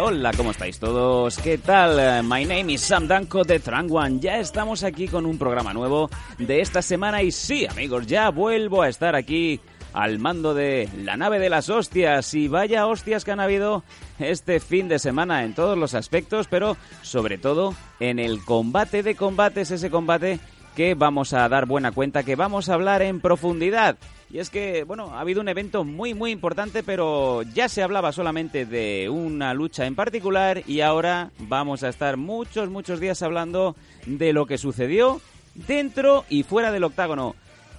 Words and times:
Hola, 0.00 0.32
¿cómo 0.36 0.52
estáis 0.52 0.78
todos? 0.78 1.38
¿Qué 1.38 1.58
tal? 1.58 2.22
My 2.22 2.44
name 2.44 2.72
is 2.72 2.82
Sam 2.82 3.08
Danko 3.08 3.42
de 3.42 3.58
Trang 3.58 3.90
One. 3.90 4.20
Ya 4.20 4.38
estamos 4.38 4.84
aquí 4.84 5.08
con 5.08 5.26
un 5.26 5.38
programa 5.38 5.72
nuevo 5.72 6.08
de 6.38 6.60
esta 6.60 6.82
semana 6.82 7.22
y 7.22 7.32
sí, 7.32 7.66
amigos, 7.66 8.06
ya 8.06 8.30
vuelvo 8.30 8.82
a 8.82 8.88
estar 8.88 9.16
aquí 9.16 9.60
al 9.92 10.20
mando 10.20 10.54
de 10.54 10.88
la 11.02 11.16
nave 11.16 11.40
de 11.40 11.50
las 11.50 11.68
hostias 11.68 12.32
y 12.34 12.46
vaya 12.46 12.86
hostias 12.86 13.24
que 13.24 13.32
han 13.32 13.40
habido 13.40 13.82
este 14.20 14.60
fin 14.60 14.88
de 14.88 15.00
semana 15.00 15.42
en 15.42 15.54
todos 15.54 15.76
los 15.76 15.94
aspectos, 15.94 16.46
pero 16.48 16.76
sobre 17.02 17.36
todo 17.36 17.74
en 17.98 18.20
el 18.20 18.44
combate 18.44 19.02
de 19.02 19.16
combates, 19.16 19.72
ese 19.72 19.90
combate 19.90 20.38
que 20.76 20.94
vamos 20.94 21.32
a 21.32 21.48
dar 21.48 21.66
buena 21.66 21.90
cuenta, 21.90 22.22
que 22.22 22.36
vamos 22.36 22.68
a 22.68 22.74
hablar 22.74 23.02
en 23.02 23.20
profundidad. 23.20 23.96
Y 24.30 24.40
es 24.40 24.50
que, 24.50 24.84
bueno, 24.84 25.14
ha 25.14 25.20
habido 25.20 25.40
un 25.40 25.48
evento 25.48 25.84
muy, 25.84 26.12
muy 26.12 26.32
importante, 26.32 26.82
pero 26.82 27.42
ya 27.42 27.68
se 27.68 27.82
hablaba 27.82 28.12
solamente 28.12 28.66
de 28.66 29.08
una 29.08 29.54
lucha 29.54 29.86
en 29.86 29.94
particular 29.94 30.62
y 30.66 30.82
ahora 30.82 31.30
vamos 31.38 31.82
a 31.82 31.88
estar 31.88 32.18
muchos, 32.18 32.68
muchos 32.68 33.00
días 33.00 33.22
hablando 33.22 33.74
de 34.04 34.34
lo 34.34 34.44
que 34.44 34.58
sucedió 34.58 35.22
dentro 35.54 36.26
y 36.28 36.42
fuera 36.42 36.70
del 36.72 36.84
octágono. 36.84 37.36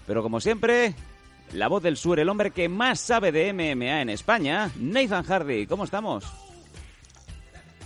Pero 0.08 0.24
como 0.24 0.40
siempre, 0.40 0.96
la 1.54 1.68
voz 1.68 1.84
del 1.84 1.98
sur, 1.98 2.20
el 2.20 2.30
hombre 2.30 2.50
que 2.50 2.68
más 2.68 3.00
sabe 3.00 3.32
de 3.32 3.54
MMA 3.54 4.02
en 4.02 4.10
España, 4.10 4.72
Nathan 4.80 5.24
Hardy, 5.24 5.68
¿cómo 5.68 5.84
estamos? 5.84 6.26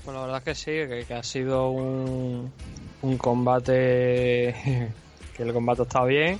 Pues 0.05 0.15
la 0.15 0.21
verdad 0.21 0.37
es 0.37 0.43
que 0.43 0.55
sí, 0.55 1.05
que, 1.05 1.13
ha 1.13 1.23
sido 1.23 1.69
un 1.69 3.17
combate 3.17 3.73
que 5.35 5.43
el 5.43 5.51
combate 5.51 5.81
está 5.81 6.05
bien. 6.05 6.39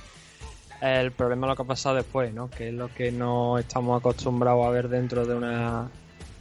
El 0.80 1.12
problema 1.12 1.46
es 1.46 1.50
lo 1.50 1.56
que 1.56 1.62
ha 1.62 1.66
pasado 1.66 1.96
después, 1.96 2.32
¿no? 2.34 2.50
Que 2.50 2.68
es 2.68 2.74
lo 2.74 2.88
que 2.92 3.10
no 3.10 3.58
estamos 3.58 3.98
acostumbrados 4.00 4.66
a 4.66 4.70
ver 4.70 4.88
dentro 4.88 5.24
de 5.26 5.34
una 5.34 5.88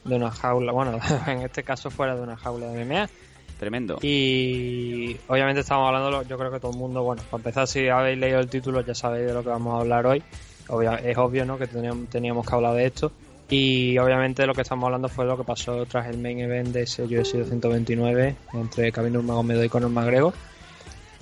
de 0.06 0.16
una 0.16 0.32
jaula, 0.32 0.74
bueno, 0.74 1.00
en 1.28 1.42
este 1.44 1.64
caso 1.64 1.90
fuera 1.90 2.16
de 2.16 2.22
una 2.22 2.36
jaula 2.36 2.68
de 2.68 2.84
MMA. 2.86 3.10
Tremendo. 3.58 4.00
Y 4.02 5.16
obviamente 5.30 5.62
estamos 5.62 5.88
hablando, 5.88 6.24
yo 6.24 6.38
creo 6.38 6.52
que 6.52 6.60
todo 6.60 6.72
el 6.72 6.78
mundo, 6.78 7.04
bueno, 7.04 7.22
para 7.32 7.40
empezar, 7.40 7.68
si 7.68 7.88
habéis 7.88 8.18
leído 8.18 8.40
el 8.40 8.50
título 8.50 8.82
ya 8.82 8.94
sabéis 8.96 9.28
de 9.28 9.34
lo 9.34 9.44
que 9.44 9.50
vamos 9.50 9.76
a 9.76 9.82
hablar 9.82 10.06
hoy. 10.06 10.22
Obvia- 10.68 10.96
es 11.04 11.18
obvio, 11.18 11.46
¿no? 11.46 11.58
Que 11.58 11.68
teníamos, 11.68 12.10
teníamos 12.10 12.46
que 12.46 12.56
hablar 12.56 12.74
de 12.76 12.86
esto. 12.86 13.12
Y 13.50 13.98
obviamente 13.98 14.46
lo 14.48 14.54
que 14.54 14.62
estamos 14.62 14.86
hablando 14.86 15.08
fue 15.08 15.26
lo 15.26 15.38
que 15.38 15.44
pasó 15.44 15.86
tras 15.86 16.08
el 16.08 16.18
main 16.18 16.40
event 16.40 16.70
de 16.70 16.84
ese 16.84 17.04
UFC 17.04 17.36
229 17.38 18.36
entre 18.54 18.92
Khabib 18.92 19.12
Nurmagomedov 19.14 19.64
y 19.64 19.70
Conor 19.70 19.90
McGregor. 19.92 20.34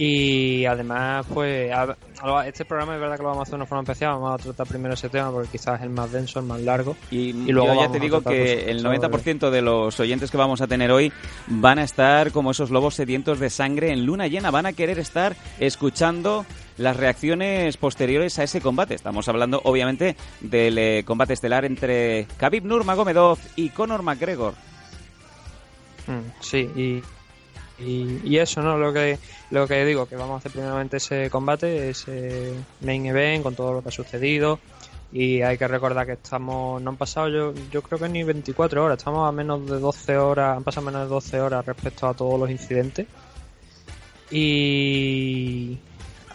Y 0.03 0.65
además, 0.65 1.27
pues, 1.31 1.71
a- 1.71 1.95
a- 2.23 2.47
este 2.47 2.65
programa 2.65 2.95
es 2.95 3.01
verdad 3.01 3.17
que 3.17 3.21
lo 3.21 3.29
vamos 3.29 3.41
a 3.41 3.43
hacer 3.43 3.51
de 3.51 3.55
una 3.57 3.65
forma 3.67 3.83
especial. 3.83 4.13
Vamos 4.13 4.33
a 4.33 4.43
tratar 4.43 4.65
primero 4.65 4.95
ese 4.95 5.09
tema 5.09 5.31
porque 5.31 5.49
quizás 5.51 5.75
es 5.79 5.83
el 5.83 5.91
más 5.91 6.11
denso, 6.11 6.39
el 6.39 6.45
más 6.47 6.59
largo. 6.61 6.95
Y, 7.11 7.33
luego 7.51 7.75
yo 7.75 7.81
ya 7.81 7.91
te 7.91 7.99
digo 7.99 8.17
que 8.21 8.23
pues, 8.23 8.67
el 8.67 8.79
sobre- 8.79 8.97
90% 8.97 9.51
de 9.51 9.61
los 9.61 9.99
oyentes 9.99 10.31
que 10.31 10.37
vamos 10.37 10.59
a 10.61 10.65
tener 10.65 10.91
hoy 10.91 11.13
van 11.45 11.77
a 11.77 11.83
estar 11.83 12.31
como 12.31 12.49
esos 12.49 12.71
lobos 12.71 12.95
sedientos 12.95 13.39
de 13.39 13.51
sangre 13.51 13.91
en 13.91 14.03
luna 14.07 14.25
llena. 14.25 14.49
Van 14.49 14.65
a 14.65 14.73
querer 14.73 14.97
estar 14.97 15.35
escuchando 15.59 16.47
las 16.79 16.97
reacciones 16.97 17.77
posteriores 17.77 18.39
a 18.39 18.43
ese 18.43 18.59
combate. 18.59 18.95
Estamos 18.95 19.27
hablando, 19.29 19.61
obviamente, 19.65 20.15
del 20.39 20.79
eh, 20.79 21.03
combate 21.05 21.33
estelar 21.33 21.63
entre 21.63 22.25
Khabib 22.37 22.65
Nurmagomedov 22.65 23.37
y 23.55 23.69
Conor 23.69 24.01
McGregor. 24.01 24.55
Mm, 26.07 26.31
Sí, 26.39 26.57
y, 26.75 27.03
y, 27.85 28.21
y 28.23 28.37
eso, 28.37 28.61
¿no? 28.61 28.77
Lo 28.77 28.93
que, 28.93 29.17
lo 29.49 29.67
que 29.67 29.85
digo, 29.85 30.05
que 30.05 30.15
vamos 30.15 30.35
a 30.35 30.37
hacer 30.37 30.51
primeramente 30.51 30.97
ese 30.97 31.29
combate, 31.29 31.89
ese 31.89 32.53
main 32.81 33.05
event 33.05 33.43
con 33.43 33.55
todo 33.55 33.73
lo 33.73 33.81
que 33.81 33.89
ha 33.89 33.91
sucedido. 33.91 34.59
Y 35.13 35.41
hay 35.41 35.57
que 35.57 35.67
recordar 35.67 36.05
que 36.05 36.13
estamos, 36.13 36.81
no 36.81 36.91
han 36.91 36.97
pasado 36.97 37.27
yo, 37.27 37.53
yo 37.69 37.81
creo 37.81 37.99
que 37.99 38.07
ni 38.07 38.23
24 38.23 38.85
horas, 38.85 38.97
estamos 38.97 39.27
a 39.27 39.31
menos 39.33 39.69
de 39.69 39.77
12 39.77 40.17
horas, 40.17 40.55
han 40.55 40.63
pasado 40.63 40.85
menos 40.85 41.01
de 41.03 41.09
12 41.09 41.41
horas 41.41 41.65
respecto 41.65 42.07
a 42.07 42.13
todos 42.13 42.39
los 42.39 42.49
incidentes. 42.49 43.07
Y 44.29 45.77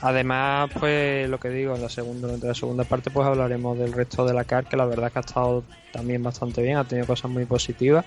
además, 0.02 0.70
pues 0.78 1.26
lo 1.30 1.40
que 1.40 1.48
digo, 1.48 1.74
en 1.74 1.80
la 1.80 1.88
segunda, 1.88 2.34
en 2.34 2.40
la 2.40 2.54
segunda 2.54 2.84
parte 2.84 3.10
pues 3.10 3.26
hablaremos 3.26 3.78
del 3.78 3.94
resto 3.94 4.26
de 4.26 4.34
la 4.34 4.44
CAR, 4.44 4.66
que 4.66 4.76
la 4.76 4.84
verdad 4.84 5.10
que 5.10 5.20
ha 5.20 5.22
estado 5.22 5.64
también 5.90 6.22
bastante 6.22 6.60
bien, 6.60 6.76
ha 6.76 6.84
tenido 6.84 7.06
cosas 7.06 7.30
muy 7.30 7.46
positivas 7.46 8.04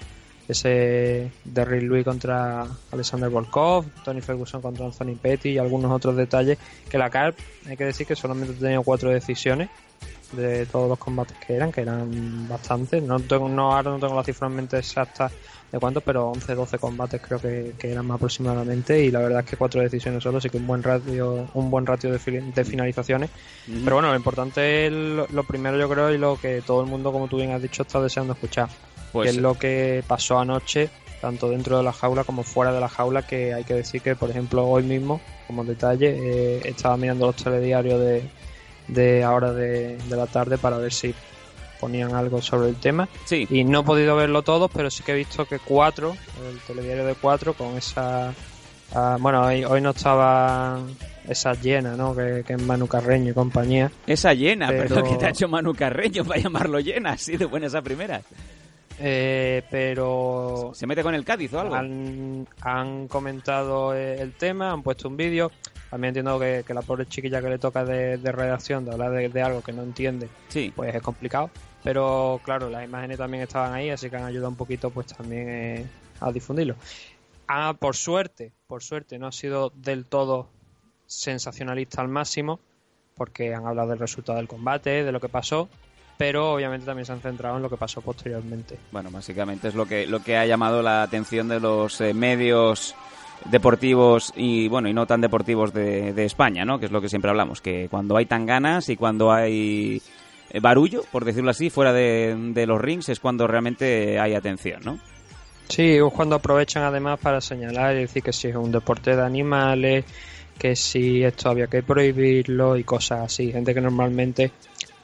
ese 0.50 1.32
Derrick 1.46 1.84
Louis 1.84 2.04
contra 2.04 2.66
Alexander 2.92 3.30
Volkov, 3.30 3.86
Tony 4.04 4.22
Ferguson 4.22 4.62
contra 4.62 4.86
Anthony 4.86 5.16
Petty 5.22 5.50
y 5.52 5.58
algunos 5.58 5.92
otros 5.92 6.16
detalles 6.16 6.58
que 6.90 6.98
la 6.98 7.10
CARP, 7.10 7.38
hay 7.68 7.78
que 7.78 7.86
decir 7.86 8.06
que 8.08 8.16
solamente 8.16 8.56
ha 8.56 8.60
tenido 8.60 8.84
cuatro 8.84 9.10
decisiones 9.12 9.70
de 10.32 10.66
todos 10.68 10.88
los 10.90 11.00
combates 11.00 11.36
que 11.38 11.56
eran, 11.56 11.72
que 11.72 11.82
eran 11.82 12.48
bastantes, 12.48 13.02
no 13.02 13.20
tengo, 13.20 13.50
no, 13.50 13.76
ahora 13.76 13.92
no 13.92 14.00
tengo 14.00 14.16
la 14.16 14.24
cifra 14.24 14.48
en 14.48 14.56
mente 14.56 14.78
exacta 14.78 15.32
de 15.72 15.80
cuántos, 15.80 16.02
pero 16.04 16.30
11, 16.30 16.54
12 16.56 16.78
combates 16.80 17.22
creo 17.22 17.40
que, 17.40 17.74
que 17.78 17.92
eran 17.92 18.06
más 18.08 18.16
aproximadamente 18.16 19.04
y 19.04 19.12
la 19.12 19.20
verdad 19.20 19.40
es 19.42 19.50
que 19.50 19.58
cuatro 19.58 19.82
decisiones 19.82 20.22
solo, 20.24 20.40
sí 20.42 20.50
que 20.50 20.58
un 20.58 20.66
buen 20.68 20.82
ratio, 20.84 21.48
un 21.54 21.70
buen 21.72 21.86
ratio 21.86 22.12
de, 22.12 22.20
fili- 22.20 22.52
de 22.54 22.66
finalizaciones, 22.66 23.30
pero 23.84 23.96
bueno, 23.98 24.10
lo 24.10 24.16
importante 24.16 24.88
es 24.88 24.92
lo, 24.94 25.28
lo 25.28 25.44
primero 25.44 25.78
yo 25.78 25.88
creo 25.90 26.12
y 26.14 26.18
lo 26.18 26.38
que 26.40 26.62
todo 26.62 26.82
el 26.82 26.88
mundo, 26.88 27.12
como 27.12 27.28
tú 27.28 27.38
bien 27.38 27.52
has 27.52 27.62
dicho, 27.62 27.84
está 27.84 28.00
deseando 28.02 28.34
escuchar 28.34 28.68
Pues 29.12 29.30
que 29.32 29.36
es 29.38 29.42
lo 29.42 29.56
que 29.56 30.04
pasó 30.08 30.40
anoche, 30.40 30.90
tanto 31.22 31.50
dentro 31.50 31.78
de 31.78 31.84
la 31.84 31.92
jaula 31.94 32.24
como 32.24 32.44
fuera 32.44 32.72
de 32.72 32.80
la 32.80 32.90
jaula, 32.90 33.24
que 33.26 33.54
hay 33.54 33.64
que 33.64 33.74
decir 33.74 34.02
que, 34.02 34.16
por 34.16 34.30
ejemplo, 34.30 34.66
hoy 34.68 34.84
mismo, 34.84 35.20
como 35.48 35.64
detalle, 35.64 36.16
eh, 36.18 36.62
estaba 36.66 36.96
mirando 36.98 37.26
los 37.28 37.36
telediarios 37.36 38.00
de, 38.00 38.24
de 38.88 39.24
ahora 39.24 39.52
de, 39.54 39.98
de 39.98 40.16
la 40.16 40.28
tarde 40.28 40.58
para 40.58 40.78
ver 40.78 40.94
si 40.94 41.14
ponían 41.80 42.14
algo 42.14 42.42
sobre 42.42 42.70
el 42.70 42.76
tema. 42.76 43.08
Sí. 43.26 43.48
Y 43.50 43.64
no 43.64 43.80
he 43.82 43.84
podido 43.84 44.16
verlo 44.16 44.42
todo, 44.44 44.68
pero 44.70 44.90
sí 44.92 45.02
que 45.04 45.14
he 45.14 45.16
visto 45.16 45.46
que 45.46 45.60
cuatro, 45.60 46.16
el 46.50 46.60
telediario 46.68 47.06
de 47.06 47.16
cuatro, 47.16 47.54
con 47.54 47.78
esa... 47.78 48.34
ah, 48.94 49.18
bueno, 49.20 49.44
hoy, 49.46 49.64
hoy 49.64 49.80
no 49.82 49.92
estaba 49.92 50.80
esa 51.28 51.54
llena, 51.54 51.96
¿no? 51.96 52.16
Que, 52.16 52.44
que 52.46 52.54
es 52.54 52.62
Manu 52.62 52.88
Carreño 52.88 53.32
y 53.32 53.34
compañía. 53.34 53.92
Esa 54.08 54.34
llena, 54.34 54.68
pero, 54.68 54.96
Pero- 54.96 55.04
que 55.10 55.16
te 55.16 55.26
ha 55.26 55.30
hecho 55.30 55.48
Manu 55.48 55.74
Carreño 55.74 56.26
para 56.26 56.40
llamarlo 56.42 56.80
llena, 56.80 57.12
así 57.14 57.38
de 57.38 57.46
buena 57.46 57.68
esa 57.68 57.82
primera. 57.82 58.22
Eh, 59.02 59.64
pero 59.72 60.72
¿Se 60.74 60.86
mete 60.86 61.04
con 61.04 61.16
el 61.16 61.24
Cádiz 61.24 61.54
o 61.54 61.60
algo? 61.62 61.76
han, 61.76 62.48
han 62.62 63.08
comentado 63.08 63.94
el 63.94 64.34
tema, 64.34 64.72
han 64.72 64.84
puesto 64.84 65.08
un 65.08 65.16
vídeo. 65.18 65.52
También 65.90 66.10
entiendo 66.10 66.40
que, 66.40 66.64
que 66.68 66.74
la 66.74 66.82
pobre 66.84 67.06
chiquilla 67.08 67.42
que 67.42 67.50
le 67.50 67.58
toca 67.58 67.84
de, 67.86 68.18
de 68.18 68.32
redacción, 68.32 68.86
de 68.86 68.92
hablar 68.92 69.12
de, 69.12 69.30
de 69.30 69.42
algo 69.42 69.62
que 69.62 69.74
no 69.74 69.82
entiende, 69.84 70.30
Sí. 70.50 70.72
pues 70.76 70.94
es 70.94 71.02
complicado. 71.02 71.50
Pero 71.84 72.40
claro, 72.44 72.70
las 72.70 72.84
imágenes 72.84 73.18
también 73.18 73.44
estaban 73.44 73.74
ahí, 73.74 73.90
así 73.90 74.10
que 74.10 74.18
han 74.18 74.26
ayudado 74.26 74.50
un 74.50 74.56
poquito 74.58 74.90
pues 74.92 75.08
también 75.08 75.48
eh, 75.50 75.86
a 76.20 76.32
difundirlo. 76.32 76.76
Ah, 77.48 77.74
por 77.80 77.96
suerte, 77.96 78.52
por 78.68 78.84
suerte, 78.84 79.18
no 79.18 79.28
ha 79.28 79.32
sido 79.32 79.72
del 79.76 80.06
todo 80.06 80.50
sensacionalista 81.08 82.02
al 82.02 82.08
máximo, 82.10 82.60
porque 83.16 83.54
han 83.56 83.66
hablado 83.66 83.90
del 83.90 84.00
resultado 84.00 84.38
del 84.38 84.48
combate, 84.48 85.04
de 85.04 85.12
lo 85.12 85.20
que 85.20 85.30
pasó, 85.30 85.68
pero 86.20 86.52
obviamente 86.52 86.86
también 86.86 87.06
se 87.06 87.14
han 87.14 87.22
centrado 87.22 87.56
en 87.56 87.64
lo 87.64 87.70
que 87.70 87.78
pasó 87.78 88.02
posteriormente. 88.02 88.78
Bueno, 88.92 89.10
básicamente 89.10 89.70
es 89.70 89.74
lo 89.74 89.86
que, 89.86 90.06
lo 90.06 90.20
que 90.22 90.36
ha 90.36 90.46
llamado 90.46 90.82
la 90.82 91.02
atención 91.02 91.48
de 91.48 91.62
los 91.62 92.02
eh, 92.02 92.14
medios 92.14 92.94
deportivos 93.46 94.34
y 94.36 94.68
bueno 94.68 94.90
y 94.90 94.94
no 94.94 95.08
tan 95.08 95.22
deportivos 95.22 95.72
de, 95.72 96.12
de 96.12 96.26
España, 96.26 96.66
¿no? 96.66 96.78
Que 96.78 96.88
es 96.88 96.92
lo 96.92 97.00
que 97.00 97.08
siempre 97.08 97.32
hablamos, 97.32 97.62
que 97.62 97.88
cuando 97.90 98.18
hay 98.18 98.26
tan 98.26 98.46
ganas 98.46 98.90
y 98.90 98.98
cuando 98.98 99.32
hay 99.32 100.02
eh, 100.50 100.60
barullo, 100.60 101.04
por 101.10 101.24
decirlo 101.24 101.52
así, 101.52 101.70
fuera 101.70 101.94
de, 101.94 102.36
de 102.54 102.68
los 102.68 102.82
rings 102.82 103.08
es 103.08 103.22
cuando 103.22 103.48
realmente 103.48 104.20
hay 104.20 104.34
atención, 104.34 104.82
¿no? 104.84 105.00
Sí, 105.70 105.94
es 105.94 106.14
cuando 106.14 106.36
aprovechan 106.36 106.84
además 106.84 107.18
para 107.22 107.40
señalar 107.40 107.96
y 107.96 108.00
decir 108.00 108.24
que 108.24 108.34
si 108.34 108.50
es 108.50 108.58
un 108.58 108.74
deporte 108.74 109.16
de 109.16 109.22
animales, 109.22 110.04
que 110.58 110.76
si 110.76 111.24
esto 111.24 111.50
había 111.50 111.68
que 111.68 111.82
prohibirlo 111.82 112.76
y 112.76 112.84
cosas 112.84 113.22
así. 113.22 113.54
Gente 113.54 113.74
que 113.74 113.80
normalmente 113.80 114.52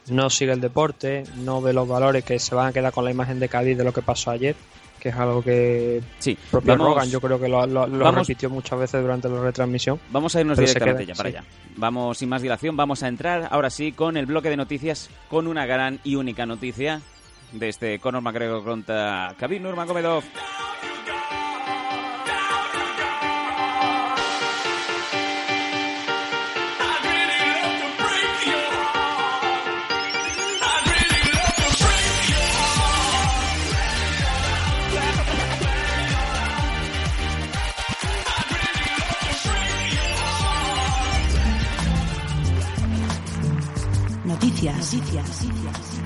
no 0.10 0.30
sigue 0.30 0.52
el 0.54 0.62
deporte, 0.62 1.24
no 1.38 1.62
ve 1.62 1.74
los 1.74 1.88
valores, 1.88 2.24
que 2.24 2.40
se 2.40 2.54
van 2.56 2.68
a 2.68 2.74
quedar 2.74 2.92
con 2.94 3.06
la 3.06 3.12
imagen 3.12 3.40
de 3.40 3.50
Cádiz 3.50 3.78
de 3.78 3.84
lo 3.84 3.92
que 3.94 4.02
pasó 4.02 4.32
ayer, 4.32 4.56
que 5.00 5.10
es 5.10 5.16
algo 5.16 5.42
que 5.44 6.02
Sí, 6.20 6.38
propio 6.50 6.74
vamos, 6.74 6.88
Rogan 6.88 7.10
yo 7.10 7.22
creo 7.22 7.40
que 7.40 7.48
lo, 7.48 7.66
lo- 7.68 7.86
lo 7.88 8.04
vamos- 8.06 8.28
repitió 8.28 8.50
muchas 8.50 8.80
veces 8.80 9.02
durante 9.02 9.30
la 9.30 9.40
retransmisión. 9.42 10.00
vamos 10.12 10.36
a 10.36 10.40
irnos 10.42 10.58
directamente 10.58 11.06
ya 11.06 11.14
para 11.16 11.30
sí. 11.30 11.36
allá. 11.38 11.46
Vamos 11.78 12.18
sin 12.18 12.30
más 12.30 12.42
dilación, 12.42 12.76
vamos 12.78 13.04
a 13.04 13.08
entrar 13.08 13.48
ahora 13.52 13.70
sí 13.70 13.92
con 13.92 14.18
el 14.18 14.26
bloque 14.26 14.50
de 14.50 14.58
noticias 14.58 15.10
con 15.30 15.48
una 15.48 15.66
gran 15.66 16.00
y 16.04 16.16
única 16.16 16.46
noticia 16.46 17.02
de 17.52 17.70
este 17.70 18.00
Conor 18.00 18.22
McGregor 18.22 18.64
contra 18.64 19.34
Khabib 19.40 19.62
Nurmagomedov. 19.62 20.24
Noticias. 44.64 44.94
Noticias. 44.94 46.02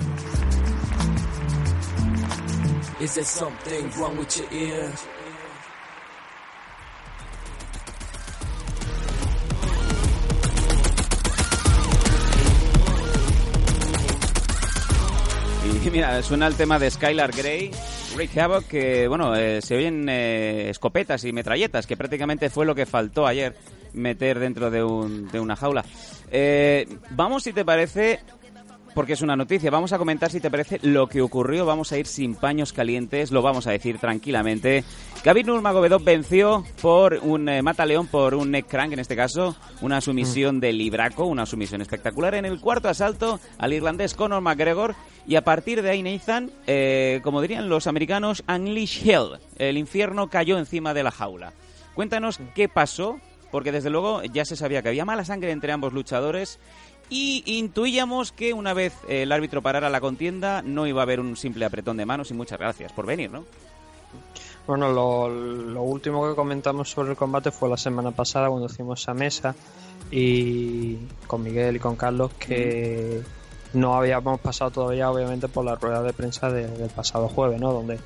Is 2.99 3.13
there 3.15 3.23
something 3.23 3.91
wrong 3.99 4.17
with 4.17 4.37
your 4.37 4.51
ear? 4.51 4.91
Y 15.85 15.89
mira, 15.91 16.21
suena 16.23 16.47
el 16.47 16.55
tema 16.55 16.79
de 16.79 16.89
Skylar 16.89 17.31
Grey, 17.35 17.71
Rick 18.15 18.37
Havoc, 18.37 18.65
que 18.65 19.07
bueno, 19.07 19.35
eh, 19.35 19.61
se 19.61 19.75
oyen 19.77 20.07
eh, 20.09 20.69
escopetas 20.69 21.23
y 21.25 21.31
metralletas, 21.33 21.85
que 21.87 21.97
prácticamente 21.97 22.49
fue 22.49 22.65
lo 22.65 22.75
que 22.75 22.85
faltó 22.85 23.27
ayer 23.27 23.55
meter 23.93 24.39
dentro 24.39 24.69
de, 24.71 24.83
un- 24.83 25.29
de 25.31 25.39
una 25.39 25.55
jaula. 25.55 25.83
Eh, 26.31 26.87
vamos, 27.11 27.43
si 27.43 27.53
te 27.53 27.65
parece, 27.65 28.19
porque 28.94 29.13
es 29.13 29.21
una 29.21 29.36
noticia, 29.36 29.71
vamos 29.71 29.94
a 29.94 29.97
comentar 29.97 30.31
si 30.31 30.39
te 30.39 30.50
parece 30.50 30.80
lo 30.81 31.07
que 31.07 31.21
ocurrió, 31.21 31.65
vamos 31.65 31.91
a 31.91 31.97
ir 31.97 32.07
sin 32.07 32.36
paños 32.36 32.74
calientes, 32.74 33.31
lo 33.31 33.41
vamos 33.41 33.68
a 33.68 33.71
decir 33.71 34.00
tranquilamente. 34.00 34.83
Khabib 35.24 35.47
Nurmagomedov 35.47 36.03
venció 36.03 36.63
por 36.81 37.19
un 37.21 37.50
eh, 37.50 37.62
mata 37.62 37.86
león 37.86 38.07
por 38.07 38.36
un 38.36 38.51
neck 38.51 38.68
crank 38.68 38.94
en 38.94 39.00
este 39.00 39.15
caso, 39.15 39.56
una 39.81 40.01
sumisión 40.01 40.59
de 40.59 40.74
libraco, 40.74 41.25
una 41.25 41.45
sumisión 41.45 41.81
espectacular 41.81 42.36
en 42.36 42.45
el 42.45 42.59
cuarto 42.59 42.89
asalto 42.89 43.39
al 43.57 43.74
irlandés 43.74 44.13
Conor 44.13 44.41
McGregor. 44.41 44.95
Y 45.27 45.35
a 45.35 45.44
partir 45.44 45.81
de 45.81 45.92
ahí 45.92 46.01
Nathan, 46.01 46.51
eh, 46.65 47.19
como 47.24 47.42
dirían 47.42 47.69
los 47.69 47.85
americanos, 47.88 48.44
Unleash 48.47 49.07
Hell, 49.07 49.39
el 49.57 49.77
infierno 49.77 50.30
cayó 50.30 50.57
encima 50.57 50.94
de 50.94 51.03
la 51.03 51.12
jaula. 51.12 51.53
Cuéntanos 51.94 52.39
qué 52.56 52.68
pasó, 52.69 53.19
porque 53.51 53.71
desde 53.71 53.89
luego 53.89 54.24
ya 54.24 54.45
se 54.45 54.56
sabía 54.56 54.81
que 54.81 54.89
había 54.89 55.06
mala 55.06 55.25
sangre 55.25 55.51
entre 55.51 55.71
ambos 55.71 55.94
luchadores 55.94 56.59
y 57.09 57.44
intuíamos 57.45 58.31
que 58.31 58.53
una 58.53 58.73
vez 58.73 58.94
el 59.07 59.31
árbitro 59.31 59.61
parara 59.61 59.89
la 59.89 60.00
contienda 60.01 60.61
no 60.61 60.85
iba 60.88 61.01
a 61.01 61.03
haber 61.03 61.19
un 61.19 61.35
simple 61.35 61.65
apretón 61.65 61.97
de 61.97 62.06
manos 62.06 62.29
y 62.31 62.33
muchas 62.33 62.59
gracias 62.59 62.91
por 62.91 63.06
venir, 63.06 63.31
¿no? 63.31 63.44
Bueno, 64.67 64.91
lo, 64.91 65.27
lo 65.29 65.81
último 65.81 66.27
que 66.29 66.35
comentamos 66.35 66.91
sobre 66.91 67.11
el 67.11 67.17
combate 67.17 67.50
fue 67.51 67.69
la 67.69 67.77
semana 67.77 68.11
pasada 68.11 68.50
cuando 68.50 68.67
hicimos 68.67 69.01
esa 69.01 69.13
mesa 69.15 69.56
y 70.11 70.95
con 71.27 71.41
Miguel 71.44 71.75
y 71.77 71.79
con 71.79 71.95
Carlos 71.95 72.31
que 72.39 73.21
no 73.73 73.95
habíamos 73.95 74.39
pasado 74.39 74.69
todavía 74.71 75.09
obviamente 75.09 75.47
por 75.47 75.65
la 75.65 75.75
rueda 75.75 76.03
de 76.03 76.13
prensa 76.13 76.51
de- 76.51 76.67
del 76.67 76.89
pasado 76.89 77.27
jueves, 77.29 77.59
¿no? 77.59 77.73
Donde 77.73 78.00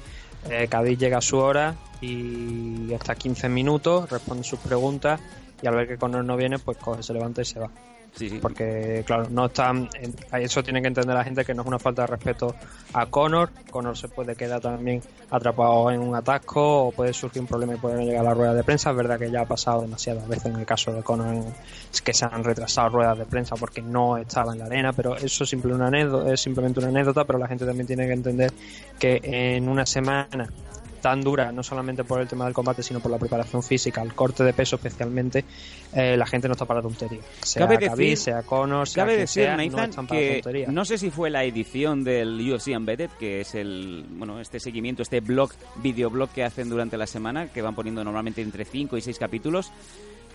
eh, 0.50 0.68
Cádiz 0.70 0.98
llega 0.98 1.18
a 1.18 1.22
su 1.22 1.38
hora 1.38 1.76
y 2.02 2.94
hasta 2.94 3.16
15 3.16 3.48
minutos 3.50 4.10
responde 4.10 4.44
sus 4.44 4.60
preguntas 4.60 5.20
y 5.62 5.68
al 5.68 5.76
ver 5.76 5.88
que 5.88 5.98
Conor 5.98 6.24
no 6.26 6.36
viene 6.38 6.60
pues 6.60 6.78
coge, 6.78 7.04
se 7.04 7.14
levanta 7.14 7.42
y 7.42 7.46
se 7.46 7.60
va. 7.60 7.70
Sí. 8.16 8.38
Porque, 8.40 9.04
claro, 9.08 9.28
no 9.32 9.48
están. 9.48 9.90
Eso 10.34 10.62
tiene 10.64 10.82
que 10.82 10.88
entender 10.88 11.16
la 11.16 11.24
gente 11.24 11.44
que 11.44 11.54
no 11.56 11.64
es 11.64 11.68
una 11.68 11.80
falta 11.80 12.04
de 12.04 12.08
respeto 12.08 12.56
a 12.94 13.08
Conor. 13.08 13.50
Conor 13.72 13.98
se 13.98 14.08
puede 14.08 14.36
quedar 14.36 14.62
también 14.62 15.02
atrapado 15.32 15.90
en 15.90 16.00
un 16.00 16.14
atasco 16.14 16.88
o 16.88 16.92
puede 16.92 17.12
surgir 17.12 17.42
un 17.42 17.48
problema 17.48 17.74
y 17.74 17.78
puede 17.78 17.96
no 17.96 18.02
llegar 18.04 18.22
a 18.22 18.30
la 18.30 18.34
rueda 18.36 18.54
de 18.54 18.64
prensa. 18.64 18.92
Es 18.92 18.96
verdad 18.96 19.18
que 19.18 19.32
ya 19.32 19.42
ha 19.42 19.46
pasado 19.46 19.82
demasiadas 19.82 20.28
veces 20.28 20.46
en 20.46 20.58
el 20.58 20.66
caso 20.66 20.94
de 20.94 21.02
Conor 21.02 21.34
en- 21.34 21.54
es 21.92 22.02
que 22.04 22.14
se 22.14 22.26
han 22.26 22.44
retrasado 22.44 22.90
ruedas 22.90 23.18
de 23.18 23.26
prensa 23.26 23.56
porque 23.56 23.82
no 23.82 24.18
estaba 24.18 24.54
en 24.54 24.60
la 24.60 24.66
arena, 24.66 24.94
pero 24.94 25.16
eso 25.18 25.44
es, 25.44 25.50
simple 25.50 25.74
una 25.74 25.88
anécdota, 25.88 26.32
es 26.32 26.40
simplemente 26.40 26.80
una 26.82 26.90
anécdota. 26.90 27.26
Pero 27.26 27.40
la 27.40 27.48
gente 27.48 27.66
también 27.66 27.88
tiene 27.88 28.06
que 28.06 28.14
entender 28.14 28.52
que 29.00 29.20
en 29.24 29.68
una 29.68 29.88
semana 29.88 30.48
tan 31.04 31.22
dura, 31.22 31.52
no 31.52 31.62
solamente 31.62 32.04
por 32.06 32.22
el 32.22 32.28
tema 32.30 32.46
del 32.46 32.54
combate, 32.54 32.82
sino 32.82 33.00
por 33.02 33.12
la 33.12 33.20
preparación 33.20 33.62
física, 33.62 34.02
el 34.02 34.16
corte 34.16 34.44
de 34.44 34.54
peso 34.54 34.78
especialmente, 34.78 35.44
eh, 35.94 36.16
la 36.18 36.26
gente 36.26 36.48
no 36.48 36.54
está 36.54 36.66
para 36.66 36.82
tonterías. 36.82 37.24
Sea 37.44 37.68
Cabe 37.68 37.78
Khabib, 37.78 37.98
decir- 38.12 38.18
sea 38.18 38.42
Conor, 38.44 38.88
sea 38.88 39.04
Cabe 39.04 39.18
decir, 39.18 39.44
sea, 39.44 39.58
no 39.58 39.64
Nathan, 39.66 39.90
están 39.90 40.08
para 40.08 40.20
que 40.22 40.34
tonterías. 40.36 40.72
no 40.74 40.86
sé 40.86 40.98
si 40.98 41.12
fue 41.12 41.30
la 41.30 41.44
edición 41.44 42.04
del 42.06 42.40
UFC 42.50 42.70
Embedded, 42.70 43.10
que 43.20 43.42
es 43.42 43.54
el, 43.54 44.06
bueno, 44.12 44.40
este 44.40 44.60
seguimiento, 44.60 45.04
este 45.04 45.20
blog, 45.20 45.52
videoblog 45.84 46.30
que 46.30 46.44
hacen 46.46 46.70
durante 46.70 46.98
la 46.98 47.06
semana, 47.06 47.48
que 47.50 47.62
van 47.62 47.76
poniendo 47.76 48.04
normalmente 48.04 48.42
entre 48.42 48.64
5 48.66 48.98
y 48.98 49.02
6 49.02 49.20
capítulos. 49.20 49.72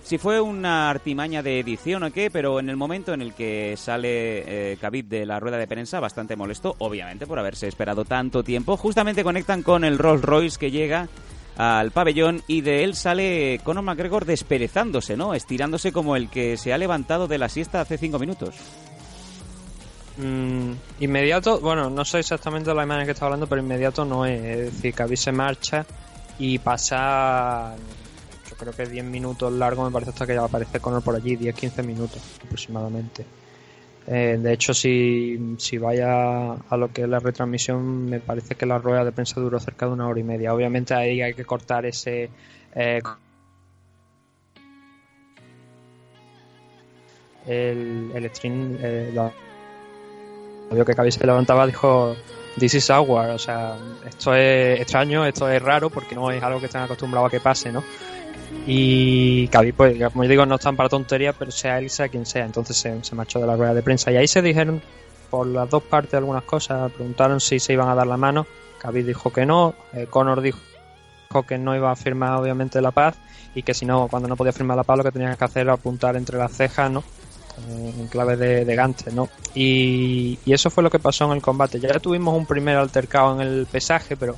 Si 0.09 0.17
fue 0.17 0.41
una 0.41 0.89
artimaña 0.89 1.43
de 1.43 1.61
edición 1.61 2.03
o 2.03 2.11
qué, 2.11 2.31
pero 2.31 2.61
en 2.61 2.71
el 2.71 2.79
momento 2.79 3.13
en 3.13 3.21
el 3.21 3.35
que 3.35 3.75
sale 3.77 4.73
eh, 4.73 5.03
de 5.05 5.27
la 5.27 5.39
rueda 5.39 5.59
de 5.59 5.67
prensa, 5.67 6.01
bastante 6.01 6.35
molesto, 6.35 6.77
obviamente, 6.79 7.27
por 7.27 7.39
haberse 7.39 7.69
esperado 7.69 8.07
tanto 8.07 8.43
tiempo, 8.43 8.79
justamente 8.79 9.23
conectan 9.23 9.63
con 9.63 9.85
el 9.85 9.99
Rolls 9.99 10.23
Royce 10.23 10.59
que 10.59 10.71
llega 10.71 11.11
al 11.59 11.91
pabellón 11.91 12.43
y 12.47 12.63
de 12.63 12.85
él 12.85 12.95
sale 12.95 13.61
Conor 13.63 13.85
McGregor 13.85 14.25
desperezándose, 14.25 15.15
¿no? 15.15 15.35
Estirándose 15.35 15.93
como 15.93 16.17
el 16.17 16.31
que 16.31 16.57
se 16.57 16.73
ha 16.73 16.79
levantado 16.79 17.29
de 17.29 17.37
la 17.37 17.51
siesta 17.51 17.83
hace 17.83 17.99
5 17.99 18.19
minutos. 18.19 18.55
Mm, 20.17 20.73
inmediato, 21.01 21.61
bueno, 21.61 21.91
no 21.91 22.07
sé 22.07 22.21
exactamente 22.21 22.73
la 22.73 22.85
imagen 22.85 23.05
que 23.05 23.13
está 23.13 23.27
hablando, 23.27 23.47
pero 23.47 23.61
inmediato 23.61 24.07
no 24.07 24.25
es. 24.25 24.43
Es 24.43 24.73
decir, 24.73 24.95
Khabib 24.95 25.19
se 25.19 25.33
marcha 25.33 25.85
y 26.39 26.59
pasa, 26.61 27.75
creo 28.59 28.73
que 28.75 28.87
10 28.87 29.05
minutos 29.05 29.53
largo, 29.53 29.85
me 29.85 29.91
parece 29.91 30.11
hasta 30.11 30.27
que 30.27 30.35
ya 30.35 30.45
aparece 30.45 30.81
Conor 30.81 31.03
por 31.03 31.15
allí, 31.17 31.37
10-15 31.37 31.83
minutos 31.85 32.21
aproximadamente. 32.45 33.25
Eh, 34.07 34.39
de 34.41 34.53
hecho, 34.53 34.73
si, 34.75 35.55
si 35.59 35.77
vaya 35.79 36.53
a 36.53 36.77
lo 36.77 36.93
que 36.93 37.03
es 37.03 37.09
la 37.09 37.19
retransmisión, 37.21 38.07
me 38.07 38.21
parece 38.21 38.55
que 38.55 38.65
la 38.67 38.79
rueda 38.79 39.05
de 39.05 39.13
prensa 39.13 39.41
duró 39.41 39.61
cerca 39.61 39.87
de 39.87 39.93
una 39.93 40.09
hora 40.09 40.19
y 40.21 40.25
media. 40.25 40.55
Obviamente 40.55 40.95
ahí 40.95 41.21
hay 41.21 41.35
que 41.35 41.45
cortar 41.45 41.85
ese... 41.87 42.31
eh, 42.75 43.01
el, 47.47 48.11
el 48.15 48.31
stream, 48.35 48.77
eh, 48.81 49.11
la- 49.15 49.33
vio 50.71 50.85
que 50.85 50.95
Khabib 50.95 51.13
se 51.13 51.27
levantaba 51.27 51.67
dijo 51.67 52.15
This 52.59 52.75
is 52.75 52.91
our, 52.91 53.31
o 53.31 53.39
sea, 53.39 53.77
esto 54.07 54.35
es 54.35 54.81
extraño, 54.81 55.25
esto 55.25 55.49
es 55.49 55.63
raro 55.63 55.91
porque 55.91 56.15
no 56.15 56.31
es 56.31 56.43
algo 56.43 56.59
que 56.61 56.67
están 56.67 56.83
acostumbrados 56.83 57.29
a 57.29 57.31
que 57.31 57.41
pase, 57.41 57.71
¿no? 57.73 57.83
Y 58.67 59.49
Khabib, 59.49 59.75
pues, 59.75 60.13
como 60.13 60.25
yo 60.25 60.31
digo, 60.31 60.47
no 60.47 60.57
están 60.57 60.77
para 60.77 60.89
tonterías, 60.89 61.35
pero 61.39 61.51
sea 61.51 61.79
él, 61.79 61.91
sea 61.91 62.09
quien 62.09 62.27
sea, 62.27 62.45
entonces 62.45 62.77
se, 62.77 63.03
se 63.03 63.15
marchó 63.15 63.39
de 63.39 63.47
la 63.47 63.57
rueda 63.57 63.75
de 63.75 63.83
prensa 63.83 64.11
y 64.13 64.17
ahí 64.17 64.29
se 64.29 64.43
dijeron 64.43 64.83
por 65.31 65.47
las 65.47 65.69
dos 65.69 65.83
partes 65.83 66.15
algunas 66.15 66.45
cosas, 66.45 66.91
preguntaron 66.93 67.41
si 67.41 67.59
se 67.59 67.73
iban 67.73 67.89
a 67.89 67.95
dar 67.95 68.07
la 68.07 68.17
mano, 68.17 68.47
Khabib 68.79 69.07
dijo 69.07 69.33
que 69.33 69.45
no, 69.45 69.75
eh, 69.93 70.07
Conor 70.09 70.41
dijo 70.41 70.59
que 71.47 71.59
no 71.59 71.77
iba 71.77 71.91
a 71.91 71.97
firmar 71.97 72.41
obviamente 72.41 72.81
la 72.81 72.91
paz 72.91 73.17
y 73.55 73.63
que 73.63 73.75
si 73.75 73.85
no, 73.85 74.09
cuando 74.09 74.29
no 74.29 74.37
podía 74.37 74.53
firmar 74.53 74.77
la 74.77 74.85
paz 74.85 74.99
lo 74.99 75.05
que 75.05 75.13
tenía 75.13 75.35
que 75.37 75.45
hacer 75.45 75.63
era 75.63 75.75
apuntar 75.75 76.17
entre 76.17 76.39
las 76.39 76.53
cejas, 76.53 76.91
¿no? 76.91 77.05
Eh, 77.69 77.95
en 77.99 78.07
clave 78.07 78.37
de, 78.37 78.65
de 78.65 78.75
Gante, 78.77 79.11
¿no? 79.13 79.29
Y, 79.55 80.39
y 80.45 80.53
eso 80.53 80.71
fue 80.71 80.83
lo 80.83 80.91
que 80.91 80.99
pasó 80.99 81.25
en 81.25 81.33
el 81.33 81.43
combate. 81.43 81.81
Ya 81.81 81.99
tuvimos 81.99 82.37
un 82.37 82.47
primer 82.47 82.77
altercado 82.77 83.35
en 83.35 83.47
el 83.47 83.67
pesaje, 83.67 84.17
pero 84.17 84.37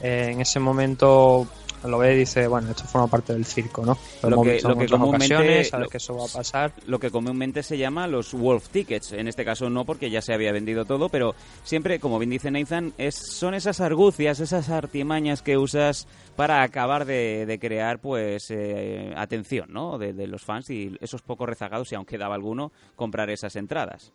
eh, 0.00 0.30
en 0.32 0.40
ese 0.40 0.58
momento 0.58 1.46
lo 1.88 1.98
ve 1.98 2.14
y 2.14 2.18
dice, 2.18 2.46
bueno, 2.46 2.70
esto 2.70 2.84
forma 2.84 3.06
parte 3.08 3.32
del 3.32 3.44
circo, 3.44 3.84
¿no? 3.84 3.96
Lo 4.22 4.42
que- 4.42 4.60
lo 4.62 4.76
que 4.76 4.86
comúnmente- 4.88 5.28
sabes 5.64 5.72
lo- 5.72 5.88
que 5.88 5.96
eso 5.96 6.16
va 6.16 6.24
a 6.24 6.28
pasar. 6.28 6.72
lo 6.86 6.98
que 6.98 7.10
comúnmente 7.10 7.62
se 7.62 7.76
llama 7.78 8.06
los 8.06 8.32
Wolf 8.34 8.68
Tickets. 8.68 9.12
En 9.12 9.28
este 9.28 9.44
caso 9.44 9.68
no, 9.70 9.84
porque 9.84 10.10
ya 10.10 10.22
se 10.22 10.32
había 10.34 10.52
vendido 10.52 10.84
todo, 10.84 11.08
pero 11.08 11.34
siempre, 11.64 11.98
como 12.00 12.18
bien 12.18 12.30
dice 12.30 12.50
Nathan, 12.50 12.92
es, 12.98 13.14
son 13.16 13.54
esas 13.54 13.80
argucias, 13.80 14.40
esas 14.40 14.70
artimañas 14.70 15.42
que 15.42 15.58
usas 15.58 16.06
para 16.36 16.62
acabar 16.62 17.04
de, 17.04 17.46
de 17.46 17.58
crear, 17.58 17.98
pues, 17.98 18.46
eh, 18.50 19.12
atención, 19.16 19.66
¿no? 19.72 19.98
De, 19.98 20.12
de 20.12 20.26
los 20.26 20.42
fans 20.44 20.70
y 20.70 20.96
esos 21.00 21.22
pocos 21.22 21.48
rezagados, 21.48 21.88
si 21.88 21.94
aún 21.94 22.06
quedaba 22.06 22.34
alguno, 22.34 22.72
comprar 22.96 23.28
esas 23.30 23.56
entradas. 23.56 24.12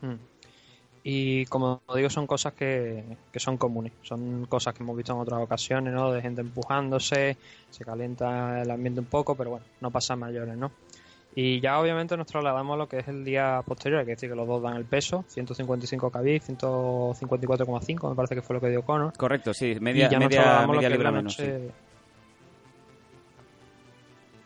Mm. 0.00 0.14
Y 1.10 1.46
como 1.46 1.80
digo, 1.96 2.10
son 2.10 2.26
cosas 2.26 2.52
que, 2.52 3.02
que 3.32 3.40
son 3.40 3.56
comunes, 3.56 3.92
son 4.02 4.44
cosas 4.44 4.74
que 4.74 4.82
hemos 4.82 4.94
visto 4.94 5.14
en 5.14 5.20
otras 5.20 5.40
ocasiones, 5.40 5.94
¿no? 5.94 6.12
De 6.12 6.20
gente 6.20 6.42
empujándose, 6.42 7.38
se 7.70 7.82
calienta 7.82 8.60
el 8.60 8.70
ambiente 8.70 9.00
un 9.00 9.06
poco, 9.06 9.34
pero 9.34 9.48
bueno, 9.50 9.64
no 9.80 9.90
pasa 9.90 10.16
mayores, 10.16 10.54
¿no? 10.58 10.70
Y 11.34 11.60
ya 11.62 11.80
obviamente 11.80 12.14
nos 12.18 12.26
trasladamos 12.26 12.74
a 12.74 12.76
lo 12.76 12.88
que 12.90 12.98
es 12.98 13.08
el 13.08 13.24
día 13.24 13.62
posterior, 13.64 14.04
que 14.04 14.10
decir 14.10 14.28
que 14.28 14.36
los 14.36 14.46
dos 14.46 14.62
dan 14.62 14.76
el 14.76 14.84
peso, 14.84 15.24
155 15.28 16.10
kb, 16.10 16.42
154,5 16.42 18.10
me 18.10 18.14
parece 18.14 18.34
que 18.34 18.42
fue 18.42 18.54
lo 18.56 18.60
que 18.60 18.68
dio 18.68 18.82
Conor. 18.82 19.14
Correcto, 19.16 19.54
sí, 19.54 19.78
media, 19.80 20.08
y 20.08 20.10
ya 20.10 20.18
nos 20.18 20.28
media, 20.28 20.66
media 20.66 20.88
es 20.88 20.92
libra 20.92 21.10
menos. 21.10 21.34
Sí. 21.34 21.42
noche- 21.42 21.70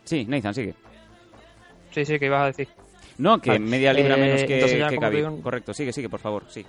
sí, 0.04 0.24
Nathan, 0.28 0.54
sigue. 0.54 0.74
Sí, 1.90 2.04
sí, 2.04 2.18
que 2.20 2.26
ibas 2.26 2.42
a 2.42 2.46
decir. 2.46 2.68
No, 3.18 3.40
que 3.40 3.50
Vale, 3.50 3.60
media 3.60 3.92
libra 3.92 4.16
eh, 4.16 4.20
menos 4.20 4.44
que, 4.44 4.54
entonces 4.54 4.78
ya, 4.78 4.88
que 4.88 4.98
Khabib. 4.98 5.42
Correcto, 5.42 5.74
sigue, 5.74 5.92
sigue, 5.92 6.08
por 6.08 6.20
favor, 6.20 6.44
sí. 6.48 6.64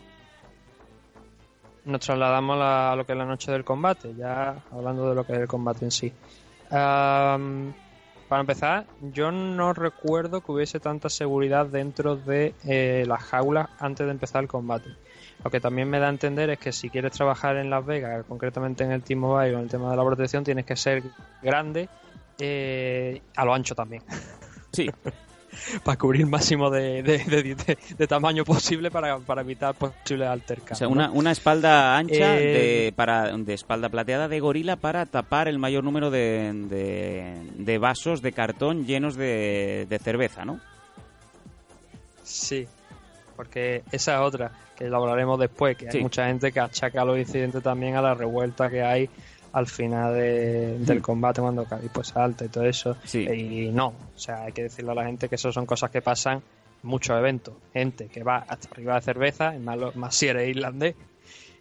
Nos 1.86 2.00
trasladamos 2.02 2.58
a, 2.62 2.96
lo 2.96 3.06
que 3.06 3.12
es 3.12 3.18
la 3.18 3.26
noche 3.26 3.52
del 3.52 3.64
combate, 3.64 4.14
ya 4.16 4.56
hablando 4.72 5.10
de 5.10 5.16
lo 5.16 5.26
que 5.26 5.34
es 5.34 5.40
el 5.40 5.48
combate 5.48 5.86
en 5.86 5.92
sí. 5.92 6.14
Para 8.34 8.42
empezar, 8.42 8.86
yo 9.14 9.32
no 9.32 9.74
recuerdo 9.74 10.42
que 10.42 10.52
hubiese 10.52 10.80
tanta 10.80 11.08
seguridad 11.08 11.68
dentro 11.68 12.16
de 12.16 12.56
eh, 12.66 13.04
las 13.08 13.22
jaulas 13.22 13.70
antes 13.78 14.08
de 14.08 14.12
empezar 14.12 14.42
el 14.42 14.50
combate. 14.50 14.90
Lo 15.44 15.52
que 15.52 15.60
también 15.60 15.88
me 15.88 16.00
da 16.00 16.08
a 16.08 16.10
entender 16.10 16.50
es 16.50 16.58
que 16.58 16.72
si 16.72 16.90
quieres 16.90 17.12
trabajar 17.12 17.58
en 17.58 17.70
Las 17.70 17.86
Vegas, 17.86 18.26
concretamente 18.28 18.84
en 18.86 18.92
el 18.92 19.04
Team 19.04 19.20
Mobile, 19.20 19.54
en 19.54 19.60
el 19.60 19.70
tema 19.70 19.92
de 19.92 19.98
la 19.98 20.04
protección, 20.04 20.44
tienes 20.44 20.66
que 20.66 20.76
ser 20.76 21.04
grande 21.44 21.90
eh, 22.40 23.22
a 23.36 23.46
lo 23.46 23.54
ancho 23.54 23.76
también. 23.76 24.02
Sí, 24.72 24.90
para 25.84 25.98
cubrir 25.98 26.22
el 26.22 26.28
máximo 26.28 26.70
de, 26.70 27.04
de- 27.04 27.18
de- 27.20 27.56
de- 27.56 27.78
de 27.98 28.08
tamaño 28.08 28.44
posible 28.44 28.90
para, 28.92 29.18
para 29.20 29.42
evitar 29.42 29.76
posibles 29.76 30.28
o 30.28 30.32
altercados. 30.32 30.78
sea, 30.80 30.88
¿no? 30.88 30.94
una, 30.94 31.12
una 31.12 31.32
espalda 31.32 31.98
ancha 31.98 32.38
Eh, 32.40 32.46
de, 32.86 32.94
para, 32.96 33.36
de 33.38 33.54
espalda 33.54 33.90
plateada 33.90 34.28
de 34.28 34.40
gorila 34.40 34.76
para 34.76 35.06
tapar 35.06 35.48
el 35.48 35.60
mayor 35.60 35.84
número 35.84 36.10
de, 36.12 36.52
de, 37.58 37.78
vasos 37.78 38.22
de 38.22 38.32
cartón 38.32 38.86
llenos 38.86 39.16
de, 39.16 39.86
de 39.90 40.00
cerveza, 40.00 40.46
¿no? 40.46 40.60
Sí, 42.24 42.68
porque 43.36 43.84
esa 43.92 44.16
es 44.16 44.20
otra, 44.22 44.52
que 44.76 44.86
lo 44.86 44.98
hablaremos 44.98 45.40
después, 45.40 45.76
que 45.78 45.92
Sí. 45.92 45.98
hay 45.98 46.04
mucha 46.04 46.28
gente 46.28 46.52
que 46.52 46.60
achaca 46.60 47.04
los 47.04 47.18
incidentes 47.18 47.62
también 47.62 47.96
a 47.96 48.02
la 48.02 48.14
revuelta 48.14 48.70
que 48.70 48.82
hay 48.82 49.10
al 49.54 49.68
final 49.68 50.14
de- 50.14 50.78
del 50.80 51.02
combate 51.02 51.42
cuando 51.42 51.64
Khabib 51.66 51.92
pues 51.92 52.08
salta 52.10 52.46
y 52.46 52.50
todo 52.50 52.66
eso. 52.66 52.98
Sí. 53.06 53.20
Y 53.28 53.70
no, 53.72 53.88
o 53.88 54.20
sea, 54.20 54.44
hay 54.44 54.52
que 54.52 54.64
decirle 54.64 54.92
a 54.92 54.96
la 54.96 55.06
gente 55.06 55.30
que 55.30 55.36
eso 55.36 55.52
son 55.52 55.66
cosas 55.66 55.90
que 55.92 56.02
pasan 56.02 56.38
en 56.38 56.90
muchos 56.90 57.18
eventos. 57.18 57.54
Gente 57.72 58.08
que 58.08 58.24
va 58.24 58.38
hasta 58.48 58.68
arriba 58.72 58.96
de 58.96 59.02
cerveza, 59.02 59.54
más, 59.60 59.96
más 59.96 60.16
si 60.16 60.28
eres 60.28 60.50
irlandés. 60.50 60.96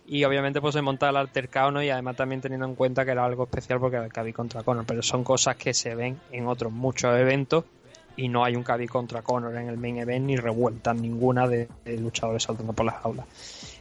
Y 0.05 0.25
obviamente 0.25 0.61
pues 0.61 0.75
se 0.75 0.83
monta 0.83 1.09
el 1.09 1.17
altercado, 1.17 1.71
¿no? 1.71 1.83
Y 1.83 1.89
además 1.91 2.17
también 2.17 2.41
teniendo 2.41 2.67
en 2.67 2.75
cuenta 2.75 3.05
que 3.05 3.13
era 3.13 3.25
algo 3.25 3.45
especial 3.45 3.79
porque 3.79 3.97
era 3.97 4.05
el 4.07 4.13
Khabib 4.13 4.35
contra 4.35 4.63
Conor. 4.65 4.85
Pero 4.85 5.01
son 5.03 5.23
cosas 5.23 5.55
que 5.57 5.73
se 5.73 5.95
ven 5.95 6.19
en 6.33 6.49
otros 6.49 6.73
muchos 6.73 7.17
eventos 7.17 7.65
y 8.17 8.29
no 8.29 8.45
hay 8.45 8.57
un 8.57 8.63
Khabib 8.65 8.89
contra 8.91 9.23
Conor 9.23 9.57
en 9.57 9.69
el 9.69 9.77
main 9.79 9.99
event 9.99 10.27
ni 10.27 10.37
revuelta 10.37 10.93
ninguna 10.93 11.47
de, 11.47 11.69
de 11.85 11.99
luchadores 11.99 12.43
saltando 12.43 12.73
por 12.73 12.85
las 12.87 12.97
aulas. 13.05 13.27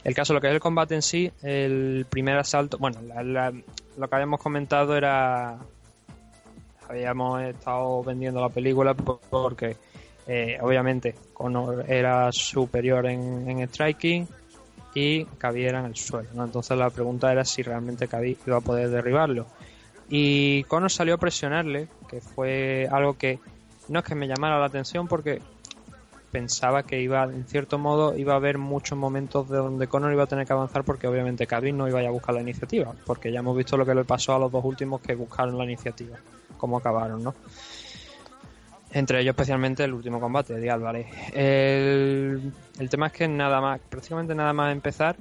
El 0.03 0.15
caso, 0.15 0.33
lo 0.33 0.41
que 0.41 0.47
es 0.47 0.53
el 0.53 0.59
combate 0.59 0.95
en 0.95 1.01
sí, 1.01 1.31
el 1.43 2.05
primer 2.09 2.37
asalto, 2.37 2.77
bueno, 2.79 2.99
la- 3.01 3.51
lo 3.97 4.07
que 4.07 4.15
habíamos 4.15 4.39
comentado 4.39 4.95
era, 4.97 5.59
habíamos 6.89 7.41
estado 7.43 8.03
vendiendo 8.03 8.41
la 8.41 8.49
película 8.49 8.93
por- 8.93 9.19
porque 9.29 9.77
eh, 10.27 10.57
obviamente 10.61 11.15
Conor 11.33 11.85
era 11.89 12.31
superior 12.31 13.05
en, 13.07 13.49
en 13.49 13.67
striking 13.67 14.27
y 14.93 15.25
era 15.43 15.79
en 15.79 15.85
el 15.85 15.95
suelo, 15.95 16.29
¿no? 16.33 16.45
Entonces 16.45 16.77
la 16.77 16.89
pregunta 16.89 17.31
era 17.31 17.45
si 17.45 17.61
realmente 17.63 18.07
Khabib 18.07 18.37
iba 18.45 18.57
a 18.57 18.61
poder 18.61 18.89
derribarlo. 18.89 19.45
Y 20.09 20.63
Conor 20.65 20.91
salió 20.91 21.15
a 21.15 21.17
presionarle, 21.17 21.87
que 22.09 22.21
fue 22.21 22.87
algo 22.91 23.17
que 23.17 23.39
no 23.87 23.99
es 23.99 24.05
que 24.05 24.15
me 24.15 24.27
llamara 24.27 24.59
la 24.59 24.65
atención 24.65 25.07
porque 25.07 25.41
pensaba 26.31 26.83
que 26.83 27.01
iba, 27.01 27.23
en 27.23 27.45
cierto 27.45 27.77
modo, 27.77 28.15
iba 28.17 28.33
a 28.33 28.37
haber 28.37 28.57
muchos 28.57 28.97
momentos 28.97 29.49
de 29.49 29.57
donde 29.57 29.87
Conor 29.87 30.13
iba 30.13 30.23
a 30.23 30.27
tener 30.27 30.47
que 30.47 30.53
avanzar 30.53 30.83
porque 30.83 31.07
obviamente 31.07 31.45
Khabib 31.45 31.75
no 31.75 31.87
iba 31.87 31.99
a 31.99 32.09
buscar 32.09 32.33
la 32.35 32.41
iniciativa, 32.41 32.93
porque 33.05 33.31
ya 33.31 33.39
hemos 33.39 33.55
visto 33.57 33.77
lo 33.77 33.85
que 33.85 33.93
le 33.93 34.05
pasó 34.05 34.35
a 34.35 34.39
los 34.39 34.51
dos 34.51 34.63
últimos 34.63 35.01
que 35.01 35.15
buscaron 35.15 35.57
la 35.57 35.65
iniciativa, 35.65 36.17
cómo 36.57 36.77
acabaron, 36.77 37.23
¿no? 37.23 37.35
Entre 38.93 39.21
ellos 39.21 39.31
especialmente 39.31 39.83
el 39.83 39.93
último 39.93 40.19
combate 40.19 40.53
de 40.55 40.69
Álvarez. 40.69 41.07
El, 41.33 42.51
el 42.79 42.89
tema 42.89 43.07
es 43.07 43.13
que 43.13 43.27
nada 43.27 43.61
más, 43.61 43.79
prácticamente 43.89 44.35
nada 44.35 44.53
más 44.53 44.71
empezar, 44.73 45.15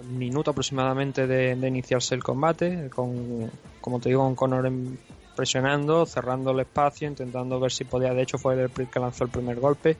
un 0.00 0.18
minuto 0.18 0.50
aproximadamente 0.50 1.26
de, 1.26 1.56
de 1.56 1.68
iniciarse 1.68 2.14
el 2.14 2.22
combate, 2.22 2.90
con, 2.94 3.50
como 3.80 3.98
te 3.98 4.10
digo, 4.10 4.22
con 4.24 4.34
Conor 4.34 4.66
en- 4.66 4.98
presionando, 5.36 6.06
cerrando 6.06 6.50
el 6.50 6.60
espacio, 6.60 7.06
intentando 7.06 7.60
ver 7.60 7.70
si 7.70 7.84
podía, 7.84 8.12
de 8.12 8.22
hecho 8.22 8.38
fue 8.38 8.54
el 8.60 8.70
que 8.70 8.98
lanzó 8.98 9.24
el 9.24 9.30
primer 9.30 9.60
golpe. 9.60 9.96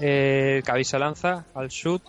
Eh, 0.00 0.62
se 0.84 0.98
lanza 0.98 1.44
al 1.54 1.68
shoot. 1.68 2.02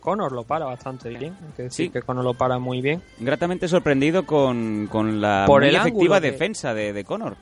Conor 0.00 0.32
lo 0.32 0.42
para 0.42 0.64
bastante 0.66 1.10
bien, 1.10 1.36
hay 1.40 1.52
que 1.56 1.62
decir 1.62 1.86
Sí. 1.86 1.90
que 1.92 2.02
Conor 2.02 2.24
lo 2.24 2.34
para 2.34 2.58
muy 2.58 2.82
bien. 2.82 3.00
Gratamente 3.20 3.68
sorprendido 3.68 4.26
con, 4.26 4.88
con 4.90 5.20
la 5.20 5.44
Por 5.46 5.62
muy 5.62 5.70
el 5.70 5.76
efectiva 5.76 6.18
defensa 6.20 6.74
de, 6.74 6.92
de 6.92 7.04
Conor. 7.04 7.36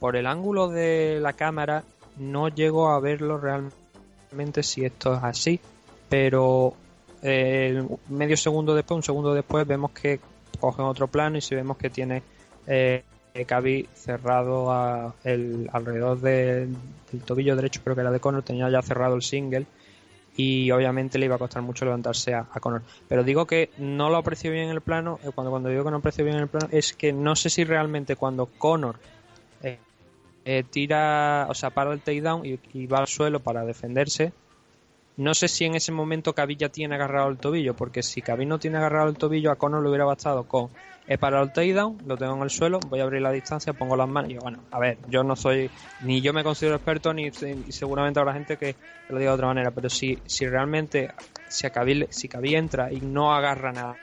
Por 0.00 0.16
el 0.16 0.26
ángulo 0.26 0.68
de 0.68 1.18
la 1.20 1.34
cámara 1.34 1.84
no 2.16 2.48
llego 2.48 2.88
a 2.90 3.00
verlo 3.00 3.38
realmente 3.38 4.62
si 4.62 4.84
esto 4.84 5.14
es 5.14 5.22
así, 5.22 5.60
pero 6.08 6.74
eh, 7.22 7.82
medio 8.08 8.36
segundo 8.36 8.74
después, 8.74 8.96
un 8.96 9.02
segundo 9.02 9.34
después, 9.34 9.66
vemos 9.66 9.90
que 9.92 10.20
cogen 10.58 10.84
otro 10.84 11.06
plano 11.08 11.38
y 11.38 11.40
si 11.40 11.54
vemos 11.54 11.76
que 11.76 11.90
tiene 11.90 12.22
eh, 12.66 13.02
Khabib 13.46 13.88
cerrado 13.94 15.14
el, 15.24 15.68
alrededor 15.72 16.20
de- 16.20 16.66
del 16.66 17.22
tobillo 17.24 17.56
derecho, 17.56 17.80
creo 17.82 17.94
que 17.96 18.02
era 18.02 18.10
de 18.10 18.20
Conor, 18.20 18.42
tenía 18.42 18.68
ya 18.70 18.82
cerrado 18.82 19.14
el 19.16 19.22
single 19.22 19.66
y 20.36 20.70
obviamente 20.70 21.18
le 21.18 21.26
iba 21.26 21.36
a 21.36 21.38
costar 21.38 21.62
mucho 21.62 21.84
levantarse 21.84 22.34
a, 22.34 22.46
a 22.52 22.60
Conor. 22.60 22.82
Pero 23.08 23.22
digo 23.22 23.46
que 23.46 23.70
no 23.78 24.10
lo 24.10 24.16
aprecio 24.16 24.50
bien 24.50 24.64
en 24.64 24.70
el 24.70 24.80
plano, 24.80 25.18
eh, 25.22 25.30
cuando, 25.34 25.50
cuando 25.50 25.68
digo 25.68 25.84
que 25.84 25.90
no 25.90 25.98
aprecio 25.98 26.24
bien 26.24 26.36
en 26.36 26.42
el 26.42 26.48
plano, 26.48 26.68
es 26.70 26.92
que 26.92 27.12
no 27.12 27.36
sé 27.36 27.50
si 27.50 27.64
realmente 27.64 28.16
cuando 28.16 28.46
Conor 28.58 28.96
eh, 29.62 29.78
eh, 30.44 30.64
tira, 30.70 31.46
o 31.48 31.54
sea, 31.54 31.70
para 31.70 31.92
el 31.92 32.00
takedown 32.00 32.42
y 32.44 32.86
va 32.86 32.98
al 32.98 33.06
suelo 33.06 33.40
para 33.40 33.64
defenderse. 33.64 34.32
No 35.16 35.32
sé 35.34 35.46
si 35.48 35.64
en 35.64 35.74
ese 35.76 35.92
momento 35.92 36.34
ya 36.58 36.68
tiene 36.70 36.96
agarrado 36.96 37.28
el 37.28 37.38
tobillo, 37.38 37.74
porque 37.74 38.02
si 38.02 38.20
Khabib 38.22 38.48
no 38.48 38.58
tiene 38.58 38.78
agarrado 38.78 39.08
el 39.08 39.16
tobillo, 39.16 39.50
a 39.52 39.56
Conor 39.56 39.82
le 39.82 39.88
hubiera 39.88 40.04
bastado 40.04 40.44
con 40.44 40.70
he 41.06 41.18
parado 41.18 41.44
el 41.44 41.52
takedown, 41.52 42.00
lo 42.06 42.16
tengo 42.16 42.34
en 42.34 42.42
el 42.42 42.50
suelo, 42.50 42.80
voy 42.80 42.98
a 43.00 43.04
abrir 43.04 43.20
la 43.22 43.30
distancia, 43.30 43.74
pongo 43.74 43.94
las 43.96 44.08
manos 44.08 44.30
y 44.30 44.36
bueno, 44.38 44.58
a 44.70 44.78
ver, 44.80 44.98
yo 45.06 45.22
no 45.22 45.36
soy, 45.36 45.70
ni 46.00 46.20
yo 46.22 46.32
me 46.32 46.42
considero 46.42 46.76
experto, 46.76 47.12
ni 47.12 47.26
y 47.26 47.72
seguramente 47.72 48.18
habrá 48.20 48.32
gente 48.32 48.56
que 48.56 48.76
lo 49.08 49.18
diga 49.18 49.30
de 49.32 49.34
otra 49.34 49.46
manera, 49.48 49.70
pero 49.70 49.88
si, 49.90 50.16
si 50.26 50.46
realmente, 50.46 51.10
si 51.46 51.68
le- 51.94 52.08
si 52.10 52.28
entra 52.54 52.90
y 52.92 53.00
no 53.02 53.34
agarra 53.34 53.70
nada, 53.72 53.98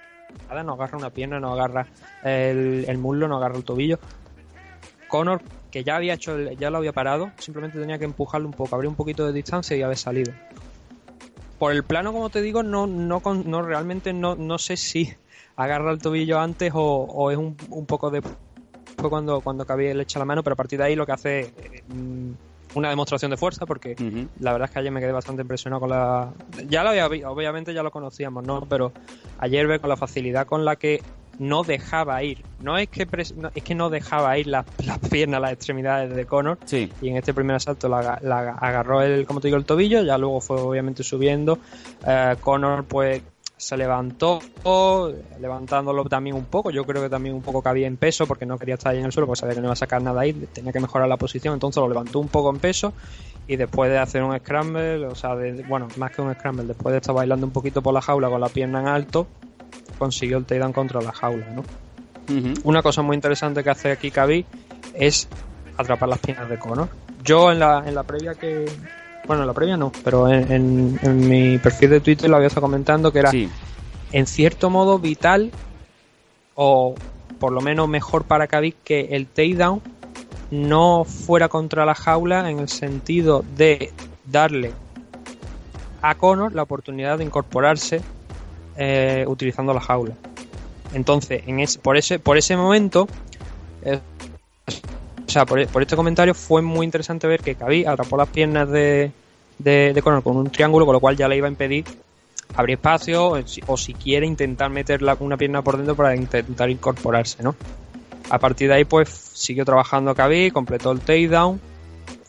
nada, 0.47 0.63
no 0.63 0.73
agarra 0.73 0.97
una 0.97 1.09
pierna, 1.09 1.39
no 1.39 1.53
agarra 1.53 1.87
el, 2.21 2.85
el 2.87 2.97
muslo, 2.99 3.27
no 3.27 3.37
agarra 3.37 3.57
el 3.57 3.63
tobillo, 3.65 3.99
Conor, 5.07 5.43
que 5.69 5.83
ya 5.83 5.95
había 5.97 6.13
hecho, 6.15 6.35
el- 6.35 6.57
ya 6.57 6.69
lo 6.69 6.77
había 6.77 6.93
parado, 6.93 7.33
simplemente 7.37 7.79
tenía 7.79 7.99
que 7.99 8.05
empujarlo 8.05 8.47
un 8.47 8.53
poco, 8.53 8.75
abrir 8.75 8.89
un 8.89 8.95
poquito 8.95 9.25
de 9.25 9.33
distancia 9.33 9.75
y 9.77 9.81
haber 9.81 9.97
salido. 9.97 10.33
Por 11.61 11.73
el 11.73 11.83
plano, 11.83 12.11
como 12.11 12.31
te 12.31 12.41
digo, 12.41 12.63
no, 12.63 12.87
no, 12.87 13.21
no 13.45 13.61
realmente 13.61 14.13
no, 14.13 14.35
no 14.35 14.57
sé 14.57 14.77
si 14.77 15.13
agarra 15.55 15.91
el 15.91 15.99
tobillo 15.99 16.39
antes 16.39 16.71
o, 16.73 16.81
o 17.03 17.29
es 17.29 17.37
un, 17.37 17.55
un 17.69 17.85
poco 17.85 18.09
después 18.09 18.33
cuando, 19.07 19.41
cuando 19.41 19.63
Khabib 19.63 19.93
le 19.95 20.01
echa 20.01 20.17
la 20.17 20.25
mano, 20.25 20.41
pero 20.41 20.55
a 20.55 20.57
partir 20.57 20.79
de 20.79 20.85
ahí 20.85 20.95
lo 20.95 21.05
que 21.05 21.11
hace 21.11 21.39
es 21.41 21.83
mm, 21.87 22.31
una 22.73 22.89
demostración 22.89 23.29
de 23.29 23.37
fuerza, 23.37 23.67
porque 23.67 23.95
la 24.39 24.53
verdad 24.53 24.69
es 24.69 24.73
que 24.73 24.79
ayer 24.79 24.91
me 24.91 25.01
quedé 25.01 25.11
bastante 25.11 25.43
impresionado 25.43 25.81
con 25.81 25.91
la... 25.91 26.33
Ya 26.67 26.81
lo 26.83 26.89
había 26.89 27.07
vi- 27.07 27.23
obviamente 27.23 27.75
ya 27.75 27.83
lo 27.83 27.91
conocíamos, 27.91 28.43
¿no? 28.43 28.65
Pero 28.67 28.91
ayer 29.37 29.67
ve 29.67 29.77
con 29.77 29.89
la 29.89 29.97
facilidad 29.97 30.47
con 30.47 30.65
la 30.65 30.77
que 30.77 31.03
no 31.41 31.63
dejaba 31.63 32.21
ir. 32.23 32.45
No 32.59 32.77
es 32.77 32.87
que 32.87 33.07
pres- 33.07 33.35
no, 33.35 33.49
es 33.55 33.63
que 33.63 33.73
no 33.73 33.89
dejaba 33.89 34.37
ir 34.37 34.45
las, 34.47 34.65
las 34.85 34.99
piernas, 34.99 35.41
las 35.41 35.53
extremidades 35.53 36.15
de 36.15 36.25
Conor. 36.25 36.59
Sí. 36.65 36.91
Y 37.01 37.09
en 37.09 37.17
este 37.17 37.33
primer 37.33 37.55
asalto 37.55 37.89
la, 37.89 37.99
aga- 37.99 38.19
la 38.21 38.39
aga- 38.39 38.57
agarró 38.59 39.01
el, 39.01 39.25
como 39.25 39.41
te 39.41 39.47
digo, 39.47 39.57
el 39.57 39.65
tobillo, 39.65 40.03
ya 40.03 40.17
luego 40.19 40.39
fue 40.39 40.57
obviamente 40.57 41.03
subiendo. 41.03 41.57
Eh, 42.07 42.35
Conor 42.39 42.85
pues 42.85 43.23
se 43.57 43.77
levantó, 43.77 44.39
levantándolo 45.39 46.03
también 46.05 46.35
un 46.35 46.45
poco. 46.45 46.71
Yo 46.71 46.83
creo 46.83 47.01
que 47.03 47.09
también 47.09 47.35
un 47.35 47.41
poco 47.41 47.61
cabía 47.61 47.87
en 47.87 47.97
peso 47.97 48.25
porque 48.27 48.45
no 48.45 48.57
quería 48.57 48.75
estar 48.75 48.91
ahí 48.91 48.99
en 48.99 49.05
el 49.05 49.11
suelo 49.11 49.27
porque 49.27 49.39
sabía 49.41 49.55
que 49.55 49.61
no 49.61 49.67
iba 49.67 49.73
a 49.73 49.77
sacar 49.77 50.01
nada 50.01 50.21
ahí, 50.21 50.33
tenía 50.33 50.71
que 50.71 50.79
mejorar 50.79 51.07
la 51.07 51.17
posición, 51.17 51.53
entonces 51.53 51.81
lo 51.81 51.87
levantó 51.87 52.19
un 52.19 52.27
poco 52.27 52.49
en 52.49 52.59
peso 52.59 52.93
y 53.47 53.55
después 53.55 53.89
de 53.91 53.97
hacer 53.99 54.23
un 54.23 54.37
scramble, 54.39 55.05
o 55.07 55.15
sea, 55.15 55.35
de, 55.35 55.63
bueno, 55.63 55.87
más 55.97 56.11
que 56.11 56.21
un 56.21 56.33
scramble, 56.33 56.65
después 56.65 56.91
de 56.93 56.97
estar 56.99 57.13
bailando 57.13 57.45
un 57.45 57.51
poquito 57.53 57.81
por 57.81 57.93
la 57.93 58.01
jaula 58.01 58.29
con 58.29 58.39
la 58.41 58.49
pierna 58.49 58.79
en 58.81 58.87
alto, 58.87 59.27
consiguió 59.97 60.37
el 60.37 60.45
takedown 60.45 60.73
contra 60.73 61.01
la 61.01 61.11
jaula, 61.11 61.47
¿no? 61.55 61.63
Una 62.63 62.81
cosa 62.81 63.01
muy 63.01 63.15
interesante 63.15 63.63
que 63.63 63.69
hace 63.69 63.91
aquí 63.91 64.09
Khabib 64.09 64.45
es 64.93 65.27
atrapar 65.77 66.07
las 66.07 66.19
piernas 66.19 66.49
de 66.49 66.57
Conor. 66.57 66.87
Yo 67.23 67.51
en 67.51 67.59
la, 67.59 67.83
en 67.85 67.93
la 67.93 68.03
previa 68.03 68.35
que... 68.35 68.65
Bueno, 69.27 69.43
en 69.43 69.47
la 69.47 69.53
previa 69.53 69.77
no, 69.77 69.91
pero 70.03 70.27
en, 70.29 70.51
en- 70.51 70.99
en 71.03 71.29
mi 71.29 71.57
perfil 71.57 71.89
de 71.91 71.99
Twitter 71.99 72.29
lo 72.29 72.37
había 72.37 72.47
estado 72.47 72.61
comentando 72.67 73.11
que 73.11 73.19
era 73.19 73.31
Sí. 73.31 73.49
en 74.11 74.25
cierto 74.27 74.69
modo 74.69 74.97
vital 74.97 75.51
o 76.55 76.95
por 77.39 77.51
lo 77.51 77.61
menos 77.61 77.87
mejor 77.87 78.23
para 78.23 78.47
Khabib 78.47 78.75
que 78.83 79.09
el 79.11 79.27
takedown 79.27 79.81
no 80.51 81.03
fuera 81.05 81.49
contra 81.49 81.85
la 81.85 81.95
jaula 81.95 82.49
en 82.49 82.59
el 82.59 82.69
sentido 82.69 83.43
de 83.55 83.91
darle 84.25 84.73
a 86.01 86.15
Conor 86.15 86.53
la 86.53 86.63
oportunidad 86.63 87.17
de 87.19 87.23
incorporarse 87.25 88.01
eh, 88.77 89.25
utilizando 89.27 89.73
la 89.73 89.81
jaula. 89.81 90.15
Entonces, 90.93 91.43
por 91.81 91.97
ese 91.97 92.57
momento, 92.57 93.07
eh, 93.83 93.99
o 95.25 95.31
sea, 95.31 95.45
por, 95.45 95.65
por 95.67 95.81
este 95.81 95.95
comentario 95.95 96.33
fue 96.33 96.61
muy 96.61 96.85
interesante 96.85 97.27
ver 97.27 97.41
que 97.41 97.55
Khabib 97.55 97.87
atrapó 97.87 98.17
las 98.17 98.27
piernas 98.27 98.69
de, 98.69 99.11
de, 99.59 100.01
Conor 100.03 100.23
con 100.23 100.35
un 100.35 100.49
triángulo, 100.49 100.85
con 100.85 100.93
lo 100.93 100.99
cual 100.99 101.15
ya 101.15 101.27
le 101.27 101.37
iba 101.37 101.47
a 101.47 101.49
impedir 101.49 101.85
abrir 102.55 102.73
espacio 102.73 103.41
o 103.67 103.77
si, 103.77 103.93
quiere 103.93 104.25
intentar 104.25 104.69
meter 104.69 105.01
la- 105.01 105.15
una 105.21 105.37
pierna 105.37 105.61
por 105.61 105.77
dentro 105.77 105.95
para 105.95 106.15
intentar 106.15 106.69
incorporarse, 106.69 107.41
¿no? 107.43 107.55
A 108.29 108.39
partir 108.39 108.67
de 108.67 108.75
ahí, 108.75 108.83
pues 108.83 109.09
siguió 109.09 109.63
trabajando 109.63 110.13
Khabib, 110.13 110.51
completó 110.51 110.91
el 110.91 110.99
takedown. 110.99 111.61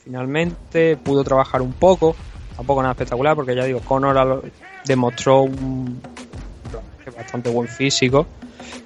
Finalmente 0.04 0.96
pudo 0.96 1.24
trabajar 1.24 1.60
un 1.60 1.72
poco, 1.72 2.14
tampoco 2.56 2.82
nada 2.82 2.92
espectacular, 2.92 3.34
porque 3.34 3.54
ya 3.54 3.64
digo, 3.64 3.80
Conor 3.80 4.44
demostró 4.84 5.42
un 5.42 6.00
bastante 7.10 7.50
buen 7.50 7.68
físico 7.68 8.26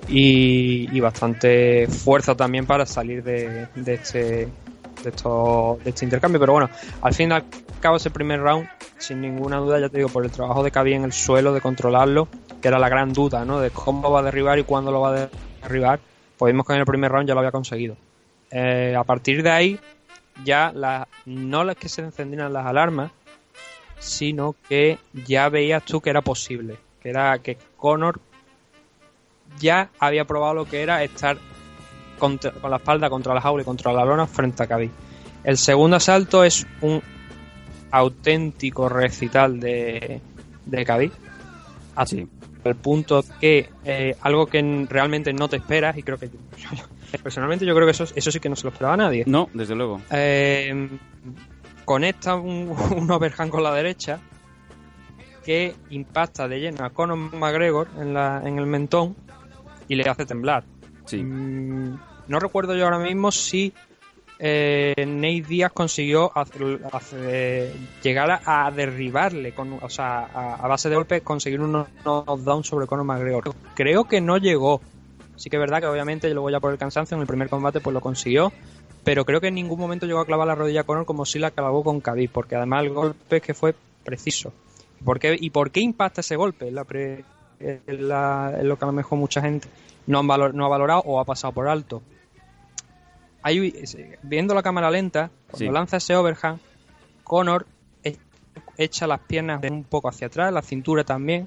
y, 0.09 1.01
bastante 1.01 1.87
fuerza 1.89 2.35
también 2.35 2.67
para 2.67 2.87
salir 2.87 3.23
de, 3.23 3.69
este 3.87 4.49
de, 5.03 5.11
esto- 5.11 5.79
de 5.85 5.91
este 5.91 6.05
intercambio. 6.05 6.41
Pero 6.41 6.53
bueno, 6.53 6.71
al 7.03 7.15
fin 7.15 7.31
y 7.31 7.35
al 7.35 7.45
cabo 7.81 7.97
ese 7.97 8.11
primer 8.11 8.41
round, 8.41 8.69
sin 8.99 9.21
ninguna 9.21 9.59
duda, 9.59 9.79
ya 9.81 9.89
te 9.89 9.99
digo, 9.99 10.09
por 10.09 10.25
el 10.25 10.31
trabajo 10.31 10.63
de 10.63 10.71
Khabib 10.71 10.95
en 10.95 11.05
el 11.05 11.13
suelo, 11.13 11.53
de 11.53 11.61
controlarlo, 11.61 12.29
que 12.61 12.69
era 12.69 12.79
la 12.79 12.89
gran 12.89 13.13
duda, 13.13 13.45
¿no? 13.45 13.61
De 13.61 13.71
cómo 13.71 14.11
va 14.11 14.21
a 14.21 14.23
derribar 14.23 14.59
y 14.59 14.65
cuándo 14.65 14.91
lo 14.91 15.01
va 15.01 15.15
a 15.15 15.29
derribar, 15.63 16.01
pues 16.39 16.53
vimos 16.53 16.67
que 16.67 16.73
en 16.73 16.81
el 16.81 16.87
primer 16.87 17.13
round 17.13 17.29
ya 17.29 17.35
lo 17.35 17.41
había 17.41 17.53
conseguido. 17.53 17.97
Eh, 18.51 18.95
a 18.97 19.05
partir 19.05 19.43
de 19.43 19.51
ahí, 19.51 19.81
ya 20.45 20.73
la, 20.75 21.09
no 21.25 21.65
las 21.65 21.77
que 21.77 21.89
se 21.89 22.03
encendieran 22.03 22.53
las 22.53 22.67
alarmas, 22.67 23.11
sino 23.99 24.55
que 24.69 24.99
ya 25.27 25.49
veías 25.49 25.83
tú 25.85 26.01
que 26.01 26.11
era 26.11 26.21
posible, 26.23 26.77
que 27.07 27.11
era 27.11 27.39
que 27.39 27.57
Conor 27.77 28.19
ya 29.61 29.91
había 30.01 30.25
probado 30.25 30.55
lo 30.55 30.65
que 30.65 30.83
era 30.83 31.05
estar 31.05 31.37
contra- 32.19 32.51
con 32.51 32.69
la 32.69 32.79
espalda 32.79 33.09
contra 33.09 33.33
la 33.33 33.41
jaula 33.41 33.63
y 33.63 33.65
contra 33.65 33.93
la 33.93 34.05
lona 34.05 34.27
frente 34.27 34.65
a 34.65 34.67
Khabib. 34.67 34.91
El 35.45 35.57
segundo 35.57 35.97
asalto 35.99 36.43
es 36.43 36.67
un 36.81 37.01
auténtico 37.93 38.89
recital 38.89 39.61
de, 39.61 40.21
de 40.65 40.85
Khabib. 40.85 41.13
Hasta 41.95 42.17
el 42.17 42.75
punto 42.75 43.25
que 43.41 43.71
eh, 43.85 44.17
algo 44.23 44.47
que 44.49 44.87
realmente 44.91 45.33
no 45.33 45.49
te 45.49 45.57
esperas, 45.59 45.97
y 45.97 46.03
creo 46.03 46.19
que 46.19 46.29
personalmente 47.23 47.65
yo 47.65 47.73
creo 47.75 47.87
que 47.87 47.93
eso, 47.93 48.05
eso 48.17 48.31
sí 48.33 48.41
que 48.41 48.49
no 48.49 48.57
se 48.57 48.65
lo 48.65 48.71
esperaba 48.71 48.97
nadie. 48.97 49.23
No, 49.27 49.49
desde 49.55 49.77
luego. 49.77 50.01
Eh, 50.11 50.89
conecta 51.85 52.35
un, 52.35 52.75
un 52.97 53.09
overhand 53.13 53.53
con 53.53 53.63
la 53.63 53.73
derecha 53.73 54.19
que 55.47 55.77
impacta 55.91 56.49
de 56.49 56.59
lleno 56.59 56.85
a 56.85 56.91
Conor 56.91 57.17
McGregor 57.17 57.87
en, 58.01 58.13
la, 58.13 58.43
en 58.45 58.59
el 58.59 58.67
mentón 58.67 59.15
y 59.87 59.95
le 59.95 60.03
hace 60.11 60.27
temblar. 60.27 60.65
Sí. 61.05 61.23
Mm, 61.23 61.97
no 62.27 62.41
recuerdo 62.41 62.75
yo 62.75 62.83
ahora 62.85 62.99
mismo 62.99 63.31
si 63.31 63.73
eh, 64.41 64.93
Nate 65.07 65.45
Díaz 65.49 65.71
consiguió 65.73 66.31
hacer- 66.37 66.81
hacer- 66.93 67.73
llegar 68.03 68.41
a, 68.45 68.71
derribarle, 68.73 69.53
con, 69.55 69.79
o 69.81 69.89
sea, 69.89 70.25
a, 70.35 70.55
a 70.57 70.67
base 70.69 70.89
de 70.91 70.97
golpes 70.97 71.23
conseguir 71.23 71.61
un 71.61 71.73
knock- 71.73 71.89
knockdown 72.05 72.65
sobre 72.65 72.87
Conor 72.89 73.05
McGregor. 73.07 73.55
Creo 73.75 74.05
que 74.05 74.21
no 74.21 74.37
llegó. 74.39 74.81
Sí 75.37 75.49
que 75.49 75.57
es 75.57 75.61
verdad 75.61 75.81
que 75.81 75.87
obviamente 75.87 76.29
luego 76.35 76.51
ya 76.51 76.59
por 76.61 76.73
el 76.73 76.79
cansancio 76.79 77.15
en 77.15 77.21
el 77.21 77.27
primer 77.29 77.49
combate 77.49 77.81
pues 77.81 77.95
lo 77.95 78.01
consiguió, 78.01 78.53
pero 79.05 79.25
creo 79.25 79.41
que 79.41 79.49
en 79.49 79.55
ningún 79.55 79.79
momento 79.79 80.07
llegó 80.07 80.19
a 80.21 80.27
clavar 80.27 80.49
la 80.49 80.55
rodilla 80.57 80.81
a 80.81 80.85
Conor 80.85 81.07
como 81.07 81.25
si 81.25 81.39
la 81.39 81.53
clavó 81.53 81.85
con 81.85 82.01
Khabib, 82.01 82.31
porque 82.33 82.57
además 82.57 82.83
el 82.85 82.91
golpe 82.91 83.37
es 83.37 83.43
que 83.43 83.55
fue 83.55 83.75
preciso. 84.05 84.53
¿Por 85.05 85.19
qué, 85.19 85.37
¿Y 85.39 85.51
por 85.51 85.71
qué 85.71 85.81
impacta 85.81 86.21
ese 86.21 86.37
golpe? 86.37 86.69
Es, 86.69 86.73
la 86.73 86.85
pre- 86.85 87.25
lo 87.59 88.77
que 88.79 88.85
a 88.85 88.87
lo 88.87 88.93
mejor 88.93 89.19
mucha 89.19 89.41
gente 89.41 89.69
no, 90.07 90.19
han 90.21 90.27
valor- 90.27 90.55
no 90.55 90.67
ha 90.67 90.69
valorado 90.69 91.03
o 91.07 91.21
ha 91.21 91.25
pasado 91.25 91.53
por 91.53 91.69
alto. 91.69 92.03
Hay, 93.43 93.73
viendo 94.23 94.55
la 94.55 94.63
cámara 94.63 94.91
lenta, 94.91 95.31
cuando 95.51 95.59
Sí. 95.67 95.69
lanza 95.73 95.99
ese 95.99 96.17
overhand, 96.17 96.59
Conor 97.23 97.67
e- 98.03 98.17
echa 98.77 99.07
las 99.07 99.21
piernas 99.21 99.61
un 99.71 99.85
poco 99.85 100.09
hacia 100.09 100.27
atrás, 100.27 100.53
la 100.53 100.63
cintura 100.63 101.05
también, 101.05 101.47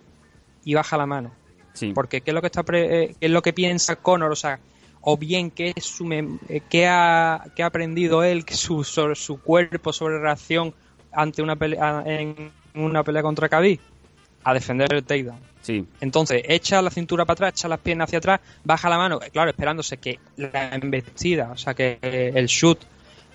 y 0.63 0.73
baja 0.73 0.97
la 0.97 1.05
mano. 1.05 1.31
Sí. 1.73 1.91
Porque 1.93 2.21
¿qué 2.21 2.31
es 2.31 2.35
lo 2.35 2.41
que 2.41 2.47
está 2.47 2.63
pre- 2.63 3.03
eh, 3.03 3.15
qué 3.19 3.25
es 3.25 3.31
lo 3.31 3.41
que 3.41 3.53
piensa 3.53 3.95
Conor? 3.97 4.31
O 4.31 4.35
sea, 4.35 4.59
o 5.01 5.17
bien 5.17 5.51
qué 5.51 5.73
es 5.75 5.85
su 5.85 6.09
eh, 6.11 6.61
qué 6.69 6.87
ha, 6.87 7.45
qué 7.55 7.63
ha 7.63 7.67
aprendido 7.67 8.23
él, 8.23 8.45
su, 8.49 8.83
sobre 8.83 9.15
su 9.15 9.41
cuerpo 9.41 9.91
sobre 9.93 10.19
reacción 10.19 10.73
ante 11.11 11.41
una 11.41 11.55
pelea 11.55 12.03
en 12.05 12.51
una 12.75 13.03
pelea 13.03 13.21
contra 13.21 13.49
Khabib, 13.49 13.79
a 14.43 14.53
defender 14.53 14.93
el 14.93 15.03
takedown. 15.03 15.39
Sí. 15.61 15.85
Entonces, 15.99 16.41
echa 16.47 16.81
la 16.81 16.89
cintura 16.89 17.25
para 17.25 17.33
atrás, 17.33 17.53
echa 17.53 17.67
las 17.67 17.79
piernas 17.79 18.07
hacia 18.07 18.19
atrás, 18.19 18.39
baja 18.63 18.89
la 18.89 18.97
mano, 18.97 19.19
claro, 19.31 19.49
esperándose 19.49 19.97
que 19.97 20.19
la 20.37 20.69
embestida, 20.75 21.51
o 21.51 21.57
sea, 21.57 21.73
que 21.73 21.99
el 22.01 22.45
shoot 22.47 22.79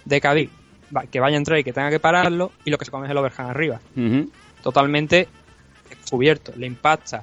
de 0.04 0.20
Khabib, 0.20 0.50
que 1.10 1.20
vaya 1.20 1.36
a 1.36 1.38
entrar 1.38 1.58
y 1.58 1.64
que 1.64 1.72
tenga 1.72 1.90
que 1.90 2.00
pararlo, 2.00 2.52
y 2.64 2.70
lo 2.70 2.78
que 2.78 2.84
se 2.86 2.90
come 2.90 3.06
es 3.06 3.10
el 3.10 3.16
overhand 3.18 3.50
arriba 3.50 3.80
totalmente 4.62 5.28
descubierto, 5.90 6.52
le 6.56 6.66
impacta. 6.66 7.22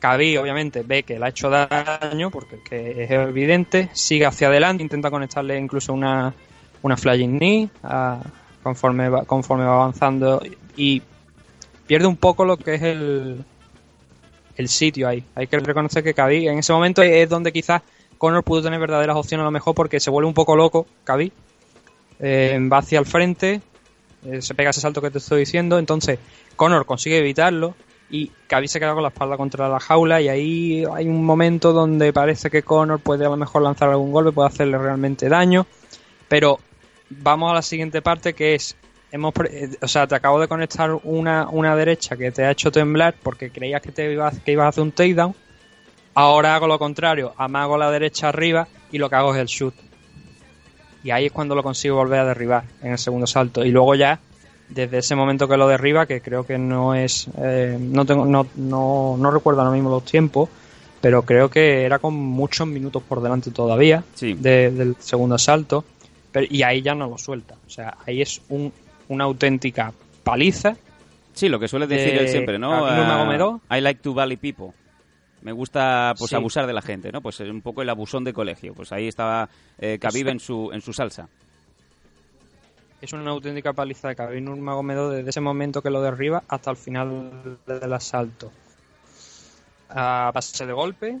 Khabib 0.00 0.40
obviamente 0.40 0.82
ve 0.82 1.02
que 1.02 1.18
le 1.18 1.24
ha 1.24 1.28
hecho 1.28 1.50
daño 1.50 2.30
porque 2.30 2.60
que 2.68 3.04
es 3.04 3.10
evidente, 3.10 3.90
sigue 3.92 4.26
hacia 4.26 4.48
adelante, 4.48 4.82
intenta 4.82 5.10
conectarle 5.10 5.58
incluso 5.58 5.92
una, 5.92 6.32
una 6.82 6.96
flying 6.96 7.38
knee 7.38 7.68
a- 7.82 8.20
conforme, 8.62 9.08
va, 9.08 9.24
conforme 9.24 9.64
va 9.64 9.74
avanzando 9.74 10.40
y 10.76 11.02
pierde 11.88 12.06
un 12.06 12.16
poco 12.16 12.44
lo 12.44 12.56
que 12.56 12.74
es 12.74 12.82
el, 12.82 13.44
el 14.56 14.68
sitio 14.68 15.08
ahí. 15.08 15.24
Hay 15.34 15.48
que 15.48 15.58
reconocer 15.58 16.04
que 16.04 16.14
Khabib 16.14 16.48
en 16.48 16.58
ese 16.58 16.72
momento 16.72 17.02
es 17.02 17.28
donde 17.28 17.50
quizás 17.50 17.82
Conor 18.18 18.44
pudo 18.44 18.62
tener 18.62 18.78
verdaderas 18.78 19.16
opciones 19.16 19.42
a 19.42 19.46
lo 19.46 19.50
mejor 19.50 19.74
porque 19.74 19.98
se 19.98 20.10
vuelve 20.10 20.28
un 20.28 20.34
poco 20.34 20.54
loco 20.54 20.86
Khabib, 21.04 21.32
eh, 22.20 22.58
va 22.70 22.78
hacia 22.78 22.98
el 22.98 23.06
frente, 23.06 23.62
eh, 24.24 24.42
se 24.42 24.54
pega 24.54 24.70
ese 24.70 24.80
salto 24.80 25.00
que 25.00 25.10
te 25.10 25.18
estoy 25.18 25.40
diciendo, 25.40 25.78
entonces 25.78 26.18
Conor 26.56 26.84
consigue 26.84 27.18
evitarlo 27.18 27.74
y 28.10 28.30
Khabib 28.48 28.68
se 28.68 28.80
queda 28.80 28.92
con 28.92 29.02
la 29.02 29.08
espalda 29.08 29.36
contra 29.36 29.68
la 29.68 29.80
jaula. 29.80 30.20
Y 30.20 30.28
ahí 30.28 30.84
hay 30.92 31.06
un 31.08 31.24
momento 31.24 31.72
donde 31.72 32.12
parece 32.12 32.50
que 32.50 32.62
Conor 32.62 33.00
puede 33.00 33.24
a 33.24 33.30
lo 33.30 33.36
mejor 33.36 33.62
lanzar 33.62 33.88
algún 33.88 34.12
golpe, 34.12 34.32
puede 34.32 34.48
hacerle 34.48 34.76
realmente 34.76 35.28
daño, 35.28 35.66
pero 36.28 36.58
vamos 37.08 37.50
a 37.50 37.54
la 37.54 37.62
siguiente 37.62 38.02
parte 38.02 38.34
que 38.34 38.54
es 38.54 38.76
hemos 39.12 39.32
eh, 39.50 39.70
o 39.80 39.88
sea, 39.88 40.06
te 40.06 40.14
acabo 40.14 40.40
de 40.40 40.48
conectar 40.48 40.90
una, 41.04 41.48
una 41.50 41.74
derecha 41.76 42.16
que 42.16 42.30
te 42.30 42.44
ha 42.44 42.50
hecho 42.50 42.70
temblar 42.70 43.14
porque 43.22 43.50
creías 43.50 43.80
que 43.82 43.92
te 43.92 44.12
ibas, 44.12 44.38
que 44.40 44.52
ibas 44.52 44.66
a 44.66 44.68
hacer 44.68 44.82
un 44.82 44.92
takedown. 44.92 45.34
Ahora 46.14 46.54
hago 46.56 46.66
lo 46.66 46.78
contrario, 46.78 47.32
amago 47.36 47.78
la 47.78 47.90
derecha 47.90 48.28
arriba 48.28 48.66
y 48.90 48.98
lo 48.98 49.08
que 49.08 49.16
hago 49.16 49.34
es 49.34 49.40
el 49.40 49.46
shoot. 49.46 49.74
Y 51.04 51.10
ahí 51.10 51.26
es 51.26 51.32
cuando 51.32 51.54
lo 51.54 51.62
consigo 51.62 51.96
volver 51.96 52.20
a 52.20 52.24
derribar 52.24 52.64
en 52.82 52.92
el 52.92 52.98
segundo 52.98 53.26
salto. 53.26 53.64
Y 53.64 53.70
luego 53.70 53.94
ya, 53.94 54.18
desde 54.68 54.98
ese 54.98 55.14
momento 55.14 55.46
que 55.48 55.56
lo 55.56 55.68
derriba, 55.68 56.06
que 56.06 56.20
creo 56.20 56.44
que 56.44 56.58
no 56.58 56.94
es. 56.94 57.28
eh, 57.38 57.76
no, 57.80 58.04
tengo, 58.04 58.26
no, 58.26 58.46
no, 58.56 59.16
no 59.18 59.30
recuerdo 59.30 59.60
ahora 59.60 59.72
mismo 59.72 59.90
los 59.90 60.04
tiempos, 60.04 60.48
pero 61.00 61.22
creo 61.22 61.48
que 61.50 61.84
era 61.84 62.00
con 62.00 62.14
muchos 62.14 62.66
minutos 62.66 63.02
por 63.04 63.22
delante 63.22 63.52
todavía 63.52 64.02
Sí. 64.14 64.34
de- 64.34 64.72
del 64.72 64.96
segundo 64.98 65.36
asalto. 65.36 65.84
Pero, 66.32 66.46
y 66.50 66.62
ahí 66.64 66.82
ya 66.82 66.94
no 66.96 67.08
lo 67.08 67.16
suelta. 67.16 67.54
O 67.66 67.70
sea, 67.70 67.96
ahí 68.04 68.20
es 68.20 68.40
un, 68.48 68.72
una 69.08 69.24
auténtica 69.24 69.92
paliza. 70.22 70.76
Sí, 71.34 71.48
lo 71.48 71.58
que 71.60 71.68
suele 71.68 71.86
decir 71.86 72.14
Eh, 72.14 72.20
él 72.22 72.28
siempre, 72.28 72.58
¿no? 72.58 72.70
Nurmagomedov. 72.94 73.60
I 73.70 73.80
like 73.80 74.00
to 74.02 74.12
bully 74.12 74.36
people. 74.36 74.72
Me 75.42 75.52
gusta 75.52 76.14
pues 76.18 76.30
Sí. 76.30 76.34
abusar 76.36 76.66
de 76.66 76.72
la 76.72 76.82
gente, 76.82 77.12
¿no? 77.12 77.20
Pues 77.20 77.38
es 77.40 77.48
un 77.48 77.62
poco 77.62 77.82
el 77.82 77.88
abusón 77.88 78.24
de 78.24 78.32
colegio. 78.32 78.74
Pues 78.74 78.90
ahí 78.92 79.06
estaba 79.06 79.48
eh, 79.78 79.98
Khabib 80.00 80.28
en 80.28 80.40
su, 80.40 80.70
en 80.72 80.80
su 80.80 80.92
salsa. 80.92 81.28
Es 83.00 83.12
una 83.12 83.30
auténtica 83.30 83.72
paliza 83.72 84.08
de 84.08 84.16
Khabib 84.16 84.42
Nurmagomedov 84.42 85.12
desde 85.12 85.30
ese 85.30 85.40
momento 85.40 85.80
que 85.80 85.90
lo 85.90 86.02
derriba 86.02 86.42
hasta 86.48 86.72
el 86.72 86.76
final 86.76 87.58
del 87.66 87.92
asalto. 87.92 88.50
A 89.90 90.32
base 90.34 90.66
de 90.66 90.72
golpe, 90.72 91.18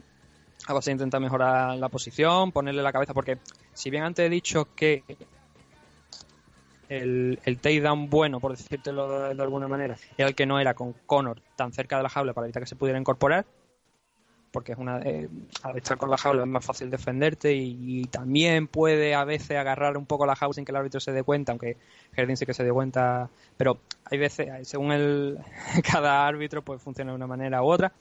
a 0.66 0.72
base 0.72 0.90
de 0.90 0.94
intentar 0.94 1.20
mejorar 1.20 1.76
la 1.76 1.88
posición, 1.88 2.50
ponerle 2.50 2.82
la 2.82 2.92
cabeza, 2.92 3.14
porque 3.14 3.38
si 3.72 3.88
bien 3.90 4.02
antes 4.02 4.26
he 4.26 4.28
dicho 4.28 4.66
que 4.74 5.04
el, 6.88 7.40
el 7.44 7.60
takedown 7.60 8.08
bueno, 8.10 8.40
por 8.40 8.52
decírtelo 8.56 9.08
de, 9.28 9.34
de 9.34 9.42
alguna 9.42 9.68
manera, 9.68 9.96
era 10.16 10.28
el 10.28 10.34
que 10.34 10.46
no 10.46 10.60
era 10.60 10.74
con 10.74 10.94
Conor 11.06 11.42
tan 11.56 11.72
cerca 11.72 11.96
de 11.96 12.02
la 12.04 12.08
jaula 12.08 12.34
para 12.34 12.46
evitar 12.46 12.62
que 12.62 12.68
se 12.68 12.76
pudiera 12.76 12.98
incorporar, 12.98 13.46
porque 14.50 14.72
es 14.72 14.78
una 14.78 15.00
eh, 15.02 15.28
al 15.62 15.76
estar 15.76 15.98
con 15.98 16.10
la 16.10 16.16
jaula 16.16 16.42
es 16.42 16.48
más 16.48 16.64
fácil 16.64 16.88
defenderte 16.90 17.52
y, 17.54 17.76
y 18.02 18.04
también 18.06 18.66
puede 18.66 19.14
a 19.14 19.24
veces 19.24 19.56
agarrar 19.58 19.96
un 19.98 20.06
poco 20.06 20.24
la 20.26 20.36
jaula 20.36 20.54
sin 20.54 20.64
que 20.64 20.72
el 20.72 20.76
árbitro 20.76 21.00
se 21.00 21.12
dé 21.12 21.22
cuenta, 21.22 21.52
aunque 21.52 21.76
Jardín 22.16 22.36
sí 22.36 22.46
que 22.46 22.54
se 22.54 22.64
dé 22.64 22.72
cuenta, 22.72 23.30
pero 23.58 23.82
hay 24.04 24.18
veces, 24.18 24.48
según 24.66 24.92
el 24.92 25.38
cada 25.92 26.26
árbitro, 26.26 26.62
pues 26.62 26.80
funciona 26.82 27.12
de 27.12 27.16
una 27.16 27.26
manera 27.26 27.62
u 27.62 27.66
otra. 27.66 27.92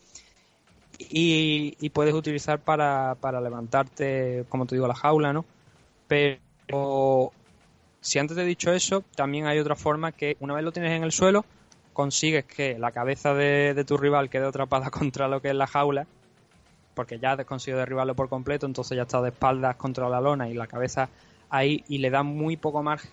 y, 1.00 1.76
y 1.80 1.90
puedes 1.92 2.14
utilizar 2.14 2.64
para, 2.64 3.16
para 3.22 3.42
levantarte, 3.42 4.46
como 4.50 4.66
te 4.66 4.76
digo, 4.76 4.88
la 4.88 4.96
jaula, 4.96 5.34
¿no? 5.34 5.46
Pero 6.08 7.34
si 8.08 8.20
antes 8.20 8.38
te 8.38 8.44
he 8.44 8.46
dicho 8.46 8.72
eso, 8.72 9.04
también 9.16 9.48
hay 9.48 9.60
otra 9.60 9.76
forma 9.76 10.14
que 10.14 10.38
una 10.40 10.54
vez 10.54 10.64
lo 10.64 10.72
tienes 10.72 10.94
en 10.94 11.04
el 11.04 11.12
suelo, 11.12 11.44
consigues 11.92 12.46
que 12.46 12.80
la 12.80 12.94
cabeza 12.94 13.34
de, 13.34 13.84
tu 13.86 13.98
rival 13.98 14.30
quede 14.30 14.48
atrapada 14.48 14.90
contra 14.92 15.28
lo 15.28 15.42
que 15.42 15.50
es 15.50 15.56
la 15.56 15.68
jaula, 15.68 16.08
porque 16.96 17.20
ya 17.20 17.34
has 17.34 17.44
conseguido 17.44 17.80
derribarlo 17.80 18.16
por 18.16 18.30
completo, 18.30 18.66
entonces 18.66 18.96
ya 18.96 19.02
está 19.02 19.22
de 19.22 19.30
espaldas 19.30 19.76
contra 19.76 20.08
la 20.08 20.22
lona 20.22 20.48
y 20.48 20.54
la 20.54 20.68
cabeza 20.68 21.10
ahí 21.50 21.84
y 21.90 21.98
le 21.98 22.10
da 22.10 22.24
muy 22.24 22.56
poco 22.56 22.82
margen 22.82 23.12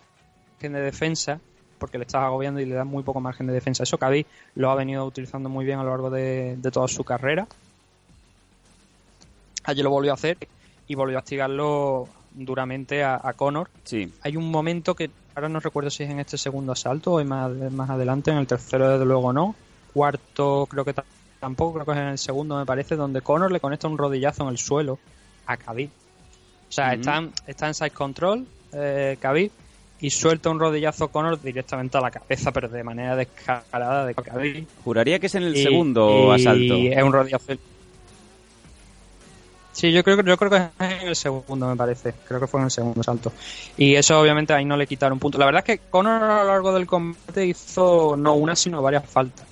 de 0.61 0.81
defensa 0.81 1.41
porque 1.77 1.99
le 1.99 2.05
estás 2.05 2.23
agobiando 2.23 2.61
y 2.61 2.65
le 2.65 2.77
da 2.77 2.85
muy 2.85 3.03
poco 3.03 3.21
margen 3.21 3.49
de 3.49 3.53
defensa. 3.53 3.83
Eso 3.83 3.99
Khabib 3.99 4.27
lo 4.55 4.71
ha 4.71 4.77
venido 4.77 5.05
utilizando 5.05 5.49
muy 5.49 5.65
bien 5.65 5.81
a 5.81 5.83
lo 5.83 5.91
largo 5.91 6.09
de, 6.09 6.57
toda 6.73 6.87
su 6.87 7.03
carrera. 7.03 7.49
Ayer 9.65 9.83
lo 9.83 9.91
volvió 9.91 10.13
a 10.13 10.15
hacer 10.15 10.39
y 10.87 10.95
volvió 10.95 11.19
a 11.19 11.23
castigarlo 11.23 12.09
duramente 12.35 13.03
a, 13.03 13.21
a 13.23 13.33
Conor. 13.33 13.71
Sí. 13.85 14.13
Hay 14.23 14.37
un 14.37 14.51
momento 14.51 14.95
que 14.95 15.11
ahora 15.35 15.49
no 15.49 15.61
recuerdo 15.61 15.89
si 15.91 16.03
es 16.03 16.11
en 16.11 16.21
este 16.21 16.37
segundo 16.37 16.73
asalto 16.73 17.13
o 17.13 17.21
es 17.21 17.27
más, 17.27 17.51
más 17.73 17.89
adelante, 17.91 18.31
en 18.31 18.39
el 18.39 18.47
tercero 18.47 18.91
desde 18.91 19.05
luego 19.07 19.33
no. 19.33 19.55
Cuarto 19.93 20.67
creo 20.69 20.85
que 20.85 20.93
ta- 20.93 21.05
tampoco, 21.41 21.75
creo 21.75 21.87
que 21.87 21.93
es 21.93 21.99
en 21.99 22.05
el 22.09 22.19
segundo 22.19 22.59
me 22.59 22.67
parece, 22.67 22.97
donde 22.97 23.21
Conor 23.23 23.53
le 23.53 23.61
conecta 23.61 23.87
un 23.89 23.97
rodillazo 23.99 24.43
en 24.45 24.49
el 24.51 24.59
suelo 24.59 24.99
a 25.47 25.57
Khabib. 25.57 25.89
O 26.69 26.73
sea, 26.73 26.89
Ujú. 26.89 26.95
está, 27.01 27.17
en- 27.19 27.33
está 27.47 27.67
en 27.69 27.75
side 27.75 27.91
control 27.91 28.47
eh, 28.73 29.17
Khabib 29.21 29.53
y 30.01 30.11
suelta 30.11 30.51
un 30.51 30.59
rodillazo 30.59 31.09
Conor 31.09 31.41
directamente 31.41 31.97
a 31.97 32.01
la 32.01 32.11
cabeza, 32.11 32.51
pero 32.51 32.69
de 32.69 32.83
manera 32.83 33.15
descarada 33.15 34.05
de 34.07 34.15
Khabib. 34.15 34.67
Juraría 34.83 35.19
que 35.21 35.27
es 35.27 35.35
en 35.37 35.45
el 35.45 35.57
Y- 35.57 35.63
segundo 35.63 36.35
y 36.37 36.41
asalto. 36.41 36.75
Es 36.75 37.03
un 37.03 37.13
rodillazo. 37.13 37.53
Sí, 39.75 39.93
yo 39.93 40.03
creo, 40.05 40.17
que- 40.17 40.23
yo 40.23 40.37
creo 40.39 40.51
que 40.51 40.57
es 40.57 41.03
en 41.03 41.09
el 41.09 41.17
segundo, 41.17 41.67
me 41.67 41.77
parece. 41.77 42.15
Creo 42.27 42.39
que 42.41 42.47
fue 42.47 42.61
en 42.61 42.65
el 42.67 42.71
segundo 42.71 43.03
salto. 43.03 43.33
Y 43.77 43.97
eso, 43.97 44.19
obviamente, 44.21 44.53
ahí 44.55 44.65
no 44.65 44.77
le 44.77 44.87
quitaron 44.87 45.19
punto. 45.19 45.37
La 45.37 45.47
verdad 45.47 45.65
es 45.67 45.79
que 45.79 45.85
Conor 45.91 46.23
a 46.23 46.43
lo 46.45 46.49
largo 46.49 46.73
del 46.73 46.87
combate 46.87 47.45
hizo 47.45 48.17
no 48.17 48.35
una, 48.35 48.55
sino 48.55 48.81
varias 48.81 49.05
faltas. 49.05 49.45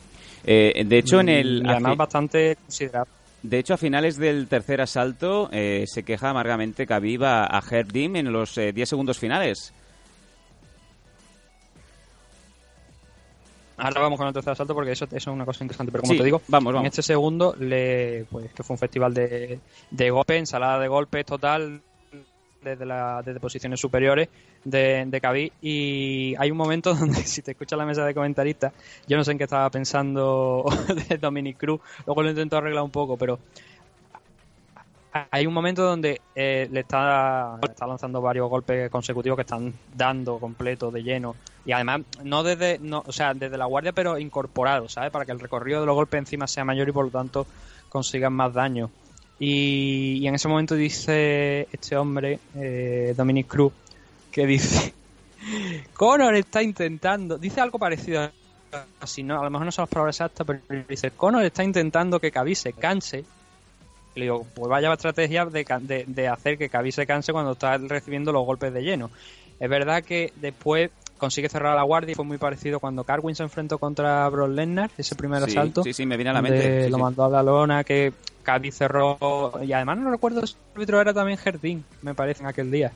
Eh, 0.45 0.85
de 0.87 0.99
hecho, 0.99 1.21
en 1.21 1.29
el 1.29 1.63
además 1.67 1.97
bastante 1.97 2.57
considerable. 2.57 3.13
de 3.43 3.59
hecho, 3.59 3.75
a 3.75 3.77
finales 3.77 4.17
del 4.17 4.47
tercer 4.49 4.81
asalto 4.81 5.49
eh, 5.53 5.85
se 5.87 6.05
queja 6.05 6.31
amargamente 6.31 6.87
Khabib 6.87 7.25
a, 7.25 7.45
a 7.45 7.61
Herb 7.69 7.93
Dean 7.93 8.15
en 8.17 8.33
los 8.33 8.57
eh, 8.59 8.73
10 8.73 8.89
segundos 8.89 9.19
finales. 9.19 9.73
Ahora 13.83 14.01
vamos 14.03 14.19
con 14.19 14.29
el 14.29 14.33
tercer 14.33 14.53
asalto 14.53 14.75
porque 14.75 14.93
eso, 14.93 15.05
eso 15.07 15.17
es 15.17 15.27
una 15.27 15.45
cosa 15.45 15.65
interesante. 15.65 15.91
Pero 15.93 16.03
como 16.03 16.13
Sí, 16.13 16.19
te 16.19 16.25
digo, 16.25 16.41
vamos, 16.49 16.71
en 16.71 16.75
vamos. 16.77 16.87
este 16.89 17.03
segundo, 17.03 17.55
le, 17.59 18.25
pues 18.31 18.53
que 18.53 18.63
fue 18.63 18.75
un 18.75 18.79
festival 18.79 19.13
de, 19.15 19.59
de 19.91 20.11
golpes, 20.11 20.39
ensalada 20.39 20.79
de 20.79 20.89
golpes 20.89 21.25
total 21.27 21.83
desde, 22.63 22.87
la, 22.87 23.23
desde 23.25 23.41
posiciones 23.41 23.81
superiores 23.81 24.29
de, 24.65 25.05
de 25.07 25.21
Khabib. 25.21 25.53
Y 25.61 26.35
hay 26.39 26.51
un 26.51 26.57
momento 26.57 26.95
donde, 26.99 27.17
si 27.25 27.43
te 27.43 27.53
escuchas 27.53 27.77
la 27.79 27.85
mesa 27.87 28.05
de 28.05 28.15
comentaristas, 28.15 28.73
yo 29.09 29.17
no 29.17 29.25
sé 29.25 29.33
en 29.33 29.39
qué 29.39 29.45
estaba 29.45 29.69
pensando 29.71 30.65
de 31.09 31.19
Dominic 31.19 31.57
Cruz, 31.59 31.81
luego 32.07 32.23
lo 32.23 32.31
intento 32.31 32.57
arreglar 32.57 32.85
un 32.85 32.91
poco, 32.91 33.17
pero 33.17 33.41
hay 35.13 35.47
un 35.47 35.53
momento 35.53 35.83
donde 35.83 36.21
eh, 36.35 36.69
le, 36.71 36.81
está, 36.81 37.59
está 37.63 37.87
lanzando 37.87 38.23
varios 38.23 38.49
golpes 38.49 38.91
consecutivos 38.91 39.37
que 39.37 39.43
están 39.43 39.75
dando 39.95 40.39
completo 40.39 40.91
de 40.91 41.03
lleno. 41.03 41.37
Y 41.67 41.73
además 41.73 42.03
no 42.25 42.43
desde 42.43 42.79
no, 42.79 43.05
o 43.07 43.13
sea 43.13 43.35
desde 43.35 43.57
la 43.57 43.67
guardia 43.67 43.93
pero 43.93 44.19
incorporado 44.19 44.89
sabes 44.89 45.11
para 45.11 45.25
que 45.25 45.33
el 45.33 45.39
recorrido 45.39 45.81
de 45.81 45.87
los 45.87 45.95
golpes 45.95 46.19
encima 46.19 46.47
sea 46.47 46.65
mayor 46.65 46.89
y 46.89 46.93
por 46.93 47.05
lo 47.05 47.11
tanto 47.11 47.47
consigan 47.89 48.33
más 48.33 48.55
daño. 48.55 48.91
Y, 49.39 50.27
en 50.27 50.35
ese 50.35 50.49
momento 50.49 50.75
dice 50.75 51.69
este 51.73 51.97
hombre 51.97 52.39
eh, 52.55 53.13
Dominic 53.17 53.49
Cruz 53.49 53.73
que 54.31 54.47
dice 54.47 54.95
Conor 55.93 56.35
está 56.37 56.63
intentando 56.63 57.37
dice 57.37 57.61
algo 57.61 57.79
parecido 57.79 58.31
así 59.01 59.23
no 59.23 59.39
a 59.39 59.45
lo 59.45 59.51
mejor 59.51 59.67
no 59.67 59.73
son 59.73 59.83
las 59.83 59.91
palabras 59.91 60.17
exactas 60.17 60.47
pero 60.47 60.85
dice 60.89 61.11
Conor 61.11 61.45
está 61.45 61.63
intentando 61.63 62.19
que 62.19 62.31
Khabib 62.31 62.57
se 62.57 62.73
canse 62.73 63.25
y 64.15 64.21
le 64.21 64.25
digo, 64.27 64.47
pues 64.55 64.69
vaya 64.69 64.93
estrategia 64.93 65.45
de, 65.47 65.65
de, 65.81 66.05
de 66.07 66.29
hacer 66.29 66.59
que 66.59 66.69
Khabib 66.69 66.93
se 66.93 67.07
canse 67.07 67.33
cuando 67.33 67.53
está 67.53 67.79
recibiendo 67.79 68.33
los 68.33 68.45
golpes 68.45 68.73
de 68.73 68.83
lleno. 68.83 69.11
Es 69.59 69.69
verdad 69.71 70.03
que 70.03 70.33
después 70.37 70.91
consigue 71.19 71.49
cerrar 71.49 71.77
la 71.77 71.83
guardia 71.85 72.13
y 72.13 72.15
fue 72.17 72.25
muy 72.25 72.37
parecido 72.39 72.81
cuando 72.81 73.05
Carwin 73.05 73.35
se 73.37 73.45
enfrentó 73.45 73.79
contra 73.79 74.29
Brock 74.29 74.51
Lesnar, 74.51 74.91
ese 74.99 75.15
primer 75.15 75.43
Sí, 75.45 75.53
asalto. 75.53 75.85
sí, 75.85 75.93
sí, 75.93 76.05
me 76.05 76.17
viene 76.17 76.31
a 76.31 76.35
la 76.35 76.43
mente. 76.43 76.85
sí, 76.85 76.91
lo 76.91 76.97
sí. 76.97 77.03
mandó 77.03 77.25
a 77.25 77.29
la 77.29 77.43
lona, 77.43 77.85
que 77.85 78.13
Khabib 78.43 78.73
cerró. 78.73 79.53
Y 79.65 79.73
además 79.73 79.99
no 79.99 80.11
recuerdo 80.11 80.45
si 80.47 80.55
el 80.55 80.61
árbitro 80.75 81.01
era 81.01 81.15
también 81.15 81.39
Jardín, 81.39 81.85
me 82.03 82.15
parece, 82.15 82.43
en 82.43 82.49
aquel 82.49 82.71
día. 82.71 82.91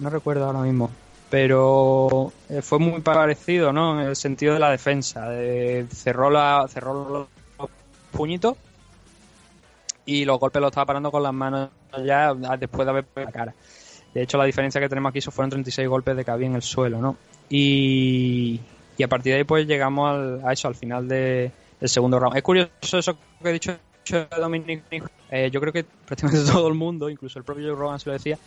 No 0.00 0.10
recuerdo 0.10 0.44
ahora 0.44 0.60
mismo. 0.60 0.90
Pero 1.30 2.32
eh, 2.50 2.60
fue 2.62 2.78
muy 2.78 3.00
parecido, 3.00 3.72
¿no? 3.72 4.00
En 4.00 4.08
el 4.08 4.16
sentido 4.16 4.54
de 4.54 4.60
la 4.60 4.70
defensa. 4.70 5.28
de- 5.30 5.86
cerró, 5.94 6.30
la, 6.30 6.66
cerró 6.68 7.28
los 7.58 7.68
puñitos 8.10 8.56
y 10.06 10.24
los 10.24 10.38
golpes 10.38 10.60
los 10.60 10.70
estaba 10.70 10.86
parando 10.86 11.10
con 11.10 11.22
las 11.22 11.32
manos 11.32 11.70
ya 12.04 12.34
después 12.58 12.84
de 12.86 12.90
haber 12.90 13.04
pegado 13.04 13.26
la 13.26 13.32
cara. 13.32 13.54
De 14.14 14.22
hecho, 14.22 14.36
la 14.38 14.44
diferencia 14.44 14.80
que 14.80 14.88
tenemos 14.88 15.10
aquí 15.10 15.20
fueron 15.22 15.50
36 15.50 15.88
golpes 15.88 16.16
de 16.16 16.24
Khabib 16.24 16.46
en 16.46 16.54
el 16.56 16.62
suelo, 16.62 16.98
¿no? 17.00 17.16
Y, 17.48 18.60
y 18.98 19.02
a 19.02 19.08
partir 19.08 19.32
de 19.32 19.38
ahí 19.38 19.44
pues 19.44 19.66
llegamos 19.66 20.10
al- 20.10 20.40
a 20.46 20.52
eso, 20.52 20.68
al 20.68 20.74
final 20.74 21.08
de- 21.08 21.50
del 21.80 21.88
segundo 21.88 22.18
round. 22.18 22.36
Es 22.36 22.42
curioso 22.42 22.98
eso 22.98 23.16
que 23.42 23.48
he 23.48 23.52
dicho 23.52 23.76
Dominic. 24.38 24.82
Eh, 25.30 25.50
yo 25.50 25.60
creo 25.60 25.72
que 25.72 25.84
prácticamente 25.84 26.44
todo 26.52 26.68
el 26.68 26.74
mundo, 26.74 27.08
incluso 27.08 27.38
el 27.38 27.44
propio 27.44 27.68
Joe 27.68 27.76
Rogan 27.76 28.00
se 28.00 28.08
lo 28.10 28.12
decía, 28.14 28.38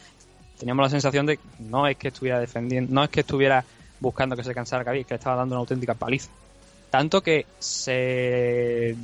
teníamos 0.60 0.84
la 0.84 0.90
sensación 0.90 1.26
de 1.26 1.38
que 1.38 1.44
no 1.60 1.88
es 1.88 1.98
que 1.98 2.10
estuviera 2.10 2.40
defendiendo, 2.40 2.94
no 2.94 3.04
es 3.04 3.10
que 3.10 3.22
estuviera 3.22 3.64
buscando 4.00 4.36
que 4.36 4.44
se 4.44 4.54
cansara 4.54 4.84
Khabib, 4.84 5.06
que 5.06 5.14
le 5.14 5.18
estaba 5.18 5.36
dando 5.38 5.56
una 5.56 5.62
auténtica 5.62 5.94
paliza. 5.96 6.30
Tanto 6.92 7.22
que 7.22 7.46
se, 7.60 8.96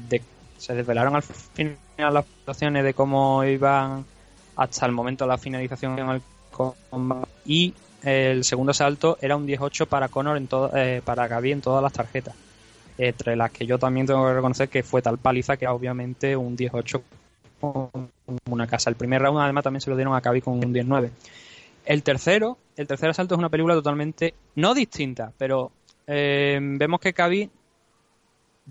se 0.62 0.76
desvelaron 0.76 1.16
al 1.16 1.24
final 1.24 1.78
las 2.14 2.26
situaciones 2.26 2.84
de 2.84 2.94
cómo 2.94 3.44
iban 3.44 4.06
hasta 4.56 4.86
el 4.86 4.92
momento 4.92 5.26
de 5.26 5.30
la 5.30 5.38
finalización 5.38 5.98
en 5.98 6.10
el 6.10 6.22
combate. 6.52 7.28
Y 7.46 7.74
el 8.04 8.44
segundo 8.44 8.72
asalto 8.72 9.18
era 9.22 9.36
un 9.36 9.48
18 9.48 9.88
para 9.88 10.08
Conor 10.08 10.38
en 10.38 10.48
eh, 10.76 11.02
para 11.04 11.28
Gaby 11.28 11.52
en 11.52 11.62
todas 11.62 11.82
las 11.82 11.94
tarjetas. 11.94 12.36
Entre 12.98 13.36
las 13.36 13.50
que 13.50 13.66
yo 13.66 13.80
también 13.80 14.06
tengo 14.06 14.24
que 14.28 14.34
reconocer 14.34 14.70
que 14.70 14.84
fue 14.84 15.02
tal 15.02 15.18
paliza 15.18 15.58
que 15.58 15.68
obviamente 15.68 16.36
un 16.36 16.56
18 16.56 17.02
con 17.60 17.90
una 18.50 18.68
casa. 18.68 18.92
El 18.92 18.96
primer 18.96 19.22
round 19.24 19.40
además 19.40 19.64
también 19.64 19.82
se 19.82 19.90
lo 19.90 19.96
dieron 19.96 20.14
a 20.14 20.20
Gaby 20.20 20.42
con 20.42 20.64
un 20.64 20.72
19 20.72 21.12
el 21.86 22.04
tercero 22.04 22.60
el 22.76 22.88
tercer 22.88 23.10
asalto 23.10 23.34
es 23.34 23.40
una 23.40 23.50
película 23.50 23.74
totalmente 23.74 24.36
no 24.56 24.76
distinta 24.76 25.32
pero 25.36 25.72
eh, 26.06 26.60
vemos 26.62 27.00
que 27.00 27.12
Gaby 27.12 27.50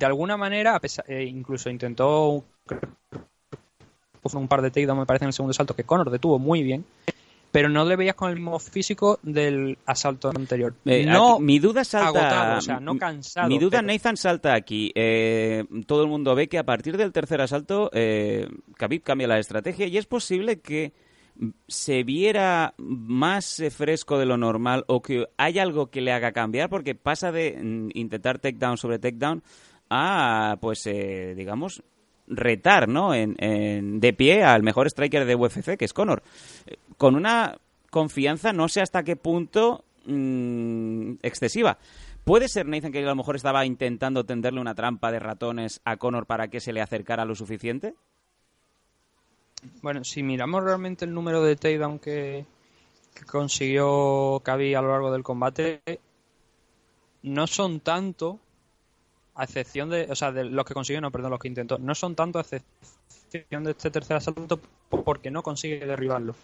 de 0.01 0.07
alguna 0.07 0.37
manera, 0.39 0.75
a 0.75 0.81
pesar- 0.81 1.05
eh, 1.09 1.25
incluso 1.25 1.69
intentó 1.71 2.43
un 4.33 4.49
par 4.49 4.63
de 4.63 4.71
takedowns, 4.71 5.01
me 5.01 5.07
parece, 5.07 5.25
en 5.25 5.29
el 5.29 5.33
segundo 5.35 5.53
salto, 5.53 5.75
que 5.77 5.85
Conor 5.85 6.11
detuvo 6.11 6.39
muy 6.39 6.63
bien, 6.63 6.85
pero 7.51 7.69
no 7.69 7.85
le 7.85 7.97
veías 7.97 8.15
con 8.15 8.31
el 8.31 8.37
mismo 8.37 8.59
físico 8.59 9.19
del 9.23 9.77
asalto 9.85 10.31
anterior. 10.31 10.73
Eh, 10.85 11.05
no 11.05 11.35
aquí- 11.35 11.43
mi 11.43 11.59
duda 11.59 11.85
salta. 11.85 12.09
agotado, 12.09 12.59
o 12.59 12.61
sea, 12.63 12.81
no 12.81 12.97
cansado. 12.97 13.49
Mi 13.49 13.59
duda, 13.59 13.81
pero- 13.81 13.93
Nathan, 13.93 14.17
salta 14.17 14.55
aquí. 14.55 14.91
Eh, 14.95 15.65
todo 15.87 16.03
el 16.03 16.09
mundo 16.09 16.35
ve 16.35 16.49
que 16.49 16.59
a 16.59 16.65
partir 16.65 16.97
del 16.97 17.13
tercer 17.13 17.41
asalto, 17.41 17.91
eh, 17.93 18.47
Khabib 18.79 19.03
cambia 19.03 19.27
la 19.29 19.39
estrategia 19.39 19.87
y 19.87 19.99
es 19.99 20.07
posible 20.07 20.61
que 20.61 20.93
se 21.67 22.05
viera 22.05 22.75
más 22.79 23.59
eh, 23.61 23.71
fresco 23.71 24.19
de 24.19 24.27
lo 24.27 24.37
normal 24.37 24.85
o 24.89 25.01
que 25.03 25.27
hay 25.39 25.59
algo 25.59 25.87
que 25.91 26.03
le 26.03 26.13
haga 26.13 26.33
cambiar 26.33 26.69
porque 26.69 26.95
pasa 26.95 27.33
de 27.33 27.59
mm, 27.61 27.89
intentar 27.95 28.39
takedown 28.39 28.77
sobre 28.77 28.99
takedown 28.99 29.43
a, 29.91 30.57
pues, 30.61 30.87
eh, 30.87 31.35
digamos, 31.37 31.83
retar, 32.27 32.89
¿no? 32.89 33.13
En, 33.15 33.35
en- 33.39 34.01
de 34.01 34.13
pie 34.13 34.43
al 34.45 34.63
mejor 34.63 34.87
striker 34.87 35.25
de 35.27 35.35
UFC, 35.35 35.77
que 35.77 35.85
es 35.85 35.93
Conor. 35.93 36.23
Con 36.97 37.17
una 37.17 37.59
confianza, 37.91 38.53
no 38.53 38.69
sé 38.69 38.81
hasta 38.81 39.03
qué 39.03 39.17
punto 39.17 39.85
mm, 40.07 41.15
excesiva. 41.23 41.79
¿Puede 42.25 42.49
ser, 42.49 42.67
Nathan, 42.67 42.93
que 42.93 42.99
a 43.01 43.03
lo 43.03 43.17
mejor 43.17 43.35
estaba 43.35 43.67
intentando 43.67 44.25
tenderle 44.25 44.61
una 44.61 44.75
trampa 44.75 45.11
de 45.11 45.19
ratones 45.19 45.81
a 45.85 45.97
Conor 45.97 46.27
para 46.27 46.49
que 46.49 46.61
se 46.61 46.73
le 46.73 46.81
acercara 46.81 47.25
lo 47.25 47.35
suficiente? 47.35 47.95
Bueno, 49.83 50.05
si 50.05 50.23
miramos 50.23 50.63
realmente 50.63 51.05
el 51.05 51.13
número 51.13 51.43
de 51.43 51.57
takedown 51.57 51.99
que, 51.99 52.47
que 53.15 53.25
consiguió 53.25 54.41
Khabib 54.45 54.77
a 54.77 54.83
lo 54.83 54.89
largo 54.93 55.11
del 55.13 55.23
combate, 55.23 55.83
no 57.23 57.47
son 57.47 57.81
tanto, 57.81 58.39
a 59.35 59.45
excepción 59.45 59.91
de, 59.91 60.07
o 60.11 60.15
sea, 60.15 60.33
de 60.33 60.45
los 60.45 60.65
que 60.65 60.75
consiguió, 60.75 61.01
no, 61.01 61.11
perdón, 61.11 61.31
los 61.31 61.41
que 61.41 61.49
intentó, 61.49 61.79
no 61.79 61.95
son 61.95 62.15
tanto 62.15 62.39
a 62.39 62.43
excepción 62.43 63.65
de 63.65 63.71
este 63.73 63.91
tercer 63.91 64.17
asalto 64.17 64.61
porque 64.89 65.31
no 65.31 65.43
consigue 65.43 65.87
derribarlo. 65.87 66.35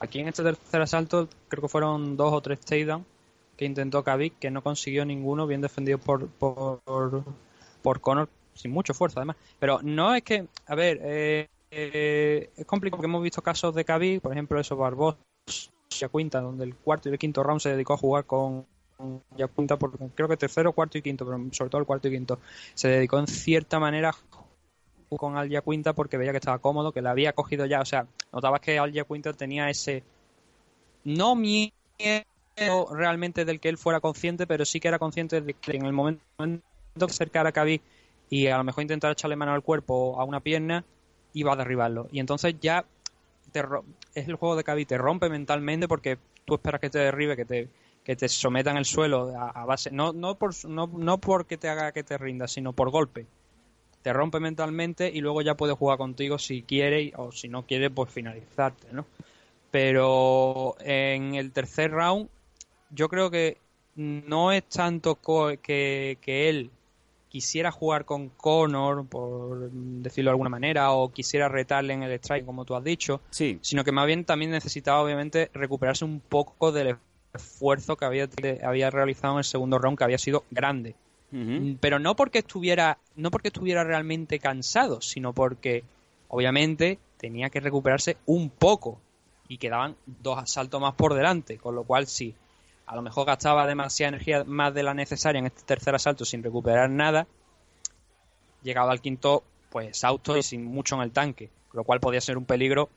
Aquí 0.00 0.18
en 0.18 0.28
este 0.28 0.42
tercer 0.42 0.82
asalto 0.82 1.28
creo 1.48 1.62
que 1.62 1.68
fueron 1.68 2.16
dos 2.16 2.32
o 2.32 2.40
tres 2.40 2.60
takedowns 2.60 3.06
que 3.56 3.64
intentó 3.64 4.02
Khabib, 4.02 4.32
que 4.38 4.50
no 4.50 4.62
consiguió 4.62 5.04
ninguno, 5.04 5.46
bien 5.46 5.60
defendido 5.60 5.98
por, 5.98 6.26
por, 6.28 6.80
por 7.82 8.28
sin 8.54 8.70
mucho 8.70 8.92
esfuerzo 8.92 9.20
además. 9.20 9.36
Pero 9.58 9.80
no 9.82 10.14
es 10.14 10.22
que, 10.22 10.46
a 10.66 10.74
ver, 10.74 10.98
eh, 11.02 11.48
eh, 11.70 12.50
es 12.56 12.66
complicado 12.66 12.98
porque 12.98 13.06
hemos 13.06 13.22
visto 13.22 13.42
casos 13.42 13.74
de 13.74 13.84
Khabib, 13.84 14.20
por 14.20 14.32
ejemplo, 14.32 14.58
eso 14.58 14.76
Barbosa 14.76 15.18
Quinta, 16.12 16.40
donde 16.40 16.64
el 16.64 16.74
cuarto 16.74 17.08
y 17.08 17.12
el 17.12 17.18
quinto 17.18 17.42
round 17.42 17.60
se 17.60 17.70
dedicó 17.70 17.94
a 17.94 17.98
jugar 17.98 18.24
con 18.24 18.66
Yacuinta, 19.36 19.76
por, 19.76 19.96
creo 20.14 20.28
que 20.28 20.36
tercero, 20.36 20.72
cuarto 20.72 20.98
y 20.98 21.02
quinto, 21.02 21.24
pero 21.24 21.38
sobre 21.52 21.70
todo 21.70 21.80
el 21.80 21.86
cuarto 21.86 22.08
y 22.08 22.12
quinto. 22.12 22.38
Se 22.74 22.88
dedicó 22.88 23.18
en 23.18 23.26
cierta 23.26 23.78
manera 23.78 24.14
con 25.08 25.36
Al 25.36 25.48
Yacuinta 25.48 25.92
porque 25.92 26.16
veía 26.16 26.32
que 26.32 26.38
estaba 26.38 26.58
cómodo, 26.58 26.92
que 26.92 27.02
le 27.02 27.08
había 27.08 27.32
cogido 27.32 27.66
ya, 27.66 27.80
o 27.80 27.84
sea, 27.84 28.06
notabas 28.32 28.60
que 28.60 28.78
Al 28.78 28.92
Yacuinta 28.92 29.32
tenía 29.32 29.68
ese 29.68 30.02
no 31.04 31.34
miedo 31.34 31.72
realmente 32.92 33.44
del 33.44 33.60
que 33.60 33.68
él 33.68 33.78
fuera 33.78 34.00
consciente, 34.00 34.46
pero 34.46 34.64
sí 34.64 34.80
que 34.80 34.88
era 34.88 34.98
consciente 34.98 35.40
de 35.40 35.54
que 35.54 35.76
en 35.76 35.86
el 35.86 35.92
momento 35.92 36.22
de 36.94 37.04
acercar 37.04 37.46
a 37.46 37.52
Khabib 37.52 37.80
y 38.30 38.46
a 38.46 38.58
lo 38.58 38.64
mejor 38.64 38.82
intentar 38.82 39.12
echarle 39.12 39.36
mano 39.36 39.52
al 39.52 39.62
cuerpo 39.62 39.94
o 39.94 40.20
a 40.20 40.24
una 40.24 40.40
pierna, 40.40 40.84
iba 41.34 41.52
a 41.52 41.56
derribarlo. 41.56 42.08
Y 42.12 42.20
entonces 42.20 42.56
ya 42.60 42.84
te 43.52 43.62
es 44.14 44.28
el 44.28 44.36
juego 44.36 44.56
de 44.56 44.64
Khabib, 44.64 44.86
te 44.86 44.98
rompe 44.98 45.28
mentalmente 45.28 45.88
porque 45.88 46.18
tú 46.44 46.54
esperas 46.54 46.80
que 46.80 46.90
te 46.90 46.98
derribe, 46.98 47.36
que 47.36 47.44
te, 47.44 47.68
que 48.04 48.16
te 48.16 48.28
someta 48.28 48.70
en 48.70 48.76
el 48.76 48.84
suelo 48.84 49.36
a, 49.36 49.50
a 49.50 49.64
base, 49.64 49.90
no, 49.90 50.12
no, 50.12 50.36
por, 50.36 50.52
no, 50.66 50.86
no 50.86 51.18
porque 51.18 51.56
te 51.56 51.68
haga 51.68 51.92
que 51.92 52.02
te 52.02 52.18
rindas, 52.18 52.52
sino 52.52 52.72
por 52.72 52.90
golpe. 52.90 53.26
Te 54.02 54.12
rompe 54.12 54.40
mentalmente 54.40 55.10
y 55.12 55.20
luego 55.20 55.42
ya 55.42 55.56
puede 55.56 55.74
jugar 55.74 55.98
contigo 55.98 56.38
si 56.38 56.62
quiere 56.62 57.12
o 57.16 57.30
si 57.30 57.48
no 57.48 57.64
quiere, 57.64 57.88
pues 57.90 58.10
finalizarte, 58.10 58.88
¿no? 58.92 59.06
Pero 59.70 60.74
en 60.80 61.36
el 61.36 61.52
tercer 61.52 61.92
round, 61.92 62.28
yo 62.90 63.08
creo 63.08 63.30
que 63.30 63.58
no 63.94 64.52
es 64.52 64.64
tanto 64.64 65.18
que, 65.20 66.18
que 66.20 66.48
él 66.48 66.70
quisiera 67.32 67.70
jugar 67.70 68.04
con 68.04 68.28
Conor, 68.28 69.06
por 69.06 69.70
decirlo 69.70 70.28
de 70.28 70.32
alguna 70.32 70.50
manera, 70.50 70.92
o 70.92 71.10
quisiera 71.10 71.48
retarle 71.48 71.94
en 71.94 72.02
el 72.02 72.12
strike, 72.12 72.44
como 72.44 72.66
tú 72.66 72.74
has 72.74 72.84
dicho, 72.84 73.22
Sí, 73.30 73.58
sino 73.62 73.84
que 73.84 73.92
más 73.92 74.06
bien 74.06 74.26
también 74.26 74.50
necesitaba, 74.50 75.02
obviamente, 75.02 75.50
recuperarse 75.54 76.04
un 76.04 76.20
poco 76.20 76.72
del 76.72 76.96
esfuerzo 77.34 77.96
que 77.96 78.04
había, 78.04 78.28
había 78.62 78.90
realizado 78.90 79.34
en 79.34 79.38
el 79.38 79.44
segundo 79.44 79.78
round, 79.78 79.98
que 79.98 80.04
había 80.04 80.18
sido 80.18 80.44
grande. 80.50 80.94
Ujú. 81.32 81.76
Pero 81.80 81.98
no 81.98 82.14
porque 82.14 82.40
estuviera, 82.40 82.98
no 83.16 83.30
porque 83.30 83.48
estuviera 83.48 83.84
realmente 83.84 84.38
cansado, 84.38 85.00
sino 85.00 85.32
porque, 85.32 85.84
obviamente, 86.28 86.98
tenía 87.16 87.50
que 87.50 87.60
recuperarse 87.60 88.16
un 88.26 88.50
poco 88.50 89.00
y 89.48 89.58
quedaban 89.58 89.96
dos 90.06 90.38
asaltos 90.38 90.80
más 90.80 90.94
por 90.94 91.14
delante, 91.14 91.58
con 91.58 91.74
lo 91.74 91.84
cual 91.84 92.06
sí, 92.06 92.34
a 92.86 92.96
lo 92.96 93.02
mejor 93.02 93.26
gastaba 93.26 93.66
demasiada 93.66 94.08
energía 94.08 94.44
más 94.44 94.74
de 94.74 94.82
la 94.82 94.94
necesaria 94.94 95.38
en 95.38 95.46
este 95.46 95.62
tercer 95.62 95.94
asalto 95.94 96.24
sin 96.24 96.42
recuperar 96.42 96.90
nada, 96.90 97.26
llegaba 98.62 98.92
al 98.92 99.00
quinto 99.00 99.44
pues 99.70 99.88
exhausto 99.88 100.36
y 100.36 100.42
sin 100.42 100.64
mucho 100.64 100.96
en 100.96 101.02
el 101.02 101.12
tanque, 101.12 101.50
lo 101.72 101.84
cual 101.84 102.00
podía 102.00 102.20
ser 102.20 102.36
un 102.36 102.44
peligro 102.44 102.90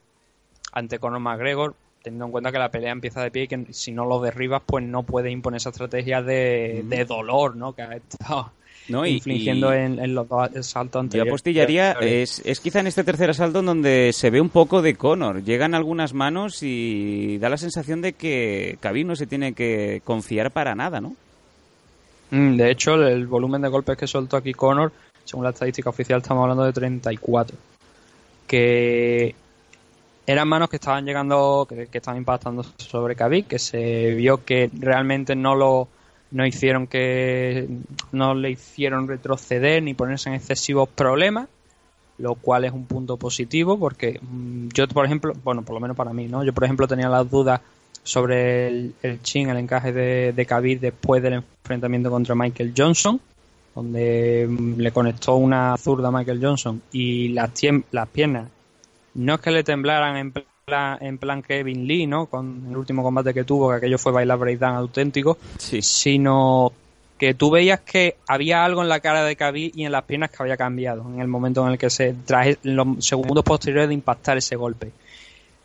ante 0.74 1.00
Conor 1.00 1.20
McGregor, 1.20 1.76
teniendo 2.06 2.26
en 2.26 2.32
cuenta 2.32 2.52
que 2.54 2.60
la 2.60 2.70
pelea 2.72 2.92
empieza 2.94 3.22
de 3.22 3.32
pie 3.32 3.44
y 3.44 3.48
que 3.50 3.66
si 3.74 3.92
no 3.92 4.06
lo 4.06 4.22
derribas 4.22 4.62
pues 4.66 4.86
no 4.86 5.04
puede 5.04 5.30
imponer 5.32 5.58
esa 5.58 5.72
estrategia 5.72 6.22
de, 6.22 6.84
de 6.88 7.04
dolor 7.06 7.56
¿no? 7.58 7.74
que 7.74 7.82
ha 7.82 7.96
estado 7.98 8.52
No, 8.88 9.06
infligiendo 9.06 9.74
y- 9.74 9.78
en, 9.80 10.00
en 10.00 10.16
los 10.16 10.30
dos 10.30 10.50
asaltos 10.56 10.94
Yo 10.94 11.00
anteriores. 11.02 11.32
apostillaría, 11.32 11.92
es, 11.94 12.42
es 12.46 12.60
quizá 12.62 12.80
en 12.80 12.88
este 12.88 13.04
tercer 13.04 13.30
asalto 13.32 13.60
en 13.60 13.66
donde 13.66 14.12
se 14.14 14.30
ve 14.30 14.40
un 14.40 14.50
poco 14.50 14.82
de 14.82 14.96
Conor. 14.96 15.44
Llegan 15.44 15.74
algunas 15.76 16.14
manos 16.14 16.60
y 16.62 17.38
da 17.40 17.50
la 17.50 17.58
sensación 17.58 18.02
de 18.02 18.14
que 18.14 18.78
Khabib 18.80 19.08
no 19.08 19.16
se 19.16 19.26
tiene 19.28 19.54
que 19.54 20.02
confiar 20.06 20.52
para 20.52 20.76
nada, 20.76 21.02
¿no? 21.02 21.16
Mm, 22.32 22.58
De 22.58 22.72
hecho, 22.72 22.94
el, 22.96 23.04
el 23.12 23.28
volumen 23.28 23.62
de 23.62 23.68
golpes 23.70 23.98
que 23.98 24.08
soltó 24.08 24.38
aquí 24.38 24.54
Conor, 24.54 24.92
según 25.24 25.44
la 25.46 25.50
estadística 25.52 25.90
oficial, 25.90 26.22
estamos 26.22 26.44
hablando 26.44 26.64
de 26.66 26.74
34. 26.74 27.58
Que 28.48 29.34
eran 30.28 30.48
manos 30.48 30.70
que 30.70 30.78
estaban 30.78 31.06
llegando, 31.06 31.68
que, 31.70 31.98
estaban 31.98 32.18
impactando 32.18 32.64
sobre 32.78 33.16
Khabib, 33.16 33.48
que 33.48 33.60
se 33.60 34.12
vio 34.16 34.44
que 34.44 34.70
realmente 34.80 35.36
no 35.36 35.56
lo 35.56 35.88
no 36.32 36.46
hicieron 36.46 36.88
que 36.88 37.68
no 38.12 38.34
le 38.34 38.52
hicieron 38.52 39.08
retroceder 39.08 39.84
ni 39.84 39.94
ponerse 39.94 40.30
en 40.30 40.36
excesivos 40.36 40.90
problemas 40.90 41.48
lo 42.18 42.36
cual 42.36 42.66
es 42.66 42.72
un 42.72 42.86
punto 42.86 43.16
positivo 43.18 43.78
porque 43.78 44.20
mm, 44.22 44.70
yo 44.74 44.88
por 44.88 45.06
ejemplo 45.06 45.34
bueno 45.44 45.62
por 45.62 45.76
lo 45.76 45.80
menos 45.80 45.96
para 45.96 46.14
mí 46.14 46.28
no 46.28 46.44
yo 46.44 46.52
por 46.52 46.64
ejemplo 46.64 46.88
tenía 46.88 47.10
las 47.10 47.30
dudas 47.30 47.62
sobre 48.04 48.68
el, 48.68 49.22
chin 49.22 49.50
el 49.50 49.58
encaje 49.58 49.94
de, 49.94 50.34
de 50.34 50.46
Khabib 50.46 50.80
después 50.80 51.22
del 51.22 51.34
enfrentamiento 51.34 52.10
contra 52.10 52.34
Michael 52.34 52.74
Johnson 52.76 53.22
donde 53.76 54.48
mm, 54.50 54.80
le 54.80 54.92
conectó 54.92 55.36
una 55.36 55.78
zurda 55.78 56.08
a 56.08 56.12
Michael 56.12 56.40
Johnson 56.42 56.82
y 56.92 57.30
las, 57.30 57.52
las 57.92 58.10
piernas 58.10 58.50
no 59.16 59.36
es 59.36 59.42
que 59.42 59.52
le 59.52 59.64
temblaran 59.64 60.18
en 60.18 60.32
plan, 60.32 60.98
en 61.02 61.18
plan 61.18 61.42
Kevin 61.42 61.88
Lee, 61.88 62.08
¿no? 62.08 62.28
Con 62.28 62.68
el 62.70 62.78
último 62.78 63.04
combate 63.04 63.34
que 63.34 63.44
tuvo, 63.44 63.70
que 63.70 63.78
aquello 63.78 63.98
fue 63.98 64.12
bailar 64.12 64.38
breakdown 64.38 64.76
auténtico, 64.76 65.38
Sí. 65.58 65.82
sino 65.82 66.72
que 67.18 67.34
tú 67.34 67.50
veías 67.50 67.80
que 67.80 68.18
había 68.28 68.66
algo 68.66 68.82
en 68.82 68.90
la 68.90 69.00
cara 69.00 69.24
de 69.24 69.36
Khabib 69.36 69.72
y 69.74 69.86
en 69.86 69.92
las 69.92 70.04
piernas 70.04 70.32
que 70.32 70.38
había 70.40 70.58
cambiado 70.58 71.06
en 71.14 71.22
el 71.22 71.28
momento 71.28 71.66
en 71.66 71.72
el 71.72 71.78
que 71.78 71.90
se 71.90 72.14
traje 72.14 72.58
en 72.64 72.76
los 72.76 73.06
segundos 73.06 73.44
posteriores 73.44 73.88
de 73.88 73.94
impactar 73.94 74.38
ese 74.38 74.56
golpe. 74.58 74.92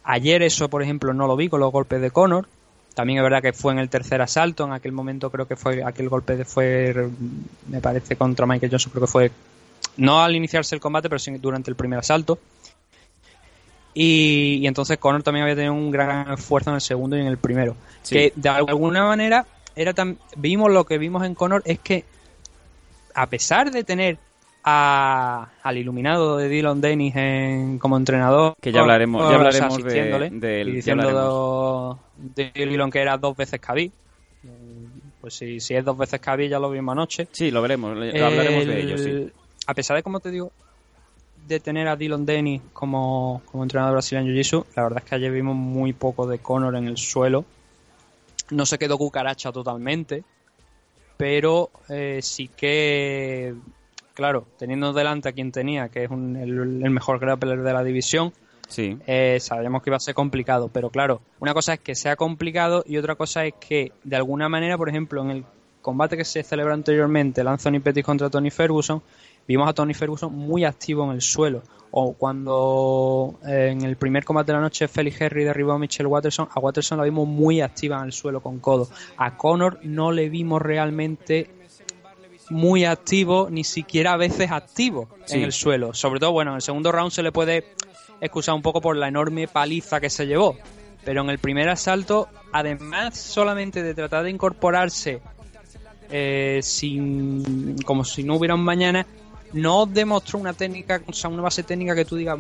Ayer 0.05 0.43
eso, 0.43 0.69
por 0.69 0.83
ejemplo, 0.83 1.13
no 1.13 1.27
lo 1.27 1.37
vi 1.37 1.49
con 1.49 1.61
los 1.61 1.73
golpes 1.73 2.01
de 2.01 2.11
Conor. 2.11 2.47
También 2.95 3.19
es 3.19 3.23
verdad 3.23 3.43
que 3.43 3.53
fue 3.53 3.73
en 3.73 3.79
el 3.79 3.89
tercer 3.89 4.21
asalto, 4.21 4.65
en 4.65 4.73
aquel 4.73 4.93
momento 4.93 5.31
creo 5.31 5.47
que 5.47 5.57
fue 5.57 5.83
aquel 5.83 6.09
golpe 6.09 6.37
de 6.37 6.45
fue 6.45 7.09
me 7.69 7.81
parece 7.81 8.17
contra 8.17 8.47
Michael 8.47 8.71
Johnson, 8.71 8.91
creo 8.93 9.07
que 9.07 9.11
fue 9.11 9.31
no 9.97 10.23
al 10.23 10.35
iniciarse 10.37 10.75
el 10.75 10.81
combate, 10.81 11.09
pero 11.09 11.19
sí 11.19 11.33
durante 11.39 11.71
el 11.71 11.77
primer 11.77 11.99
asalto. 11.99 12.39
Y, 13.95 14.59
y 14.63 14.67
entonces 14.67 14.99
Conor 14.99 15.23
también 15.23 15.43
había 15.45 15.57
tenido 15.57 15.73
un 15.75 15.91
gran 15.91 16.33
esfuerzo 16.33 16.71
en 16.71 16.75
el 16.77 16.81
segundo 16.81 17.17
y 17.17 17.21
en 17.21 17.27
el 17.27 17.39
primero. 17.39 17.75
Sí. 18.03 18.15
Que 18.15 18.33
de 18.37 18.49
alguna 18.49 19.05
manera 19.05 19.47
era 19.75 19.93
tan, 19.95 20.19
vimos 20.37 20.71
lo 20.73 20.85
que 20.85 20.99
vimos 20.99 21.25
en 21.25 21.35
Conor 21.35 21.63
es 21.65 21.79
que 21.81 22.05
a 23.15 23.27
pesar 23.27 23.71
de 23.71 23.83
tener 23.85 24.19
a- 24.63 25.49
al 25.63 25.79
iluminado 25.79 26.37
de 26.37 26.49
Dylan 26.49 26.81
Dennis 26.81 27.17
en- 27.17 27.79
como 27.79 27.97
entrenador 27.97 28.55
Que 28.61 28.71
ya 28.73 28.81
hablaremos- 28.83 29.23
ya 29.23 29.27
o 29.27 29.29
sea, 29.31 29.37
hablaremos 29.39 29.85
de- 29.85 30.29
y 30.29 30.41
ya 30.41 30.65
diciendo 30.73 31.99
de 32.19 32.53
Dylan 32.55 32.91
que 32.91 33.01
era 33.01 33.17
dos 33.17 33.37
veces 33.37 33.59
Khabib 33.61 33.91
pues 35.21 35.35
si, 35.35 35.61
si 35.61 35.75
es 35.75 35.85
dos 35.85 35.97
veces 35.97 36.21
Khabib 36.21 36.49
ya 36.51 36.59
lo 36.59 36.71
vimos 36.71 36.93
anoche 36.93 37.27
Sí, 37.33 37.51
lo 37.51 37.63
veremos, 37.63 37.97
lo 37.97 38.03
hablaremos 38.27 38.67
de 38.67 38.81
ello, 38.81 38.99
sí. 38.99 39.33
A 39.67 39.75
pesar 39.75 39.97
de, 39.97 40.03
como 40.03 40.21
te 40.21 40.31
digo, 40.31 40.51
de 41.47 41.61
tener 41.61 41.89
a 41.89 41.97
Dylan 41.97 42.25
Denny 42.27 42.61
como, 42.73 43.43
como 43.47 43.63
entrenador 43.63 43.95
brasileño 43.95 44.29
en 44.31 44.37
Jiu-Jitsu, 44.37 44.65
la 44.77 44.83
verdad 44.85 45.03
es 45.05 45.09
que 45.09 45.15
ayer 45.17 45.33
vimos 45.33 45.57
muy 45.57 45.93
poco 45.93 46.27
de 46.27 46.39
Conor 46.39 46.77
en 46.77 46.87
el 46.87 46.97
suelo. 46.97 47.45
No 48.51 48.67
se 48.67 48.79
quedó 48.79 48.97
cucaracha 48.99 49.51
totalmente, 49.53 50.23
pero 51.17 51.71
eh, 51.89 52.21
sí 52.23 52.49
que, 52.57 53.55
claro, 54.15 54.47
teniendo 54.59 54.93
delante 54.93 55.29
a 55.29 55.33
quien 55.33 55.53
tenía, 55.53 55.89
que 55.89 56.05
es 56.05 56.11
un- 56.11 56.37
el, 56.37 56.83
el 56.85 56.91
mejor 56.91 57.19
grappler 57.19 57.63
de 57.63 57.73
la 57.73 57.85
división, 57.85 58.33
Sí. 58.69 58.97
eh, 59.07 59.39
sabíamos 59.41 59.83
que 59.83 59.91
iba 59.91 59.97
a 59.97 60.01
ser 60.01 60.15
complicado, 60.15 60.69
pero 60.73 60.91
claro, 60.91 61.21
una 61.41 61.53
cosa 61.53 61.75
es 61.75 61.81
que 61.81 61.97
sea 61.97 62.15
complicado 62.15 62.85
y 62.87 62.97
otra 62.99 63.17
cosa 63.17 63.45
es 63.45 63.55
que 63.55 63.93
de 64.05 64.15
alguna 64.17 64.49
manera, 64.49 64.79
por 64.79 64.89
ejemplo, 64.89 65.21
en 65.23 65.31
el 65.31 65.45
combate 65.83 66.17
que 66.17 66.25
se 66.25 66.43
celebró 66.45 66.73
anteriormente, 66.75 67.41
el 67.41 67.49
Anthony 67.49 67.81
Pettis 67.83 68.05
contra 68.05 68.31
Tony 68.31 68.51
Ferguson, 68.51 69.03
vimos 69.47 69.69
a 69.69 69.73
Tony 69.73 69.95
Ferguson 69.95 70.33
muy 70.35 70.65
activo 70.65 71.05
en 71.05 71.13
el 71.13 71.23
suelo. 71.23 71.63
O 71.93 72.13
cuando 72.13 73.41
eh, 73.45 73.71
en 73.73 73.83
el 73.83 73.97
primer 73.97 74.25
combate 74.25 74.53
de 74.53 74.59
la 74.59 74.63
noche 74.63 74.87
Felix 74.87 75.21
Henry 75.21 75.43
derribó 75.43 75.73
a 75.73 75.79
Michelle 75.79 76.07
Watterson, 76.07 76.49
a 76.55 76.61
Watterson 76.61 76.99
la 76.99 77.05
vimos 77.05 77.27
muy 77.27 77.61
activa 77.61 77.99
en 77.99 78.05
el 78.05 78.13
suelo 78.13 78.41
con 78.41 78.61
codo. 78.61 78.89
A 79.17 79.37
Conor 79.37 79.81
no 79.83 80.13
le 80.13 80.29
vimos 80.29 80.63
realmente 80.63 81.51
muy 82.49 82.85
activo, 82.85 83.49
ni 83.51 83.65
siquiera 83.65 84.13
a 84.13 84.17
veces 84.17 84.51
activo 84.51 85.09
Sí. 85.25 85.39
en 85.39 85.45
el 85.45 85.53
suelo. 85.53 85.95
Sobre 85.95 86.21
todo, 86.21 86.33
bueno, 86.33 86.53
en 86.53 86.57
el 86.57 86.63
segundo 86.63 86.93
round 86.93 87.11
se 87.11 87.23
le 87.23 87.33
puede 87.33 87.65
excusar 88.21 88.55
un 88.55 88.63
poco 88.63 88.81
por 88.81 88.97
la 88.97 89.09
enorme 89.09 89.49
paliza 89.49 90.01
que 90.01 90.11
se 90.11 90.27
llevó. 90.27 90.57
Pero 91.05 91.23
en 91.23 91.31
el 91.31 91.39
primer 91.39 91.69
asalto, 91.69 92.29
además 92.53 93.17
solamente 93.19 93.83
de 93.83 93.95
tratar 93.95 94.23
de 94.25 94.31
incorporarse 94.31 95.21
eh, 96.11 96.61
sin 96.63 97.77
como 97.83 98.05
si 98.05 98.23
no 98.25 98.35
hubiera 98.37 98.55
un 98.55 98.63
mañana, 98.65 99.07
no 99.53 99.87
demostró 99.87 100.39
una 100.39 100.53
técnica, 100.53 101.01
o 101.07 101.13
sea, 101.13 101.31
una 101.31 101.43
base 101.43 101.63
técnica 101.63 101.95
que 101.95 102.05
tú 102.05 102.17
digas, 102.17 102.39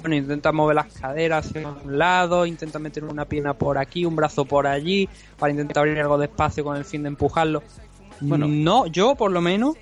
bueno, 0.00 0.16
intenta 0.16 0.52
mover 0.52 0.76
las 0.76 0.92
caderas 0.92 1.46
hacia 1.46 1.68
un 1.68 1.98
lado, 1.98 2.46
intenta 2.46 2.78
meter 2.78 3.04
una 3.04 3.24
pierna 3.24 3.54
por 3.54 3.78
aquí, 3.78 4.04
un 4.04 4.16
brazo 4.16 4.44
por 4.44 4.66
allí, 4.66 5.08
para 5.38 5.52
intentar 5.52 5.78
abrir 5.78 6.00
algo 6.00 6.18
de 6.18 6.26
espacio 6.26 6.64
con 6.64 6.76
el 6.76 6.84
fin 6.84 7.02
de 7.02 7.08
empujarlo. 7.08 7.62
Bueno. 8.20 8.46
no, 8.46 8.86
yo 8.86 9.14
por 9.16 9.32
lo 9.32 9.40
menos, 9.40 9.74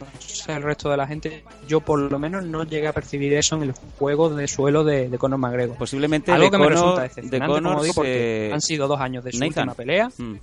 no 0.00 0.06
sé 0.18 0.52
el 0.52 0.62
resto 0.62 0.90
de 0.90 0.96
la 0.96 1.06
gente, 1.06 1.44
yo 1.68 1.80
por 1.80 1.98
lo 1.98 2.18
menos 2.18 2.44
no 2.44 2.64
llegué 2.64 2.88
a 2.88 2.92
percibir 2.92 3.34
eso 3.34 3.56
en 3.56 3.64
el 3.64 3.72
juego 3.98 4.30
de 4.30 4.48
suelo 4.48 4.84
de, 4.84 5.08
de 5.08 5.18
Conor 5.18 5.38
McGregor. 5.38 5.76
Posiblemente 5.76 6.32
Algo 6.32 6.46
de 6.46 6.50
que 6.50 6.58
me 6.58 6.68
resulta 6.68 7.02
de 7.02 7.08
decepcionante, 7.08 7.54
Conor 7.54 7.72
como 7.72 7.82
digo, 7.84 7.94
porque 7.94 8.50
han 8.52 8.60
sido 8.60 8.88
dos 8.88 9.00
años 9.00 9.22
de 9.22 9.32
su 9.32 9.38
Nathan. 9.38 9.68
última 9.68 9.74
pelea. 9.74 10.10
Mm. 10.16 10.34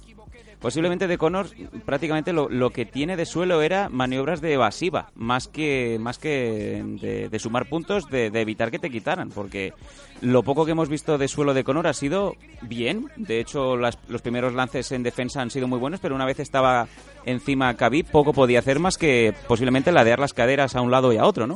Posiblemente 0.60 1.08
de 1.08 1.18
Conor 1.18 1.48
prácticamente 1.86 2.34
lo, 2.34 2.50
lo 2.50 2.70
que 2.72 2.86
tiene 2.86 3.16
de 3.16 3.26
suelo 3.26 3.62
era 3.62 3.90
maniobras 3.90 4.42
de 4.42 4.54
evasiva, 4.54 5.10
más 5.16 5.48
que 5.48 5.98
más 6.00 6.18
que 6.20 6.84
de, 7.02 7.30
de 7.30 7.40
sumar 7.40 7.68
puntos, 7.68 8.10
de, 8.10 8.30
de 8.30 8.42
evitar 8.42 8.70
que 8.72 8.80
te 8.80 8.90
quitaran, 8.90 9.30
porque 9.30 9.74
lo 10.22 10.44
poco 10.44 10.66
que 10.66 10.72
hemos 10.72 10.90
visto 10.90 11.18
de 11.18 11.28
suelo 11.30 11.54
de 11.54 11.64
Conor 11.64 11.88
ha 11.88 11.94
sido 11.94 12.36
bien. 12.62 13.06
De 13.16 13.40
hecho, 13.40 13.78
las- 13.78 13.98
los 14.10 14.22
primeros 14.22 14.54
lances 14.54 14.92
en 14.92 15.04
defensa 15.04 15.42
han 15.42 15.50
sido 15.50 15.68
muy 15.68 15.80
buenos, 15.80 16.00
pero 16.02 16.14
una 16.16 16.26
vez 16.26 16.40
estaba 16.40 16.88
encima 17.26 17.74
Khabib, 17.76 18.08
poco 18.12 18.34
podía 18.34 18.60
hacer 18.60 18.80
más 18.80 18.98
que 18.98 19.34
posiblemente 19.48 19.92
ladear 19.92 20.20
las 20.20 20.34
caderas 20.34 20.76
a 20.76 20.82
un 20.82 20.92
lado 20.92 21.14
y 21.14 21.18
a 21.18 21.26
otro, 21.26 21.48
¿no? 21.48 21.56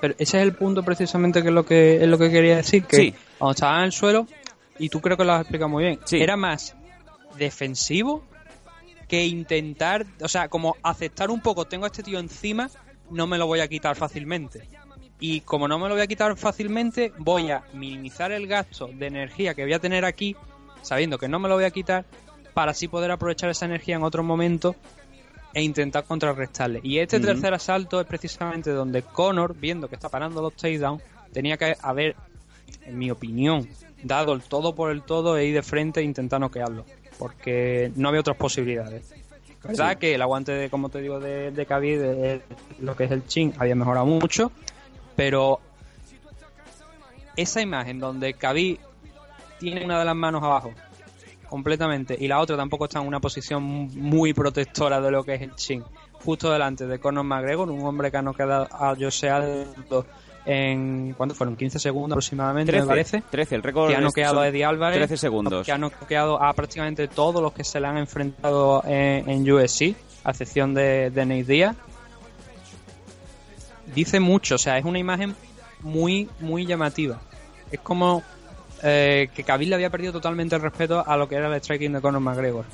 Pero 0.00 0.14
ese 0.18 0.38
es 0.38 0.42
el 0.42 0.54
punto 0.54 0.82
precisamente 0.82 1.42
que 1.42 1.48
es 1.48 1.54
lo 1.54 1.64
que 1.64 1.96
es 2.02 2.08
lo 2.08 2.18
que 2.18 2.30
quería 2.30 2.56
decir, 2.56 2.84
que 2.84 2.96
Sí. 2.96 3.14
cuando 3.38 3.52
estaba 3.52 3.78
en 3.78 3.84
el 3.84 3.92
suelo, 3.92 4.26
y 4.78 4.88
tú 4.88 5.00
creo 5.00 5.16
que 5.16 5.24
lo 5.24 5.32
has 5.34 5.42
explicado 5.42 5.68
muy 5.68 5.84
bien, 5.84 6.00
Sí. 6.04 6.20
era 6.20 6.36
más 6.36 6.74
defensivo 7.36 8.24
que 9.08 9.26
intentar, 9.26 10.06
o 10.22 10.28
sea, 10.28 10.48
como 10.48 10.76
aceptar 10.82 11.30
un 11.30 11.40
poco, 11.40 11.66
tengo 11.66 11.84
a 11.84 11.88
este 11.88 12.02
tío 12.02 12.18
encima, 12.18 12.70
no 13.10 13.26
me 13.26 13.38
lo 13.38 13.46
voy 13.46 13.60
a 13.60 13.68
quitar 13.68 13.94
fácilmente. 13.94 14.68
Y 15.20 15.42
como 15.42 15.68
no 15.68 15.78
me 15.78 15.88
lo 15.88 15.94
voy 15.94 16.02
a 16.02 16.06
quitar 16.06 16.36
fácilmente, 16.36 17.12
voy 17.18 17.50
a 17.50 17.62
minimizar 17.74 18.32
el 18.32 18.46
gasto 18.46 18.88
de 18.88 19.06
energía 19.06 19.54
que 19.54 19.64
voy 19.64 19.72
a 19.72 19.78
tener 19.78 20.04
aquí, 20.04 20.34
sabiendo 20.82 21.18
que 21.18 21.28
no 21.28 21.38
me 21.38 21.48
lo 21.48 21.54
voy 21.56 21.64
a 21.64 21.70
quitar, 21.70 22.04
para 22.54 22.72
así 22.72 22.88
poder 22.88 23.10
aprovechar 23.10 23.50
esa 23.50 23.66
energía 23.66 23.96
en 23.96 24.02
otro 24.02 24.22
momento 24.22 24.74
e 25.54 25.62
intentar 25.62 26.04
contrarrestarle. 26.04 26.80
Y 26.82 26.98
este 26.98 27.20
tercer 27.20 27.54
asalto 27.54 28.00
es 28.00 28.06
precisamente 28.06 28.70
donde 28.70 29.02
Connor, 29.02 29.54
viendo 29.54 29.88
que 29.88 29.94
está 29.94 30.08
parando 30.08 30.40
los 30.40 30.54
takedowns, 30.54 31.02
tenía 31.32 31.56
que 31.56 31.76
haber, 31.82 32.16
en 32.86 32.98
mi 32.98 33.10
opinión, 33.10 33.68
dado 34.02 34.32
el 34.32 34.42
todo 34.42 34.74
por 34.74 34.90
el 34.90 35.02
todo 35.02 35.36
e 35.36 35.44
ir 35.44 35.54
de 35.54 35.62
frente 35.62 36.00
e 36.00 36.04
intentar 36.04 36.40
noquearlo. 36.40 36.84
Porque 37.18 37.92
no 37.96 38.08
había 38.08 38.20
otras 38.20 38.36
posibilidades. 38.36 39.12
verdad 39.64 39.96
que 39.98 40.14
el 40.14 40.22
aguante, 40.22 40.52
de, 40.52 40.70
como 40.70 40.88
te 40.88 41.00
digo, 41.00 41.20
de, 41.20 41.50
de 41.50 41.66
Khabib, 41.66 42.00
de- 42.00 42.42
lo 42.80 42.96
que 42.96 43.04
es 43.04 43.10
el 43.10 43.26
chin, 43.26 43.54
había 43.58 43.74
mejorado 43.74 44.06
mucho. 44.06 44.50
Pero 45.14 45.60
esa 47.36 47.60
imagen 47.60 47.98
donde 47.98 48.34
Khabib 48.34 48.78
tiene 49.58 49.84
una 49.84 49.98
de 49.98 50.04
las 50.04 50.16
manos 50.16 50.42
abajo 50.42 50.72
completamente 51.48 52.16
y 52.18 52.28
la 52.28 52.40
otra 52.40 52.56
tampoco 52.56 52.84
está 52.86 53.00
en 53.00 53.06
una 53.06 53.20
posición 53.20 53.62
muy 53.62 54.32
protectora 54.32 55.00
de 55.00 55.10
lo 55.10 55.22
que 55.22 55.34
es 55.34 55.42
el 55.42 55.54
chin 55.54 55.84
justo 56.24 56.50
delante 56.50 56.86
de 56.86 56.98
Conor 56.98 57.24
McGregor 57.24 57.70
un 57.70 57.84
hombre 57.84 58.10
que 58.10 58.16
ha 58.16 58.22
noqueado 58.22 58.68
a 58.70 58.94
Jose 58.98 59.28
Aldo 59.28 60.06
en 60.44 61.14
¿cuánto 61.16 61.34
fueron? 61.34 61.56
15 61.56 61.78
segundos 61.78 62.16
aproximadamente 62.16 62.72
me 62.72 62.78
13, 62.78 62.88
parece 62.88 63.22
13, 63.30 63.54
el 63.54 63.62
récord 63.62 63.90
que 63.90 63.96
ha 63.96 64.00
noqueado 64.00 64.40
a 64.40 64.48
Eddie 64.48 64.64
Álvarez 64.64 64.98
13 64.98 65.16
segundos. 65.16 65.66
que 65.66 65.72
ha 65.72 65.78
noqueado 65.78 66.42
a 66.42 66.52
prácticamente 66.52 67.08
todos 67.08 67.42
los 67.42 67.52
que 67.52 67.64
se 67.64 67.80
le 67.80 67.86
han 67.86 67.98
enfrentado 67.98 68.82
en, 68.84 69.28
en 69.28 69.50
UFC 69.50 69.94
a 70.24 70.30
excepción 70.30 70.74
de, 70.74 71.10
de 71.10 71.26
Nate 71.26 71.44
Diaz 71.44 71.76
dice 73.94 74.20
mucho, 74.20 74.56
o 74.56 74.58
sea, 74.58 74.78
es 74.78 74.84
una 74.84 74.98
imagen 74.98 75.34
muy, 75.80 76.28
muy 76.40 76.66
llamativa. 76.66 77.20
Es 77.70 77.80
como 77.80 78.22
eh, 78.82 79.28
que 79.34 79.44
Khabib 79.44 79.68
le 79.68 79.74
había 79.74 79.90
perdido 79.90 80.12
totalmente 80.12 80.54
el 80.56 80.62
respeto 80.62 81.04
a 81.06 81.16
lo 81.16 81.28
que 81.28 81.36
era 81.36 81.48
el 81.48 81.60
striking 81.60 81.92
de 81.92 82.00
Conor 82.00 82.20
McGregor. 82.20 82.64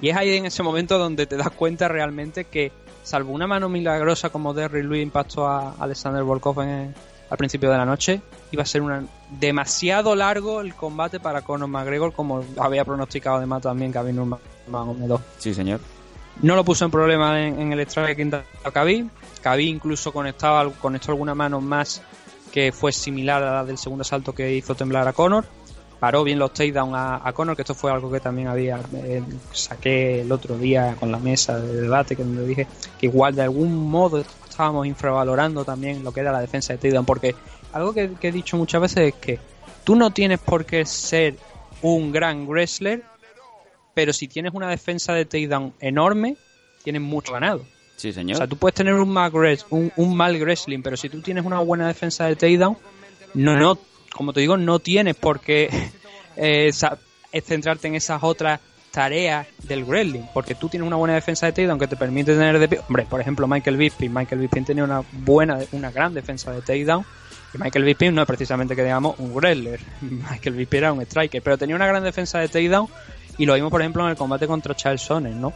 Y 0.00 0.08
es 0.08 0.16
ahí 0.16 0.36
en 0.36 0.46
ese 0.46 0.62
momento 0.62 0.98
donde 0.98 1.26
te 1.26 1.36
das 1.36 1.50
cuenta 1.50 1.88
realmente 1.88 2.44
que, 2.44 2.72
salvo 3.02 3.32
una 3.32 3.46
mano 3.46 3.68
milagrosa 3.68 4.30
como 4.30 4.54
Derry 4.54 4.82
Louis 4.82 5.02
impactó 5.02 5.46
a 5.46 5.74
Alexander 5.78 6.22
Volkov 6.22 6.60
en- 6.62 6.94
al 7.30 7.36
principio 7.38 7.70
de 7.70 7.76
la 7.78 7.84
noche, 7.84 8.20
iba 8.50 8.64
a 8.64 8.66
ser 8.66 8.82
una, 8.82 9.04
demasiado 9.38 10.16
largo 10.16 10.60
el 10.60 10.74
combate 10.74 11.20
para 11.20 11.42
Conor 11.42 11.68
McGregor, 11.68 12.12
como 12.12 12.44
había 12.58 12.84
pronosticado 12.84 13.36
además 13.36 13.62
también 13.62 13.92
Khabib 13.92 14.14
Nurmagomedov. 14.16 15.20
Sí, 15.38 15.54
señor. 15.54 15.78
No 16.42 16.56
lo 16.56 16.64
puso 16.64 16.84
en 16.84 16.90
problema 16.90 17.40
en, 17.40 17.60
en 17.60 17.72
el 17.72 17.80
striking 17.86 18.30
de 18.30 18.42
Khabib. 18.72 19.08
Khabib 19.42 19.68
incluso 19.68 20.12
conectaba, 20.12 20.68
conectó 20.80 21.12
alguna 21.12 21.34
mano 21.36 21.60
más 21.60 22.02
que 22.50 22.72
fue 22.72 22.90
similar 22.90 23.42
a 23.44 23.52
la 23.56 23.64
del 23.64 23.78
segundo 23.78 24.02
asalto 24.02 24.34
que 24.34 24.52
hizo 24.52 24.74
temblar 24.74 25.06
a 25.06 25.12
Conor. 25.12 25.44
Paró 26.00 26.24
bien 26.24 26.38
los 26.38 26.52
takedowns 26.52 26.94
a, 26.94 27.28
a 27.28 27.32
Conor, 27.32 27.54
que 27.54 27.62
esto 27.62 27.74
fue 27.74 27.92
algo 27.92 28.10
que 28.10 28.20
también 28.20 28.48
había 28.48 28.80
eh, 28.94 29.22
saqué 29.52 30.22
el 30.22 30.32
otro 30.32 30.58
día 30.58 30.96
con 30.98 31.12
la 31.12 31.18
mesa 31.18 31.60
de 31.60 31.82
debate, 31.82 32.16
que 32.16 32.24
donde 32.24 32.46
dije 32.46 32.66
que 32.98 33.06
igual 33.06 33.34
de 33.34 33.42
algún 33.42 33.76
modo 33.76 34.24
estábamos 34.48 34.86
infravalorando 34.86 35.64
también 35.64 36.02
lo 36.02 36.12
que 36.12 36.20
era 36.20 36.32
la 36.32 36.40
defensa 36.40 36.72
de 36.72 36.78
takedown, 36.78 37.04
porque 37.04 37.34
algo 37.72 37.92
que, 37.92 38.14
que 38.14 38.28
he 38.28 38.32
dicho 38.32 38.56
muchas 38.56 38.80
veces 38.80 39.14
es 39.14 39.14
que 39.14 39.38
tú 39.84 39.94
no 39.94 40.10
tienes 40.10 40.40
por 40.40 40.64
qué 40.64 40.84
ser 40.86 41.36
un 41.82 42.10
gran 42.10 42.48
wrestler 42.48 43.04
pero 43.94 44.12
si 44.12 44.28
tienes 44.28 44.54
una 44.54 44.68
defensa 44.68 45.12
de 45.12 45.24
takedown 45.24 45.74
enorme, 45.80 46.36
tienes 46.82 47.02
mucho 47.02 47.32
ganado. 47.32 47.64
Sí, 47.96 48.12
señor. 48.12 48.36
O 48.36 48.38
sea, 48.38 48.46
tú 48.46 48.56
puedes 48.56 48.74
tener 48.74 48.94
un 48.94 49.10
mal, 49.10 49.30
un 49.70 50.16
mal 50.16 50.40
wrestling, 50.40 50.80
pero 50.82 50.96
si 50.96 51.08
tú 51.08 51.20
tienes 51.20 51.44
una 51.44 51.58
buena 51.58 51.86
defensa 51.86 52.26
de 52.26 52.36
takedown, 52.36 52.78
no, 53.34 53.56
no, 53.56 53.78
como 54.14 54.32
te 54.32 54.40
digo, 54.40 54.56
no 54.56 54.78
tienes 54.78 55.16
por 55.16 55.40
qué 55.40 55.68
eh, 56.36 56.70
eh, 57.32 57.40
centrarte 57.40 57.88
en 57.88 57.94
esas 57.94 58.22
otras 58.22 58.60
tareas 58.90 59.46
del 59.62 59.84
wrestling, 59.84 60.24
porque 60.34 60.54
tú 60.54 60.68
tienes 60.68 60.86
una 60.86 60.96
buena 60.96 61.14
defensa 61.14 61.46
de 61.46 61.52
takedown 61.52 61.78
que 61.78 61.86
te 61.86 61.96
permite 61.96 62.32
tener 62.32 62.58
de 62.58 62.68
pie. 62.68 62.80
Hombre, 62.88 63.06
por 63.08 63.20
ejemplo, 63.20 63.46
Michael 63.46 63.76
Bisping. 63.76 64.12
Michael 64.12 64.40
Bisping 64.40 64.64
tenía 64.64 64.84
una 64.84 65.02
buena, 65.12 65.58
una 65.72 65.90
gran 65.90 66.12
defensa 66.12 66.52
de 66.52 66.60
takedown. 66.60 67.04
Y 67.54 67.58
Michael 67.58 67.84
Bisping 67.84 68.14
no 68.14 68.22
es 68.22 68.26
precisamente 68.26 68.76
que 68.76 68.82
digamos 68.82 69.18
un 69.18 69.32
wrestler. 69.34 69.80
Michael 70.00 70.56
Bisping 70.56 70.78
era 70.78 70.92
un 70.92 71.02
striker, 71.02 71.42
pero 71.42 71.56
tenía 71.56 71.76
una 71.76 71.86
gran 71.86 72.02
defensa 72.02 72.38
de 72.38 72.48
takedown 72.48 72.88
y 73.38 73.46
lo 73.46 73.54
vimos, 73.54 73.70
por 73.70 73.80
ejemplo, 73.80 74.04
en 74.04 74.10
el 74.10 74.16
combate 74.16 74.46
contra 74.46 74.74
Charles 74.74 75.00
Sonnen, 75.00 75.40
¿no? 75.40 75.52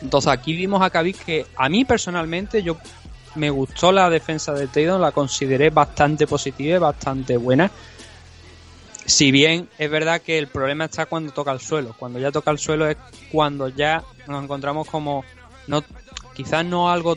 Entonces 0.00 0.30
aquí 0.30 0.54
vimos 0.54 0.82
a 0.82 0.90
Khabib 0.90 1.16
que 1.16 1.46
a 1.56 1.68
mí 1.68 1.84
personalmente 1.84 2.62
yo 2.62 2.76
me 3.36 3.50
gustó 3.50 3.92
la 3.92 4.08
defensa 4.10 4.52
de 4.52 4.66
takedown, 4.66 5.00
la 5.00 5.12
consideré 5.12 5.70
bastante 5.70 6.26
positiva 6.26 6.76
y 6.76 6.78
bastante 6.78 7.36
buena. 7.36 7.70
Si 9.06 9.30
bien 9.30 9.68
es 9.78 9.90
verdad 9.90 10.22
que 10.22 10.38
el 10.38 10.48
problema 10.48 10.86
está 10.86 11.06
cuando 11.06 11.32
toca 11.32 11.52
el 11.52 11.60
suelo. 11.60 11.94
Cuando 11.98 12.18
ya 12.18 12.32
toca 12.32 12.50
el 12.50 12.58
suelo 12.58 12.88
es 12.88 12.96
cuando 13.30 13.68
ya 13.68 14.02
nos 14.26 14.42
encontramos 14.42 14.88
como 14.88 15.24
no 15.66 15.82
quizás 16.34 16.64
no 16.64 16.90
algo 16.90 17.16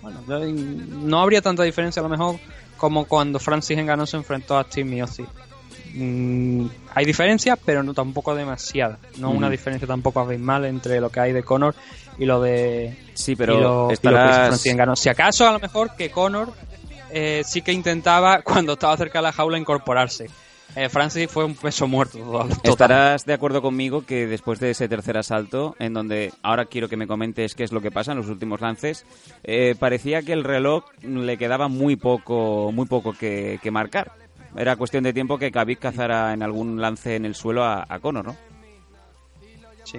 bueno, 0.00 0.20
no- 0.28 1.20
habría 1.20 1.40
tanta 1.42 1.62
diferencia 1.62 2.00
a 2.00 2.02
lo 2.04 2.08
mejor 2.08 2.38
como 2.76 3.06
cuando 3.06 3.38
Francis 3.40 3.78
Ngannou 3.78 4.06
se 4.06 4.16
enfrentó 4.16 4.58
a 4.58 4.64
Steve 4.64 4.88
Miocic. 4.90 5.26
Mm, 5.96 6.66
hay 6.94 7.04
diferencias, 7.04 7.58
pero 7.64 7.82
no 7.82 7.94
tampoco 7.94 8.34
demasiada. 8.34 8.98
No 9.18 9.30
una 9.30 9.48
diferencia 9.48 9.86
tampoco 9.86 10.20
abismal 10.20 10.64
entre 10.64 11.00
lo 11.00 11.08
que 11.10 11.20
hay 11.20 11.32
de 11.32 11.42
Conor 11.42 11.74
y 12.18 12.24
lo 12.24 12.40
de 12.40 12.96
Sí, 13.14 13.36
pero 13.36 13.54
lo- 13.54 13.60
y 13.60 13.62
lo 13.86 13.90
estarás... 13.92 14.64
Ngannou. 14.66 14.96
Si 14.96 15.08
acaso 15.08 15.48
a 15.48 15.52
lo 15.52 15.60
mejor 15.60 15.94
que 15.96 16.10
Conor 16.10 16.52
eh, 17.10 17.42
sí 17.46 17.62
que 17.62 17.72
intentaba 17.72 18.42
cuando 18.44 18.72
estaba 18.72 18.96
cerca 18.96 19.20
de 19.20 19.22
la 19.24 19.32
jaula 19.32 19.56
incorporarse. 19.58 20.28
Eh, 20.76 20.88
Francis 20.88 21.30
fue 21.30 21.44
un 21.44 21.54
peso 21.54 21.86
muerto. 21.86 22.18
total. 22.18 22.58
Estarás 22.64 23.24
de 23.24 23.34
acuerdo 23.34 23.62
conmigo 23.62 24.04
que 24.04 24.26
después 24.26 24.58
de 24.58 24.70
ese 24.70 24.88
tercer 24.88 25.16
asalto, 25.16 25.76
en 25.78 25.94
donde 25.94 26.32
ahora 26.42 26.64
quiero 26.64 26.88
que 26.88 26.96
me 26.96 27.06
comentes 27.06 27.54
qué 27.54 27.62
es 27.62 27.70
lo 27.70 27.80
que 27.80 27.92
pasa 27.92 28.10
en 28.10 28.18
los 28.18 28.28
últimos 28.28 28.60
lances, 28.60 29.06
eh, 29.44 29.76
parecía 29.78 30.22
que 30.22 30.32
el 30.32 30.42
reloj 30.42 30.84
le 31.02 31.36
quedaba 31.38 31.68
muy 31.68 31.94
poco, 31.94 32.72
muy 32.72 32.86
poco 32.86 33.12
que, 33.12 33.60
que 33.62 33.70
marcar. 33.70 34.10
Era 34.56 34.76
cuestión 34.76 35.04
de 35.04 35.12
tiempo 35.12 35.38
que 35.38 35.50
Khabib 35.50 35.78
cazara 35.78 36.32
en 36.32 36.42
algún 36.42 36.80
lance 36.80 37.16
en 37.16 37.24
el 37.24 37.34
suelo 37.34 37.64
a, 37.64 37.84
a 37.88 37.98
Conor, 37.98 38.24
¿no? 38.26 38.36
Sí. 39.84 39.98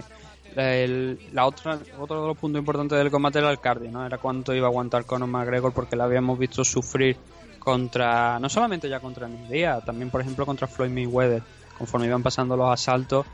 El- 0.56 1.20
la 1.34 1.46
otra, 1.46 1.78
otro 2.00 2.22
de 2.22 2.28
los 2.28 2.38
puntos 2.38 2.60
importantes 2.60 2.98
del 2.98 3.12
combate 3.12 3.40
era 3.40 3.52
el 3.52 3.60
cardio, 3.60 3.92
¿no? 3.92 4.06
Era 4.06 4.18
cuánto 4.18 4.54
iba 4.54 4.68
a 4.68 4.70
aguantar 4.70 5.06
Conor 5.06 5.28
McGregor 5.28 5.74
porque 5.74 5.96
la 5.98 6.06
habíamos 6.06 6.40
visto 6.40 6.64
sufrir 6.64 7.18
contra, 7.60 8.40
no 8.40 8.48
solamente 8.48 8.88
ya 8.88 9.00
contra 9.02 9.28
Nidia, 9.28 9.82
también 9.82 10.10
por 10.10 10.22
ejemplo 10.22 10.46
contra 10.46 10.68
Floyd 10.68 10.92
Mayweather. 10.92 11.44
Conforme 11.78 12.08
iban 12.08 12.24
pasando 12.24 12.56
los 12.56 12.72
asaltos, 12.72 13.26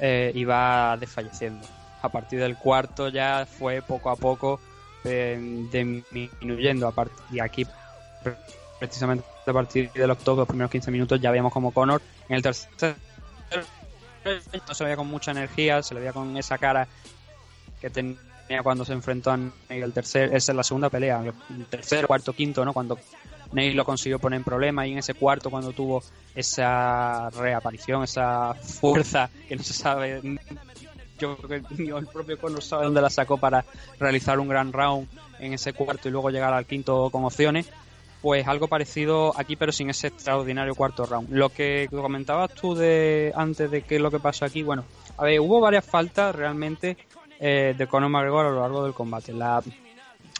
eh, 0.00 0.30
iba 0.34 0.94
desfalleciendo. 0.98 1.66
A 2.02 2.10
partir 2.10 2.38
del 2.40 2.58
cuarto 2.58 3.08
ya 3.08 3.46
fue 3.46 3.80
poco 3.80 4.10
a 4.10 4.16
poco 4.16 4.60
eh, 5.04 5.66
disminuyendo. 5.72 6.88
A 6.88 7.06
y 7.32 7.40
aquí, 7.40 7.64
pre- 8.22 8.36
precisamente 8.78 9.24
a 9.50 9.54
partir 9.54 9.90
del 9.92 10.10
octubre, 10.10 10.38
los 10.38 10.48
primeros 10.48 10.70
15 10.70 10.90
minutos, 10.90 11.20
ya 11.20 11.30
veíamos 11.30 11.52
como 11.52 11.72
Conor 11.72 12.02
en 12.28 12.36
el 12.36 12.42
tercer 12.42 12.96
no 14.68 14.74
se 14.74 14.84
veía 14.84 14.96
con 14.96 15.06
mucha 15.06 15.30
energía, 15.30 15.82
se 15.82 15.94
le 15.94 16.00
veía 16.00 16.12
con 16.12 16.36
esa 16.36 16.58
cara 16.58 16.88
que 17.80 17.90
tenía 17.90 18.16
cuando 18.62 18.84
se 18.84 18.92
enfrentó 18.92 19.30
a 19.30 19.36
Ney 19.36 19.52
el 19.68 19.92
tercer, 19.92 20.34
esa 20.34 20.52
es 20.52 20.56
la 20.56 20.62
segunda 20.62 20.88
pelea, 20.88 21.22
el 21.50 21.66
tercer, 21.66 22.06
cuarto, 22.06 22.32
quinto, 22.32 22.64
¿no? 22.64 22.72
Cuando 22.72 22.98
Ney 23.52 23.72
lo 23.72 23.84
consiguió 23.84 24.18
poner 24.18 24.38
en 24.38 24.44
problema 24.44 24.86
y 24.86 24.92
en 24.92 24.98
ese 24.98 25.14
cuarto 25.14 25.50
cuando 25.50 25.72
tuvo 25.72 26.02
esa 26.34 27.30
reaparición, 27.30 28.04
esa 28.04 28.54
fuerza 28.54 29.30
que 29.48 29.56
no 29.56 29.62
se 29.62 29.72
sabe, 29.72 30.20
yo 31.18 31.36
creo 31.36 31.62
que 31.62 31.74
el 31.82 32.06
propio 32.06 32.38
Conor 32.38 32.62
sabe 32.62 32.84
dónde 32.84 33.00
la 33.00 33.10
sacó 33.10 33.38
para 33.38 33.64
realizar 33.98 34.38
un 34.38 34.48
gran 34.48 34.72
round 34.72 35.08
en 35.38 35.52
ese 35.52 35.72
cuarto 35.72 36.08
y 36.08 36.12
luego 36.12 36.30
llegar 36.30 36.52
al 36.52 36.66
quinto 36.66 37.10
con 37.10 37.24
opciones, 37.24 37.66
pues 38.26 38.44
algo 38.48 38.66
parecido 38.66 39.32
aquí, 39.38 39.54
pero 39.54 39.70
sin 39.70 39.88
ese 39.88 40.08
extraordinario 40.08 40.74
cuarto 40.74 41.06
round. 41.06 41.30
Lo 41.30 41.48
que 41.48 41.86
comentabas 41.88 42.52
tú 42.54 42.74
de 42.74 43.32
antes 43.36 43.70
de 43.70 43.82
qué 43.82 43.94
es 43.94 44.02
lo 44.02 44.10
que 44.10 44.18
pasó 44.18 44.44
aquí, 44.44 44.64
bueno, 44.64 44.84
a 45.16 45.22
ver, 45.22 45.38
hubo 45.38 45.60
varias 45.60 45.84
faltas 45.84 46.34
realmente 46.34 46.96
eh, 47.38 47.76
de 47.78 47.86
Conor 47.86 48.10
McGregor 48.10 48.46
a 48.46 48.50
lo 48.50 48.60
largo 48.62 48.82
del 48.82 48.94
combate. 48.94 49.32
La, 49.32 49.62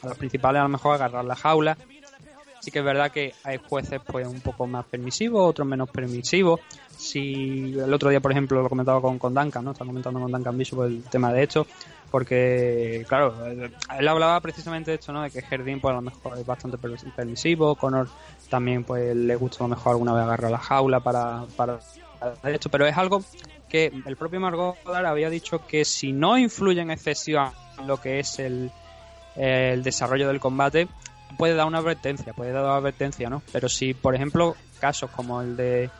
las 0.02 0.18
principales 0.18 0.58
a 0.58 0.62
lo 0.64 0.68
mejor 0.68 0.96
agarrar 0.96 1.24
la 1.24 1.36
jaula. 1.36 1.78
Sí 2.60 2.72
que 2.72 2.80
es 2.80 2.84
verdad 2.84 3.12
que 3.12 3.32
hay 3.44 3.58
jueces 3.58 4.00
pues 4.04 4.26
un 4.26 4.40
poco 4.40 4.66
más 4.66 4.84
permisivos, 4.86 5.48
otros 5.48 5.68
menos 5.68 5.88
permisivos. 5.88 6.58
Si 6.98 7.72
el 7.78 7.94
otro 7.94 8.10
día, 8.10 8.18
por 8.18 8.32
ejemplo, 8.32 8.60
lo 8.62 8.68
comentaba 8.68 9.00
con, 9.00 9.16
con 9.20 9.32
Duncan, 9.32 9.64
¿no? 9.64 9.70
Estaba 9.70 9.86
comentando 9.86 10.18
con 10.18 10.32
Duncan 10.32 10.58
Bishop 10.58 10.82
el 10.82 11.04
tema 11.04 11.32
de 11.32 11.44
esto, 11.44 11.68
porque, 12.16 13.04
claro, 13.06 13.34
él 13.46 14.08
hablaba 14.08 14.40
precisamente 14.40 14.90
de 14.90 14.94
esto, 14.94 15.12
¿no? 15.12 15.20
De 15.20 15.30
que 15.30 15.42
Jardín, 15.42 15.82
pues 15.82 15.92
a 15.92 15.96
lo 15.96 16.00
mejor 16.00 16.38
es 16.38 16.46
bastante 16.46 16.78
permisivo, 16.78 17.74
Conor 17.74 18.08
también, 18.48 18.84
pues 18.84 19.14
le 19.14 19.36
gusta 19.36 19.62
a 19.62 19.68
lo 19.68 19.74
mejor 19.76 19.92
alguna 19.92 20.14
vez 20.14 20.22
agarrar 20.22 20.50
la 20.50 20.56
jaula 20.56 21.00
para, 21.00 21.42
para 21.56 21.78
esto, 22.44 22.70
pero 22.70 22.86
es 22.86 22.96
algo 22.96 23.22
que 23.68 23.92
el 24.06 24.16
propio 24.16 24.40
Margot 24.40 24.76
había 24.86 25.28
dicho 25.28 25.66
que 25.66 25.84
si 25.84 26.14
no 26.14 26.38
influye 26.38 26.80
en 26.80 26.90
excesiva 26.90 27.52
lo 27.84 28.00
que 28.00 28.18
es 28.18 28.38
el, 28.38 28.70
el 29.34 29.82
desarrollo 29.82 30.26
del 30.26 30.40
combate, 30.40 30.88
puede 31.36 31.52
dar 31.52 31.66
una 31.66 31.80
advertencia, 31.80 32.32
puede 32.32 32.52
dar 32.52 32.64
una 32.64 32.76
advertencia, 32.76 33.28
¿no? 33.28 33.42
Pero 33.52 33.68
si, 33.68 33.92
por 33.92 34.14
ejemplo, 34.14 34.56
casos 34.80 35.10
como 35.10 35.42
el 35.42 35.54
de 35.54 35.90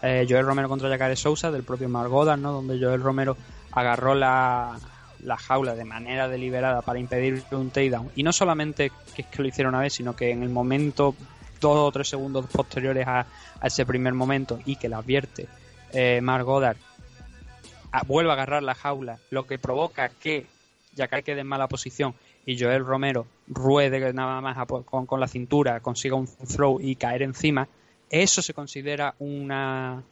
eh, 0.00 0.26
Joel 0.26 0.46
Romero 0.46 0.70
contra 0.70 0.88
Jacare 0.88 1.16
Sousa, 1.16 1.50
del 1.50 1.64
propio 1.64 1.90
Margoda, 1.90 2.34
¿no? 2.38 2.52
Donde 2.52 2.82
Joel 2.82 3.02
Romero 3.02 3.36
agarró 3.72 4.14
la, 4.14 4.78
la 5.26 5.36
jaula 5.36 5.74
de 5.74 5.84
manera 5.84 6.28
deliberada 6.28 6.82
para 6.82 7.00
impedir 7.00 7.42
un 7.50 7.70
takedown. 7.70 8.10
Y 8.14 8.22
no 8.22 8.32
solamente 8.32 8.92
que 9.14 9.22
es 9.22 9.28
que 9.28 9.42
lo 9.42 9.48
hicieron 9.48 9.74
una 9.74 9.82
vez, 9.82 9.92
sino 9.92 10.14
que 10.14 10.30
en 10.30 10.42
el 10.42 10.48
momento, 10.48 11.14
dos 11.60 11.76
o 11.76 11.92
tres 11.92 12.08
segundos 12.08 12.46
posteriores 12.46 13.06
a, 13.06 13.26
ese 13.62 13.84
primer 13.84 14.14
momento, 14.14 14.60
y 14.64 14.76
que 14.76 14.88
la 14.88 14.98
advierte 14.98 15.48
eh, 15.92 16.20
Mark 16.22 16.46
vuelve 18.06 18.30
a 18.30 18.34
agarrar 18.34 18.62
la 18.62 18.74
jaula, 18.74 19.18
lo 19.30 19.46
que 19.46 19.58
provoca 19.58 20.08
que 20.10 20.46
Jacare 20.96 21.24
quede 21.24 21.40
en 21.40 21.46
mala 21.48 21.66
posición 21.66 22.14
y 22.44 22.58
Joel 22.58 22.84
Romero 22.84 23.26
ruede 23.48 24.12
nada 24.12 24.40
más 24.40 24.56
con, 24.84 25.06
con 25.06 25.20
la 25.20 25.26
cintura, 25.26 25.80
consiga 25.80 26.14
un 26.14 26.28
throw 26.28 26.78
y 26.80 26.94
caer 26.94 27.22
encima, 27.22 27.68
eso 28.10 28.42
se 28.42 28.54
considera 28.54 29.14
una, 29.18 30.04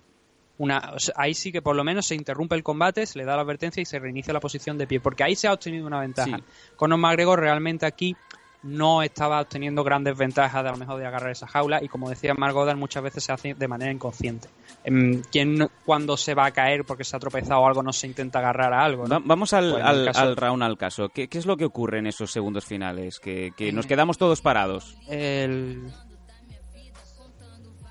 una, 0.59 0.95
ahí 1.17 1.35
sí 1.35 1.51
que 1.51 1.63
por 1.63 1.75
lo 1.75 1.85
menos 1.85 2.07
se 2.07 2.15
interrumpe 2.15 2.55
el 2.55 2.63
combate, 2.63 3.07
se 3.07 3.19
le 3.19 3.25
da 3.25 3.37
la 3.37 3.43
advertencia 3.43 3.81
y 3.81 3.87
se 3.87 3.99
reinicia 3.99 4.33
la 4.33 4.41
posición 4.41 4.79
de 4.79 4.87
pie, 4.87 5.01
porque 5.01 5.25
ahí 5.25 5.35
se 5.35 5.49
ha 5.49 5.53
obtenido 5.53 5.87
una 5.87 6.01
ventaja. 6.01 6.39
con 6.77 6.91
Conor 6.91 6.99
McGregor 6.99 7.41
realmente 7.41 7.87
aquí 7.87 8.17
no 8.65 9.03
estaba 9.03 9.41
obteniendo 9.41 9.85
grandes 9.85 10.17
ventajas 10.17 10.63
de 10.63 10.69
a 10.71 10.73
lo 10.73 10.79
mejor 10.79 10.99
de 10.99 11.07
agarrar 11.07 11.31
esa 11.31 11.47
jaula 11.47 11.83
y 11.83 11.89
como 11.89 12.09
decía 12.09 12.33
Margot 12.35 12.75
muchas 12.77 13.03
veces 13.03 13.23
se 13.25 13.33
hace 13.33 13.55
de 13.55 13.69
manera 13.69 13.93
inconsciente. 13.93 14.49
Em, 14.85 15.23
¿Quién 15.31 15.69
cuando 15.85 16.17
se 16.17 16.35
va 16.35 16.47
a 16.47 16.51
caer 16.51 16.85
porque 16.85 17.05
se 17.05 17.15
ha 17.15 17.19
tropezado 17.19 17.61
o 17.61 17.67
algo 17.67 17.83
no 17.83 17.93
se 17.93 18.07
intenta 18.07 18.39
agarrar 18.39 18.73
a 18.73 18.85
algo? 18.85 19.05
Vamos 19.07 19.53
al, 19.53 19.73
pues 19.73 19.85
al, 19.85 20.09
al, 20.15 20.37
round 20.37 20.63
al 20.63 20.79
caso. 20.79 21.11
¿Qué, 21.11 21.29
es 21.31 21.47
lo 21.47 21.57
que 21.57 21.67
ocurre 21.67 21.99
en 21.99 22.07
esos 22.07 22.31
segundos 22.31 22.65
finales? 22.65 23.21
Que, 23.21 23.53
que 23.57 23.71
nos 23.71 23.87
quedamos 23.87 24.17
todos 24.17 24.41
parados. 24.41 24.97
El, 25.09 25.91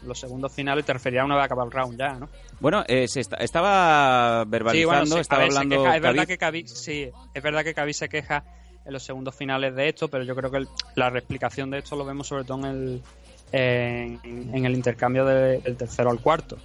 los 0.06 0.20
segundos 0.20 0.51
finales 0.51 0.86
te 0.86 0.93
refería 0.93 1.22
a 1.22 1.26
una 1.26 1.36
vez 1.36 1.45
acabado 1.45 1.68
el 1.68 1.74
round 1.74 1.97
ya, 1.97 2.14
¿no? 2.14 2.30
Bueno, 2.60 2.84
eh, 2.88 3.08
se 3.08 3.22
estaba 3.22 4.45
verbalizando, 4.45 5.20
estaba 5.20 5.43
hablando. 5.43 5.93
es 5.93 6.01
verdad 6.01 6.28
que 6.28 6.38
Khabib, 6.38 6.68
sí, 6.68 7.10
es 7.34 7.43
verdad 7.43 7.64
que 7.64 7.74
Khabib 7.74 7.93
se 7.93 8.10
queja 8.10 8.43
en 8.86 8.93
los 8.93 9.04
segundos 9.04 9.36
finales 9.36 9.76
de 9.76 9.89
esto, 9.89 10.08
pero 10.08 10.24
yo 10.24 10.36
creo 10.36 10.51
que 10.51 10.66
la 10.95 11.10
reexplicación 11.10 11.70
de 11.70 11.80
esto 11.80 11.95
lo 11.95 12.06
vemos 12.06 12.28
sobre 12.28 12.43
todo 12.43 12.60
en 12.60 12.66
el, 12.66 13.04
en, 13.51 14.66
el 14.66 14.74
intercambio 14.74 15.26
del 15.26 15.78
tercero 15.78 16.10
al 16.10 16.20
cuarto. 16.20 16.58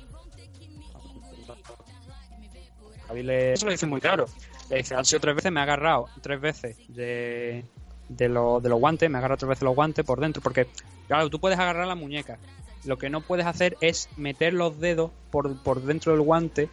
Khabib 3.07 3.25
le, 3.25 3.53
eso 3.53 3.67
lo 3.67 3.73
dice 3.73 3.87
muy 3.87 4.01
claro. 4.01 4.27
Le 4.71 4.79
dice, 4.79 4.95
han 4.95 5.05
sido 5.05 5.21
tres 5.21 5.37
veces, 5.37 5.51
me 5.51 5.61
ha 5.61 5.63
agarrado 5.63 6.09
tres 6.21 6.41
veces 6.41 6.77
de, 6.89 7.65
de, 8.09 8.29
lo, 8.29 8.61
de 8.61 8.69
los 8.69 8.79
guantes, 8.79 9.09
me 9.09 9.17
ha 9.17 9.21
agarrado 9.21 9.39
tres 9.39 9.49
veces 9.49 9.63
los 9.63 9.75
guantes 9.75 10.05
por 10.05 10.21
dentro, 10.21 10.43
porque, 10.43 10.67
claro, 11.07 11.31
tú 11.31 11.41
puedes 11.41 11.59
agarrar 11.59 11.87
la 11.87 11.95
muñeca, 11.95 12.39
lo 12.85 12.99
que 12.99 13.11
no 13.11 13.21
puedes 13.21 13.47
hacer 13.47 13.77
es 13.81 14.09
meter 14.17 14.55
los 14.55 14.79
dedos 14.81 15.11
por, 15.31 15.63
por 15.63 15.83
dentro 15.83 16.13
del 16.13 16.23
guante 16.23 16.69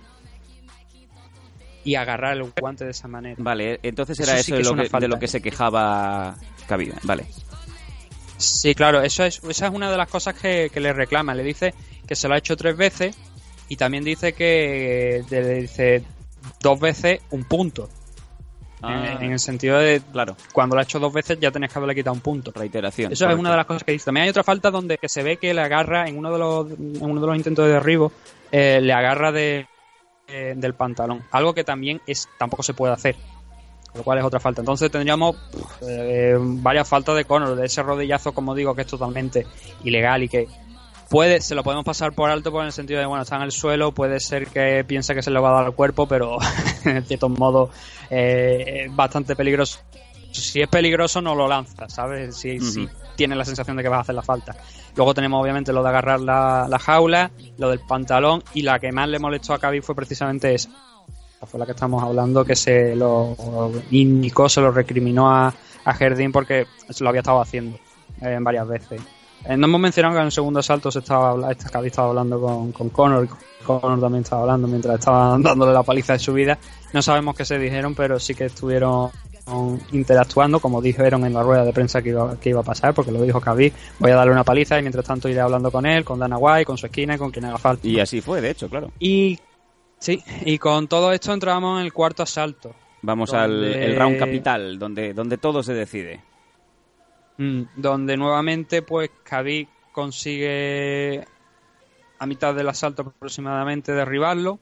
y 1.86 1.96
agarrar 1.96 2.36
el 2.36 2.52
guante 2.60 2.84
de 2.84 2.92
esa 2.92 3.08
manera. 3.08 3.36
Vale, 3.38 3.80
entonces 3.84 4.20
era 4.20 4.40
eso, 4.40 4.56
de, 4.56 5.08
lo 5.08 5.20
que, 5.20 5.28
se 5.28 5.42
quejaba 5.42 6.36
Cabida, 6.68 6.96
vale. 7.04 7.26
Sí, 8.38 8.76
claro, 8.76 9.02
eso 9.02 9.24
es, 9.24 9.42
esa 9.44 9.68
es 9.68 9.74
una 9.74 9.90
de 9.90 9.98
las 9.98 10.10
cosas 10.10 10.34
que, 10.34 10.70
le 10.74 10.94
reclama. 10.94 11.36
Le 11.36 11.44
dice 11.44 11.74
que 12.08 12.16
se 12.16 12.28
lo 12.28 12.34
ha 12.34 12.38
hecho 12.38 12.58
tres 12.58 12.76
veces 12.76 13.16
y 13.70 13.78
también 13.78 14.04
dice 14.04 14.34
que 14.34 15.24
le 15.30 15.62
dice 15.62 16.04
dos 16.60 16.80
veces 16.80 17.22
un 17.30 17.44
punto. 17.46 17.90
Ah. 18.88 19.18
En, 19.20 19.32
el 19.32 19.40
sentido 19.40 19.78
de, 19.78 20.02
claro, 20.12 20.36
cuando 20.54 20.76
lo 20.76 20.80
ha 20.80 20.84
hecho 20.84 21.00
dos 21.00 21.12
veces 21.12 21.40
ya 21.40 21.52
tenés 21.52 21.72
que 21.72 21.80
haberle 21.80 21.96
quitado 21.96 22.14
un 22.14 22.22
punto. 22.22 22.52
Reiteración. 22.54 23.12
Eso 23.12 23.30
es 23.30 23.36
una 23.36 23.52
de 23.52 23.58
las 23.58 23.66
cosas 23.66 23.84
que 23.84 23.92
dice. 23.92 24.06
También 24.06 24.26
hay 24.26 24.30
otra 24.30 24.44
falta 24.44 24.72
donde 24.72 24.98
que 24.98 25.10
se 25.10 25.24
ve 25.24 25.38
que 25.38 25.54
le 25.54 25.62
agarra 25.62 26.08
en 26.08 26.18
uno 26.18 26.32
de 26.32 26.40
los, 26.40 26.72
en 26.72 27.04
uno 27.04 27.22
de 27.22 27.28
los 27.28 27.36
intentos 27.36 27.66
de 27.66 27.74
derribo, 27.74 28.12
eh, 28.52 28.80
le 28.82 28.94
agarra 28.94 29.32
de, 29.32 29.68
eh, 30.28 30.54
del 30.56 30.74
pantalón. 30.74 31.24
Algo 31.32 31.54
que 31.54 31.64
también 31.64 32.02
es 32.06 32.28
tampoco 32.38 32.64
se 32.64 32.74
puede 32.74 32.94
hacer. 32.94 33.16
Lo 33.94 34.04
cual 34.04 34.18
es 34.20 34.26
otra 34.26 34.42
falta. 34.42 34.62
Entonces 34.62 34.92
tendríamos 34.92 35.38
eh, 35.82 36.36
varias 36.38 36.88
faltas 36.88 37.16
de 37.16 37.24
Conor, 37.24 37.56
de 37.56 37.66
ese 37.66 37.82
rodillazo, 37.82 38.34
como 38.34 38.54
digo, 38.54 38.76
que 38.76 38.82
es 38.82 38.88
totalmente 38.88 39.48
ilegal 39.86 40.24
y 40.24 40.30
que 40.30 40.48
puede, 41.10 41.42
se 41.42 41.56
lo 41.56 41.64
podemos 41.64 41.86
pasar 41.86 42.14
por 42.14 42.30
alto 42.30 42.52
por 42.52 42.66
el 42.66 42.72
sentido 42.72 43.00
de, 43.00 43.06
bueno, 43.06 43.24
está 43.24 43.36
en 43.38 43.44
el 43.44 43.52
suelo, 43.52 43.92
puede 43.92 44.20
ser 44.20 44.48
que 44.48 44.84
piense 44.86 45.14
que 45.14 45.22
se 45.22 45.32
le 45.32 45.40
va 45.40 45.50
a 45.50 45.54
dar 45.54 45.66
al 45.66 45.76
cuerpo, 45.76 46.08
pero 46.08 46.38
de 46.84 47.02
cierto 47.02 47.30
modo 47.30 47.70
eh, 48.10 48.86
es 48.86 48.96
bastante 48.96 49.36
peligroso. 49.36 49.80
Si 50.32 50.62
es 50.62 50.68
peligroso, 50.68 51.22
no 51.22 51.34
lo 51.34 51.48
lanza, 51.48 51.88
¿sabes? 51.88 52.36
Si, 52.36 52.58
tiene 53.16 53.36
la 53.36 53.46
sensación 53.46 53.78
de 53.78 53.84
que 53.84 53.88
vas 53.88 54.00
a 54.00 54.02
hacer 54.02 54.16
la 54.16 54.22
falta. 54.22 54.54
Luego 54.98 55.14
tenemos, 55.14 55.42
obviamente, 55.42 55.72
lo 55.72 55.82
de 55.82 55.88
agarrar 55.88 56.20
la, 56.20 56.80
jaula, 56.80 57.32
lo 57.58 57.70
del 57.70 57.80
pantalón, 57.80 58.44
y 58.54 58.62
la 58.62 58.80
que 58.80 58.92
más 58.92 59.08
le 59.08 59.20
molestó 59.20 59.54
a 59.54 59.60
Khabib 59.60 59.84
fue 59.84 59.96
precisamente 59.96 60.54
esa. 60.54 60.70
Fue 61.46 61.58
la 61.58 61.66
que 61.66 61.72
estamos 61.72 62.04
hablando, 62.04 62.44
que 62.44 62.56
se 62.56 62.96
lo 62.96 63.72
indicó, 63.92 64.50
se 64.50 64.60
lo 64.60 64.72
recriminó 64.72 65.30
a, 65.30 65.54
a 65.86 65.94
Jardín 65.94 66.32
porque 66.32 66.66
se 66.90 67.04
lo 67.04 67.10
había 67.10 67.22
estado 67.22 67.40
haciendo 67.40 67.78
eh, 68.22 68.38
varias 68.42 68.68
veces. 68.68 69.02
Eh, 69.48 69.58
no 69.58 69.68
hemos 69.68 69.82
mencionado 69.82 70.16
que 70.16 70.20
en 70.22 70.26
el 70.26 70.32
segundo 70.32 70.60
asalto 70.60 70.92
se 70.92 71.00
estaba, 71.00 71.52
estaba 71.52 72.10
hablando 72.10 72.42
con, 72.42 72.72
con 72.72 72.90
Conor, 72.90 73.28
Conor 73.66 74.00
también 74.00 74.24
estaba 74.24 74.44
hablando 74.44 74.68
mientras 74.68 75.00
estaba 75.00 75.38
dándole 75.40 75.74
la 75.74 75.84
paliza 75.84 76.14
de 76.14 76.20
su 76.20 76.34
vida. 76.34 76.58
No 76.94 77.02
sabemos 77.02 77.36
qué 77.36 77.46
se 77.46 77.60
dijeron, 77.60 77.94
pero 77.96 78.20
sí 78.20 78.34
que 78.34 78.46
estuvieron 78.46 79.12
interactuando, 79.92 80.60
como 80.60 80.82
dijeron 80.82 81.24
en 81.26 81.34
la 81.34 81.44
rueda 81.44 81.64
de 81.64 81.74
prensa 81.74 82.02
que 82.02 82.10
iba, 82.10 82.40
que 82.40 82.50
iba 82.50 82.62
a 82.62 82.64
pasar, 82.64 82.94
porque 82.96 83.12
lo 83.12 83.22
dijo 83.22 83.40
Khabib, 83.40 83.74
voy 84.00 84.12
a 84.12 84.16
darle 84.16 84.32
una 84.32 84.44
paliza 84.44 84.80
y 84.80 84.82
mientras 84.82 85.06
tanto 85.06 85.30
iré 85.30 85.40
hablando 85.40 85.72
con 85.72 85.86
él, 85.86 86.04
con 86.04 86.18
Dana 86.18 86.38
White, 86.38 86.66
con 86.66 86.78
su 86.78 86.88
esquina 86.88 87.16
y 87.16 87.18
con 87.18 87.30
quien 87.30 87.46
haga 87.46 87.60
falta. 87.60 87.88
Y 87.88 88.00
así 88.00 88.22
fue, 88.22 88.42
de 88.42 88.50
hecho, 88.50 88.70
claro. 88.70 88.92
Y 89.00 89.38
sí, 90.00 90.24
y 90.46 90.58
con 90.58 90.88
todo 90.88 91.12
esto 91.12 91.32
entramos 91.32 91.80
en 91.80 91.86
el 91.86 91.94
cuarto 91.94 92.24
asalto. 92.24 92.74
Vamos 93.04 93.34
al 93.34 93.64
el 93.64 93.96
round 93.96 94.18
capital, 94.18 94.80
donde, 94.80 95.14
donde 95.14 95.38
todo 95.38 95.62
se 95.62 95.74
decide. 95.74 96.22
Mm, 97.38 97.64
donde 97.76 98.16
nuevamente 98.16 98.82
pues 98.82 99.10
Khabib 99.24 99.68
consigue 99.92 101.26
a 102.18 102.26
mitad 102.26 102.56
del 102.56 102.70
asalto 102.70 103.02
aproximadamente 103.02 103.92
derribarlo, 103.92 104.60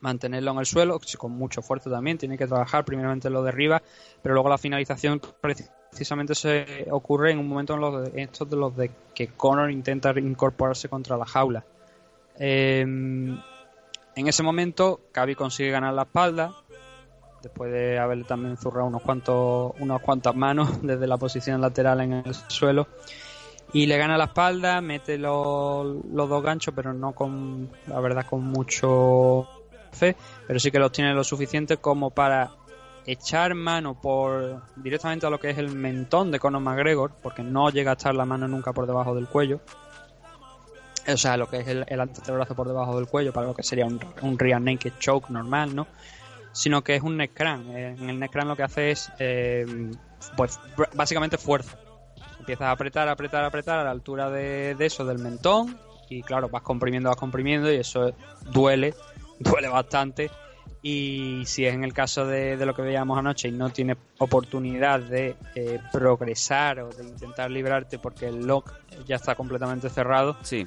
mantenerlo 0.00 0.52
en 0.52 0.58
el 0.58 0.66
suelo, 0.66 1.00
con 1.18 1.32
mucho 1.32 1.60
esfuerzo 1.60 1.90
también, 1.90 2.18
tiene 2.18 2.38
que 2.38 2.46
trabajar, 2.46 2.84
primeramente 2.84 3.30
lo 3.30 3.42
derriba, 3.42 3.82
pero 4.22 4.34
luego 4.34 4.48
la 4.48 4.58
finalización 4.58 5.20
precisamente 5.40 6.34
se 6.34 6.86
ocurre 6.90 7.32
en 7.32 7.38
un 7.38 7.48
momento 7.48 7.74
en, 7.74 7.80
los 7.80 8.12
de, 8.12 8.22
estos 8.22 8.48
de 8.48 8.56
los 8.56 8.76
de 8.76 8.90
que 9.14 9.28
Conor 9.28 9.70
intenta 9.70 10.12
incorporarse 10.18 10.88
contra 10.88 11.16
la 11.16 11.26
jaula. 11.26 11.64
Em, 12.36 13.38
en 14.14 14.28
ese 14.28 14.42
momento, 14.42 15.00
Khabib 15.12 15.36
consigue 15.36 15.70
ganar 15.70 15.94
la 15.94 16.02
espalda, 16.02 16.52
después 17.42 17.72
de 17.72 17.98
haberle 17.98 18.24
también 18.24 18.56
zurrado 18.56 18.86
unos 18.86 19.02
cuantos, 19.02 19.72
unas 19.80 20.00
cuantas 20.00 20.34
manos 20.34 20.82
desde 20.82 21.06
la 21.06 21.16
posición 21.16 21.60
lateral 21.60 22.00
en 22.00 22.12
el 22.12 22.34
suelo. 22.48 22.86
Y 23.74 23.86
le 23.86 23.96
gana 23.96 24.18
la 24.18 24.24
espalda, 24.24 24.80
mete 24.82 25.16
los, 25.16 26.04
los 26.12 26.28
dos 26.28 26.42
ganchos, 26.42 26.74
pero 26.74 26.92
no 26.92 27.12
con, 27.12 27.70
la 27.86 28.00
verdad, 28.00 28.26
con 28.28 28.44
mucho 28.44 29.48
fe, 29.92 30.14
pero 30.46 30.58
sí 30.60 30.70
que 30.70 30.78
los 30.78 30.92
tiene 30.92 31.14
lo 31.14 31.24
suficiente 31.24 31.78
como 31.78 32.10
para 32.10 32.50
echar 33.06 33.54
mano 33.54 34.00
por 34.00 34.62
directamente 34.76 35.26
a 35.26 35.30
lo 35.30 35.40
que 35.40 35.50
es 35.50 35.58
el 35.58 35.74
mentón 35.74 36.30
de 36.30 36.38
Conor 36.38 36.60
McGregor, 36.60 37.12
porque 37.22 37.42
no 37.42 37.70
llega 37.70 37.92
a 37.92 37.94
estar 37.94 38.14
la 38.14 38.26
mano 38.26 38.46
nunca 38.46 38.72
por 38.72 38.86
debajo 38.86 39.14
del 39.14 39.26
cuello. 39.26 39.60
O 41.08 41.16
sea, 41.16 41.36
lo 41.36 41.48
que 41.48 41.58
es 41.58 41.68
el, 41.68 41.84
el 41.88 42.00
antebrazo 42.00 42.54
por 42.54 42.68
debajo 42.68 42.96
del 42.96 43.08
cuello, 43.08 43.32
para 43.32 43.46
lo 43.46 43.54
que 43.54 43.62
sería 43.62 43.86
un, 43.86 43.98
un 44.20 44.38
rear 44.38 44.60
naked 44.60 44.92
choke 45.00 45.30
normal, 45.30 45.74
¿no? 45.74 45.86
Sino 46.52 46.82
que 46.82 46.94
es 46.94 47.02
un 47.02 47.16
neckcran. 47.16 47.68
Eh, 47.70 47.96
en 47.98 48.10
el 48.10 48.18
neckcran 48.18 48.48
lo 48.48 48.56
que 48.56 48.62
hace 48.62 48.90
es, 48.90 49.10
eh, 49.18 49.66
pues 50.36 50.58
básicamente 50.94 51.38
fuerza. 51.38 51.78
Empiezas 52.38 52.66
a 52.66 52.70
apretar, 52.72 53.08
apretar, 53.08 53.44
apretar 53.44 53.78
a 53.78 53.84
la 53.84 53.90
altura 53.90 54.30
de, 54.30 54.74
de 54.74 54.86
eso, 54.86 55.04
del 55.04 55.18
mentón. 55.18 55.78
Y 56.08 56.22
claro, 56.22 56.48
vas 56.48 56.62
comprimiendo, 56.62 57.08
vas 57.08 57.16
comprimiendo 57.16 57.72
y 57.72 57.76
eso 57.76 58.12
duele, 58.50 58.94
duele 59.38 59.68
bastante. 59.68 60.30
Y 60.84 61.44
si 61.46 61.64
es 61.64 61.74
en 61.74 61.84
el 61.84 61.92
caso 61.92 62.26
de, 62.26 62.56
de 62.56 62.66
lo 62.66 62.74
que 62.74 62.82
veíamos 62.82 63.16
anoche 63.16 63.46
y 63.48 63.52
no 63.52 63.70
tienes 63.70 63.96
oportunidad 64.18 64.98
de 64.98 65.36
eh, 65.54 65.78
progresar 65.92 66.80
o 66.80 66.88
de 66.90 67.04
intentar 67.04 67.52
librarte 67.52 68.00
porque 68.00 68.26
el 68.26 68.44
lock 68.46 68.72
ya 69.06 69.14
está 69.16 69.36
completamente 69.36 69.88
cerrado, 69.88 70.36
Sí. 70.42 70.66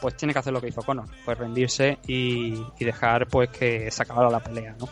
Pues 0.00 0.16
tiene 0.16 0.32
que 0.32 0.38
hacer 0.38 0.52
lo 0.52 0.60
que 0.60 0.68
hizo 0.68 0.82
Conor, 0.82 1.06
pues 1.24 1.38
rendirse 1.38 1.98
y, 2.06 2.54
y 2.78 2.84
dejar 2.84 3.26
pues 3.28 3.50
que 3.50 3.90
se 3.90 4.02
acabara 4.02 4.30
la 4.30 4.40
pelea, 4.40 4.74
¿no? 4.78 4.88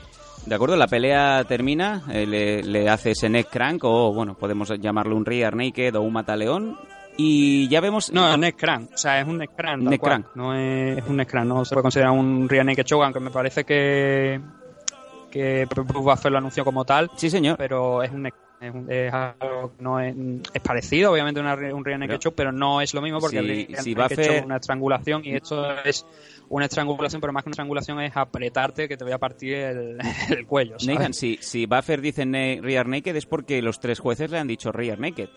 De 0.46 0.54
acuerdo, 0.54 0.76
la 0.76 0.86
pelea 0.86 1.44
termina, 1.48 2.02
eh, 2.10 2.26
le, 2.26 2.62
le 2.62 2.88
hace 2.90 3.12
ese 3.12 3.28
neck 3.30 3.48
crank 3.50 3.82
o, 3.84 4.12
bueno, 4.12 4.34
podemos 4.36 4.70
llamarlo 4.78 5.16
un 5.16 5.24
rear 5.24 5.56
naked 5.56 5.94
o 5.96 6.02
un 6.02 6.12
mataleón. 6.12 6.78
Y 7.16 7.68
ya 7.68 7.80
vemos... 7.80 8.12
No, 8.12 8.30
es 8.30 8.38
neck 8.38 8.56
crank, 8.56 8.90
o 8.92 8.98
sea, 8.98 9.20
es 9.20 9.26
un 9.28 9.38
neck 9.38 9.52
crank. 9.56 9.82
Neck. 9.82 10.02
No 10.34 10.52
es, 10.54 10.98
es 10.98 11.04
un 11.08 11.16
neck 11.16 11.30
crank, 11.30 11.46
no 11.46 11.64
se 11.64 11.74
puede 11.74 11.82
considerar 11.84 12.10
un 12.12 12.48
rear 12.48 12.66
naked 12.66 12.84
choke, 12.84 13.04
aunque 13.04 13.20
me 13.20 13.30
parece 13.30 13.64
que 13.64 14.40
que 15.30 15.66
Bruce 15.68 15.92
Buffer 15.92 16.30
lo 16.30 16.38
anunció 16.38 16.64
como 16.64 16.84
tal, 16.84 17.10
Sí, 17.16 17.28
señor. 17.28 17.56
pero 17.56 18.02
es 18.02 18.10
un 18.12 18.22
neck 18.22 18.34
es, 18.60 19.12
algo 19.12 19.72
no 19.78 20.00
es, 20.00 20.14
es 20.54 20.62
parecido, 20.62 21.12
obviamente, 21.12 21.40
a 21.40 21.42
una 21.42 21.74
un 21.74 21.84
rear 21.84 21.98
naked 21.98 22.18
choke, 22.18 22.34
pero 22.36 22.52
no 22.52 22.80
es 22.80 22.94
lo 22.94 23.02
mismo 23.02 23.20
porque 23.20 23.40
Si- 23.40 23.72
el 23.74 23.76
si 23.82 23.94
Buffer- 23.94 24.08
choke 24.24 24.36
es 24.38 24.44
una 24.44 24.56
estrangulación 24.56 25.22
y 25.24 25.34
esto 25.34 25.70
es 25.84 26.06
una 26.48 26.66
estrangulación, 26.66 27.20
pero 27.20 27.32
más 27.32 27.42
que 27.44 27.48
una 27.50 27.54
estrangulación 27.54 28.00
es 28.00 28.16
apretarte 28.16 28.88
que 28.88 28.96
te 28.96 29.04
voy 29.04 29.12
a 29.12 29.18
partir 29.18 29.54
el, 29.54 29.98
el 30.30 30.46
cuello. 30.46 30.78
¿sabes? 30.78 30.86
Nathan, 30.96 31.14
si, 31.14 31.38
si 31.40 31.66
Buffer 31.66 32.00
dice 32.00 32.24
ne- 32.26 32.60
rear 32.62 32.86
naked 32.88 33.14
es 33.16 33.26
porque 33.26 33.60
los 33.62 33.80
tres 33.80 33.98
jueces 33.98 34.30
le 34.30 34.38
han 34.38 34.46
dicho 34.48 34.72
rear 34.72 34.98
naked. 34.98 35.28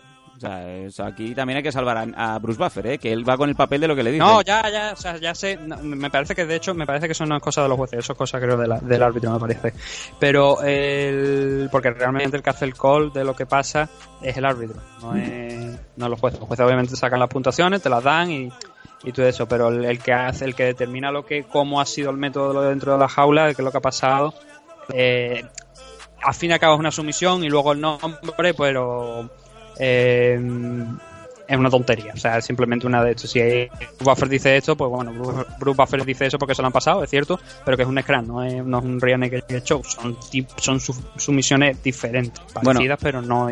O 0.46 0.90
sea, 0.90 1.06
aquí 1.06 1.34
también 1.34 1.58
hay 1.58 1.62
que 1.62 1.72
salvar 1.72 2.12
a, 2.14 2.38
Bruce 2.38 2.58
Buffer, 2.58 2.86
¿eh? 2.86 2.98
que 2.98 3.12
él 3.12 3.28
va 3.28 3.36
con 3.36 3.48
el 3.48 3.56
papel 3.56 3.80
de 3.80 3.88
lo 3.88 3.96
que 3.96 4.02
le 4.02 4.12
dicen. 4.12 4.26
No, 4.26 4.42
ya, 4.42 4.68
ya, 4.70 4.92
o 4.92 4.96
sea, 4.96 5.16
ya 5.16 5.34
sé. 5.34 5.58
me 5.58 6.10
parece 6.10 6.34
que 6.34 6.46
de 6.46 6.56
hecho, 6.56 6.74
me 6.74 6.86
parece 6.86 7.06
que 7.06 7.12
eso 7.12 7.26
no 7.26 7.36
es 7.36 7.42
cosa 7.42 7.62
de 7.62 7.68
los 7.68 7.76
jueces, 7.76 8.00
eso 8.00 8.12
es 8.12 8.18
cosa 8.18 8.40
creo 8.40 8.56
del 8.56 9.02
árbitro, 9.02 9.32
me 9.32 9.40
parece. 9.40 9.72
Pero 10.18 10.62
el. 10.62 11.68
Porque 11.70 11.90
realmente 11.90 12.36
el 12.36 12.42
que 12.42 12.50
hace 12.50 12.64
el 12.64 12.74
call 12.74 13.12
de 13.12 13.24
lo 13.24 13.34
que 13.34 13.46
pasa 13.46 13.88
es 14.22 14.36
el 14.36 14.44
árbitro, 14.44 14.80
no 15.02 15.14
es. 15.16 15.78
No 15.96 16.08
los 16.08 16.20
jueces. 16.20 16.38
Los 16.40 16.48
jueces 16.48 16.64
obviamente 16.64 16.96
sacan 16.96 17.18
las 17.18 17.28
puntuaciones, 17.28 17.82
te 17.82 17.88
las 17.88 18.04
dan 18.04 18.30
y. 18.30 18.52
Todo 19.14 19.26
eso, 19.26 19.46
pero 19.46 19.68
el, 19.68 20.00
que 20.00 20.12
hace, 20.12 20.44
el 20.44 20.56
que 20.56 20.64
determina 20.64 21.12
lo 21.12 21.24
que, 21.24 21.44
cómo 21.44 21.80
ha 21.80 21.86
sido 21.86 22.10
el 22.10 22.16
método 22.16 22.62
dentro 22.62 22.92
de 22.92 22.98
la 22.98 23.08
jaula, 23.08 23.46
de 23.46 23.54
qué 23.54 23.62
es 23.62 23.64
lo 23.64 23.70
que 23.70 23.78
ha 23.78 23.80
pasado, 23.80 24.34
eh, 24.92 25.44
al 26.22 26.34
fin 26.34 26.50
y 26.50 26.52
al 26.52 26.58
cabo 26.58 26.74
es 26.74 26.80
una 26.80 26.90
sumisión 26.90 27.44
y 27.44 27.48
luego 27.48 27.72
el 27.72 27.80
nombre, 27.80 28.54
pero 28.56 29.30
eh, 29.78 30.40
es 31.46 31.56
una 31.56 31.70
tontería. 31.70 32.12
O 32.14 32.16
sea, 32.18 32.38
es 32.38 32.44
simplemente 32.44 32.86
una 32.86 33.02
de 33.02 33.12
estos. 33.12 33.30
Si 33.30 33.40
Bruce 33.40 34.04
Buffer 34.04 34.28
dice 34.28 34.56
esto, 34.56 34.76
pues 34.76 34.90
bueno, 34.90 35.12
Bruce, 35.58 35.76
Buffer 35.76 36.04
dice 36.04 36.26
eso 36.26 36.38
porque 36.38 36.54
se 36.54 36.60
lo 36.62 36.66
han 36.66 36.72
pasado, 36.72 37.02
es 37.02 37.10
cierto, 37.10 37.40
pero 37.64 37.76
que 37.76 37.84
es 37.84 37.88
un 37.88 38.00
scrum, 38.00 38.26
no 38.26 38.42
es, 38.44 38.62
no 38.64 38.78
es 38.78 38.84
un 38.84 39.00
real 39.00 39.20
naked 39.20 39.62
show. 39.64 39.82
Son, 39.84 40.16
son 40.58 40.78
su- 40.80 40.94
sumisiones 41.16 41.82
diferentes, 41.82 42.42
Bueno. 42.54 42.64
parecidas, 42.74 42.98
pero 43.02 43.22
no 43.22 43.48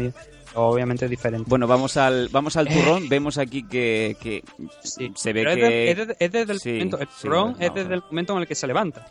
obviamente 0.58 1.06
diferentes. 1.08 1.48
Bueno, 1.48 1.66
vamos 1.66 1.96
al, 1.96 2.28
vamos 2.30 2.56
al 2.56 2.66
turrón. 2.68 3.08
Vemos 3.08 3.36
aquí 3.38 3.62
que, 3.62 4.16
que 4.20 4.42
Sí, 4.82 5.12
se 5.14 5.32
ve 5.32 5.42
es 5.42 5.54
que... 5.54 5.62
de- 5.62 5.90
es, 5.90 5.96
de- 6.08 6.16
es 6.18 6.32
desde 6.32 6.52
el 6.52 6.60
Sí, 6.60 6.72
momento, 6.72 6.98
el 6.98 7.06
sí, 7.08 7.22
turrón 7.22 7.56
es 7.60 7.74
desde 7.74 7.94
el 7.94 8.02
momento 8.10 8.32
en 8.34 8.38
el 8.40 8.46
que 8.46 8.54
se 8.54 8.66
levanta. 8.66 9.06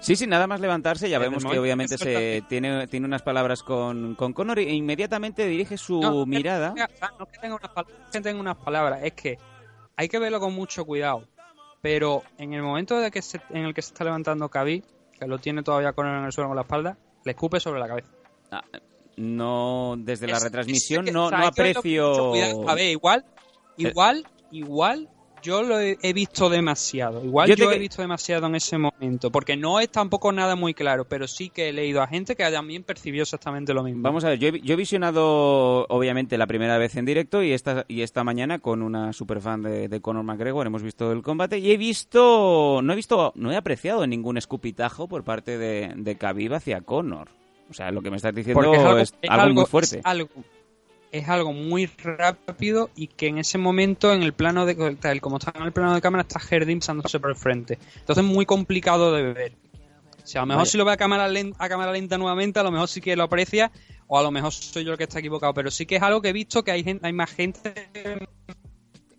Sí, 0.00 0.14
sí, 0.16 0.26
nada 0.26 0.46
más 0.46 0.60
levantarse, 0.60 1.08
ya 1.10 1.18
vemos 1.18 1.44
que 1.44 1.58
obviamente 1.58 1.98
se 1.98 2.42
tiene, 2.48 2.86
tiene 2.86 3.06
unas 3.06 3.22
palabras 3.22 3.62
con, 3.62 4.14
con 4.14 4.32
Connor 4.32 4.58
e 4.60 4.72
inmediatamente 4.72 5.46
dirige 5.46 5.76
su 5.76 6.00
No, 6.00 6.20
es 6.20 6.24
que 6.24 6.30
mirada. 6.30 6.72
tenga- 6.74 6.88
no 7.18 7.24
es 7.24 7.30
que 7.32 7.38
tenga 7.38 7.56
unas 7.56 7.70
palabras, 7.72 7.96
es 8.06 8.12
que 8.12 8.20
tenga 8.20 8.40
unas 8.40 8.56
palabras, 8.56 9.00
es 9.02 9.12
que 9.14 9.38
hay 9.96 10.08
que 10.08 10.18
verlo 10.18 10.38
con 10.40 10.54
mucho 10.54 10.84
cuidado. 10.84 11.24
Pero 11.82 12.22
en 12.38 12.52
el 12.54 12.62
momento 12.62 12.98
de 12.98 13.10
que 13.10 13.22
se- 13.22 13.40
en 13.50 13.64
el 13.64 13.74
que 13.74 13.82
se 13.82 13.88
está 13.88 14.04
levantando 14.04 14.48
Khabib, 14.48 14.84
que 15.18 15.26
lo 15.26 15.38
tiene 15.38 15.62
todavía 15.62 15.92
con 15.92 16.06
en 16.06 16.24
el 16.24 16.32
suelo 16.32 16.48
con 16.48 16.56
la 16.56 16.62
espalda, 16.62 16.96
le 17.24 17.32
escupe 17.32 17.58
sobre 17.60 17.80
la 17.80 17.88
cabeza. 17.88 18.08
Ah, 18.52 18.62
No, 19.16 19.96
desde 19.98 20.28
la 20.28 20.38
retransmisión 20.38 21.00
es 21.00 21.06
que, 21.06 21.12
no, 21.12 21.26
o 21.26 21.28
sea, 21.28 21.38
no 21.38 21.46
aprecio... 21.46 22.30
cuidado. 22.30 22.68
A 22.68 22.74
ver, 22.76 22.90
igual, 22.90 23.24
igual, 23.76 24.24
igual, 24.52 25.08
yo 25.42 25.62
lo 25.62 25.80
he, 25.80 25.98
he 26.02 26.12
visto 26.12 26.48
demasiado. 26.48 27.24
Igual 27.24 27.48
Yo 27.48 27.54
yo, 27.54 27.68
te 27.68 27.76
he 27.76 27.78
visto 27.78 28.02
demasiado 28.02 28.46
en 28.46 28.54
ese 28.54 28.78
momento, 28.78 29.30
porque 29.30 29.56
no 29.56 29.80
es 29.80 29.90
tampoco 29.90 30.32
nada 30.32 30.56
muy 30.56 30.74
claro, 30.74 31.04
pero 31.06 31.26
sí 31.28 31.50
que 31.50 31.68
he 31.68 31.72
leído 31.72 32.02
a 32.02 32.06
gente 32.06 32.36
que 32.36 32.44
también 32.50 32.82
percibió 32.82 33.22
exactamente 33.22 33.74
lo 33.74 33.82
mismo. 33.82 34.02
Vamos 34.02 34.24
a 34.24 34.30
ver, 34.30 34.38
yo 34.38 34.48
he, 34.48 34.60
yo 34.60 34.74
he 34.74 34.76
visionado 34.76 35.86
obviamente 35.88 36.38
la 36.38 36.46
primera 36.46 36.78
vez 36.78 36.96
en 36.96 37.04
directo 37.04 37.42
y 37.42 37.52
esta, 37.52 37.84
y 37.88 38.02
esta 38.02 38.24
mañana 38.24 38.58
con 38.58 38.82
una 38.82 39.12
superfan 39.12 39.62
de, 39.62 39.88
de 39.88 40.00
Conor 40.00 40.24
McGregor 40.24 40.66
hemos 40.66 40.82
visto 40.82 41.12
el 41.12 41.22
combate 41.22 41.58
y 41.58 41.72
he 41.72 41.76
visto, 41.76 42.80
no 42.82 42.92
he 42.92 42.96
visto, 42.96 43.32
no 43.36 43.52
he 43.52 43.56
apreciado 43.56 44.06
ningún 44.06 44.36
escupitajo 44.36 45.08
por 45.08 45.24
parte 45.24 45.58
de, 45.58 45.92
de 45.96 46.16
Khabib 46.16 46.54
hacia 46.54 46.80
Conor. 46.80 47.28
O 47.70 47.74
sea, 47.74 47.90
lo 47.90 48.00
que 48.00 48.10
me 48.10 48.16
estás 48.16 48.34
diciendo 48.34 48.96
es 48.98 49.12
algo, 49.28 49.54
muy 49.54 49.66
fuerte. 49.66 49.98
Es 49.98 50.06
algo, 50.06 50.30
es 51.12 51.28
algo 51.28 51.52
muy 51.52 51.86
rápido 51.86 52.90
y 52.94 53.06
que 53.08 53.28
en 53.28 53.38
ese 53.38 53.58
momento, 53.58 54.12
en 54.12 54.22
el 54.22 54.32
plano 54.32 54.66
de 54.66 54.74
tal 54.96 55.20
como 55.20 55.38
está 55.38 55.52
en 55.56 55.62
el 55.64 55.72
plano 55.72 55.94
de 55.94 56.00
cámara, 56.00 56.22
está 56.22 56.40
Herdim 56.50 56.80
pasándose 56.80 57.18
por 57.20 57.30
el 57.30 57.36
frente. 57.36 57.78
Entonces 58.00 58.24
es 58.24 58.30
muy 58.30 58.44
complicado 58.46 59.12
de 59.12 59.32
ver. 59.32 59.52
O 60.22 60.26
sea, 60.30 60.42
a 60.42 60.44
lo 60.44 60.48
mejor 60.48 60.66
si 60.66 60.76
lo 60.76 60.84
ve 60.84 60.92
a 60.92 60.96
cámara, 60.98 61.26
lenta, 61.26 61.56
a 61.64 61.68
cámara 61.70 61.90
lenta 61.92 62.18
nuevamente, 62.18 62.60
a 62.60 62.62
lo 62.62 62.70
mejor 62.70 62.88
sí 62.88 63.00
que 63.00 63.16
lo 63.16 63.22
aprecia, 63.22 63.72
o 64.08 64.18
a 64.18 64.22
lo 64.22 64.30
mejor 64.30 64.52
soy 64.52 64.84
yo 64.84 64.92
el 64.92 64.98
que 64.98 65.04
está 65.04 65.20
equivocado. 65.20 65.54
Pero 65.54 65.70
sí 65.70 65.86
que 65.86 65.96
es 65.96 66.02
algo 66.02 66.20
que 66.20 66.28
he 66.28 66.32
visto 66.34 66.62
que 66.62 66.70
hay, 66.70 66.84
gen- 66.84 67.00
hay 67.02 67.14
más 67.14 67.30
gente 67.30 67.72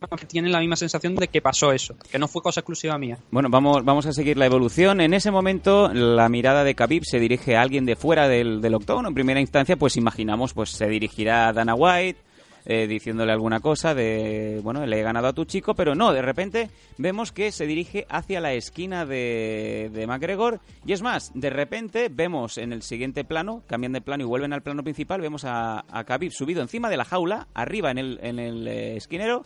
que 0.07 0.25
tiene 0.25 0.49
la 0.49 0.59
misma 0.59 0.75
sensación 0.75 1.15
de 1.15 1.27
que 1.27 1.41
pasó 1.41 1.71
eso, 1.71 1.95
que 2.09 2.17
no 2.17 2.27
fue 2.27 2.41
cosa 2.41 2.61
exclusiva 2.61 2.97
mía. 2.97 3.17
Bueno, 3.31 3.49
vamos, 3.49 3.83
vamos 3.83 4.05
a 4.05 4.13
seguir 4.13 4.37
la 4.37 4.45
evolución. 4.45 5.01
En 5.01 5.13
ese 5.13 5.31
momento, 5.31 5.93
la 5.93 6.29
mirada 6.29 6.63
de 6.63 6.75
Khabib 6.75 7.03
se 7.03 7.19
dirige 7.19 7.57
a 7.57 7.61
alguien 7.61 7.85
de 7.85 7.95
fuera 7.95 8.27
del, 8.27 8.61
del 8.61 8.75
octógono. 8.75 9.09
En 9.09 9.13
primera 9.13 9.41
instancia, 9.41 9.75
pues 9.75 9.97
imaginamos, 9.97 10.53
pues 10.53 10.69
se 10.69 10.87
dirigirá 10.87 11.49
a 11.49 11.53
Dana 11.53 11.75
White, 11.75 12.19
eh, 12.65 12.87
diciéndole 12.87 13.31
alguna 13.31 13.59
cosa 13.59 13.93
de, 13.93 14.59
bueno, 14.63 14.85
le 14.85 14.99
he 14.99 15.03
ganado 15.03 15.27
a 15.27 15.33
tu 15.33 15.45
chico, 15.45 15.73
pero 15.73 15.95
no, 15.95 16.13
de 16.13 16.21
repente 16.21 16.69
vemos 16.97 17.31
que 17.31 17.51
se 17.51 17.65
dirige 17.65 18.05
hacia 18.09 18.41
la 18.41 18.53
esquina 18.53 19.05
de, 19.05 19.89
de 19.93 20.07
McGregor. 20.07 20.59
Y 20.85 20.93
es 20.93 21.01
más, 21.01 21.31
de 21.33 21.49
repente 21.49 22.09
vemos 22.11 22.57
en 22.57 22.71
el 22.71 22.83
siguiente 22.83 23.23
plano, 23.23 23.63
cambian 23.67 23.93
de 23.93 24.01
plano 24.01 24.23
y 24.23 24.27
vuelven 24.27 24.53
al 24.53 24.61
plano 24.61 24.83
principal, 24.83 25.21
vemos 25.21 25.45
a, 25.45 25.85
a 25.89 26.03
Khabib 26.03 26.31
subido 26.31 26.61
encima 26.61 26.89
de 26.89 26.97
la 26.97 27.05
jaula, 27.05 27.47
arriba 27.53 27.91
en 27.91 27.97
el, 27.97 28.19
en 28.21 28.39
el 28.39 28.67
eh, 28.67 28.97
esquinero, 28.97 29.43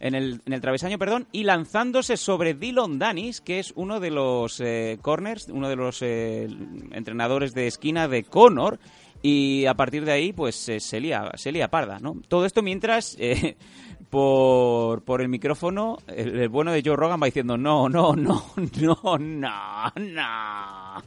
en 0.00 0.14
el, 0.14 0.40
en 0.46 0.52
el 0.52 0.60
travesaño, 0.60 0.98
perdón, 0.98 1.28
y 1.30 1.44
lanzándose 1.44 2.16
sobre 2.16 2.54
Dylan 2.54 2.98
Danis, 2.98 3.40
que 3.40 3.58
es 3.58 3.72
uno 3.76 4.00
de 4.00 4.10
los 4.10 4.60
eh, 4.60 4.98
corners, 5.00 5.48
uno 5.48 5.68
de 5.68 5.76
los 5.76 6.02
eh, 6.02 6.48
entrenadores 6.90 7.54
de 7.54 7.66
esquina 7.66 8.08
de 8.08 8.24
Conor, 8.24 8.80
y 9.22 9.66
a 9.66 9.74
partir 9.74 10.04
de 10.04 10.12
ahí, 10.12 10.32
pues 10.32 10.68
eh, 10.68 10.80
se, 10.80 10.98
lía, 10.98 11.30
se 11.34 11.52
lía 11.52 11.68
parda, 11.68 11.98
¿no? 11.98 12.16
Todo 12.26 12.46
esto 12.46 12.62
mientras, 12.62 13.16
eh, 13.18 13.56
por, 14.10 15.02
por 15.02 15.20
el 15.20 15.28
micrófono, 15.28 15.98
el, 16.06 16.38
el 16.40 16.48
bueno 16.48 16.72
de 16.72 16.82
Joe 16.84 16.96
Rogan 16.96 17.20
va 17.22 17.26
diciendo, 17.26 17.58
no, 17.58 17.88
no, 17.88 18.16
no, 18.16 18.46
no, 18.80 19.18
no, 19.18 19.92
no, 19.96 21.02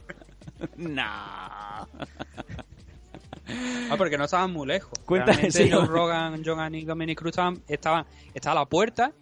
no. 0.76 1.88
Ah, 3.90 3.96
porque 3.98 4.16
no 4.16 4.24
estaban 4.24 4.52
muy 4.52 4.66
lejos. 4.66 4.92
Realmente 5.08 5.50
sí. 5.50 5.70
Joe 5.70 5.86
Rogan, 5.86 6.42
Jogan 6.44 6.74
y 6.74 6.84
Dominic 6.84 7.18
Cruz 7.18 7.30
estaban, 7.30 7.62
estaban, 7.68 8.06
estaba 8.32 8.60
a 8.60 8.62
la 8.62 8.66
puerta 8.66 9.12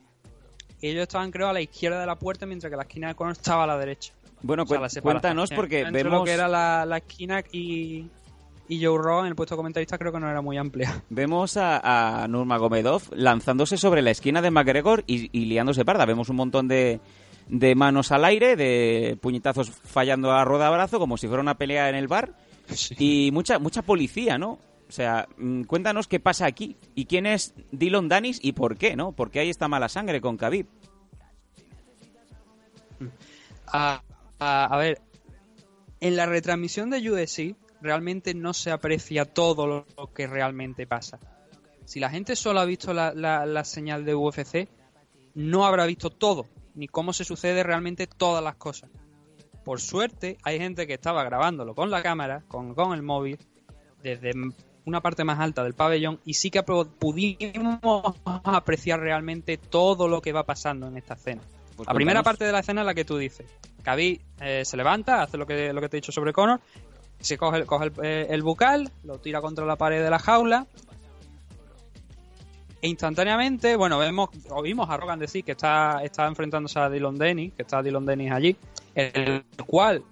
y 0.81 0.89
ellos 0.89 1.03
estaban, 1.03 1.31
creo, 1.31 1.49
a 1.49 1.53
la 1.53 1.61
izquierda 1.61 2.01
de 2.01 2.07
la 2.07 2.17
puerta, 2.17 2.47
mientras 2.47 2.71
que 2.71 2.77
la 2.77 2.83
esquina 2.83 3.09
de 3.09 3.15
Conor 3.15 3.33
estaba 3.33 3.65
a 3.65 3.67
la 3.67 3.79
derecha. 3.79 4.13
Bueno, 4.43 4.65
O 4.65 4.67
sea, 4.67 4.81
la 4.81 4.89
cuéntanos 5.01 5.51
porque 5.51 5.81
entre 5.81 6.03
vemos... 6.03 6.21
lo 6.21 6.25
que 6.25 6.33
era 6.33 6.49
la, 6.49 6.85
la 6.85 6.97
esquina 6.99 7.43
y, 7.53 8.09
y 8.69 8.85
Joe 8.85 8.99
Rogan, 8.99 9.27
el 9.27 9.37
puesto 9.37 9.55
de 9.55 9.59
comentarista, 9.59 9.99
creo 9.99 10.13
que 10.13 10.19
no 10.19 10.29
era 10.29 10.41
muy 10.41 10.57
amplia. 10.59 11.03
Vemos 11.11 11.57
a, 11.57 12.23
a 12.23 12.27
Nurmagomedov 12.27 13.03
lanzándose 13.15 13.77
sobre 13.77 14.03
la 14.03 14.11
esquina 14.11 14.43
de 14.43 14.51
McGregor 14.51 15.05
y, 15.07 15.31
y 15.37 15.45
liándose 15.45 15.85
parda. 15.85 16.07
Vemos 16.07 16.29
un 16.29 16.37
montón 16.37 16.67
de, 16.67 17.01
de 17.49 17.75
manos 17.77 18.11
al 18.11 18.25
aire, 18.25 18.57
de 18.57 19.17
puñetazos 19.21 19.71
fallando 19.71 20.33
a 20.33 20.45
rodabrazo, 20.45 20.99
como 20.99 21.17
si 21.17 21.29
fuera 21.29 21.41
una 21.43 21.57
pelea 21.57 21.89
en 21.89 21.95
el 21.95 22.09
bar. 22.09 22.35
Y 22.99 23.31
mucha, 23.33 23.59
mucha 23.59 23.83
policía, 23.83 24.39
¿no? 24.39 24.59
O 24.89 24.93
sea, 24.93 25.27
mm, 25.39 25.63
cuéntanos 25.63 26.07
qué 26.09 26.21
pasa 26.21 26.47
aquí. 26.47 26.77
¿Y 26.95 27.07
quién 27.07 27.27
es 27.27 27.55
Dylan 27.71 28.09
Danis 28.09 28.39
y 28.43 28.53
por 28.53 28.77
qué, 28.77 28.95
no? 28.97 29.13
¿Por 29.13 29.31
qué 29.31 29.41
hay 29.41 29.51
esta 29.51 29.69
mala 29.69 29.89
sangre 29.89 30.21
con 30.21 30.37
Khabib? 30.37 30.67
A, 33.67 34.03
a- 34.39 34.65
a 34.67 34.77
ver, 34.77 35.01
en 36.01 36.17
la 36.17 36.27
retransmisión 36.27 36.91
de 36.91 37.11
UFC 37.11 37.57
realmente 37.81 38.35
no 38.35 38.53
se 38.55 38.71
aprecia 38.71 39.25
todo 39.25 39.67
lo, 39.67 39.87
lo 39.97 40.13
que 40.13 40.27
realmente 40.27 40.87
pasa. 40.87 41.19
Si 41.85 41.99
la 42.01 42.11
gente 42.11 42.37
solo 42.37 42.61
ha 42.61 42.65
visto 42.65 42.93
la, 42.93 43.13
la- 43.15 43.47
la 43.47 43.65
señal 43.65 44.05
de 44.05 44.15
UFC, 44.15 44.69
no 45.35 45.65
habrá 45.67 45.87
visto 45.87 46.11
todo, 46.11 46.47
ni 46.75 46.87
cómo 46.87 47.13
se 47.13 47.25
sucede 47.25 47.63
realmente 47.63 48.07
todas 48.07 48.43
las 48.45 48.57
cosas. 48.57 48.91
Por 49.65 49.81
suerte, 49.81 50.39
hay 50.43 50.59
gente 50.59 50.87
que 50.87 50.95
estaba 50.95 51.25
grabándolo 51.25 51.75
con 51.75 51.91
la 51.91 52.03
cámara, 52.03 52.43
con, 52.49 52.75
con 52.75 52.95
el 52.95 53.03
móvil, 53.03 53.39
desde 54.03 54.33
una 54.85 55.01
parte 55.01 55.25
más 55.25 55.39
alta 55.39 55.63
del 55.63 55.75
pabellón 55.75 56.21
y 56.25 56.35
sí 56.35 56.51
que 56.51 56.63
pudimos 56.63 58.03
apreciar 58.25 59.01
realmente 59.01 59.57
todo 59.57 60.09
lo 60.09 60.21
que 60.21 60.33
va 60.33 60.45
pasando 60.45 60.89
en 60.89 60.97
esta 60.97 61.15
escena. 61.15 61.43
Pues 61.77 61.87
la 61.87 61.95
primera 61.95 62.23
parte 62.23 62.45
de 62.45 62.53
la 62.53 62.61
escena 62.61 62.83
es 62.83 62.87
la 62.87 62.95
que 62.95 63.05
tú 63.05 63.17
dices. 63.17 63.47
Khabib 63.83 64.21
eh, 64.41 64.65
se 64.65 64.77
levanta, 64.77 65.23
hace 65.23 65.37
lo 65.37 65.47
que, 65.47 65.73
lo 65.73 65.81
que 65.81 65.89
te 65.89 65.97
he 65.97 66.01
dicho 66.01 66.13
sobre 66.13 66.33
Conor, 66.33 66.61
se 67.21 67.39
coge, 67.39 67.65
coge 67.65 67.87
el, 67.87 67.93
eh, 68.03 68.27
el 68.31 68.43
bucal, 68.43 68.91
lo 69.05 69.19
tira 69.19 69.41
contra 69.41 69.65
la 69.65 69.77
pared 69.77 70.03
de 70.03 70.11
la 70.11 70.19
jaula 70.19 70.67
e 72.83 72.89
instantáneamente, 72.89 73.77
bueno, 73.77 73.97
vemos, 73.99 74.31
oímos 74.51 74.91
a 74.91 74.97
Rogan 74.97 75.21
decir 75.21 75.45
que 75.45 75.53
está, 75.53 76.01
está 76.03 76.27
enfrentándose 76.27 76.81
a 76.81 76.91
Dylan 76.91 77.17
Dennis, 77.17 77.53
que 77.55 77.63
está 77.63 77.81
Dylan 77.81 78.05
Dennis 78.05 78.33
allí, 78.33 78.57
el 78.95 79.45
cual 79.67 80.03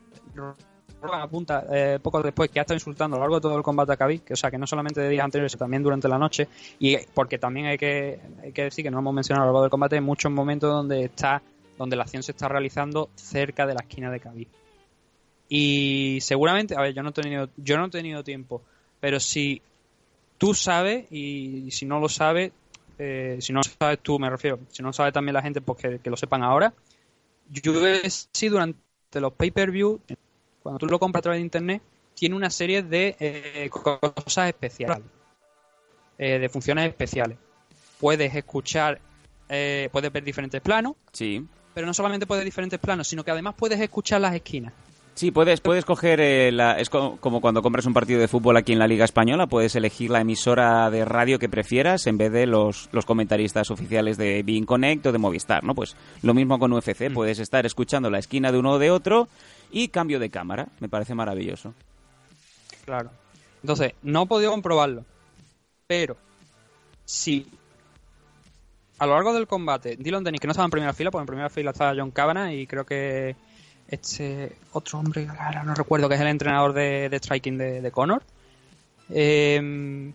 apunta 1.03 1.65
eh, 1.71 1.99
poco 2.03 2.23
después 2.23 2.51
que 2.51 2.59
ha 2.59 2.63
estado 2.63 2.77
insultando 2.77 3.17
a 3.17 3.19
lo 3.19 3.25
largo 3.25 3.37
de 3.37 3.41
todo 3.43 3.57
el 3.57 3.63
combate 3.63 3.93
a 3.93 3.97
Khabib, 3.97 4.23
que 4.25 4.35
o 4.35 4.37
sea 4.37 4.51
que 4.51 4.59
no 4.59 4.67
solamente 4.67 5.01
de 5.01 5.09
días 5.09 5.25
anteriores, 5.25 5.53
sino 5.53 5.61
también 5.61 5.83
durante 5.83 6.09
la 6.09 6.19
noche, 6.19 6.49
y 6.79 6.97
porque 7.15 7.39
también 7.39 7.67
hay 7.67 7.79
que, 7.79 8.21
hay 8.43 8.53
que 8.53 8.65
decir 8.65 8.85
que 8.85 8.91
no 8.91 8.99
hemos 8.99 9.15
mencionado 9.15 9.45
a 9.45 9.47
lo 9.47 9.53
largo 9.53 9.63
del 9.63 9.71
combate 9.71 9.97
en 9.97 10.05
muchos 10.05 10.31
momentos 10.31 10.71
donde 10.71 11.05
está, 11.05 11.43
donde 11.79 11.97
la 11.97 12.03
acción 12.03 12.23
se 12.23 12.33
está 12.33 12.49
realizando 12.49 13.11
cerca 13.15 13.67
de 13.67 13.75
la 13.75 13.81
esquina 13.81 14.11
de 14.11 14.21
Khabib. 14.21 14.49
Y 15.49 16.19
seguramente, 16.21 16.77
a 16.77 16.81
ver, 16.81 16.95
yo 16.95 17.03
no 17.03 17.11
he 17.11 17.13
tenido, 17.13 17.49
yo 17.57 17.77
no 17.77 17.87
he 17.87 17.91
tenido 17.91 18.23
tiempo, 18.23 18.63
pero 19.01 19.19
si 19.19 19.63
tú 20.39 20.55
sabes 20.55 21.11
y 21.11 21.71
si 21.71 21.87
no 21.87 21.99
lo 21.99 22.09
sabes, 22.09 22.53
eh, 22.99 23.39
si 23.41 23.53
no 23.53 23.61
lo 23.61 23.65
sabes 23.65 23.99
tú, 24.01 24.19
me 24.19 24.29
refiero, 24.31 24.61
si 24.71 24.83
no 24.83 24.91
lo 24.91 24.93
sabe 24.93 25.11
también 25.11 25.35
la 25.35 25.43
gente, 25.43 25.61
pues 25.61 25.79
que 25.79 26.11
lo 26.11 26.17
sepan 26.17 26.43
ahora. 26.43 26.73
UFC 27.53 28.49
durante 28.49 28.79
los 29.21 29.33
pay-per-view, 29.33 30.01
cuando 30.63 30.79
tú 30.79 30.87
lo 30.87 30.99
compras 30.99 31.21
a 31.21 31.23
través 31.23 31.39
de 31.39 31.45
internet, 31.45 31.83
tiene 32.15 32.37
una 32.37 32.51
serie 32.51 32.83
de 32.83 33.17
eh, 33.19 33.71
cosas 33.71 34.49
especiales, 34.49 34.99
eh, 36.19 36.39
de 36.39 36.49
funciones 36.49 36.89
especiales. 36.89 37.39
Puedes 37.99 38.35
escuchar, 38.35 39.01
eh, 39.49 39.89
puedes 39.93 40.13
ver 40.13 40.23
diferentes 40.23 40.61
planos, 40.61 40.95
Sí. 41.13 41.47
pero 41.75 41.87
no 41.87 41.95
solamente 41.95 42.27
puedes 42.27 42.41
ver 42.41 42.47
diferentes 42.47 42.79
planos, 42.79 43.09
sino 43.09 43.25
que 43.25 43.31
además 43.31 43.55
puedes 43.57 43.81
escuchar 43.81 44.21
las 44.21 44.35
esquinas. 44.35 44.73
Sí, 45.21 45.31
puedes, 45.33 45.61
puedes 45.61 45.85
coger, 45.85 46.19
eh, 46.19 46.51
la, 46.51 46.79
es 46.79 46.89
co- 46.89 47.19
como 47.21 47.43
cuando 47.43 47.61
compras 47.61 47.85
un 47.85 47.93
partido 47.93 48.19
de 48.21 48.27
fútbol 48.27 48.57
aquí 48.57 48.73
en 48.73 48.79
la 48.79 48.87
Liga 48.87 49.05
Española, 49.05 49.47
puedes 49.49 49.77
elegir 49.77 50.09
la 50.09 50.23
emisora 50.23 50.89
de 50.89 51.05
radio 51.05 51.39
que 51.39 51.51
prefieras 51.51 52.07
en 52.07 52.17
vez 52.17 52.33
de 52.33 52.47
los, 52.47 52.89
los 52.93 53.05
comentaristas 53.05 53.71
oficiales 53.71 54.17
de 54.17 54.43
Being 54.43 54.65
Connect 54.65 55.05
o 55.05 55.13
de 55.13 55.19
Movistar, 55.19 55.63
¿no? 55.63 55.75
Pues 55.75 55.95
lo 56.23 56.33
mismo 56.33 56.59
con 56.59 56.73
UFC, 56.73 57.13
puedes 57.13 57.39
estar 57.39 57.67
escuchando 57.67 58.09
la 58.09 58.19
esquina 58.19 58.51
de 58.51 58.57
uno 58.61 58.71
o 58.73 58.79
de 58.79 58.91
otro 58.91 59.29
y 59.71 59.89
cambio 59.89 60.21
de 60.21 60.31
cámara, 60.31 60.69
me 60.81 60.89
parece 60.89 61.15
maravilloso. 61.15 61.75
Claro. 62.87 63.11
Entonces, 63.63 63.93
no 64.03 64.23
he 64.23 64.27
podido 64.27 64.53
comprobarlo. 64.53 65.05
Pero, 65.87 66.17
si 67.05 67.47
a 68.99 69.05
lo 69.05 69.13
largo 69.17 69.35
del 69.35 69.47
combate, 69.47 69.97
Dylan 69.99 70.25
Dennis, 70.25 70.41
que 70.41 70.47
no 70.47 70.53
estaba 70.53 70.65
en 70.65 70.71
primera 70.71 70.95
fila, 70.95 71.11
porque 71.11 71.25
en 71.25 71.27
primera 71.27 71.51
fila 71.51 71.73
estaba 71.73 71.93
John 71.95 72.11
Cabana 72.11 72.55
y 72.55 72.67
creo 72.67 72.87
que 72.87 73.37
este 73.91 74.57
otro 74.73 74.99
hombre, 74.99 75.27
ahora 75.29 75.63
no 75.65 75.75
recuerdo, 75.75 76.09
que 76.09 76.15
es 76.15 76.21
el 76.21 76.29
entrenador 76.29 76.73
de, 76.73 77.09
de 77.09 77.17
striking 77.19 77.59
de, 77.59 77.81
de 77.81 77.91
Conor. 77.91 78.23
Eh, 79.11 80.13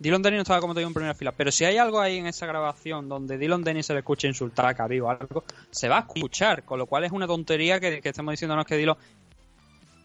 Dylan 0.00 0.22
Dennis 0.22 0.38
no 0.38 0.42
estaba, 0.42 0.60
como 0.60 0.72
te 0.72 0.80
digo, 0.80 0.88
en 0.88 0.94
primera 0.94 1.14
fila. 1.14 1.32
Pero 1.32 1.52
si 1.52 1.66
hay 1.66 1.76
algo 1.76 2.00
ahí 2.00 2.16
en 2.16 2.26
esa 2.26 2.46
grabación 2.46 3.08
donde 3.08 3.36
Dylan 3.36 3.62
Dennis 3.62 3.86
se 3.86 3.92
le 3.92 3.98
escucha 3.98 4.26
insultar 4.26 4.64
a 4.64 4.74
Khabib 4.74 5.04
o 5.04 5.10
algo, 5.10 5.44
se 5.70 5.88
va 5.88 5.98
a 5.98 6.00
escuchar. 6.00 6.62
Con 6.62 6.78
lo 6.78 6.86
cual 6.86 7.04
es 7.04 7.12
una 7.12 7.26
tontería 7.26 7.78
que, 7.78 8.00
que 8.00 8.08
estemos 8.08 8.32
diciéndonos 8.32 8.64
que 8.64 8.76
Dylan 8.76 8.96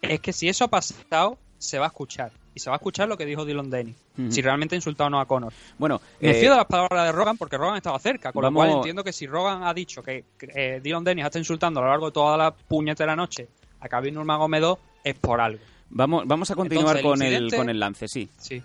es 0.02 0.20
que 0.20 0.34
si 0.34 0.48
eso 0.48 0.64
ha 0.64 0.68
pasado, 0.68 1.38
se 1.58 1.78
va 1.78 1.86
a 1.86 1.88
escuchar. 1.88 2.30
Y 2.54 2.60
se 2.60 2.70
va 2.70 2.76
a 2.76 2.78
escuchar 2.78 3.06
lo 3.08 3.18
que 3.18 3.26
dijo 3.26 3.44
Dylan. 3.44 3.66
Ujú. 3.68 4.30
Si 4.32 4.40
realmente 4.40 4.74
ha 4.74 4.78
insultado 4.78 5.08
o 5.08 5.10
no 5.10 5.20
a 5.20 5.26
Conor. 5.26 5.52
Bueno, 5.78 6.00
Me 6.20 6.30
eh, 6.30 6.34
fío 6.34 6.50
de 6.52 6.56
las 6.56 6.64
palabras 6.66 7.04
de 7.06 7.12
Rogan 7.12 7.36
porque 7.36 7.58
Rogan 7.58 7.76
estaba 7.76 7.98
cerca. 7.98 8.32
Con 8.32 8.42
vamos- 8.42 8.64
lo 8.64 8.70
cual 8.70 8.78
entiendo 8.78 9.04
que 9.04 9.12
si 9.12 9.26
Rogan 9.26 9.62
ha 9.62 9.74
dicho 9.74 10.02
que 10.02 10.24
que, 10.38 10.48
eh, 10.54 10.80
Dylan 10.82 11.04
Dennis 11.04 11.26
está 11.26 11.38
insultando 11.38 11.80
a 11.80 11.82
lo 11.84 11.90
largo 11.90 12.06
de 12.06 12.12
toda 12.12 12.36
la 12.38 12.50
puñetera 12.52 13.14
noche 13.14 13.48
a 13.80 13.88
Khabib 13.88 14.14
Nurmagomedov 14.14 14.78
es 15.04 15.14
por 15.16 15.40
algo. 15.40 15.60
vamos, 15.90 16.24
vamos 16.26 16.50
a 16.50 16.54
continuar 16.54 16.96
Entonces, 16.96 17.26
con, 17.28 17.34
el, 17.34 17.54
con 17.54 17.68
el 17.68 17.78
lance, 17.78 18.08
sí. 18.08 18.28
Sí. 18.38 18.62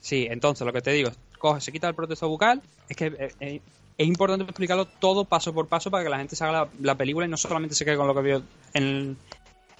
Sí, 0.00 0.26
entonces 0.30 0.64
lo 0.64 0.72
que 0.72 0.80
te 0.82 0.92
digo, 0.92 1.10
coge, 1.38 1.60
se 1.60 1.72
quita 1.72 1.88
el 1.88 1.94
proceso 1.94 2.28
bucal. 2.28 2.62
Es 2.88 2.96
que 2.96 3.06
eh, 3.06 3.32
eh, 3.40 3.60
es 3.98 4.06
importante 4.06 4.44
explicarlo 4.44 4.84
todo 4.86 5.24
paso 5.24 5.52
por 5.52 5.66
paso 5.66 5.90
para 5.90 6.04
que 6.04 6.10
la 6.10 6.18
gente 6.18 6.36
se 6.36 6.44
haga 6.44 6.52
la, 6.52 6.68
la 6.80 6.94
película 6.94 7.26
y 7.26 7.28
no 7.28 7.36
solamente 7.36 7.74
se 7.74 7.84
quede 7.84 7.96
con 7.96 8.06
lo 8.06 8.14
que 8.14 8.20
vio 8.22 8.42
en, 8.74 9.16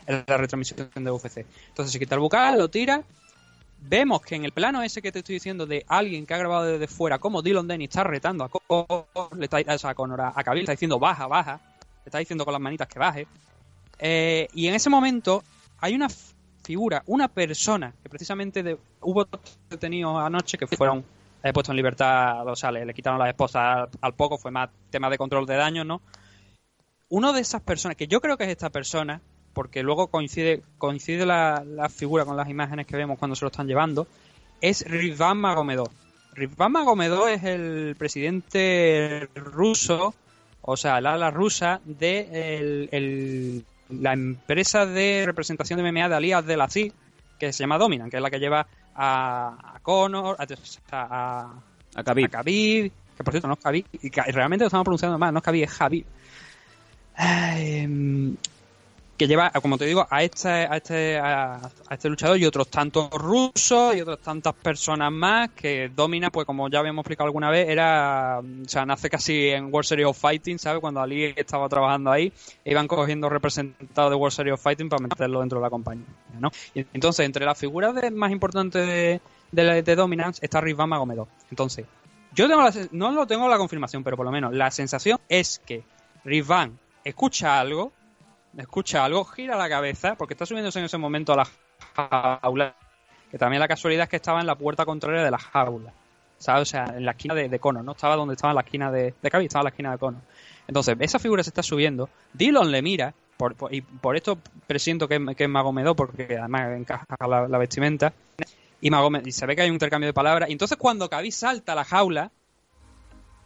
en 0.06 0.24
la 0.26 0.36
retransmisión 0.36 0.90
de 0.94 1.10
UFC. 1.10 1.44
Entonces 1.68 1.92
se 1.92 1.98
quita 1.98 2.14
el 2.14 2.20
bucal, 2.20 2.58
lo 2.58 2.68
tira. 2.68 3.02
Vemos 3.78 4.22
que 4.22 4.34
en 4.34 4.44
el 4.44 4.52
plano 4.52 4.82
ese 4.82 5.02
que 5.02 5.12
te 5.12 5.18
estoy 5.20 5.34
diciendo 5.34 5.66
de 5.66 5.84
alguien 5.88 6.26
que 6.26 6.34
ha 6.34 6.38
grabado 6.38 6.64
desde 6.64 6.86
fuera, 6.88 7.18
como 7.18 7.42
Dylan 7.42 7.68
Dennis 7.68 7.90
está 7.90 8.04
retando 8.04 8.44
a 8.44 8.48
Conor, 8.48 9.06
le 9.36 9.44
está, 9.44 9.58
o 9.58 9.88
a 9.88 9.94
Conor, 9.94 10.20
a 10.22 10.32
está 10.54 10.72
diciendo 10.72 10.98
baja, 10.98 11.26
baja, 11.26 11.60
le 12.04 12.06
está 12.08 12.18
diciendo 12.18 12.44
con 12.44 12.52
las 12.52 12.60
manitas 12.60 12.88
que 12.88 12.98
baje. 12.98 13.26
Eh, 13.98 14.48
y 14.54 14.66
en 14.66 14.74
ese 14.74 14.90
momento 14.90 15.44
hay 15.80 15.94
una 15.94 16.08
figura, 16.64 17.02
una 17.06 17.28
persona 17.28 17.92
que 18.02 18.08
precisamente 18.08 18.62
de- 18.62 18.78
hubo 19.02 19.26
detenidos 19.70 20.18
anoche 20.20 20.58
que 20.58 20.66
fueron 20.66 21.04
eh, 21.42 21.52
puestos 21.52 21.70
en 21.70 21.76
libertad, 21.76 22.46
o 22.48 22.56
sea, 22.56 22.72
le, 22.72 22.92
quitaron 22.92 23.18
las 23.20 23.28
esposas 23.28 23.62
al, 23.62 23.88
al 24.00 24.14
poco, 24.14 24.36
fue 24.36 24.50
más 24.50 24.68
tema 24.90 25.08
de 25.08 25.16
control 25.18 25.46
de 25.46 25.54
daños, 25.54 25.86
¿no? 25.86 26.00
Uno 27.08 27.32
de 27.32 27.40
esas 27.40 27.62
personas, 27.62 27.96
que 27.96 28.08
yo 28.08 28.20
creo 28.20 28.36
que 28.36 28.44
es 28.44 28.50
esta 28.50 28.70
persona, 28.70 29.20
porque 29.56 29.82
luego 29.82 30.08
coincide 30.08 30.60
coincide 30.76 31.24
la, 31.24 31.64
la 31.66 31.88
figura 31.88 32.26
con 32.26 32.36
las 32.36 32.48
imágenes 32.50 32.86
que 32.86 32.94
vemos 32.94 33.18
cuando 33.18 33.34
se 33.34 33.42
lo 33.46 33.50
están 33.50 33.66
llevando, 33.66 34.06
es 34.60 34.84
Rizvan 34.86 35.38
Magomedov. 35.38 35.88
Rizvan 36.34 36.72
Magomedov 36.72 37.28
es 37.28 37.42
el 37.44 37.96
presidente 37.98 39.28
ruso, 39.34 40.14
o 40.60 40.76
sea, 40.76 40.98
el 40.98 41.06
ala 41.06 41.30
rusa 41.30 41.80
de 41.86 42.58
el- 42.58 42.88
el- 42.92 43.64
la 43.88 44.12
empresa 44.12 44.84
de 44.84 45.22
representación 45.24 45.78
de 45.82 45.90
MMA 45.90 46.08
de 46.10 46.14
Ali 46.16 46.32
Abdelaziz, 46.32 46.92
que 47.38 47.52
se 47.54 47.62
llama 47.62 47.78
Dominant, 47.78 48.10
que 48.10 48.18
es 48.18 48.22
la 48.22 48.30
que 48.30 48.38
lleva 48.40 48.66
a, 48.94 49.74
a 49.76 49.78
Conor, 49.80 50.36
a, 50.38 50.46
a, 50.92 51.52
A 51.94 52.02
Khabib. 52.04 52.26
a 52.26 52.28
Khabib, 52.28 52.92
que 53.16 53.24
por 53.24 53.32
cierto 53.32 53.48
no 53.48 53.54
es 53.54 53.60
Khabib, 53.60 53.86
y 54.02 54.10
realmente 54.10 54.64
lo 54.64 54.66
estamos 54.66 54.84
pronunciando 54.84 55.16
mal, 55.18 55.32
no 55.32 55.38
es 55.38 55.44
Khabib, 55.44 55.64
es 55.64 55.72
Khabib. 55.72 56.04
Ay, 57.14 58.36
que 59.16 59.26
lleva, 59.26 59.50
como 59.50 59.78
te 59.78 59.86
digo, 59.86 60.06
a 60.10 60.22
este, 60.22 60.48
a 60.48 60.76
este, 60.76 61.18
a, 61.18 61.70
este 61.90 62.08
luchador 62.08 62.38
y 62.38 62.44
otros 62.44 62.68
tantos 62.68 63.10
rusos 63.10 63.96
y 63.96 64.00
otras 64.02 64.18
tantas 64.18 64.54
personas 64.54 65.10
más 65.10 65.50
que 65.50 65.88
Domina, 65.94 66.30
pues 66.30 66.46
como 66.46 66.68
ya 66.68 66.80
habíamos 66.80 67.02
explicado 67.02 67.26
alguna 67.26 67.50
vez, 67.50 67.68
era, 67.68 68.40
o 68.40 68.68
sea, 68.68 68.84
nace 68.84 69.08
casi 69.08 69.48
en 69.48 69.72
World 69.72 69.86
Series 69.86 70.06
of 70.06 70.18
Fighting, 70.18 70.58
¿sabes? 70.58 70.80
Cuando 70.80 71.00
Ali 71.00 71.32
estaba 71.36 71.68
trabajando 71.68 72.10
ahí, 72.10 72.32
e 72.64 72.70
iban 72.70 72.86
cogiendo 72.86 73.28
representados 73.28 74.10
de 74.10 74.16
World 74.16 74.34
Series 74.34 74.54
of 74.54 74.62
Fighting 74.62 74.88
para 74.88 75.02
meterlo 75.02 75.40
dentro 75.40 75.58
de 75.58 75.62
la 75.62 75.70
compañía, 75.70 76.06
¿no? 76.38 76.50
Y 76.74 76.84
entonces, 76.92 77.24
entre 77.24 77.44
las 77.44 77.58
figuras 77.58 77.94
de- 77.94 78.10
más 78.10 78.30
importantes 78.30 78.86
de, 78.86 79.20
de, 79.52 79.82
de 79.82 79.96
Dominance 79.96 80.44
está 80.44 80.60
Rizvan 80.60 80.88
Magomedov. 80.90 81.28
Entonces, 81.50 81.86
yo 82.34 82.48
tengo 82.48 82.62
la 82.62 82.72
no 82.92 83.12
lo 83.12 83.26
tengo 83.26 83.48
la 83.48 83.56
confirmación, 83.56 84.04
pero 84.04 84.16
por 84.16 84.26
lo 84.26 84.32
menos 84.32 84.52
la 84.52 84.70
sensación 84.70 85.18
es 85.28 85.60
que 85.64 85.84
Rizvan 86.24 86.78
escucha 87.02 87.58
algo, 87.58 87.92
escucha 88.62 89.04
algo, 89.04 89.24
gira 89.24 89.56
la 89.56 89.68
cabeza, 89.68 90.14
porque 90.16 90.34
está 90.34 90.46
subiéndose 90.46 90.78
en 90.78 90.86
ese 90.86 90.98
momento 90.98 91.32
a 91.32 91.36
la 91.36 91.48
jaula, 91.94 92.74
que 93.30 93.38
también 93.38 93.60
la 93.60 93.68
casualidad 93.68 94.04
es 94.04 94.08
que 94.08 94.16
estaba 94.16 94.40
en 94.40 94.46
la 94.46 94.54
puerta 94.54 94.84
contraria 94.84 95.22
de 95.22 95.30
la 95.30 95.38
jaula, 95.38 95.92
¿sabes? 96.38 96.62
O 96.62 96.64
sea, 96.64 96.84
en 96.96 97.04
la 97.04 97.12
esquina 97.12 97.34
de, 97.34 97.58
Conor, 97.58 97.84
no 97.84 97.92
estaba 97.92 98.16
donde 98.16 98.34
estaba 98.34 98.54
la 98.54 98.62
esquina 98.62 98.90
de, 98.90 99.14
de 99.20 99.28
estaba 99.44 99.60
en 99.60 99.64
la 99.64 99.70
esquina 99.70 99.92
de 99.92 99.98
Conor. 99.98 100.20
Entonces, 100.68 100.96
esa 101.00 101.18
figura 101.18 101.42
se 101.42 101.50
está 101.50 101.62
subiendo, 101.62 102.08
Dillon 102.32 102.70
le 102.70 102.82
mira, 102.82 103.14
y 103.70 103.80
por 103.82 104.16
esto 104.16 104.38
presiento 104.66 105.06
que, 105.06 105.34
que 105.36 105.44
es 105.44 105.50
Magomedov, 105.50 105.94
porque 105.94 106.38
además 106.38 106.72
encaja 106.76 107.04
la, 107.28 107.58
vestimenta, 107.58 108.12
y, 108.80 108.90
Magomed, 108.90 109.24
y 109.26 109.32
se 109.32 109.46
ve 109.46 109.54
que 109.54 109.62
hay 109.62 109.68
un 109.68 109.74
intercambio 109.74 110.08
de 110.08 110.14
palabras, 110.14 110.48
y 110.48 110.52
entonces 110.52 110.78
cuando 110.78 111.08
Khabib 111.08 111.32
salta 111.32 111.72
a 111.72 111.74
la 111.74 111.84
jaula, 111.84 112.30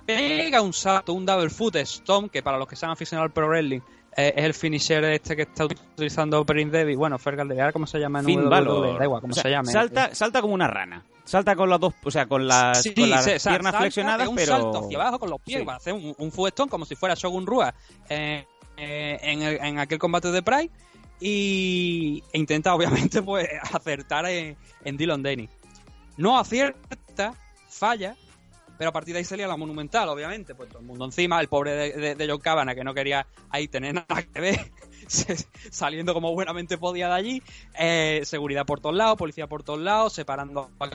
pega 0.06 0.61
un 0.61 0.72
salto, 0.72 1.12
un 1.12 1.26
double 1.26 1.50
foot 1.50 1.76
stomp, 1.76 2.30
que 2.30 2.42
para 2.42 2.58
los 2.58 2.68
que 2.68 2.76
sean 2.76 2.92
aficionados 2.92 3.28
al 3.28 3.32
pro 3.32 3.48
wrestling 3.48 3.80
es 4.16 4.44
el 4.44 4.54
finisher 4.54 5.04
este 5.04 5.36
que 5.36 5.42
está 5.42 5.64
utilizando 5.66 6.44
Prince 6.44 6.76
Devi, 6.76 6.94
bueno, 6.96 7.18
Fergal 7.18 7.48
cómo 7.72 7.86
se 7.86 7.98
llama 7.98 8.20
en 8.20 8.24
Finn 8.26 8.48
Balor. 8.50 8.98
da 8.98 9.04
igual 9.04 9.20
cómo 9.20 9.32
O 9.32 9.34
sea, 9.34 9.42
se 9.44 9.50
llame. 9.50 9.72
Salta, 9.72 10.14
salta 10.14 10.40
como 10.42 10.54
una 10.54 10.66
rana. 10.68 11.04
Salta 11.24 11.54
con 11.54 11.70
las 11.70 11.78
dos, 11.78 11.94
o 12.02 12.11
sea, 12.11 12.26
con 12.26 12.48
las, 12.48 12.82
Sí, 12.82 12.92
con 12.92 13.08
las 13.08 13.22
se- 13.24 13.30
piernas 13.38 13.62
salta, 13.72 13.78
flexionadas, 13.78 14.26
un 14.28 14.34
pero 14.34 14.52
salto 14.52 14.84
hacia 14.84 14.98
abajo 15.00 15.18
con 15.20 15.30
los 15.30 15.40
pies 15.40 15.61
Sí. 15.61 15.64
para 15.64 15.76
hacer 15.76 15.92
un, 15.92 16.14
un 16.18 16.32
fuestón 16.32 16.68
como 16.68 16.84
si 16.84 16.96
fuera 16.96 17.14
Shogun 17.14 17.46
Rua 17.46 17.72
eh, 18.08 18.46
eh, 18.76 19.18
en, 19.22 19.42
el- 19.42 19.58
en 19.64 19.78
aquel 19.78 19.98
combate 20.00 20.32
de 20.32 20.42
Pride 20.42 20.70
y 21.34 22.22
e 22.32 22.38
intenta 22.38 22.74
obviamente 23.14 23.22
pues 23.22 23.46
acertar 23.72 24.26
en, 24.26 24.56
en 24.84 24.96
Dylan 24.96 25.22
Denny. 25.22 25.48
No 26.16 26.38
acierta, 26.38 27.34
falla, 27.68 28.16
pero 28.81 28.89
a 28.89 28.93
partir 28.95 29.12
de 29.12 29.18
ahí 29.18 29.26
salía 29.26 29.47
la 29.47 29.59
monumental, 29.59 30.09
obviamente, 30.09 30.55
pues 30.55 30.70
todo 30.70 30.78
el 30.78 30.87
mundo 30.87 31.05
encima, 31.05 31.39
el 31.39 31.49
pobre 31.49 31.72
de, 31.72 32.14
de, 32.14 32.31
John 32.31 32.41
Cabana 32.41 32.74
que 32.74 32.83
no 32.83 32.95
quería 32.95 33.26
ahí 33.51 33.68
tener 33.68 33.93
nada 33.93 34.22
que 34.22 34.41
ver, 34.41 34.72
saliendo 35.70 36.14
como 36.14 36.33
buenamente 36.33 36.78
podía 36.78 37.09
de 37.09 37.12
allí, 37.12 37.43
eh, 37.78 38.22
seguridad 38.24 38.64
por 38.64 38.81
todos 38.81 38.97
lados, 38.97 39.18
policía 39.18 39.47
por 39.49 39.62
todos 39.62 39.81
lados, 39.81 40.14
separando 40.14 40.70
a 40.78 40.89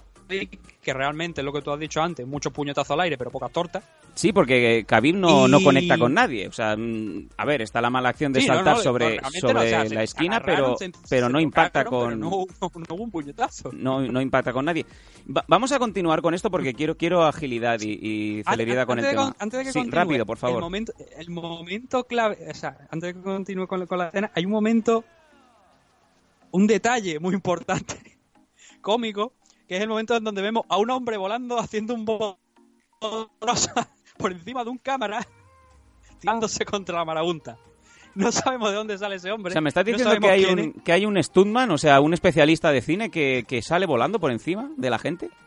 que 0.86 0.94
realmente 0.94 1.42
es 1.42 1.46
lo 1.46 1.52
que 1.52 1.62
tú 1.64 1.72
has 1.72 1.80
dicho 1.80 2.02
antes, 2.02 2.26
muchos 2.28 2.54
puñetazos 2.54 2.92
al 2.92 3.00
aire, 3.02 3.18
pero 3.18 3.32
pocas 3.32 3.52
tortas. 3.52 3.84
Sí, 4.14 4.32
porque 4.32 4.86
Khabib 4.88 5.16
no, 5.16 5.48
no 5.48 5.60
conecta 5.62 5.98
con 5.98 6.14
nadie. 6.14 6.48
O 6.48 6.52
sea, 6.54 6.78
mm, 6.78 7.30
a 7.36 7.44
ver, 7.46 7.64
está 7.64 7.82
la 7.82 7.90
mala 7.90 8.10
acción 8.10 8.32
de 8.32 8.40
Sí, 8.42 8.48
saltar 8.48 8.78
no, 8.78 8.82
sobre, 8.84 9.20
sobre 9.42 9.60
o 9.60 9.68
sea, 9.68 9.84
la 9.86 10.04
esquina, 10.04 10.38
agarraron, 10.38 10.76
pero, 10.80 10.94
se- 10.94 11.00
pero 11.10 11.28
se 11.28 11.34
no 11.34 11.40
impacta 11.40 11.84
con... 11.84 12.20
no, 12.22 12.30
hubo- 12.30 12.96
un 13.04 13.12
puñetazo. 13.12 13.72
no, 13.74 14.22
impacta 14.22 14.54
con 14.54 14.64
nadie. 14.66 14.86
Va- 15.36 15.44
vamos 15.48 15.72
a 15.72 15.80
continuar 15.80 16.22
con 16.22 16.34
esto 16.36 16.50
porque 16.52 16.74
quiero 16.76 16.96
quiero 16.96 17.24
agilidad 17.26 17.82
y, 17.82 18.40
y 18.40 18.44
celeridad 18.44 18.86
con 18.86 19.00
el 19.00 19.06
de 19.06 19.12
tema. 19.12 19.36
antes 19.40 19.58
de 19.60 19.66
que 19.66 19.72
sí, 19.74 19.80
continúe, 19.80 19.96
rápido, 20.00 20.26
por 20.26 20.38
favor. 20.38 20.58
El 20.58 20.62
momento, 20.64 20.94
el 21.18 21.30
momento 21.32 22.04
clave, 22.06 22.38
o 22.50 22.54
sea, 22.54 22.78
antes 22.92 23.02
de 23.10 23.14
que 23.16 23.22
continúe 23.22 23.68
con, 23.68 23.86
con 23.88 23.98
la 23.98 24.08
escena, 24.08 24.32
hay 24.36 24.46
un 24.46 24.52
momento, 24.52 25.04
un 26.52 26.68
detalle 26.68 27.20
muy 27.20 27.34
importante, 27.34 28.18
cómico, 28.82 29.34
que 29.68 29.76
es 29.78 29.82
el 29.82 29.90
momento 29.90 30.16
en 30.16 30.24
donde 30.24 30.42
vemos 30.42 30.66
a 30.70 30.78
un 30.78 30.90
hombre 30.92 31.18
volando 31.18 31.58
haciendo 31.60 31.94
un 31.94 32.06
bo 32.06 32.38
por 34.18 34.32
encima 34.32 34.64
de 34.64 34.70
un 34.70 34.78
cámara, 34.78 35.26
tirándose 36.20 36.66
contra 36.66 36.98
la 36.98 37.06
marabunta. 37.06 37.58
No 38.16 38.32
sabemos 38.32 38.70
de 38.70 38.76
dónde 38.78 38.98
sale 38.98 39.16
ese 39.18 39.30
hombre. 39.32 39.52
O 39.52 39.54
sea, 39.54 39.62
me 39.62 39.68
estás 39.70 39.86
no 39.86 39.92
diciendo 39.92 40.18
que 40.20 40.30
hay, 40.32 40.46
un, 40.46 40.72
que 40.74 40.92
hay 40.94 41.06
un 41.06 41.22
stuntman, 41.22 41.70
o 41.72 41.78
sea, 41.78 42.00
un 42.00 42.14
especialista 42.14 42.72
de 42.72 42.82
cine 42.82 43.12
que, 43.12 43.44
que 43.46 43.62
sale 43.62 43.86
volando 43.86 44.20
por 44.20 44.32
encima 44.32 44.72
de 44.78 44.90
la 44.90 45.00
gente. 45.00 45.30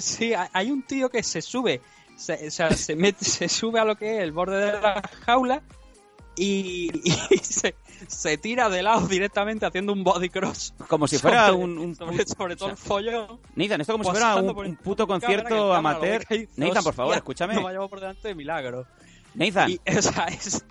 Sí, 0.00 0.32
hay- 0.34 0.48
hay 0.52 0.70
un 0.70 0.82
tío 0.84 1.10
que 1.10 1.22
se 1.22 1.42
sube, 1.42 1.80
se, 2.16 2.48
o 2.48 2.50
sea, 2.50 2.70
se, 2.70 2.96
mete, 2.96 3.24
se 3.24 3.48
sube 3.48 3.78
a 3.78 3.84
lo 3.84 3.94
que 3.96 4.16
es 4.16 4.22
el 4.22 4.32
borde 4.32 4.56
de 4.72 4.80
la 4.80 5.02
jaula 5.26 5.62
y, 6.34 6.90
y 7.04 7.38
se, 7.38 7.74
se 8.08 8.38
tira 8.38 8.68
de 8.68 8.82
lado 8.82 9.06
directamente 9.06 9.66
haciendo 9.66 9.92
un 9.92 10.02
body 10.04 10.28
cross. 10.28 10.74
Como 10.88 11.06
si 11.08 11.18
fuera 11.18 11.48
Sobre- 11.48 11.64
un, 11.64 11.78
un 11.78 11.94
sobre, 11.94 12.24
sobre 12.26 12.56
todo 12.56 12.68
o 12.68 12.70
el 12.72 12.76
sea, 12.76 12.86
follón. 12.86 13.40
Nathan, 13.54 13.80
esto 13.80 13.92
como 13.94 14.04
si 14.04 14.10
fuera 14.10 14.36
un, 14.36 14.48
un 14.56 14.76
puto 14.76 15.06
concierto 15.06 15.70
el 15.72 15.76
amateur. 15.78 16.24
hay, 16.28 16.48
Nathan, 16.56 16.84
por 16.84 16.94
favor, 16.94 17.16
escúchame. 17.16 17.54
No 17.54 17.62
vayamos 17.62 17.88
por 17.90 18.00
delante 18.00 18.28
de 18.28 18.34
milagro. 18.34 18.86
Nathan, 19.34 19.70
Y, 19.70 19.80
o 19.98 20.02
sea, 20.02 20.24
es, 20.26 20.64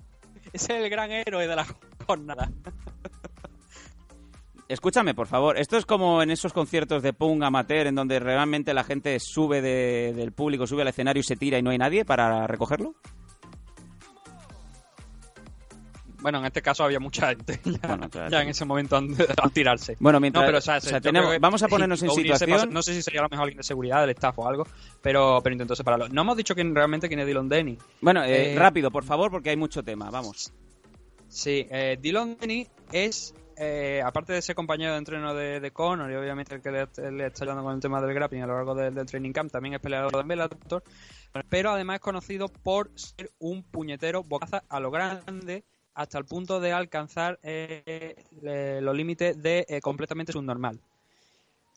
es 0.54 0.70
el 0.70 0.90
gran 0.90 1.12
héroe 1.12 1.48
de 1.48 1.56
la 1.56 1.66
jornada. 2.06 2.50
escúchame, 4.68 5.14
por 5.16 5.28
favor. 5.28 5.58
Esto 5.58 5.78
es 5.78 5.86
como 5.86 6.22
en 6.22 6.30
esos 6.32 6.54
conciertos 6.54 7.02
de 7.02 7.14
punk 7.14 7.42
amateur 7.44 7.88
en 7.88 7.96
donde 7.96 8.20
realmente 8.20 8.74
la 8.74 8.84
gente 8.84 9.20
sube 9.20 9.62
de- 9.62 10.14
del 10.16 10.32
público, 10.32 10.68
sube 10.68 10.82
al 10.84 10.88
escenario 10.90 11.22
y 11.22 11.24
se 11.24 11.36
tira 11.36 11.58
y 11.58 11.62
no 11.64 11.72
hay 11.72 11.78
nadie 11.78 12.06
para 12.06 12.46
recogerlo. 12.48 12.94
Bueno, 16.22 16.40
en 16.40 16.46
este 16.46 16.62
caso 16.62 16.84
había 16.84 17.00
mucha 17.00 17.28
gente 17.30 17.60
ya, 17.66 17.88
Bueno, 17.88 18.10
claro. 18.10 18.30
ya 18.30 18.42
en 18.42 18.50
ese 18.50 18.66
momento 18.66 18.98
al 18.98 19.52
tirarse. 19.54 19.96
Bueno, 20.00 20.20
mientras 20.20 20.44
No, 20.44 20.48
pero 20.48 20.58
o 20.58 20.62
sea, 20.62 20.78
o 20.78 20.82
sea, 20.82 20.98
yo 20.98 21.02
tenemos- 21.02 21.28
creo 21.30 21.40
que 21.40 21.42
vamos 21.42 21.64
a 21.64 21.68
ponernos 21.68 22.02
en 22.04 22.10
situación. 22.12 22.70
no 22.72 22.82
sé 22.84 22.94
si 22.94 23.02
sería 23.02 23.22
a 23.22 23.24
lo 23.24 23.30
mejor 23.30 23.44
alguien 23.44 23.58
de 23.58 23.64
seguridad, 23.64 24.02
del 24.02 24.10
staff 24.12 24.38
o 24.40 24.48
algo, 24.48 24.68
pero, 25.02 25.40
pero 25.44 25.54
intentó 25.54 25.76
separarlo. 25.76 26.10
No 26.10 26.22
hemos 26.22 26.38
dicho 26.38 26.56
quién, 26.56 26.76
realmente 26.76 27.08
quién 27.08 27.20
es 27.20 27.28
Dylan 27.28 27.48
Denny. 27.50 27.78
Bueno, 28.02 28.24
eh, 28.24 28.54
Eh, 28.54 28.60
rápido, 28.60 28.92
por 28.92 29.04
favor, 29.04 29.32
porque 29.32 29.50
hay 29.52 29.58
mucho 29.58 29.84
tema. 29.84 30.10
Vamos. 30.10 30.52
Sí, 31.28 31.68
eh, 31.70 31.98
Dylan 32.02 32.38
Denny 32.40 32.68
es, 32.92 33.34
eh, 33.56 34.02
aparte 34.04 34.34
de 34.34 34.42
ser 34.42 34.56
compañero 34.56 34.94
de 34.94 34.98
entreno 34.98 35.34
de, 35.36 35.60
de 35.60 35.72
Conor 35.72 36.12
y 36.12 36.16
obviamente 36.16 36.56
el 36.56 36.62
que 36.62 36.72
le, 36.72 36.88
le 37.12 37.28
está 37.28 37.44
ayudando 37.44 37.64
con 37.64 37.76
el 37.76 37.80
tema 37.80 38.02
del 38.02 38.14
grappling 38.14 38.42
a 38.42 38.48
lo 38.48 38.56
largo 38.56 38.74
del, 38.74 38.94
del 38.96 39.06
training 39.06 39.32
camp, 39.32 39.52
también 39.52 39.76
es 39.76 39.80
peleador 39.82 40.12
de 40.16 40.24
Bellator, 40.24 40.84
pero 41.50 41.72
además 41.72 41.96
es 41.96 42.02
conocido 42.02 42.48
por 42.48 42.90
ser 42.96 43.32
un 43.38 43.62
puñetero 43.64 44.24
bocaza 44.24 44.64
a 44.70 44.80
lo 44.80 44.90
grande 44.90 45.64
hasta 46.00 46.18
el 46.18 46.24
punto 46.24 46.62
de 46.62 46.72
alcanzar 46.72 47.40
eh, 47.44 48.16
los 48.82 48.96
límites 48.96 49.42
de 49.44 49.66
eh, 49.68 49.82
completamente 49.82 50.32
subnormal. 50.32 50.80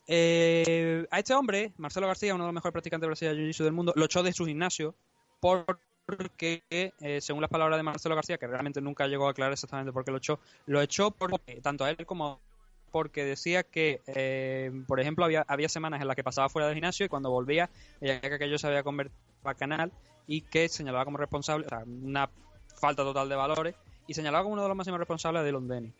Eh, 0.06 1.04
a 1.10 1.18
este 1.18 1.34
hombre, 1.34 1.72
Marcelo 1.76 2.06
García, 2.06 2.32
uno 2.32 2.44
de 2.44 2.48
los 2.48 2.54
mejores 2.54 2.72
practicantes 2.72 3.02
de 3.02 3.08
Brasil 3.08 3.28
de 3.28 3.34
Jiu-Jitsu 3.34 3.64
del 3.64 3.72
mundo, 3.72 3.92
lo 3.96 4.04
echó 4.04 4.22
de 4.22 4.32
su 4.32 4.46
gimnasio 4.46 4.94
porque, 5.40 6.62
eh, 6.70 7.20
según 7.20 7.40
las 7.40 7.50
palabras 7.50 7.80
de 7.80 7.82
Marcelo 7.82 8.14
García, 8.14 8.38
que 8.38 8.46
realmente 8.46 8.80
nunca 8.80 9.08
llegó 9.08 9.26
a 9.26 9.32
aclarar 9.32 9.54
exactamente 9.54 9.92
por 9.92 10.04
qué 10.04 10.12
lo 10.12 10.18
echó, 10.18 10.38
lo 10.66 10.80
echó 10.80 11.12
tanto 11.60 11.84
a 11.84 11.90
él 11.90 12.06
como 12.06 12.40
porque 12.92 13.24
decía 13.24 13.64
que, 13.64 14.02
eh, 14.06 14.70
por 14.86 15.00
ejemplo, 15.00 15.24
había, 15.24 15.44
había 15.48 15.68
semanas 15.68 16.00
en 16.00 16.06
las 16.06 16.14
que 16.14 16.22
pasaba 16.22 16.48
fuera 16.48 16.68
del 16.68 16.76
gimnasio 16.76 17.06
y 17.06 17.08
cuando 17.08 17.28
volvía, 17.28 17.70
veía 18.00 18.20
que 18.20 18.34
aquello 18.34 18.56
se 18.56 18.68
había 18.68 18.84
convertido 18.84 19.18
en 19.44 19.54
canal 19.54 19.92
y 20.28 20.42
que 20.42 20.68
señalaba 20.68 21.04
como 21.04 21.18
responsable, 21.18 21.66
o 21.66 21.68
sea, 21.68 21.82
una 21.84 22.30
falta 22.76 23.02
total 23.02 23.28
de 23.28 23.34
valores, 23.34 23.74
y 24.06 24.14
señalaba 24.14 24.42
como 24.44 24.54
uno 24.54 24.62
de 24.62 24.68
los 24.68 24.76
máximos 24.76 24.98
responsables 24.98 25.44
de 25.44 25.52
Londeni. 25.52 25.92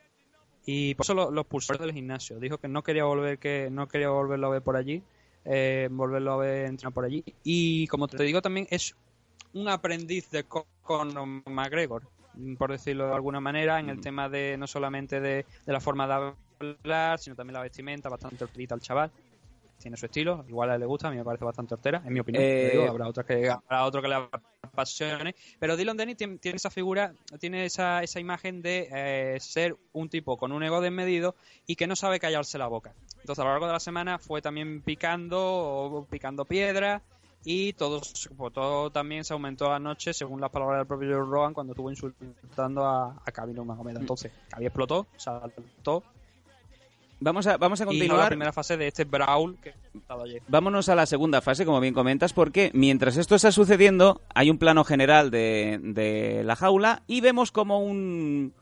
Y 0.64 0.94
por 0.94 1.04
eso 1.04 1.14
lo, 1.14 1.30
lo 1.30 1.40
expulsó 1.42 1.76
del 1.76 1.92
gimnasio. 1.92 2.38
Dijo 2.38 2.58
que 2.58 2.68
no 2.68 2.82
quería 2.82 3.04
volver 3.04 3.38
que 3.38 3.68
no 3.70 3.88
quería 3.88 4.10
volverlo 4.10 4.46
a 4.46 4.50
ver 4.50 4.62
por 4.62 4.76
allí, 4.76 5.02
eh, 5.44 5.88
volverlo 5.90 6.32
a 6.32 6.36
ver 6.36 6.66
entrenar 6.66 6.92
por 6.92 7.04
allí. 7.04 7.24
Y 7.42 7.86
como 7.88 8.08
te 8.08 8.22
digo 8.22 8.40
también 8.42 8.66
es 8.70 8.94
un 9.54 9.68
aprendiz 9.68 10.30
de 10.30 10.44
Co- 10.44 10.66
Conor 10.82 11.26
McGregor, 11.46 12.02
mm, 12.34 12.54
por 12.56 12.70
decirlo 12.70 13.06
de 13.08 13.14
alguna 13.14 13.40
manera, 13.40 13.80
en 13.80 13.88
el 13.88 14.00
tema 14.00 14.28
de 14.28 14.56
no 14.58 14.66
solamente 14.66 15.20
de, 15.20 15.44
de 15.66 15.72
la 15.72 15.80
forma 15.80 16.06
de 16.06 16.34
hablar, 16.84 17.18
sino 17.18 17.34
también 17.36 17.54
la 17.54 17.62
vestimenta, 17.62 18.08
bastante 18.08 18.44
horterita 18.44 18.74
el 18.74 18.80
chaval. 18.80 19.10
Tiene 19.82 19.96
su 19.96 20.06
estilo, 20.06 20.44
igual 20.48 20.70
a 20.70 20.74
él 20.74 20.80
le 20.80 20.86
gusta, 20.86 21.08
a 21.08 21.10
mí 21.10 21.16
me 21.16 21.24
parece 21.24 21.44
bastante 21.44 21.74
hortera, 21.74 22.00
en 22.06 22.12
mi 22.12 22.20
opinión. 22.20 22.44
Eh, 22.46 22.70
digo, 22.70 22.88
habrá, 22.88 23.08
otros 23.08 23.26
que, 23.26 23.50
habrá 23.50 23.84
otro 23.84 24.00
que 24.00 24.06
le 24.06 24.14
apasione. 24.62 25.34
Pero 25.58 25.76
Dylan 25.76 25.96
Denny 25.96 26.14
tiene, 26.14 26.38
tiene 26.38 26.56
esa 26.56 26.70
figura, 26.70 27.12
tiene 27.40 27.64
esa, 27.64 28.00
esa 28.00 28.20
imagen 28.20 28.62
de 28.62 28.88
eh, 28.92 29.40
ser 29.40 29.76
un 29.92 30.08
tipo 30.08 30.36
con 30.36 30.52
un 30.52 30.62
ego 30.62 30.80
desmedido 30.80 31.34
y 31.66 31.74
que 31.74 31.88
no 31.88 31.96
sabe 31.96 32.20
callarse 32.20 32.58
la 32.58 32.68
boca. 32.68 32.94
Entonces, 33.18 33.40
a 33.40 33.44
lo 33.44 33.50
largo 33.50 33.66
de 33.66 33.72
la 33.72 33.80
semana 33.80 34.20
fue 34.20 34.40
también 34.40 34.82
picando, 34.82 36.06
picando 36.08 36.44
piedra 36.44 37.02
y 37.44 37.72
todo, 37.72 38.00
todo 38.52 38.90
también 38.90 39.24
se 39.24 39.32
aumentó 39.32 39.72
anoche, 39.72 40.14
según 40.14 40.40
las 40.40 40.50
palabras 40.50 40.78
del 40.78 40.86
propio 40.86 41.08
Joe 41.08 41.28
Rogan, 41.28 41.54
cuando 41.54 41.72
estuvo 41.72 41.90
insultando 41.90 42.86
a, 42.86 43.20
a 43.24 43.32
Khabib. 43.32 43.58
Entonces, 43.98 44.30
Khabib 44.48 44.68
explotó, 44.68 45.08
saltó 45.16 46.04
Vamos 47.22 47.46
a, 47.46 47.56
vamos 47.56 47.80
a 47.80 47.84
y 47.84 47.86
no 47.86 47.92
la 47.92 47.98
continuar. 47.98 48.28
primera 48.28 48.52
fase 48.52 48.76
de 48.76 48.88
este 48.88 49.04
brawl 49.04 49.56
que 49.60 49.74
ayer. 50.08 50.42
Vámonos 50.48 50.88
a 50.88 50.94
la 50.96 51.06
segunda 51.06 51.40
fase, 51.40 51.64
como 51.64 51.78
bien 51.80 51.94
comentas, 51.94 52.32
porque 52.32 52.70
mientras 52.74 53.16
esto 53.16 53.36
está 53.36 53.52
sucediendo, 53.52 54.20
hay 54.34 54.50
un 54.50 54.58
plano 54.58 54.82
general 54.82 55.30
de, 55.30 55.78
de 55.82 56.42
la 56.44 56.56
jaula 56.56 57.02
y 57.06 57.20
vemos 57.20 57.52
como 57.52 57.78
un, 57.78 58.52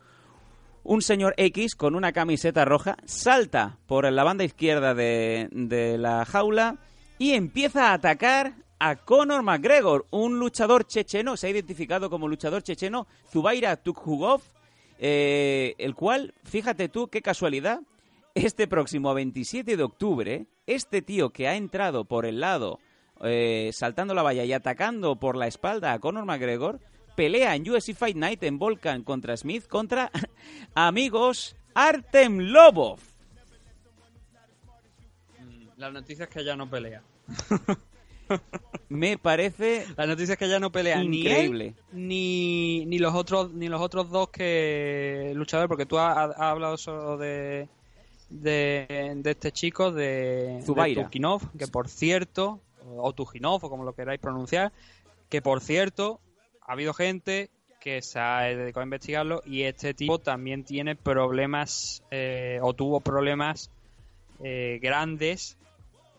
un 0.84 1.02
señor 1.02 1.32
X 1.38 1.74
con 1.74 1.94
una 1.94 2.12
camiseta 2.12 2.64
roja 2.66 2.96
salta 3.06 3.78
por 3.86 4.10
la 4.12 4.24
banda 4.24 4.44
izquierda 4.44 4.94
de, 4.94 5.48
de 5.52 5.96
la 5.96 6.26
jaula 6.26 6.76
y 7.18 7.32
empieza 7.32 7.90
a 7.90 7.94
atacar 7.94 8.54
a 8.78 8.96
Conor 8.96 9.42
McGregor, 9.42 10.06
un 10.10 10.38
luchador 10.38 10.86
checheno, 10.86 11.36
se 11.36 11.46
ha 11.46 11.50
identificado 11.50 12.08
como 12.08 12.28
luchador 12.28 12.62
checheno, 12.62 13.06
Zubaira 13.30 13.76
Tukhugov, 13.76 14.40
eh, 14.98 15.74
el 15.78 15.94
cual, 15.94 16.32
fíjate 16.44 16.88
tú 16.88 17.08
qué 17.08 17.20
casualidad, 17.20 17.80
este 18.34 18.66
próximo 18.68 19.12
27 19.14 19.76
de 19.76 19.82
octubre, 19.82 20.46
este 20.66 21.02
tío 21.02 21.30
que 21.30 21.48
ha 21.48 21.56
entrado 21.56 22.04
por 22.04 22.26
el 22.26 22.40
lado, 22.40 22.78
eh, 23.22 23.70
saltando 23.72 24.14
la 24.14 24.22
valla 24.22 24.44
y 24.44 24.52
atacando 24.52 25.16
por 25.16 25.36
la 25.36 25.46
espalda 25.46 25.92
a 25.92 25.98
Conor 25.98 26.24
McGregor, 26.24 26.80
pelea 27.16 27.54
en 27.54 27.68
UFC 27.68 27.94
Fight 27.94 28.16
Night 28.16 28.42
en 28.42 28.58
Volcan 28.58 29.02
contra 29.02 29.36
Smith 29.36 29.66
contra 29.66 30.10
amigos 30.74 31.56
Artem 31.74 32.38
Lobov. 32.38 33.00
La 35.76 35.90
noticia 35.90 36.24
es 36.24 36.30
que 36.30 36.44
ya 36.44 36.56
no 36.56 36.68
pelea. 36.68 37.02
Me 38.88 39.18
parece 39.18 39.86
La 39.96 40.06
noticia 40.06 40.34
es 40.34 40.38
que 40.38 40.48
ya 40.48 40.60
no 40.60 40.70
pelea 40.70 41.02
Increíble. 41.02 41.74
ni 41.92 42.00
él 42.00 42.84
ni, 42.84 42.86
ni 42.86 42.98
los 42.98 43.14
otros 43.14 43.52
ni 43.52 43.68
los 43.68 43.80
otros 43.80 44.10
dos 44.10 44.28
que 44.28 45.32
luchadores 45.34 45.68
porque 45.68 45.86
tú 45.86 45.98
has, 45.98 46.16
has 46.16 46.38
hablado 46.38 46.76
solo 46.76 47.16
de 47.16 47.68
de, 48.30 49.12
de 49.16 49.30
este 49.30 49.52
chico 49.52 49.92
de, 49.92 50.60
Zubaira. 50.64 51.00
de 51.00 51.04
Tukinov, 51.04 51.42
que 51.58 51.66
por 51.66 51.88
cierto 51.88 52.60
o 52.96 53.12
Tujinov 53.12 53.64
o 53.64 53.70
como 53.70 53.84
lo 53.84 53.92
queráis 53.92 54.20
pronunciar 54.20 54.72
que 55.28 55.42
por 55.42 55.60
cierto 55.60 56.20
ha 56.62 56.72
habido 56.72 56.94
gente 56.94 57.50
que 57.80 58.02
se 58.02 58.18
ha 58.18 58.40
dedicado 58.42 58.80
a 58.80 58.84
investigarlo 58.84 59.42
y 59.44 59.62
este 59.62 59.94
tipo 59.94 60.18
también 60.18 60.64
tiene 60.64 60.96
problemas 60.96 62.02
eh, 62.10 62.58
o 62.62 62.72
tuvo 62.72 63.00
problemas 63.00 63.70
eh, 64.42 64.78
grandes 64.82 65.56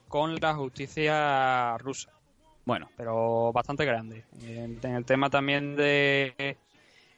con 0.08 0.36
la 0.36 0.54
justicia 0.54 1.78
rusa 1.78 2.12
bueno. 2.66 2.90
pero 2.96 3.52
bastante 3.52 3.86
grande. 3.86 4.24
En, 4.44 4.80
en 4.82 4.96
el 4.96 5.06
tema 5.06 5.30
también 5.30 5.76
de. 5.76 6.58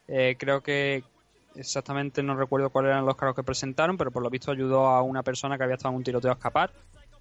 eh, 0.07 0.35
creo 0.37 0.61
que 0.61 1.03
exactamente 1.55 2.21
no 2.23 2.35
recuerdo 2.35 2.69
cuáles 2.69 2.91
eran 2.91 3.05
los 3.05 3.15
cargos 3.15 3.35
que 3.35 3.43
presentaron, 3.43 3.97
pero 3.97 4.11
por 4.11 4.23
lo 4.23 4.29
visto 4.29 4.51
ayudó 4.51 4.87
a 4.87 5.01
una 5.01 5.23
persona 5.23 5.57
que 5.57 5.63
había 5.63 5.75
estado 5.75 5.91
en 5.93 5.97
un 5.97 6.03
tiroteo 6.03 6.31
a 6.31 6.35
escapar. 6.35 6.71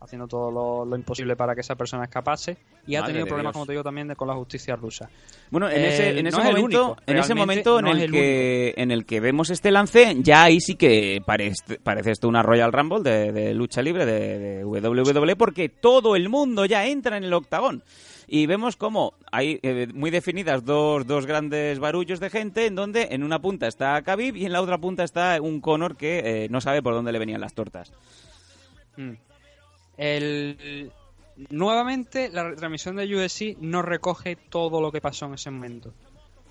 haciendo 0.05 0.27
todo 0.27 0.51
lo, 0.51 0.85
lo 0.85 0.97
imposible 0.97 1.37
para 1.37 1.55
que 1.55 1.61
esa 1.61 1.77
persona 1.77 2.03
escapase 2.03 2.57
y 2.89 2.97
ha 2.97 3.05
tenido 3.05 3.25
problemas, 3.25 3.51
Dios. 3.51 3.53
como 3.53 3.67
te 3.67 3.73
digo, 3.73 3.85
también 3.85 4.09
de- 4.09 4.17
con 4.17 4.27
la 4.27 4.35
justicia 4.35 4.75
rusa. 4.75 5.09
Bueno, 5.49 5.71
en 5.71 5.79
Eh, 5.81 5.89
ese, 5.91 6.19
en 6.19 6.27
ese 6.27 6.37
no 6.39 6.43
momento, 6.43 6.65
único, 6.65 6.97
en 7.07 7.19
ese 7.19 7.35
momento 7.37 7.79
en 7.79 7.85
no 7.85 7.93
el 7.93 8.01
el 8.01 8.11
que 8.11 8.75
en 8.79 8.91
el 8.91 9.07
que 9.07 9.21
vemos 9.21 9.51
este 9.51 9.71
lance, 9.71 10.17
ya 10.19 10.43
ahí 10.43 10.61
sí 10.61 10.75
que 10.75 11.23
parece, 11.25 11.79
parece 11.79 12.11
esto 12.11 12.27
una 12.27 12.43
Royal 12.43 12.73
Rumble 12.73 13.09
de, 13.09 13.31
de 13.31 13.55
lucha 13.55 13.81
libre 13.81 14.05
de, 14.05 14.39
de 14.65 14.65
WWE 14.65 15.37
porque 15.37 15.69
todo 15.69 16.17
el 16.17 16.29
mundo 16.29 16.65
ya 16.65 16.85
entra 16.85 17.17
en 17.17 17.23
el 17.23 17.33
octagón. 17.33 17.85
Y 18.35 18.47
vemos 18.47 18.77
como 18.77 19.13
hay 19.31 19.61
eh, 19.63 19.89
muy 19.93 20.11
definidas 20.11 20.65
dos, 20.65 21.07
dos 21.07 21.27
grandes 21.27 21.79
barullos 21.79 22.19
de 22.19 22.31
gente 22.31 22.65
en 22.65 22.75
donde 22.75 23.09
en 23.11 23.25
una 23.25 23.43
punta 23.43 23.67
está 23.67 24.01
Khabib 24.01 24.37
y 24.37 24.47
en 24.47 24.53
la 24.53 24.63
otra 24.63 24.79
punta 24.79 25.05
está 25.05 25.39
un 25.43 25.61
Conor 25.61 25.99
que 25.99 26.45
eh, 26.45 26.49
no 26.49 26.63
sabe 26.63 26.83
por 26.83 26.95
dónde 26.95 27.13
le 27.13 27.19
venían 27.19 27.43
las 27.43 27.53
tortas. 27.53 27.93
Mm. 28.97 29.13
El... 29.99 30.91
Nuevamente, 31.51 32.31
la 32.31 32.45
retransmisión 32.45 32.97
de 32.97 33.15
UFC 33.15 33.59
no 33.61 33.83
recoge 33.83 34.37
todo 34.37 34.81
lo 34.81 34.91
que 34.91 35.03
pasó 35.03 35.27
en 35.27 35.35
ese 35.35 35.51
momento. 35.51 35.93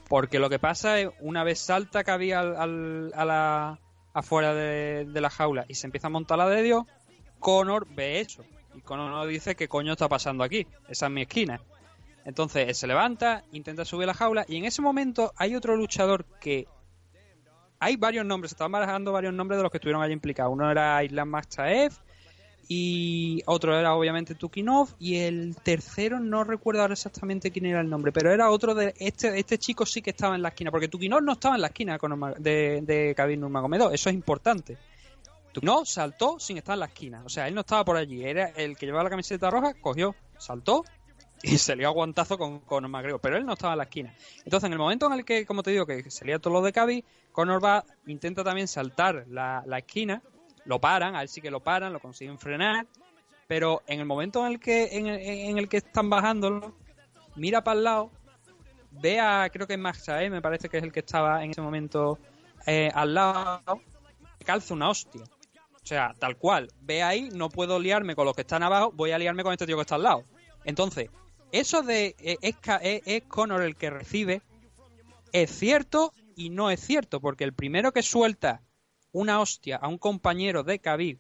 Porque 0.08 0.38
lo 0.38 0.52
que 0.52 0.60
pasa 0.60 1.00
es, 1.00 1.10
una 1.20 1.44
vez 1.44 1.58
salta 1.58 2.04
había 2.06 2.42
al, 2.42 2.56
al- 2.58 3.12
a 3.16 3.26
la, 3.26 3.80
afuera 4.14 4.54
de, 4.54 5.08
la 5.16 5.32
jaula 5.32 5.66
y 5.68 5.74
se 5.74 5.88
empieza 5.88 6.08
a 6.08 6.12
montar 6.12 6.38
la 6.38 6.48
de 6.48 6.62
Dios, 6.62 6.84
Conor 7.40 7.88
ve 7.96 8.20
eso. 8.20 8.44
Y 8.76 8.82
Conor 8.82 9.10
no 9.10 9.26
dice 9.26 9.56
qué 9.56 9.68
coño 9.68 9.94
está 9.94 10.08
pasando 10.08 10.44
aquí. 10.44 10.68
Esa 10.88 11.08
es 11.08 11.12
mi 11.12 11.24
esquina. 11.24 11.60
Entonces 12.26 12.78
se 12.78 12.88
levanta, 12.88 13.44
intenta 13.52 13.86
subir 13.86 14.08
la 14.08 14.14
jaula 14.14 14.46
y 14.48 14.58
en 14.58 14.66
ese 14.66 14.82
momento 14.82 15.34
hay 15.38 15.56
otro 15.56 15.76
luchador 15.76 16.26
que 16.40 16.68
hay 17.80 17.96
varios 17.96 18.26
nombres, 18.26 18.52
se 18.52 18.56
estaban 18.56 18.72
barajando 18.72 19.12
varios 19.12 19.34
nombres 19.34 19.58
de 19.58 19.64
los 19.64 19.72
que 19.72 19.78
estuvieron 19.78 20.04
allí 20.04 20.14
implicados. 20.14 20.54
Uno 20.54 20.70
era 20.70 21.04
Islam 21.04 21.30
Makhachev 21.30 21.94
y 22.68 23.42
otro 23.48 23.78
era 23.78 23.96
obviamente 23.96 24.36
Tukinov 24.36 24.90
y 25.00 25.18
el 25.18 25.56
tercero 25.58 26.20
no 26.20 26.44
recuerdo 26.44 26.82
ahora 26.82 26.94
exactamente 26.94 27.52
quién 27.52 27.66
era 27.66 27.82
el 27.82 27.90
nombre, 27.90 28.12
pero 28.12 28.32
era 28.32 28.52
otro 28.52 28.76
de 28.76 28.94
este 28.98 29.40
este 29.40 29.58
chico 29.58 29.86
sí 29.86 30.02
que 30.02 30.12
estaba 30.12 30.36
en 30.36 30.42
la 30.42 30.50
esquina, 30.50 30.72
porque 30.72 30.88
Tukinov 30.88 31.24
no 31.24 31.34
estaba 31.34 31.56
en 31.56 31.62
la 31.62 31.68
esquina 31.68 31.98
de, 32.38 32.82
de 32.84 33.14
Khabib 33.16 33.40
Nurmagomedov, 33.40 33.94
eso 33.94 34.10
es 34.10 34.16
importante. 34.16 34.78
Tukinov 35.52 35.86
saltó 35.86 36.40
sin 36.40 36.60
estar 36.60 36.76
en 36.76 36.80
la 36.82 36.86
esquina, 36.86 37.24
o 37.26 37.30
sea, 37.30 37.48
él 37.48 37.56
no 37.56 37.62
estaba 37.62 37.84
por 37.84 37.98
allí, 37.98 38.24
era 38.24 38.50
el 38.56 38.78
que 38.78 38.86
llevaba 38.86 39.06
la 39.06 39.10
camiseta 39.10 39.50
roja, 39.50 39.74
cogió, 39.74 40.16
saltó 40.38 40.86
y 41.44 41.58
se 41.58 41.76
lió 41.76 41.88
a 41.88 41.92
guantazo 41.92 42.38
con 42.38 42.60
Conor 42.60 42.90
McGregor, 42.90 43.22
pero 43.22 43.38
él 43.38 43.46
no 43.46 43.54
estaba 43.54 43.74
en 43.74 43.78
la 43.78 43.84
esquina. 43.86 44.16
Entonces, 44.44 44.68
en 44.68 44.74
el 44.74 44.80
momento 44.80 45.08
en 45.08 45.14
el 45.14 45.26
que, 45.26 45.46
como 45.46 45.64
te 45.64 45.72
digo, 45.72 45.86
que 45.86 46.10
se 46.10 46.26
lía 46.26 46.40
todo 46.40 46.54
lo 46.54 46.62
de 46.62 46.72
Khabib, 46.72 47.04
Conor 47.32 47.64
va, 47.64 47.86
intenta 48.06 48.44
también 48.44 48.68
saltar 48.68 49.26
la, 49.28 49.64
la 49.66 49.80
esquina, 49.80 50.22
lo 50.66 50.80
paran, 50.80 51.16
a 51.16 51.22
él 51.22 51.30
sí 51.30 51.42
que 51.42 51.52
lo 51.52 51.62
paran, 51.62 51.94
lo 51.94 52.00
consiguen 52.00 52.38
frenar, 52.38 52.86
pero 53.48 53.82
en 53.88 54.00
el 54.00 54.06
momento 54.06 54.46
en 54.46 54.54
el 54.54 54.60
que 54.60 54.98
en 54.98 55.08
el, 55.08 55.20
en 55.20 55.58
el 55.58 55.68
que 55.68 55.78
están 55.78 56.10
bajándolo, 56.10 56.76
mira 57.36 57.64
para 57.64 57.78
el 57.78 57.84
lado, 57.84 58.12
ve 58.92 59.20
a, 59.20 59.50
creo 59.52 59.68
que 59.68 59.74
es 59.74 59.80
Max 59.80 60.06
Sae, 60.06 60.30
me 60.30 60.42
parece 60.42 60.70
que 60.70 60.78
es 60.78 60.84
el 60.84 60.92
que 60.92 61.00
estaba 61.00 61.44
en 61.44 61.52
ese 61.52 61.62
momento 61.62 62.20
eh, 62.66 62.92
al 62.94 63.14
lado, 63.14 63.82
calza 64.46 64.74
una 64.74 64.90
hostia. 64.90 65.24
O 65.24 65.86
sea, 65.86 66.14
tal 66.20 66.38
cual, 66.38 66.72
ve 66.82 67.02
ahí, 67.02 67.30
no 67.34 67.50
puedo 67.50 67.80
liarme 67.80 68.16
con 68.16 68.26
los 68.26 68.36
que 68.36 68.42
están 68.42 68.62
abajo, 68.62 68.92
voy 68.92 69.12
a 69.12 69.18
liarme 69.18 69.44
con 69.44 69.52
este 69.52 69.66
tío 69.66 69.76
que 69.78 69.82
está 69.82 69.96
al 69.96 70.04
lado. 70.04 70.24
Entonces, 70.64 71.10
eso 71.52 71.82
de 71.84 72.16
eh, 72.20 72.38
es, 72.42 72.56
Ca- 72.58 72.82
es, 72.84 73.24
Conor 73.28 73.62
el 73.64 73.76
que 73.76 73.90
recibe, 73.90 74.42
es 75.32 75.52
cierto 75.52 76.14
y 76.36 76.50
no 76.50 76.70
es 76.72 76.80
cierto, 76.80 77.20
porque 77.22 77.44
el 77.44 77.54
primero 77.54 77.92
que 77.92 78.02
suelta 78.04 78.62
una 79.12 79.40
hostia 79.42 79.78
a 79.78 79.88
un 79.88 79.98
compañero 79.98 80.64
de 80.64 80.80
Khabib, 80.80 81.20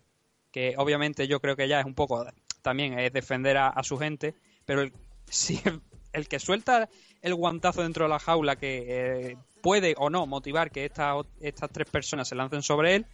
que 0.52 0.76
obviamente 0.78 1.28
yo 1.28 1.40
creo 1.40 1.56
que 1.56 1.68
ya 1.68 1.80
es 1.80 1.86
un 1.86 1.94
poco 1.96 2.26
también 2.62 2.98
es 3.00 3.12
defender 3.14 3.58
a, 3.58 3.82
su 3.84 3.98
gente, 3.98 4.36
pero 4.66 4.82
el, 4.82 4.94
si 5.30 5.60
el, 5.66 5.82
el 6.14 6.28
que 6.28 6.40
suelta 6.40 6.90
el 7.22 7.36
guantazo 7.36 7.84
dentro 7.84 8.06
de 8.06 8.10
la 8.10 8.20
jaula 8.20 8.56
que 8.56 8.86
eh, 9.32 9.38
puede 9.62 9.94
o 9.98 10.10
no 10.10 10.26
motivar 10.26 10.72
que 10.72 10.86
esta- 10.86 11.16
estas 11.40 11.70
tres 11.72 11.90
personas 11.90 12.28
se 12.28 12.36
lancen 12.36 12.62
sobre 12.64 12.96
él, 12.96 13.06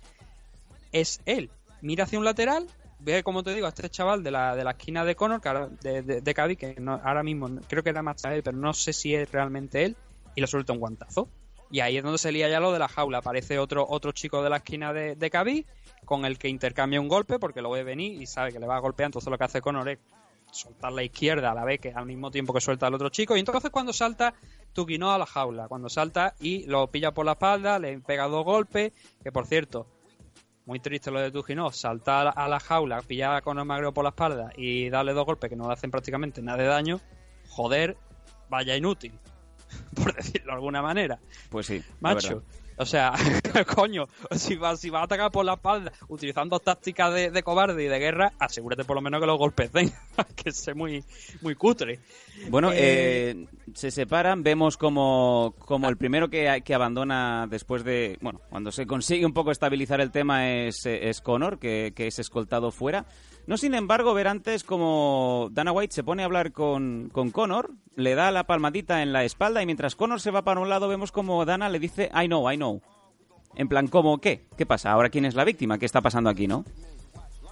es 0.92 1.20
él. 1.26 1.50
Mira 1.82 2.06
hacia 2.06 2.18
un 2.20 2.26
lateral, 2.26 2.68
ve 3.00 3.24
como 3.24 3.44
te 3.44 3.54
digo 3.54 3.66
a 3.66 3.70
este 3.70 3.90
chaval 3.90 4.24
de 4.24 4.32
la, 4.32 4.56
de 4.56 4.64
la 4.64 4.72
esquina 4.72 5.06
de 5.06 5.16
Conor, 5.16 5.42
que 5.42 5.50
ahora- 5.50 5.70
de, 5.82 6.02
de, 6.02 6.22
que 6.58 6.76
no- 6.80 7.00
ahora 7.04 7.24
mismo 7.24 7.50
creo 7.68 7.84
que 7.84 7.90
era 7.90 8.02
más 8.02 8.22
pero 8.44 8.58
no 8.58 8.74
sé 8.74 8.94
si 8.94 9.14
es 9.16 9.32
realmente 9.32 9.84
él, 9.86 9.96
y 10.36 10.42
le 10.42 10.48
suelta 10.48 10.74
un 10.74 10.80
guantazo. 10.80 11.30
Y 11.70 11.82
ahí 11.82 11.98
es 11.98 12.04
donde 12.04 12.18
se 12.18 12.32
lía 12.32 12.48
ya 12.48 12.60
lo 12.62 12.72
de 12.72 12.80
la 12.80 12.88
jaula. 12.88 13.18
Aparece 13.18 13.60
otro, 13.60 13.86
otro 13.90 14.14
chico 14.14 14.42
de 14.42 14.50
la 14.50 14.58
esquina 14.58 14.94
de, 14.94 15.16
de 15.16 15.30
con 16.06 16.24
el 16.24 16.38
que 16.38 16.48
intercambia 16.48 17.02
un 17.02 17.10
golpe, 17.10 17.40
porque 17.40 17.62
lo 17.62 17.70
ve 17.72 17.84
venir 17.84 18.22
y 18.22 18.26
sabe 18.26 18.54
que 18.54 18.60
le 18.60 18.68
va 18.68 18.78
a 18.78 18.80
golpear. 18.80 19.08
Entonces 19.08 19.30
lo 19.30 19.38
que 19.38 19.44
hace 19.44 19.60
Conor 19.62 19.90
es 19.90 20.00
soltar 20.50 20.94
la 20.94 21.04
izquierda 21.04 21.52
a 21.52 21.54
la 21.54 21.66
vez 21.66 21.82
que 21.82 21.92
al 21.92 22.06
mismo 22.06 22.32
tiempo 22.32 22.54
que 22.54 22.62
suelta 22.62 22.88
al 22.88 22.94
otro 22.94 23.10
chico. 23.10 23.36
Y 23.36 23.40
entonces 23.40 23.70
cuando 23.70 23.92
salta, 23.92 24.34
Tuquino 24.72 25.12
a 25.12 25.18
la 25.18 25.26
jaula. 25.26 25.68
Cuando 25.68 25.90
salta 25.90 26.36
y 26.40 26.66
lo 26.68 26.88
pilla 26.88 27.12
por 27.12 27.26
la 27.26 27.34
espalda, 27.34 27.80
le 27.80 28.00
pega 28.00 28.28
dos 28.28 28.46
golpes. 28.46 28.94
Que 29.22 29.32
por 29.34 29.46
cierto, 29.46 29.88
muy 30.68 30.80
triste 30.80 31.10
lo 31.10 31.20
de 31.20 31.32
Tuquino, 31.32 31.72
saltar 31.72 32.32
a 32.36 32.48
la- 32.48 32.60
jaula, 32.60 33.02
pillar 33.02 33.36
a 33.36 33.42
Conor 33.42 33.66
McGregor 33.66 33.94
por 33.94 34.04
la 34.04 34.10
espalda 34.10 34.52
y 34.56 34.90
darle 34.90 35.14
dos 35.14 35.26
golpes 35.26 35.50
que 35.50 35.56
no 35.56 35.66
le 35.68 35.74
hacen 35.74 35.90
prácticamente 35.90 36.42
nada 36.42 36.58
de 36.60 36.66
daño. 36.66 37.00
Joder, 37.50 37.98
vaya 38.50 38.76
inútil. 38.76 39.18
Por 39.96 40.14
decirlo 40.16 40.48
de 40.48 40.54
alguna 40.54 40.82
manera. 40.82 41.20
Pues 41.50 41.66
sí, 41.66 41.82
Macho. 42.00 42.44
O 42.78 42.86
sea, 42.86 43.14
coño, 43.76 44.08
si 44.36 44.56
vas 44.56 44.80
si 44.80 44.90
va 44.90 45.02
a 45.02 45.04
atacar 45.04 45.32
por 45.32 45.44
la 45.44 45.54
espalda 45.54 45.92
utilizando 46.08 46.60
tácticas 46.60 47.14
de, 47.14 47.32
de 47.32 47.44
cobarde 47.44 47.84
y 47.84 47.88
de 47.88 48.00
guerra, 48.00 48.34
asegúrate 48.40 48.84
por 48.86 48.96
lo 48.96 49.02
menos 49.02 49.20
que 49.20 49.28
los 49.28 49.38
golpes 49.38 49.72
den, 49.74 49.92
que 50.36 50.50
es 50.50 50.76
muy, 50.76 51.04
muy 51.42 51.56
cutre. 51.56 52.00
Bueno, 52.50 52.72
Eh, 52.72 53.32
eh, 53.32 53.48
se 53.74 53.90
separan, 53.90 54.44
vemos 54.44 54.78
como, 54.78 55.56
como 55.58 55.90
el 55.90 55.98
primero 55.98 56.30
que, 56.30 56.62
que 56.64 56.76
abandona 56.76 57.48
después 57.50 57.84
de, 57.84 58.18
bueno, 58.22 58.42
cuando 58.50 58.72
se 58.72 58.86
consigue 58.86 59.26
un 59.26 59.34
poco 59.34 59.52
estabilizar 59.52 60.00
el 60.00 60.12
tema 60.12 60.50
es, 60.52 60.86
es 60.86 61.22
Conor, 61.22 61.58
que, 61.60 61.94
que 61.96 62.08
es 62.08 62.20
escoltado 62.20 62.72
fuera. 62.72 63.06
No 63.48 63.58
sin 63.58 63.74
embargo 63.74 64.14
ver 64.14 64.28
antes 64.28 64.64
como 64.64 65.48
Dana 65.52 65.72
White 65.72 65.94
se 65.94 66.04
pone 66.04 66.22
a 66.22 66.26
hablar 66.26 66.52
con, 66.52 67.10
con 67.14 67.32
Conor, 67.32 67.72
le 67.96 68.14
da 68.14 68.30
la 68.32 68.44
palmadita 68.46 69.02
en 69.02 69.14
la 69.14 69.24
espalda 69.24 69.62
y 69.62 69.66
mientras 69.66 69.96
Conor 69.96 70.20
se 70.22 70.32
va 70.32 70.42
para 70.44 70.60
un 70.60 70.68
lado 70.70 70.88
vemos 70.90 71.12
como 71.14 71.44
Dana 71.46 71.70
le 71.70 71.80
dice 71.80 72.12
I 72.14 72.28
know, 72.28 72.52
I 72.52 72.58
know. 72.58 72.82
En 73.56 73.68
plan, 73.70 73.88
¿cómo 73.88 74.20
qué? 74.20 74.42
¿Qué 74.58 74.66
pasa? 74.66 74.92
¿Ahora 74.92 75.10
quién 75.10 75.26
es 75.26 75.34
la 75.34 75.46
víctima? 75.46 75.80
¿Qué 75.80 75.86
está 75.86 76.02
pasando 76.02 76.30
aquí, 76.30 76.46
no? 76.46 76.64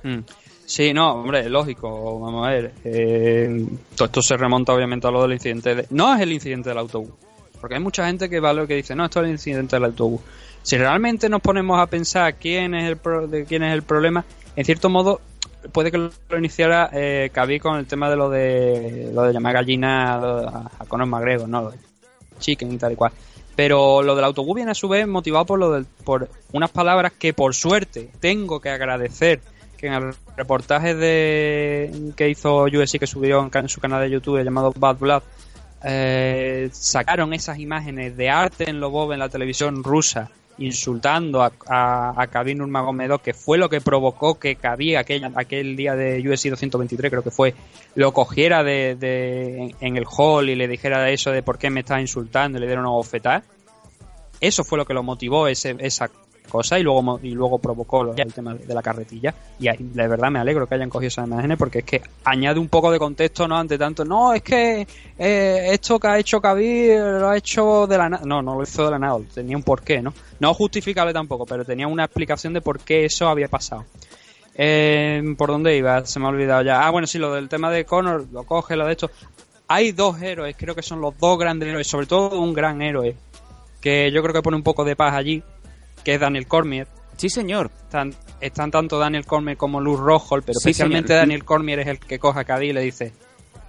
Mm. 0.04 0.20
Sí, 0.66 0.94
no, 0.94 1.14
hombre, 1.14 1.50
lógico, 1.50 2.20
vamos 2.20 2.46
a 2.46 2.50
ver. 2.52 2.74
eh, 2.84 3.66
todo 3.96 4.06
esto 4.08 4.22
se 4.22 4.36
remonta 4.36 4.74
obviamente 4.74 5.08
a 5.08 5.12
lo 5.12 5.22
del 5.22 5.34
incidente. 5.34 5.76
de- 5.76 5.88
no 5.92 6.14
es 6.14 6.22
el 6.22 6.32
incidente 6.34 6.70
del 6.70 6.78
autobús, 6.80 7.12
porque 7.62 7.76
hay 7.76 7.82
mucha 7.82 8.06
gente 8.08 8.30
que 8.30 8.40
vale 8.40 8.68
que 8.68 8.76
dice, 8.76 8.96
no, 8.96 9.06
esto 9.06 9.22
es 9.22 9.26
el 9.28 9.32
incidente 9.32 9.76
del 9.78 9.86
autobús. 9.86 10.22
Si 10.64 10.76
realmente 10.78 11.30
nos 11.30 11.42
ponemos 11.42 11.80
a 11.80 11.86
pensar 11.88 12.36
quién 12.36 12.74
es 12.76 12.90
el, 12.90 12.98
pro- 12.98 13.28
de 13.28 13.46
quién 13.46 13.64
es 13.64 13.74
el 13.74 13.84
problema, 13.84 14.26
en 14.56 14.66
cierto 14.66 14.90
modo 14.90 15.22
puede 15.72 15.92
que 15.92 15.98
lo 15.98 16.38
iniciara 16.38 16.90
eh, 16.94 17.30
Khabib 17.34 17.62
con 17.62 17.78
el 17.78 17.86
tema 17.86 18.10
de 18.10 18.16
lo 18.16 18.30
de 18.30 19.12
lo 19.14 19.24
de 19.24 19.34
llamar 19.34 19.54
gallina 19.54 20.16
a, 20.16 20.72
a 20.80 20.86
Conor 20.86 21.08
McGregor, 21.08 21.48
¿no? 21.48 21.72
Chicken 22.40 22.74
y 22.74 22.78
tal 22.78 22.94
y 22.94 22.96
cual. 22.96 23.12
Pero 23.56 24.04
lo 24.04 24.16
del 24.16 24.26
autobús 24.26 24.56
viene 24.56 24.72
a 24.72 24.76
su 24.76 24.88
vez 24.88 25.08
motivado 25.08 25.46
por 25.46 25.60
lo 25.60 25.72
del, 25.72 25.86
por 26.04 26.30
unas 26.52 26.72
palabras 26.72 27.14
que 27.14 27.34
por 27.34 27.56
suerte 27.56 28.10
tengo 28.20 28.60
que 28.60 28.70
agradecer 28.70 29.40
que 29.78 29.88
en 29.88 29.94
el 29.94 30.16
reportaje 30.36 30.96
de 30.96 32.12
que 32.16 32.30
hizo 32.30 32.64
UFC 32.64 33.00
que 33.00 33.08
subió 33.08 33.40
en, 33.42 33.50
en 33.54 33.70
su 33.70 33.80
canal 33.80 34.02
de 34.02 34.10
YouTube 34.10 34.44
llamado 34.44 34.74
Bad 34.76 34.98
Blood 34.98 35.24
eh, 35.84 36.70
sacaron 36.72 37.34
esas 37.34 37.60
imágenes 37.60 38.18
de 38.18 38.30
Arten 38.30 38.80
Lobov 38.80 39.14
en 39.14 39.20
la 39.20 39.30
televisión 39.30 39.84
rusa 39.84 40.32
insultando 40.58 41.44
a, 41.44 41.52
a, 41.68 42.14
a 42.22 42.28
Khabib 42.28 42.58
Nurmagomedov 42.58 43.22
que 43.22 43.34
fue 43.34 43.58
lo 43.58 43.70
que 43.70 43.82
provocó 43.82 44.40
que 44.40 44.56
Khabib 44.56 44.98
aquel, 44.98 45.32
aquel 45.36 45.76
día 45.76 45.96
de 45.96 46.20
UFC 46.20 46.50
223 46.50 47.12
creo 47.12 47.24
que 47.24 47.32
fue 47.32 47.54
lo 47.96 48.14
cogiera 48.14 48.64
de, 48.64 48.96
de- 48.96 49.76
en 49.82 49.98
el 49.98 50.06
hall 50.08 50.50
y 50.50 50.56
le 50.56 50.68
dijera 50.68 51.10
eso 51.10 51.32
de 51.32 51.44
por 51.44 51.58
qué 51.58 51.70
me 51.70 51.82
estás 51.82 52.00
insultando 52.02 52.58
y 52.58 52.62
le 52.62 52.68
dieron 52.68 52.86
una 52.86 52.94
bofetada. 52.94 53.44
Eso 54.42 54.64
fue 54.64 54.78
lo 54.78 54.86
que 54.86 54.94
lo 54.94 55.02
motivó 55.04 55.48
ese, 55.48 55.76
esa 55.80 56.10
cosa 56.46 56.80
y 56.80 56.84
luego 56.84 57.20
y 57.22 57.32
luego 57.32 57.60
provocó 57.60 58.14
el 58.16 58.34
tema 58.34 58.54
de 58.54 58.74
la 58.74 58.82
carretilla 58.82 59.34
y 59.60 59.68
de 59.68 60.08
verdad 60.08 60.30
me 60.32 60.40
alegro 60.40 60.68
que 60.68 60.76
hayan 60.76 60.90
cogido 60.90 61.08
esas 61.08 61.28
imágenes 61.28 61.58
porque 61.58 61.80
es 61.80 61.86
que 61.86 62.02
añade 62.24 62.60
un 62.60 62.70
poco 62.70 62.92
de 62.92 63.00
contexto 63.00 63.48
no 63.48 63.58
ante 63.58 63.78
tanto 63.78 64.06
no 64.06 64.34
es 64.34 64.42
que 64.42 64.88
eh, 65.18 65.68
esto 65.72 66.00
que 66.00 66.08
ha 66.08 66.20
hecho 66.20 66.42
Khabib 66.42 67.00
lo 67.20 67.30
ha 67.30 67.38
hecho 67.38 67.88
de 67.88 67.98
la 67.98 68.10
nada 68.10 68.26
no 68.26 68.42
no 68.42 68.56
lo 68.56 68.64
hizo 68.64 68.86
de 68.86 68.92
la 68.92 69.00
nada 69.00 69.20
tenía 69.34 69.58
un 69.58 69.64
porqué 69.64 70.02
no 70.02 70.14
no 70.40 70.54
justificable 70.54 71.14
tampoco 71.14 71.46
pero 71.46 71.66
tenía 71.66 71.88
una 71.88 72.06
explicación 72.06 72.54
de 72.54 72.62
por 72.62 72.80
qué 72.80 73.06
eso 73.06 73.28
había 73.28 73.48
pasado 73.48 73.86
eh, 74.56 75.22
¿Por 75.38 75.50
dónde 75.50 75.76
iba? 75.76 76.06
Se 76.06 76.20
me 76.20 76.26
ha 76.26 76.30
olvidado 76.30 76.64
ya. 76.64 76.88
Ah, 76.88 76.90
bueno, 76.90 77.08
sí, 77.08 77.20
lo 77.20 77.34
del 77.34 77.50
tema 77.50 77.70
de 77.70 77.86
Connor, 77.86 78.26
lo 78.32 78.44
coge, 78.44 78.76
lo 78.76 78.86
de 78.86 78.94
esto. 78.94 79.12
Hay 79.68 79.92
dos 79.92 80.22
héroes, 80.22 80.56
creo 80.58 80.76
que 80.76 80.82
son 80.82 81.02
los 81.02 81.18
dos 81.18 81.38
grandes 81.38 81.70
héroes, 81.70 81.88
sobre 81.88 82.06
todo 82.06 82.40
un 82.40 82.54
gran 82.54 82.82
héroe, 82.82 83.16
que 83.82 84.12
yo 84.12 84.22
creo 84.22 84.34
que 84.34 84.42
pone 84.42 84.56
un 84.56 84.64
poco 84.64 84.86
de 84.86 84.96
paz 84.96 85.14
allí, 85.14 85.44
que 86.06 86.14
es 86.14 86.20
Daniel 86.22 86.48
Cormier, 86.48 86.88
Sí, 87.18 87.30
señor. 87.30 87.72
Están, 87.86 88.14
están 88.42 88.72
tanto 88.72 89.00
Daniel 89.00 89.26
Cormier 89.26 89.56
como 89.56 89.80
Luz 89.80 90.00
Rojo, 90.02 90.36
pero 90.42 90.54
Sí, 90.60 90.70
especialmente 90.70 91.08
señor. 91.10 91.22
Daniel 91.22 91.46
Cormier 91.46 91.80
es 91.80 91.88
el 91.88 91.98
que 92.00 92.20
coge 92.20 92.42
a 92.42 92.44
Cádiz 92.44 92.72
y 92.72 92.74
le 92.74 92.82
dice, 92.82 93.14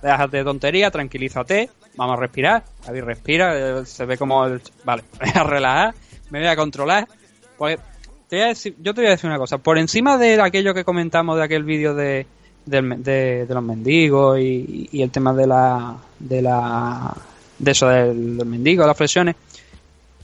déjate 0.03 0.39
de 0.39 0.43
tontería, 0.45 0.91
tranquilízate, 0.91 1.70
vamos 1.95 2.16
a 2.16 2.20
respirar. 2.20 2.64
Cádiz 2.84 3.05
respira, 3.05 3.80
eh, 3.80 3.87
se 3.87 4.05
ve 4.05 4.18
como 4.18 4.45
el... 4.47 4.61
Vale, 4.84 5.05
me 5.20 5.26
voy 5.32 5.41
a 5.41 5.45
relajar, 5.45 5.95
me 6.30 6.41
voy 6.41 6.49
a 6.49 6.57
controlar. 6.57 7.07
Pues 7.57 7.78
te 8.28 8.37
voy 8.37 8.45
a 8.47 8.49
decir- 8.49 8.74
yo 8.80 8.93
te 8.93 9.01
voy 9.03 9.07
a 9.07 9.11
decir 9.11 9.30
una 9.30 9.39
cosa, 9.39 9.59
por 9.59 9.78
encima 9.78 10.18
de 10.18 10.41
aquello 10.43 10.74
que 10.74 10.82
comentamos 10.84 11.37
de 11.39 11.45
aquel 11.45 11.62
vídeo 11.62 11.95
de, 11.95 12.26
del 12.64 13.01
de, 13.05 13.47
de 13.47 13.55
los 13.55 13.62
mendigos 13.62 14.41
y, 14.41 14.89
y 14.91 15.03
el 15.03 15.12
tema 15.12 15.32
de 15.32 15.47
la... 15.47 15.97
de 16.18 16.43
la... 16.43 17.16
de 17.61 17.70
eso 17.70 17.87
del, 17.89 18.37
del 18.39 18.47
mendigo, 18.49 18.82
de 18.82 18.89
las 18.89 18.97
flexiones, 18.97 19.37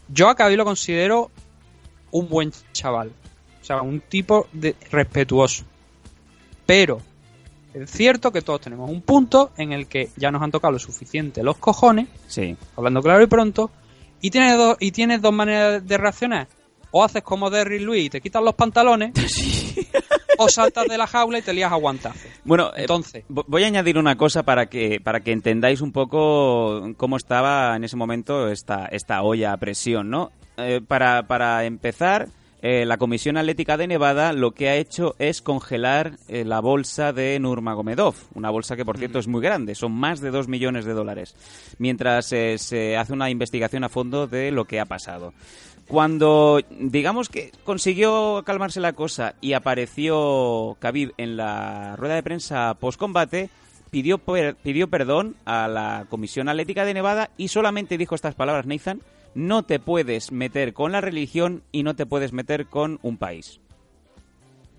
yo 0.08 0.28
a 0.28 0.34
Cádiz 0.34 0.56
lo 0.58 0.64
considero 0.64 1.30
un 2.12 2.28
buen 2.28 2.52
chaval. 2.72 3.10
O 3.60 3.64
sea, 3.64 3.82
un 3.82 4.00
tipo 4.00 4.46
de 4.52 4.74
respetuoso. 4.90 5.64
Pero 6.66 7.00
es 7.74 7.90
cierto 7.90 8.30
que 8.32 8.42
todos 8.42 8.60
tenemos 8.60 8.90
un 8.90 9.02
punto 9.02 9.50
en 9.56 9.72
el 9.72 9.86
que 9.86 10.10
ya 10.16 10.30
nos 10.30 10.42
han 10.42 10.50
tocado 10.50 10.72
lo 10.72 10.78
suficiente 10.78 11.42
los 11.42 11.56
cojones, 11.58 12.08
Sí. 12.28 12.56
hablando 12.76 13.02
claro 13.02 13.22
y 13.22 13.26
pronto, 13.26 13.70
y 14.20 14.30
tienes 14.30 14.56
dos, 14.56 14.76
y 14.78 14.92
tienes 14.92 15.20
dos 15.22 15.32
maneras 15.32 15.86
de 15.86 15.98
reaccionar. 15.98 16.48
O 16.90 17.02
haces 17.02 17.22
como 17.22 17.50
Derry 17.50 17.80
Luis 17.80 18.06
y 18.06 18.10
te 18.10 18.20
quitas 18.20 18.42
los 18.42 18.54
pantalones, 18.54 19.12
o 20.38 20.48
saltas 20.48 20.86
de 20.88 20.98
la 20.98 21.06
jaula 21.06 21.38
y 21.38 21.42
te 21.42 21.52
lías 21.52 21.72
a 21.72 21.76
guantazos. 21.76 22.22
Bueno, 22.44 22.68
eh, 22.76 22.82
Entonces, 22.82 23.24
vo- 23.28 23.44
voy 23.46 23.64
a 23.64 23.66
añadir 23.66 23.98
una 23.98 24.16
cosa 24.16 24.42
para 24.42 24.66
que 24.66 25.00
para 25.00 25.20
que 25.20 25.32
entendáis 25.32 25.80
un 25.80 25.92
poco 25.92 26.92
cómo 26.96 27.16
estaba 27.16 27.74
en 27.76 27.84
ese 27.84 27.96
momento 27.96 28.48
esta 28.48 28.86
esta 28.86 29.22
olla 29.22 29.52
a 29.52 29.56
presión, 29.56 30.10
¿no? 30.10 30.30
Eh, 30.56 30.80
para 30.86 31.26
para 31.26 31.64
empezar, 31.64 32.28
eh, 32.60 32.84
la 32.86 32.96
Comisión 32.96 33.36
Atlética 33.36 33.76
de 33.76 33.86
Nevada 33.88 34.32
lo 34.32 34.52
que 34.52 34.68
ha 34.68 34.76
hecho 34.76 35.16
es 35.18 35.42
congelar 35.42 36.12
eh, 36.28 36.44
la 36.44 36.60
bolsa 36.60 37.12
de 37.12 37.38
Nurmagomedov, 37.40 38.14
una 38.34 38.50
bolsa 38.50 38.76
que 38.76 38.84
por 38.84 38.98
cierto 38.98 39.18
es 39.18 39.26
muy 39.26 39.40
grande, 39.42 39.74
son 39.74 39.92
más 39.92 40.20
de 40.20 40.30
2 40.30 40.46
millones 40.48 40.84
de 40.84 40.92
dólares, 40.92 41.34
mientras 41.78 42.32
eh, 42.32 42.58
se 42.58 42.96
hace 42.96 43.12
una 43.12 43.30
investigación 43.30 43.82
a 43.84 43.88
fondo 43.88 44.26
de 44.28 44.50
lo 44.52 44.64
que 44.66 44.78
ha 44.78 44.84
pasado. 44.84 45.32
Cuando, 45.92 46.58
digamos 46.70 47.28
que 47.28 47.52
consiguió 47.64 48.44
calmarse 48.46 48.80
la 48.80 48.94
cosa 48.94 49.34
y 49.42 49.52
apareció 49.52 50.78
Khabib 50.80 51.12
en 51.18 51.36
la 51.36 51.96
rueda 51.96 52.14
de 52.14 52.22
prensa 52.22 52.72
post-combate, 52.80 53.50
pidió, 53.90 54.16
pidió 54.16 54.88
perdón 54.88 55.36
a 55.44 55.68
la 55.68 56.06
Comisión 56.08 56.48
Atlética 56.48 56.86
de 56.86 56.94
Nevada 56.94 57.28
y 57.36 57.48
solamente 57.48 57.98
dijo 57.98 58.14
estas 58.14 58.34
palabras, 58.34 58.64
Nathan, 58.64 59.02
no 59.34 59.64
te 59.64 59.78
puedes 59.80 60.32
meter 60.32 60.72
con 60.72 60.92
la 60.92 61.02
religión 61.02 61.62
y 61.72 61.82
no 61.82 61.94
te 61.94 62.06
puedes 62.06 62.32
meter 62.32 62.64
con 62.64 62.98
un 63.02 63.18
país. 63.18 63.60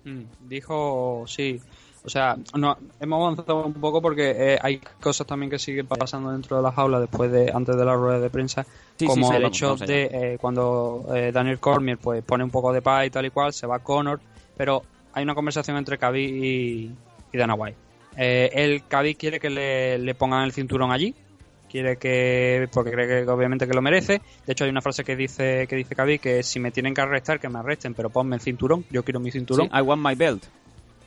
Mm, 0.02 0.48
Dijo, 0.48 1.26
sí. 1.28 1.60
O 2.06 2.10
sea, 2.10 2.36
no, 2.54 2.76
hemos 3.00 3.20
avanzado 3.22 3.64
un 3.64 3.72
poco 3.72 4.02
porque 4.02 4.34
eh, 4.36 4.58
hay 4.60 4.78
cosas 5.00 5.26
también 5.26 5.48
que 5.48 5.58
siguen 5.58 5.86
pasando 5.86 6.32
dentro 6.32 6.58
de 6.58 6.62
la 6.62 6.70
jaula 6.70 7.00
después 7.00 7.32
de, 7.32 7.50
antes 7.50 7.74
de 7.74 7.84
la 7.84 7.94
rueda 7.94 8.20
de 8.20 8.28
prensa, 8.28 8.66
Sí, 8.96 9.06
como 9.06 9.26
sí, 9.28 9.34
el 9.34 9.42
vamos, 9.42 9.56
hecho 9.56 9.66
vamos 9.68 9.80
de 9.80 10.10
eh, 10.12 10.38
cuando 10.38 11.06
eh, 11.14 11.32
Daniel 11.32 11.58
Cormier 11.58 11.96
pues 11.96 12.22
pone 12.22 12.44
un 12.44 12.50
poco 12.50 12.74
de 12.74 12.82
paz 12.82 13.06
y 13.06 13.10
tal 13.10 13.24
y 13.24 13.30
cual, 13.30 13.54
se 13.54 13.66
va 13.66 13.78
Connor, 13.78 14.20
pero 14.54 14.82
hay 15.14 15.24
una 15.24 15.34
conversación 15.34 15.78
entre 15.78 15.96
Khabib 15.96 16.44
y, 16.44 16.90
y 17.32 17.38
Dana 17.38 17.54
White. 17.54 17.78
Eh, 18.18 18.50
el 18.52 18.84
Khabib 18.86 19.16
quiere 19.16 19.40
que 19.40 19.48
le, 19.48 19.98
le 19.98 20.14
pongan 20.14 20.44
el 20.44 20.52
cinturón 20.52 20.92
allí, 20.92 21.14
quiere 21.70 21.96
que 21.96 22.68
porque 22.70 22.90
cree 22.90 23.24
que 23.24 23.30
obviamente 23.30 23.66
que 23.66 23.72
lo 23.72 23.80
merece. 23.80 24.20
De 24.44 24.52
hecho 24.52 24.64
hay 24.64 24.70
una 24.70 24.82
frase 24.82 25.04
que 25.04 25.16
dice 25.16 25.66
que 25.66 25.76
dice 25.76 25.94
Khabib 25.94 26.20
que 26.20 26.42
si 26.42 26.60
me 26.60 26.70
tienen 26.70 26.92
que 26.92 27.00
arrestar 27.00 27.40
que 27.40 27.48
me 27.48 27.60
arresten, 27.60 27.94
pero 27.94 28.10
ponme 28.10 28.36
el 28.36 28.42
cinturón, 28.42 28.84
yo 28.90 29.02
quiero 29.02 29.20
mi 29.20 29.30
cinturón. 29.30 29.70
Sí, 29.70 29.72
I 29.74 29.80
want 29.80 30.06
my 30.06 30.14
belt. 30.14 30.44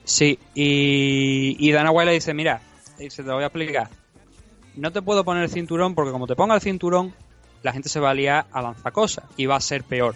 Sí, 0.07 0.39
y, 0.55 1.69
Dana 1.73 1.91
White 1.91 2.05
le 2.05 2.13
dice, 2.13 2.33
mira, 2.33 2.61
dice, 2.97 3.23
te 3.23 3.27
lo 3.27 3.35
voy 3.35 3.43
a 3.43 3.47
explicar. 3.47 3.89
No 4.77 4.93
te 4.93 5.01
puedo 5.01 5.25
poner 5.25 5.43
el 5.43 5.49
cinturón 5.49 5.95
porque 5.95 6.13
como 6.13 6.27
te 6.27 6.35
ponga 6.35 6.55
el 6.55 6.61
cinturón, 6.61 7.13
la 7.61 7.73
gente 7.73 7.89
se 7.89 7.99
va 7.99 8.11
a 8.11 8.13
liar 8.13 8.45
a 8.53 8.61
lanzacosas 8.61 9.25
y 9.35 9.47
va 9.47 9.57
a 9.57 9.59
ser 9.59 9.83
peor. 9.83 10.15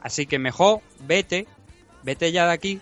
Así 0.00 0.26
que 0.26 0.38
mejor 0.38 0.80
vete, 1.00 1.48
vete 2.04 2.30
ya 2.30 2.46
de 2.46 2.52
aquí 2.52 2.80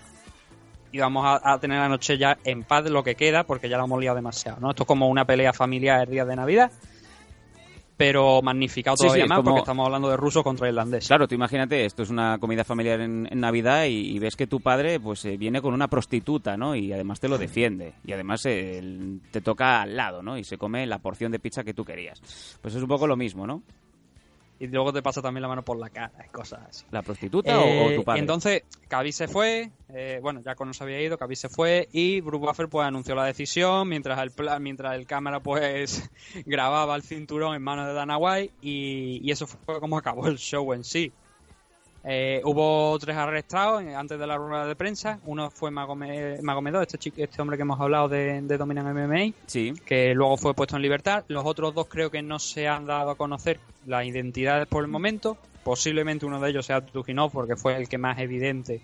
y 0.93 0.99
vamos 0.99 1.25
a, 1.43 1.59
tener 1.61 1.79
la 1.79 1.89
noche 1.89 2.19
ya 2.19 2.37
en 2.45 2.63
paz 2.63 2.85
lo 2.91 3.03
que 3.03 3.15
queda 3.15 3.45
porque 3.45 3.71
ya 3.71 3.79
la 3.79 3.85
hemos 3.85 3.99
liado 3.99 4.17
demasiado. 4.17 4.61
¿no? 4.61 4.71
Esto 4.71 4.83
es 4.83 4.87
como 4.87 5.09
una 5.09 5.25
pelea 5.25 5.55
familiar 5.55 6.03
el 6.03 6.11
día 6.11 6.27
de 6.27 6.37
Navidad, 6.37 6.71
pero 8.05 8.43
magnificado 8.43 8.97
Sí, 8.97 9.05
todavía 9.05 9.25
sí, 9.25 9.29
más 9.29 9.37
como- 9.39 9.51
porque 9.51 9.61
estamos 9.61 9.87
hablando 9.87 10.09
de 10.11 10.17
ruso 10.17 10.43
contra 10.43 10.69
irlandés. 10.69 11.07
Claro, 11.07 11.29
tú 11.29 11.35
imagínate, 11.35 11.85
esto 11.85 12.03
es 12.03 12.11
una 12.11 12.39
comida 12.39 12.65
familiar 12.65 13.01
en, 13.01 13.29
en 13.31 13.41
Navidad 13.41 13.85
y, 13.85 14.11
y 14.11 14.19
ves 14.19 14.35
que 14.37 14.47
tu 14.47 14.61
padre 14.61 14.99
pues 15.01 15.25
eh, 15.25 15.37
viene 15.37 15.63
con 15.63 15.73
una 15.75 15.89
prostituta, 15.89 16.57
¿no? 16.57 16.75
Y 16.75 16.93
además 16.93 17.21
te 17.21 17.29
lo 17.29 17.39
defiende. 17.39 17.95
Y 18.05 18.13
además 18.13 18.45
eh, 18.47 18.83
te 19.31 19.41
toca 19.41 19.83
al 19.83 19.97
lado, 19.97 20.23
¿no? 20.23 20.37
Y 20.37 20.45
se 20.45 20.59
come 20.59 20.87
la 20.87 20.99
porción 20.99 21.31
de 21.33 21.39
pizza 21.39 21.63
que 21.65 21.75
tú 21.75 21.85
querías. 21.85 22.21
Pues 22.61 22.75
es 22.75 22.83
un 22.83 22.89
poco 22.89 23.07
lo 23.07 23.17
mismo, 23.17 23.47
¿no? 23.47 23.63
Y 24.63 24.69
luego 24.69 24.93
te 24.93 25.03
pasa 25.03 25.21
también 25.21 25.43
la 25.43 25.49
mano 25.49 25.65
por 25.65 25.77
la 25.77 25.91
cara, 25.91 26.13
cosas 26.31 26.61
así. 26.69 26.85
¿La 26.93 27.03
prostituta 27.03 27.61
o- 27.61 27.87
o, 27.87 27.91
Eh, 27.91 27.97
tu 27.97 28.05
padre? 28.05 28.21
Entonces, 28.21 28.63
Khabib 28.89 29.13
se 29.13 29.27
fue, 29.27 29.73
eh, 29.89 30.21
bueno, 30.23 30.41
ya 30.47 30.55
con 30.55 30.73
se 30.73 30.85
había 30.85 31.01
ido, 31.03 31.19
Khabib 31.19 31.37
se 31.37 31.49
fue 31.49 31.89
y 31.91 32.21
Bruce 32.21 32.47
Buffer 32.47 32.69
pues 32.69 32.87
anunció 32.87 33.17
la 33.17 33.25
decisión 33.25 33.89
mientras 33.89 34.21
el 34.21 34.31
mientras 34.61 34.95
el 34.95 35.05
cámara 35.05 35.41
pues 35.41 36.09
grababa 36.47 36.95
el 36.95 37.03
cinturón 37.03 37.57
en 37.57 37.63
manos 37.63 37.89
de 37.89 37.93
Dana 37.93 38.17
White 38.19 38.55
y, 38.61 39.19
y 39.29 39.33
eso 39.33 39.49
fue 39.49 39.81
como 39.81 39.99
acabó 39.99 40.29
el 40.29 40.39
show 40.39 40.73
en 40.75 40.85
sí. 40.85 41.13
Eh, 42.05 42.41
hubo 42.45 42.99
tres 42.99 43.17
arrestados 43.17 43.83
antes 43.95 44.19
de 44.19 44.27
la 44.27 44.37
rueda 44.37 44.67
de 44.67 44.75
prensa. 44.75 45.21
Uno 45.25 45.51
fue 45.51 45.71
Magome- 45.71 46.41
Magomedov, 46.43 46.83
este, 46.83 46.99
chico- 46.99 47.17
este 47.23 47.41
hombre 47.41 47.57
que 47.57 47.63
hemos 47.63 47.81
hablado 47.81 48.09
de, 48.09 48.41
de 48.43 48.59
Dominant 48.59 48.89
MMA 48.89 49.33
Sí. 49.47 49.73
que 49.87 50.13
luego 50.15 50.37
fue 50.37 50.53
puesto 50.55 50.75
en 50.77 50.83
libertad. 50.83 51.25
Los 51.29 51.45
otros 51.47 51.75
dos 51.75 51.87
creo 51.89 52.11
que 52.11 52.21
no 52.23 52.39
se 52.41 52.67
han 52.67 52.87
dado 52.87 53.11
a 53.11 53.17
conocer 53.17 53.61
las 53.87 54.05
identidades 54.05 54.67
por 54.67 54.83
el 54.83 54.91
momento. 54.91 55.37
Posiblemente 55.63 56.27
uno 56.27 56.41
de 56.41 56.51
ellos 56.51 56.67
sea 56.67 56.81
Tuginov 56.81 57.31
porque 57.31 57.55
fue 57.55 57.77
el 57.77 57.89
que 57.89 57.99
más 57.99 58.19
evidente. 58.19 58.81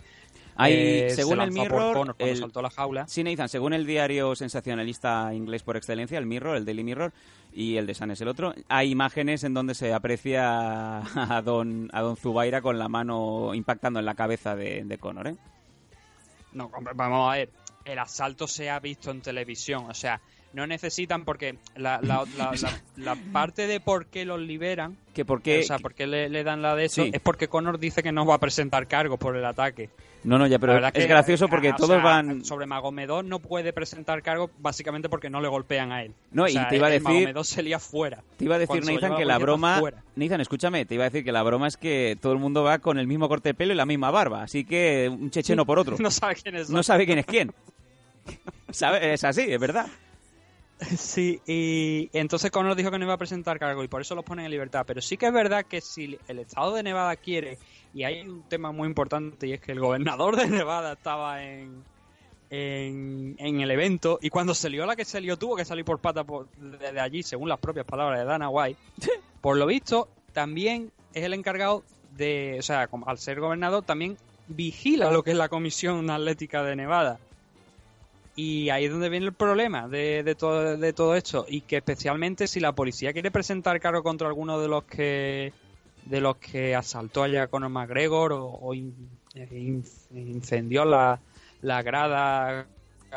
Hay, 0.61 0.75
eh, 0.75 1.11
según 1.11 1.39
se 1.39 1.45
el 1.45 1.51
lanzó 1.55 1.55
por 1.57 1.63
Mirror, 1.73 1.93
Conor 1.97 2.17
cuando 2.17 2.33
el- 2.35 2.41
saltó 2.41 2.63
la 2.63 2.71
jaula. 2.71 3.07
Sí, 3.09 3.23
Nathan, 3.25 3.49
según 3.49 3.73
el 3.73 3.87
diario 3.87 4.35
sensacionalista 4.35 5.33
inglés 5.33 5.63
por 5.63 5.77
excelencia, 5.77 6.19
el 6.19 6.27
Mirror, 6.27 6.57
el 6.57 6.65
Daily 6.65 6.83
Mirror, 6.85 7.13
y 7.53 7.77
el 7.77 7.87
de 7.87 7.95
Sun 7.95 8.11
es 8.11 8.21
el 8.21 8.29
otro, 8.29 8.55
hay 8.69 8.91
imágenes 8.91 9.45
en 9.45 9.55
donde 9.55 9.75
se 9.75 9.95
aprecia 9.95 10.99
a 11.39 11.43
don, 11.43 11.89
a 11.93 12.01
don 12.03 12.17
Zubaira 12.17 12.61
con 12.61 12.79
la 12.79 12.89
mano 12.89 13.55
impactando 13.55 14.01
en 14.01 14.05
la 14.07 14.15
cabeza 14.15 14.55
de, 14.57 14.85
de 14.85 14.99
Conor, 14.99 15.29
¿eh? 15.29 15.37
No, 16.53 16.71
vamos 16.95 17.31
a 17.33 17.37
ver. 17.37 17.51
El 17.85 17.99
asalto 17.99 18.47
se 18.49 18.69
ha 18.69 18.81
visto 18.81 19.11
en 19.11 19.21
televisión. 19.23 19.87
O 19.89 19.95
sea, 19.95 20.21
no 20.59 20.67
necesitan 20.67 21.25
porque 21.25 21.57
la, 21.77 22.01
la, 22.03 22.25
la, 22.37 22.53
la- 22.61 22.81
la 22.97 23.17
parte 23.33 23.67
de 23.67 23.81
por 23.81 24.07
qué 24.07 24.25
los 24.27 24.39
liberan, 24.41 24.97
Que 25.15 25.25
porque... 25.25 25.61
o 25.61 25.63
sea, 25.63 25.79
por 25.79 25.95
qué 25.95 26.07
le, 26.07 26.29
le 26.29 26.45
dan 26.45 26.61
la 26.61 26.75
de 26.77 26.85
eso, 26.85 27.03
Sí. 27.05 27.11
es 27.15 27.21
porque 27.21 27.49
Conor 27.49 27.79
dice 27.79 28.03
que 28.03 28.13
no 28.13 28.27
va 28.27 28.35
a 28.35 28.39
presentar 28.39 28.87
cargos 28.87 29.19
por 29.19 29.37
el 29.37 29.45
ataque. 29.45 29.89
No, 30.25 30.37
no, 30.37 30.49
ya, 30.49 30.59
pero 30.59 30.85
es 30.85 30.93
que, 30.93 31.07
gracioso 31.07 31.45
ah, 31.45 31.49
porque 31.49 31.73
todos 31.75 31.91
sea, 31.91 31.99
van... 32.03 32.45
Sobre 32.45 32.67
Magomedov 32.67 33.25
no 33.25 33.39
puede 33.39 33.73
presentar 33.73 34.21
cargos 34.21 34.51
básicamente 34.59 35.09
porque 35.09 35.31
no 35.31 35.41
le 35.41 35.47
golpean 35.47 35.93
a 35.93 36.03
él. 36.03 36.13
No, 36.33 36.43
O 36.43 36.49
y 36.49 36.55
te 36.69 36.75
iba 36.77 36.89
a 36.89 36.91
el 36.93 37.01
decir- 37.01 37.03
Magomedov 37.05 37.45
se 37.45 37.63
lía 37.63 37.79
fuera. 37.79 38.23
Te 38.37 38.45
iba 38.45 38.57
a 38.57 38.59
decir, 38.59 38.85
Nathan, 38.85 39.17
que 39.17 39.25
la 39.25 39.39
broma... 39.39 39.79
fuera. 39.79 40.03
Nathan, 40.17 40.41
escúchame, 40.41 40.85
te 40.87 40.97
iba 40.97 41.05
a 41.05 41.09
decir 41.11 41.23
que 41.25 41.31
la 41.31 41.45
broma 41.45 41.69
es 41.69 41.77
que 41.77 42.19
todo 42.21 42.33
el 42.33 42.41
mundo 42.41 42.65
va 42.65 42.81
con 42.81 42.99
el 42.99 43.07
mismo 43.07 43.29
corte 43.29 43.51
de 43.51 43.55
pelo 43.55 43.73
y 43.73 43.77
la 43.77 43.87
misma 43.87 44.11
barba, 44.11 44.43
así 44.43 44.65
que 44.65 45.09
un 45.09 45.31
checheno 45.31 45.65
por 45.65 45.79
otro. 45.79 45.97
No 46.01 46.11
sabe 46.11 46.35
quién 46.35 46.57
es. 46.57 46.69
No 46.69 46.83
sabe 46.83 47.07
quién 47.07 47.21
es 47.21 47.27
quién. 47.27 47.53
¿Sabe? 48.71 49.15
Es 49.15 49.23
así, 49.25 49.43
es 49.49 49.61
verdad. 49.61 49.87
Sí, 50.97 51.41
y 51.47 52.09
entonces 52.13 52.51
Conor 52.51 52.77
dijo 52.77 52.91
que 52.91 52.99
no 52.99 53.05
iba 53.05 53.15
a 53.15 53.19
presentar 53.19 53.59
cargo 53.59 53.83
y 53.83 53.89
por 53.89 54.01
eso 54.01 54.15
los 54.15 54.25
ponen 54.25 54.45
en 54.45 54.51
libertad. 54.51 54.85
Pero 54.87 55.01
sí 55.01 55.17
que 55.17 55.27
es 55.27 55.33
verdad 55.33 55.67
que 55.67 55.81
si 55.81 56.19
el 56.29 56.39
estado 56.39 56.75
de 56.75 56.83
Nevada 56.83 57.17
quiere, 57.17 57.59
y 57.95 58.05
hay 58.05 58.21
un 58.21 58.43
tema 58.43 58.71
muy 58.71 58.87
importante 58.87 59.47
y 59.47 59.53
es 59.55 59.61
que 59.61 59.73
el 59.73 59.81
gobernador 59.81 60.37
de 60.37 60.47
Nevada 60.49 60.93
estaba 60.93 61.43
en, 61.43 61.83
en, 62.51 63.35
en 63.39 63.61
el 63.61 63.71
evento 63.71 64.19
y 64.23 64.31
cuando 64.31 64.55
se 64.55 64.71
lió 64.71 64.87
la 64.87 64.97
que 64.97 65.05
se 65.05 65.21
lió 65.21 65.37
tuvo 65.37 65.57
que 65.57 65.65
salir 65.65 65.85
por 65.85 65.99
pata 65.99 66.25
por, 66.25 66.49
de 66.51 67.01
allí, 67.01 67.23
según 67.23 67.49
las 67.49 67.59
propias 67.59 67.87
palabras 67.87 68.21
de 68.21 68.25
Dana 68.25 68.49
White. 68.49 68.81
Por 69.41 69.57
lo 69.57 69.67
visto, 69.67 70.09
también 70.33 70.91
es 71.15 71.23
el 71.25 71.33
encargado 71.33 71.85
de, 72.17 72.57
o 72.59 72.63
sea, 72.63 72.89
al 73.07 73.19
ser 73.19 73.39
gobernador, 73.41 73.85
también 73.85 74.17
vigila 74.49 75.11
lo 75.11 75.23
que 75.23 75.31
es 75.31 75.37
la 75.37 75.49
Comisión 75.49 76.11
Atlética 76.11 76.63
de 76.65 76.75
Nevada. 76.75 77.21
Y 78.41 78.71
ahí 78.71 78.85
es 78.85 78.93
donde 78.93 79.09
viene 79.09 79.27
el 79.27 79.33
problema 79.33 79.89
de, 79.89 80.23
de 80.23 80.37
todo, 80.37 80.77
de 80.77 80.93
todo 80.93 81.17
esto. 81.17 81.45
Y 81.49 81.63
que 81.63 81.79
especialmente 81.79 82.47
si 82.47 82.61
la 82.61 82.73
policía 82.73 83.13
quiere 83.13 83.33
presentar 83.33 83.81
cargo 83.81 84.05
contra 84.05 84.29
alguno 84.29 84.61
de 84.61 84.69
los 84.69 84.85
que 84.85 85.53
de 86.05 86.21
los 86.21 86.37
que 86.37 86.77
asaltó 86.77 87.25
allá 87.25 87.43
a 87.43 87.47
Conor 87.49 87.71
McGregor 87.71 88.33
o, 88.33 88.73
in- 88.75 89.11
incendió 90.15 90.85
la, 90.85 91.21
la 91.63 91.83
grada 91.83 92.69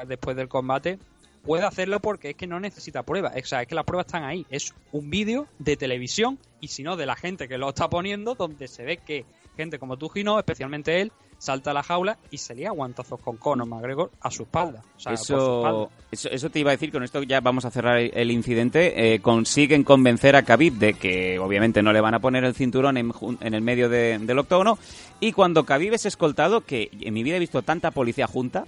después 0.08 0.36
del 0.36 0.48
combate, 0.48 0.98
puede 1.46 1.66
hacerlo 1.66 2.00
porque 2.00 2.32
es 2.32 2.36
que 2.36 2.48
no 2.48 2.60
necesita 2.60 3.04
pruebas. 3.04 3.34
O 3.36 3.46
sea, 3.46 3.62
es 3.62 3.68
que 3.68 3.76
las 3.76 3.86
pruebas 3.86 4.08
están 4.08 4.24
ahí. 4.24 4.48
Es 4.50 4.74
un 4.92 5.12
vídeo 5.12 5.46
de 5.60 5.78
televisión 5.78 6.40
y 6.62 6.70
si 6.70 6.82
no 6.82 6.98
de 6.98 7.06
la 7.06 7.16
gente 7.16 7.48
que 7.48 7.60
lo 7.60 7.70
está 7.70 7.92
poniendo 7.92 8.34
donde 8.34 8.68
se 8.68 8.84
ve 8.84 8.98
que 8.98 9.24
gente 9.56 9.78
como 9.78 9.98
tú, 9.98 10.10
Gino, 10.10 10.40
especialmente 10.40 11.00
él, 11.00 11.12
salta 11.42 11.72
a 11.72 11.74
la 11.74 11.82
jaula 11.82 12.20
y 12.30 12.38
se 12.38 12.54
lía 12.54 12.70
guantazos 12.70 13.20
con 13.20 13.38
Conor 13.38 13.68
McGregor 13.68 14.12
a 14.22 14.30
su 14.30 14.44
espalda. 14.44 14.84
O 14.96 15.00
sea, 15.00 15.14
por 15.14 15.18
su 15.18 15.34
Eso, 15.34 15.58
espalda. 15.58 15.88
eso, 16.12 16.30
eso 16.30 16.50
te 16.52 16.60
iba 16.60 16.70
a 16.70 16.74
decir, 16.74 16.92
con 16.92 17.02
esto 17.04 17.24
ya 17.24 17.42
vamos 17.42 17.66
a 17.66 17.72
cerrar 17.72 17.98
el, 17.98 18.30
incidente. 18.30 19.16
Eh, 19.16 19.22
consiguen 19.22 19.84
convencer 19.84 20.36
a 20.36 20.44
Khabib 20.44 20.74
de 20.74 20.94
que 20.94 21.40
obviamente 21.40 21.82
no 21.82 21.94
le 21.94 22.00
van 22.02 22.14
a 22.14 22.20
poner 22.20 22.44
el 22.44 22.54
cinturón 22.54 22.98
en, 22.98 23.12
el 23.42 23.62
medio 23.62 23.90
de- 23.90 24.20
del 24.20 24.38
octógono. 24.38 24.78
Y 25.20 25.32
cuando 25.32 25.66
Khabib 25.66 25.94
es 25.96 26.06
escoltado, 26.06 26.62
que 26.62 26.92
en 27.02 27.12
mi 27.14 27.24
vida 27.24 27.38
he 27.38 27.40
visto 27.40 27.64
tanta 27.64 27.90
policía 27.90 28.28
junta, 28.28 28.66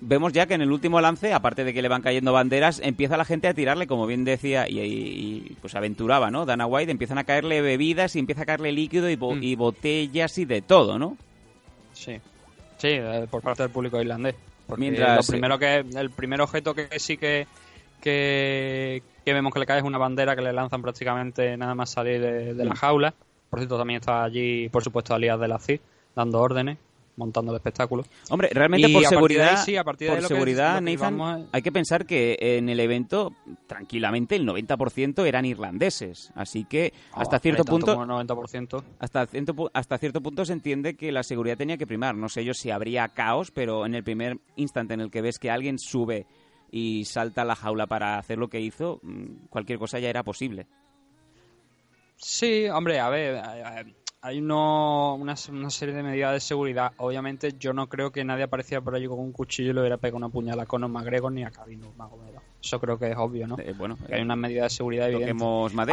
vemos 0.00 0.32
ya 0.32 0.46
que 0.46 0.54
en 0.54 0.62
el 0.62 0.70
último 0.70 1.00
lance, 1.00 1.32
aparte 1.32 1.64
de 1.64 1.74
que 1.74 1.82
le 1.82 1.88
van 1.88 2.02
cayendo 2.02 2.32
banderas, 2.32 2.80
empieza 2.84 3.16
la 3.16 3.24
gente 3.24 3.48
a 3.48 3.54
tirarle, 3.54 3.88
como 3.88 4.06
bien 4.06 4.24
decía 4.24 4.68
y, 4.68 4.78
y- 4.78 5.44
y, 5.50 5.56
pues 5.60 5.74
aventuraba, 5.74 6.30
¿no? 6.30 6.46
Dana 6.46 6.66
White, 6.66 6.92
empiezan 6.92 7.18
a 7.18 7.24
caerle 7.24 7.62
bebidas 7.62 8.14
y 8.14 8.20
empieza 8.20 8.42
a 8.42 8.46
caerle 8.46 8.70
líquido 8.70 9.10
y, 9.10 9.16
bo- 9.16 9.34
Mm. 9.34 9.42
y 9.42 9.54
botellas 9.56 10.38
y 10.38 10.44
de 10.44 10.62
todo, 10.62 10.98
¿no? 11.00 11.16
Sí, 12.04 12.20
sí, 12.78 12.88
eh, 12.90 13.26
por 13.30 13.42
parte 13.42 13.62
del 13.62 13.70
público 13.72 14.00
irlandés. 14.00 14.34
Porque 14.66 14.80
Mientras- 14.80 15.26
lo 15.26 15.32
primero 15.32 15.58
que 15.58 15.76
el 15.78 16.10
primer 16.10 16.40
objeto 16.40 16.74
que 16.74 16.98
sí 16.98 17.16
que, 17.16 17.46
que, 18.00 19.02
que 19.24 19.32
vemos 19.32 19.52
que 19.52 19.60
le 19.60 19.66
cae 19.66 19.78
es 19.78 19.84
una 19.84 19.98
bandera 19.98 20.34
que 20.36 20.42
le 20.42 20.52
lanzan 20.52 20.82
prácticamente 20.82 21.56
nada 21.56 21.74
más 21.74 21.90
salir 21.90 22.20
de, 22.20 22.54
de 22.54 22.64
la 22.64 22.74
jaula. 22.74 23.14
Por 23.50 23.58
cierto, 23.60 23.78
también 23.78 24.00
está 24.00 24.24
allí, 24.24 24.68
por 24.68 24.82
supuesto, 24.82 25.14
Alias 25.14 25.38
de 25.38 25.48
la 25.48 25.58
CID 25.58 25.80
dando 26.14 26.40
órdenes, 26.40 26.78
montando 27.16 27.52
el 27.52 27.56
espectáculo. 27.56 28.04
Hombre, 28.30 28.48
realmente 28.52 28.88
Y 28.88 28.92
por 28.92 29.04
seguridad, 29.04 29.50
ahí, 29.50 29.56
sí, 29.64 29.76
a 29.76 29.84
partir 29.84 30.08
de 30.08 30.14
por 30.16 30.26
seguridad, 30.28 30.76
que 30.76 30.80
Nathan, 30.96 31.20
a- 31.20 31.46
hay 31.52 31.62
que 31.62 31.70
pensar 31.72 32.06
que 32.06 32.36
en 32.40 32.68
el 32.68 32.80
evento 32.80 33.34
tranquilamente 33.66 34.36
el 34.36 34.46
90% 34.46 35.24
eran 35.26 35.44
irlandeses, 35.44 36.32
así 36.34 36.64
que 36.64 36.92
hasta 37.12 37.38
cierto 37.38 37.64
punto 37.64 37.92
como 37.92 38.06
90%. 38.06 38.84
hasta 38.98 39.26
cierto, 39.26 39.70
hasta 39.74 39.98
cierto 39.98 40.20
punto 40.22 40.44
se 40.44 40.52
entiende 40.54 40.94
que 40.96 41.12
la 41.12 41.22
seguridad 41.22 41.56
tenía 41.56 41.76
que 41.76 41.86
primar. 41.86 42.14
No 42.14 42.28
sé 42.28 42.44
yo 42.44 42.54
si 42.54 42.70
habría 42.70 43.08
caos, 43.08 43.50
pero 43.50 43.84
en 43.86 43.94
el 43.94 44.02
primer 44.04 44.38
instante 44.56 44.94
en 44.94 45.00
el 45.00 45.10
que 45.10 45.20
ves 45.22 45.38
que 45.38 45.50
alguien 45.50 45.78
sube 45.78 46.26
y 46.70 47.04
salta 47.04 47.42
a 47.42 47.44
la 47.44 47.54
jaula 47.54 47.86
para 47.86 48.18
hacer 48.18 48.38
lo 48.38 48.48
que 48.48 48.60
hizo, 48.60 48.98
mm, 49.02 49.48
cualquier 49.50 49.78
cosa 49.78 49.98
ya 49.98 50.08
era 50.08 50.22
posible. 50.22 50.66
Sí, 52.16 52.66
hombre, 52.68 53.00
a 53.00 53.08
ver, 53.08 53.36
hay 54.24 54.38
uno, 54.38 55.16
una, 55.16 55.34
una 55.50 55.70
serie 55.70 55.94
de 55.94 56.02
medidas 56.04 56.32
de 56.32 56.38
seguridad. 56.40 56.92
Obviamente, 56.98 57.54
yo 57.58 57.72
no 57.72 57.88
creo 57.88 58.12
que 58.12 58.24
nadie 58.24 58.44
apareciera 58.44 58.80
por 58.80 58.94
allí 58.94 59.08
con 59.08 59.18
un 59.18 59.32
cuchillo 59.32 59.70
y 59.70 59.74
le 59.74 59.80
hubiera 59.80 59.96
pegado 59.96 60.16
una 60.18 60.28
puñalada 60.28 60.62
a 60.62 60.66
Conor 60.66 60.90
McGregor 60.90 61.32
ni 61.32 61.42
a 61.42 61.50
Khabib 61.50 61.80
Nurmagomedov. 61.80 62.40
Eso 62.62 62.78
creo 62.80 62.98
que 63.00 63.10
es 63.10 63.16
obvio, 63.16 63.48
¿no? 63.48 63.58
Eh, 63.58 63.74
bueno, 63.76 63.96
Que 64.06 64.14
hay 64.14 64.22
unas 64.22 64.38
medidas 64.38 64.70
de 64.72 64.76
seguridad 64.76 65.08
evidentes. 65.16 65.34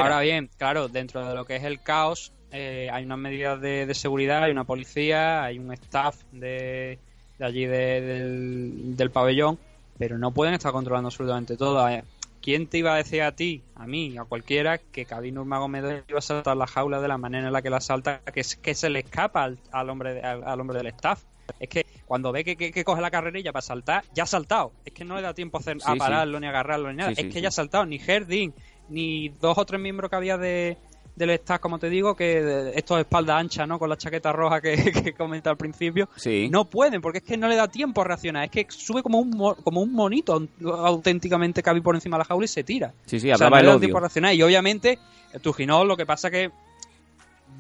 Ahora 0.04 0.20
bien, 0.22 0.50
claro, 0.58 0.88
dentro 0.90 1.28
de 1.28 1.34
lo 1.34 1.46
que 1.46 1.56
es 1.56 1.64
el 1.64 1.82
caos, 1.82 2.32
eh, 2.52 2.88
hay 2.94 3.04
unas 3.04 3.18
medidas 3.18 3.60
de, 3.62 3.88
de 3.88 3.94
seguridad, 3.96 4.44
hay 4.44 4.52
una 4.52 4.64
policía, 4.64 5.44
hay 5.44 5.58
un 5.58 5.74
staff 5.74 6.16
de, 6.32 7.00
de 7.40 7.46
allí 7.46 7.66
de- 7.66 8.02
del, 8.02 8.96
del 8.96 9.10
pabellón, 9.10 9.58
pero 9.98 10.20
no 10.20 10.32
pueden 10.32 10.54
estar 10.54 10.72
controlando 10.72 11.08
absolutamente 11.08 11.58
todo. 11.58 11.90
Eh, 11.90 12.04
¿Quién 12.42 12.68
te 12.68 12.78
iba 12.78 12.94
a 12.94 12.98
decir 12.98 13.22
a 13.22 13.36
ti, 13.36 13.64
a 13.76 13.86
mí, 13.86 14.18
a 14.18 14.24
cualquiera, 14.24 14.78
que 14.78 15.06
Khabib 15.06 15.34
Nurmagomedov 15.34 16.04
iba 16.08 16.20
a 16.20 16.22
saltar 16.22 16.56
la 16.56 16.68
jaula 16.68 17.02
de 17.02 17.08
la 17.08 17.18
manera 17.18 17.48
en 17.48 17.54
la 17.54 17.62
que 17.62 17.70
la 17.70 17.82
salta, 17.82 18.22
que, 18.34 18.40
es- 18.40 18.56
que 18.56 18.74
se 18.76 18.90
le 18.90 19.00
escapa 19.00 19.44
al, 19.44 19.60
al 19.72 19.90
hombre 19.90 20.14
de- 20.16 20.22
al, 20.22 20.44
al 20.44 20.60
hombre 20.62 20.78
del 20.78 20.88
staff? 20.88 21.24
Es 21.60 21.68
que 21.68 21.86
cuando 22.06 22.32
ve 22.32 22.44
que, 22.44 22.56
que- 22.56 22.72
que 22.72 22.84
coge 22.84 23.02
la 23.02 23.12
carrerilla 23.12 23.52
para 23.52 23.62
saltar, 23.62 24.04
ya 24.14 24.24
ha 24.24 24.28
saltado. 24.28 24.72
Es 24.86 24.94
que 24.94 25.04
no 25.04 25.16
le 25.16 25.22
da 25.22 25.34
tiempo 25.34 25.58
a, 25.58 25.62
hacer, 25.62 25.78
Sí, 25.82 25.84
a 25.88 25.94
sí. 25.94 26.00
pararlo, 26.00 26.40
ni 26.40 26.48
agarrarlo, 26.48 26.90
ni 26.92 26.98
nada. 26.98 27.14
Sí, 27.14 27.22
es 27.22 27.34
que 27.34 27.42
ya 27.42 27.50
ha 27.50 27.52
saltado. 27.52 27.86
Ni 27.86 27.98
Herdin, 28.00 28.54
ni 28.88 29.30
dos 29.30 29.58
o 29.58 29.66
tres 29.66 29.82
miembros 29.82 30.10
que 30.10 30.16
había 30.16 30.38
de, 30.38 30.78
del 31.20 31.30
staff, 31.32 31.60
como 31.60 31.78
te 31.78 31.90
digo, 31.90 32.16
que 32.16 32.72
estos 32.74 33.00
espalda 33.00 33.38
ancha, 33.38 33.68
¿no? 33.68 33.78
Con 33.78 33.90
la 33.90 33.98
chaqueta 33.98 34.32
roja 34.32 34.60
que, 34.62 34.76
que 35.04 35.14
comenté 35.14 35.50
al 35.50 35.58
principio. 35.58 36.10
Sí. 36.16 36.50
No 36.50 36.66
pueden, 36.66 37.02
porque 37.02 37.20
es 37.20 37.24
que 37.24 37.38
no 37.38 37.48
le 37.48 37.56
da 37.56 37.68
tiempo 37.68 38.02
a 38.02 38.06
reaccionar. 38.06 38.46
Es 38.46 38.50
que 38.52 38.66
sube 38.70 39.04
como 39.04 39.20
un, 39.20 39.30
mo- 39.30 39.56
como 39.56 39.82
un 39.82 39.94
monito 39.94 40.42
auténticamente 40.64 41.62
cabe 41.62 41.82
por 41.82 41.94
encima 41.96 42.18
de 42.18 42.20
la 42.22 42.26
jaula 42.26 42.46
y 42.46 42.48
se 42.48 42.64
tira. 42.64 42.94
Sí, 43.06 43.20
sí, 43.20 43.32
O 43.32 43.38
sea, 43.38 43.48
hablaba 43.48 43.58
no 43.58 43.60
el 43.62 43.66
le 43.68 43.74
da 43.74 43.80
tiempo 43.82 43.98
a 43.98 44.02
reaccionar. 44.02 44.34
Y 44.34 44.42
obviamente, 44.42 44.98
Tujinol 45.42 45.88
lo 45.88 45.96
que 45.98 46.06
pasa 46.06 46.32
que 46.32 46.50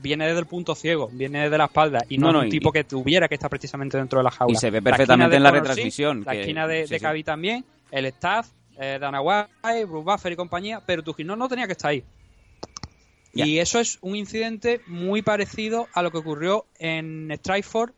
viene 0.01 0.26
desde 0.28 0.39
el 0.39 0.45
punto 0.45 0.76
ciego, 0.76 1.10
viene 1.12 1.43
desde 1.43 1.57
la 1.57 1.66
espalda 1.66 2.05
y 2.07 2.18
no, 2.18 2.28
No, 2.28 2.34
no, 2.34 2.39
es 2.39 2.43
un 2.43 2.47
y- 2.47 2.51
tipo 2.51 2.72
que 2.72 2.84
tuviera 2.86 3.28
que 3.28 3.36
estar 3.36 3.49
precisamente 3.49 3.97
dentro 3.97 4.20
de 4.20 4.24
la 4.24 4.32
jaula. 4.32 4.53
Y 4.53 4.55
se 4.55 4.70
ve 4.72 4.82
perfectamente 4.82 5.36
en 5.36 5.43
la 5.43 5.49
Conor 5.49 5.64
sí, 5.66 5.70
retransmisión, 5.70 6.24
la 6.26 6.34
esquina 6.36 6.68
de, 6.68 6.88
sí, 6.88 6.93
de. 6.93 6.99
Khabib 7.01 7.26
también, 7.26 7.66
el 7.91 8.05
staff, 8.05 8.47
eh, 8.80 8.97
Dana 9.01 9.20
White, 9.22 9.86
Bruce 9.86 10.05
Buffer 10.05 10.32
y 10.32 10.36
compañía, 10.38 10.82
pero 10.86 11.03
Tujinol 11.03 11.38
no 11.38 11.49
tenía 11.49 11.66
que 11.66 11.74
estar 11.74 11.91
ahí. 11.91 12.03
Y 13.34 13.59
eso 13.59 13.80
es 13.80 13.97
un 14.01 14.15
incidente 14.15 14.82
muy 14.88 15.21
parecido 15.21 15.88
a 15.93 16.01
lo 16.01 16.11
que 16.11 16.17
ocurrió 16.17 16.65
en 16.80 17.32
Strikeford, 17.38 17.91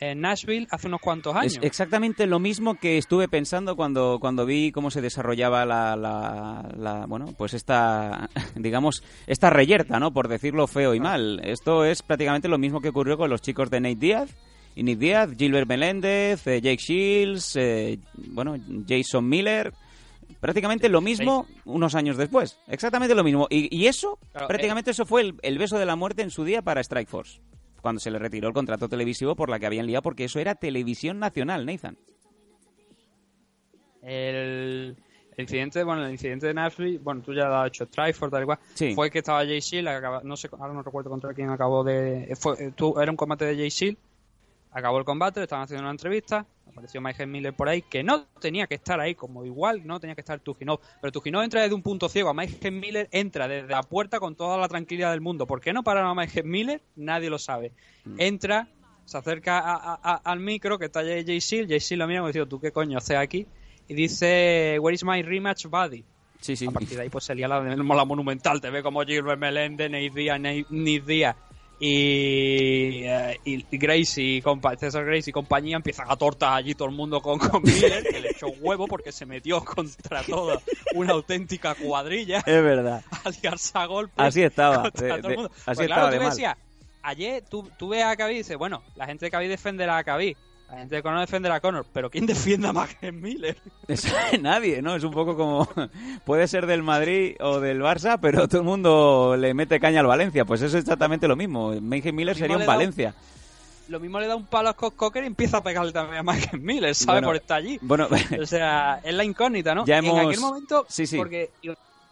en 0.00 0.22
Nashville, 0.22 0.66
hace 0.70 0.88
unos 0.88 1.00
cuantos 1.00 1.36
años. 1.36 1.52
Es 1.56 1.62
exactamente 1.62 2.26
lo 2.26 2.40
mismo 2.40 2.74
que 2.74 2.98
estuve 2.98 3.28
pensando 3.28 3.76
cuando, 3.76 4.18
cuando 4.20 4.44
vi 4.44 4.72
cómo 4.72 4.90
se 4.90 5.00
desarrollaba 5.00 5.64
la, 5.64 5.94
la, 5.96 6.68
la- 6.76 7.06
bueno, 7.06 7.26
pues 7.38 7.54
esta, 7.54 8.28
digamos, 8.56 9.02
esta 9.28 9.50
reyerta, 9.50 10.00
¿no? 10.00 10.12
Por 10.12 10.26
decirlo 10.28 10.66
feo 10.66 10.94
y 10.94 11.00
mal. 11.00 11.40
Esto 11.44 11.84
es 11.84 12.02
prácticamente 12.02 12.48
lo 12.48 12.58
mismo 12.58 12.80
que 12.80 12.88
ocurrió 12.88 13.16
con 13.16 13.30
los 13.30 13.40
chicos 13.40 13.70
de 13.70 13.80
Nate 13.80 13.94
Díaz. 13.96 14.30
Y 14.74 14.82
Nate 14.82 14.96
Díaz, 14.96 15.30
Gilbert 15.38 15.68
Meléndez, 15.68 16.44
eh, 16.48 16.60
Jake 16.60 16.82
Shields, 16.82 17.54
eh, 17.54 18.00
bueno, 18.14 18.56
Jason 18.88 19.28
Miller. 19.28 19.72
Prácticamente 20.44 20.90
lo 20.90 21.00
mismo 21.00 21.46
unos 21.64 21.94
años 21.94 22.18
después. 22.18 22.58
Exactamente 22.68 23.14
lo 23.14 23.24
mismo. 23.24 23.46
Y, 23.48 23.74
y 23.74 23.86
eso, 23.86 24.18
Claro, 24.30 24.46
prácticamente 24.48 24.90
eso 24.90 25.06
fue 25.06 25.22
el, 25.22 25.34
el 25.40 25.56
beso 25.56 25.78
de 25.78 25.86
la 25.86 25.96
muerte 25.96 26.20
en 26.20 26.28
su 26.30 26.44
día 26.44 26.60
para 26.60 26.82
Strike 26.82 27.08
Force. 27.08 27.40
Cuando 27.80 27.98
se 27.98 28.10
le 28.10 28.18
retiró 28.18 28.48
el 28.48 28.52
contrato 28.54 28.86
televisivo 28.86 29.34
por 29.36 29.48
la 29.48 29.58
que 29.58 29.64
habían 29.64 29.86
liado, 29.86 30.02
porque 30.02 30.24
eso 30.24 30.38
era 30.40 30.54
televisión 30.54 31.18
nacional, 31.18 31.64
Nathan. 31.64 31.96
El, 34.02 34.96
el 35.36 35.42
incidente, 35.42 35.82
bueno, 35.82 36.04
el 36.04 36.12
incidente 36.12 36.46
de 36.48 36.54
Nashville, 36.54 36.98
bueno, 36.98 37.22
tú 37.22 37.32
ya 37.32 37.46
lo 37.48 37.56
has 37.56 37.68
hecho 37.68 37.86
Strikeford, 37.86 38.30
tal 38.30 38.42
y 38.42 38.46
cual, 38.46 38.58
Sí. 38.74 38.94
fue 38.94 39.10
que 39.10 39.20
estaba 39.20 39.44
Jay 39.46 39.60
Shield, 39.60 39.88
no 40.24 40.36
sé, 40.36 40.48
ahora 40.52 40.74
no 40.74 40.82
recuerdo 40.82 41.08
contra 41.10 41.32
quién 41.32 41.48
acabó 41.50 41.82
de, 41.84 42.34
fue, 42.38 42.72
tú, 42.72 43.00
era 43.00 43.10
un 43.10 43.16
combate 43.16 43.46
de 43.46 43.56
Jay 43.56 43.70
Shield, 43.70 43.96
acabó 44.74 44.98
el 44.98 45.04
combate, 45.04 45.40
le 45.40 45.44
estaban 45.44 45.64
haciendo 45.64 45.82
una 45.84 45.92
entrevista, 45.92 46.44
apareció 46.70 47.00
Michael 47.00 47.28
Miller 47.30 47.54
por 47.54 47.68
ahí, 47.68 47.80
que 47.82 48.02
no 48.02 48.26
tenía 48.40 48.66
que 48.66 48.74
estar 48.74 48.98
ahí, 49.00 49.14
como 49.14 49.44
igual 49.44 49.86
no 49.86 50.00
tenía 50.00 50.14
que 50.14 50.20
estar 50.20 50.40
Tujinov, 50.40 50.80
pero 51.00 51.12
Tujinov 51.12 51.42
entra 51.42 51.62
desde 51.62 51.74
un 51.74 51.82
punto 51.82 52.08
ciego, 52.08 52.28
a 52.30 52.34
Michael 52.34 52.74
Miller 52.74 53.08
entra 53.12 53.46
desde 53.48 53.68
la 53.68 53.82
puerta 53.84 54.18
con 54.20 54.34
toda 54.34 54.58
la 54.58 54.68
tranquilidad 54.68 55.12
del 55.12 55.20
mundo. 55.20 55.46
¿Por 55.46 55.60
qué 55.60 55.72
no 55.72 55.82
pararon 55.84 56.10
a 56.10 56.14
Michael 56.20 56.46
Miller? 56.46 56.82
Nadie 56.96 57.30
lo 57.30 57.38
sabe. 57.38 57.72
Entra, 58.18 58.66
se 59.04 59.16
acerca 59.18 59.58
a- 59.60 59.74
a- 59.94 60.00
a- 60.02 60.16
al 60.24 60.40
micro 60.40 60.78
que 60.78 60.86
está 60.86 61.02
Jay 61.02 61.24
Jay 61.24 61.40
Seal, 61.40 61.68
Jay 61.68 61.78
Seal 61.80 62.00
lo 62.00 62.06
mira 62.08 62.22
y 62.22 62.26
dice, 62.26 62.44
¿tú 62.46 62.60
qué 62.60 62.72
coño 62.72 62.98
haces 62.98 63.16
aquí? 63.16 63.46
Y 63.86 63.94
dice, 63.94 64.78
Where 64.80 64.94
is 64.94 65.04
my 65.04 65.22
rematch 65.22 65.66
buddy? 65.66 66.04
Sí, 66.40 66.56
sí. 66.56 66.66
A 66.66 66.70
partir 66.72 66.96
de 66.96 67.02
ahí 67.04 67.08
pues 67.10 67.24
salía 67.24 67.46
la, 67.48 67.60
la 67.62 68.04
monumental, 68.04 68.60
te 68.60 68.68
ve 68.70 68.82
como 68.82 69.02
Gilbert 69.02 69.38
Melende, 69.38 69.88
Nate 69.88 70.10
Díaz, 70.10 70.40
Nate 70.40 70.66
Díaz 71.06 71.36
y, 71.78 73.04
eh, 73.04 73.40
y 73.44 73.64
Gracie, 73.78 74.24
y 74.36 74.42
compa- 74.42 74.76
César 74.78 75.04
Gracie 75.04 75.30
y 75.30 75.32
compañía 75.32 75.76
empiezan 75.76 76.06
a 76.10 76.16
tortas 76.16 76.50
allí 76.52 76.74
todo 76.74 76.88
el 76.88 76.94
mundo 76.94 77.20
con, 77.20 77.38
con 77.38 77.62
Miller, 77.62 78.02
que 78.08 78.20
le 78.20 78.30
echó 78.30 78.46
huevo 78.60 78.86
porque 78.86 79.12
se 79.12 79.26
metió 79.26 79.64
contra 79.64 80.22
toda 80.22 80.60
una 80.94 81.12
auténtica 81.12 81.74
cuadrilla 81.74 82.38
Es 82.38 82.62
verdad. 82.62 83.02
a 83.24 83.30
liarse 83.30 83.72
a 83.74 83.86
golpes 83.86 84.14
Así 84.16 84.42
estaba, 84.42 84.84
de- 84.84 84.90
todo 84.92 85.06
el 85.14 85.22
de- 85.22 85.28
así 85.28 85.48
Pues 85.64 85.78
estaba 85.80 85.86
claro, 85.86 86.06
de 86.06 86.12
tú 86.16 86.18
me 86.20 86.26
mal. 86.26 86.30
decías, 86.30 86.56
ayer 87.02 87.44
tú, 87.48 87.70
tú 87.78 87.88
ves 87.88 88.04
a 88.04 88.16
Khabib 88.16 88.34
y 88.34 88.38
dices, 88.38 88.56
bueno, 88.56 88.82
la 88.96 89.06
gente 89.06 89.26
de 89.26 89.30
Khabib 89.30 89.48
defenderá 89.48 89.98
a 89.98 90.04
Khabib, 90.04 90.36
la 90.74 90.80
gente 90.80 90.96
de 90.96 91.02
Conor 91.02 91.20
defenderá 91.20 91.54
a 91.56 91.60
Conor, 91.60 91.86
pero 91.92 92.10
¿quién 92.10 92.26
defienda 92.26 92.72
más 92.72 92.94
que 92.96 93.12
Miller? 93.12 93.56
Nadie, 94.40 94.82
¿no? 94.82 94.94
Es 94.96 95.04
un 95.04 95.12
poco 95.12 95.36
como... 95.36 95.68
Puede 96.24 96.46
ser 96.48 96.66
del 96.66 96.82
Madrid 96.82 97.36
o 97.40 97.60
del 97.60 97.80
Barça, 97.80 98.18
pero 98.20 98.46
todo 98.48 98.58
el 98.60 98.66
mundo 98.66 99.36
le 99.38 99.54
mete 99.54 99.80
caña 99.80 100.00
al 100.00 100.06
Valencia. 100.06 100.44
Pues 100.44 100.62
eso 100.62 100.76
es 100.78 100.84
exactamente 100.84 101.28
lo 101.28 101.36
mismo. 101.36 101.72
Mayhem 101.80 102.14
Miller 102.14 102.36
sería 102.36 102.56
un 102.56 102.66
Valencia. 102.66 103.14
Lo 103.88 104.00
mismo 104.00 104.18
le 104.18 104.26
da 104.26 104.34
un 104.34 104.46
palo 104.46 104.70
a 104.70 104.72
Scott 104.72 104.96
Coker 104.96 105.22
y 105.24 105.26
empieza 105.26 105.58
a 105.58 105.62
pegarle 105.62 105.92
también 105.92 106.18
a 106.18 106.22
Michael 106.32 106.62
Miller, 106.62 106.94
¿sabes? 106.94 107.16
Bueno, 107.20 107.26
por 107.28 107.36
estar 107.36 107.58
allí. 107.58 107.78
Bueno, 107.82 108.08
O 108.40 108.46
sea, 108.46 109.00
es 109.04 109.12
la 109.14 109.24
incógnita, 109.24 109.74
¿no? 109.74 109.84
Ya 109.84 109.98
En 109.98 110.06
aquel 110.18 110.40
momento, 110.40 110.86
Sí, 110.88 111.06
sí. 111.06 111.18
porque 111.18 111.50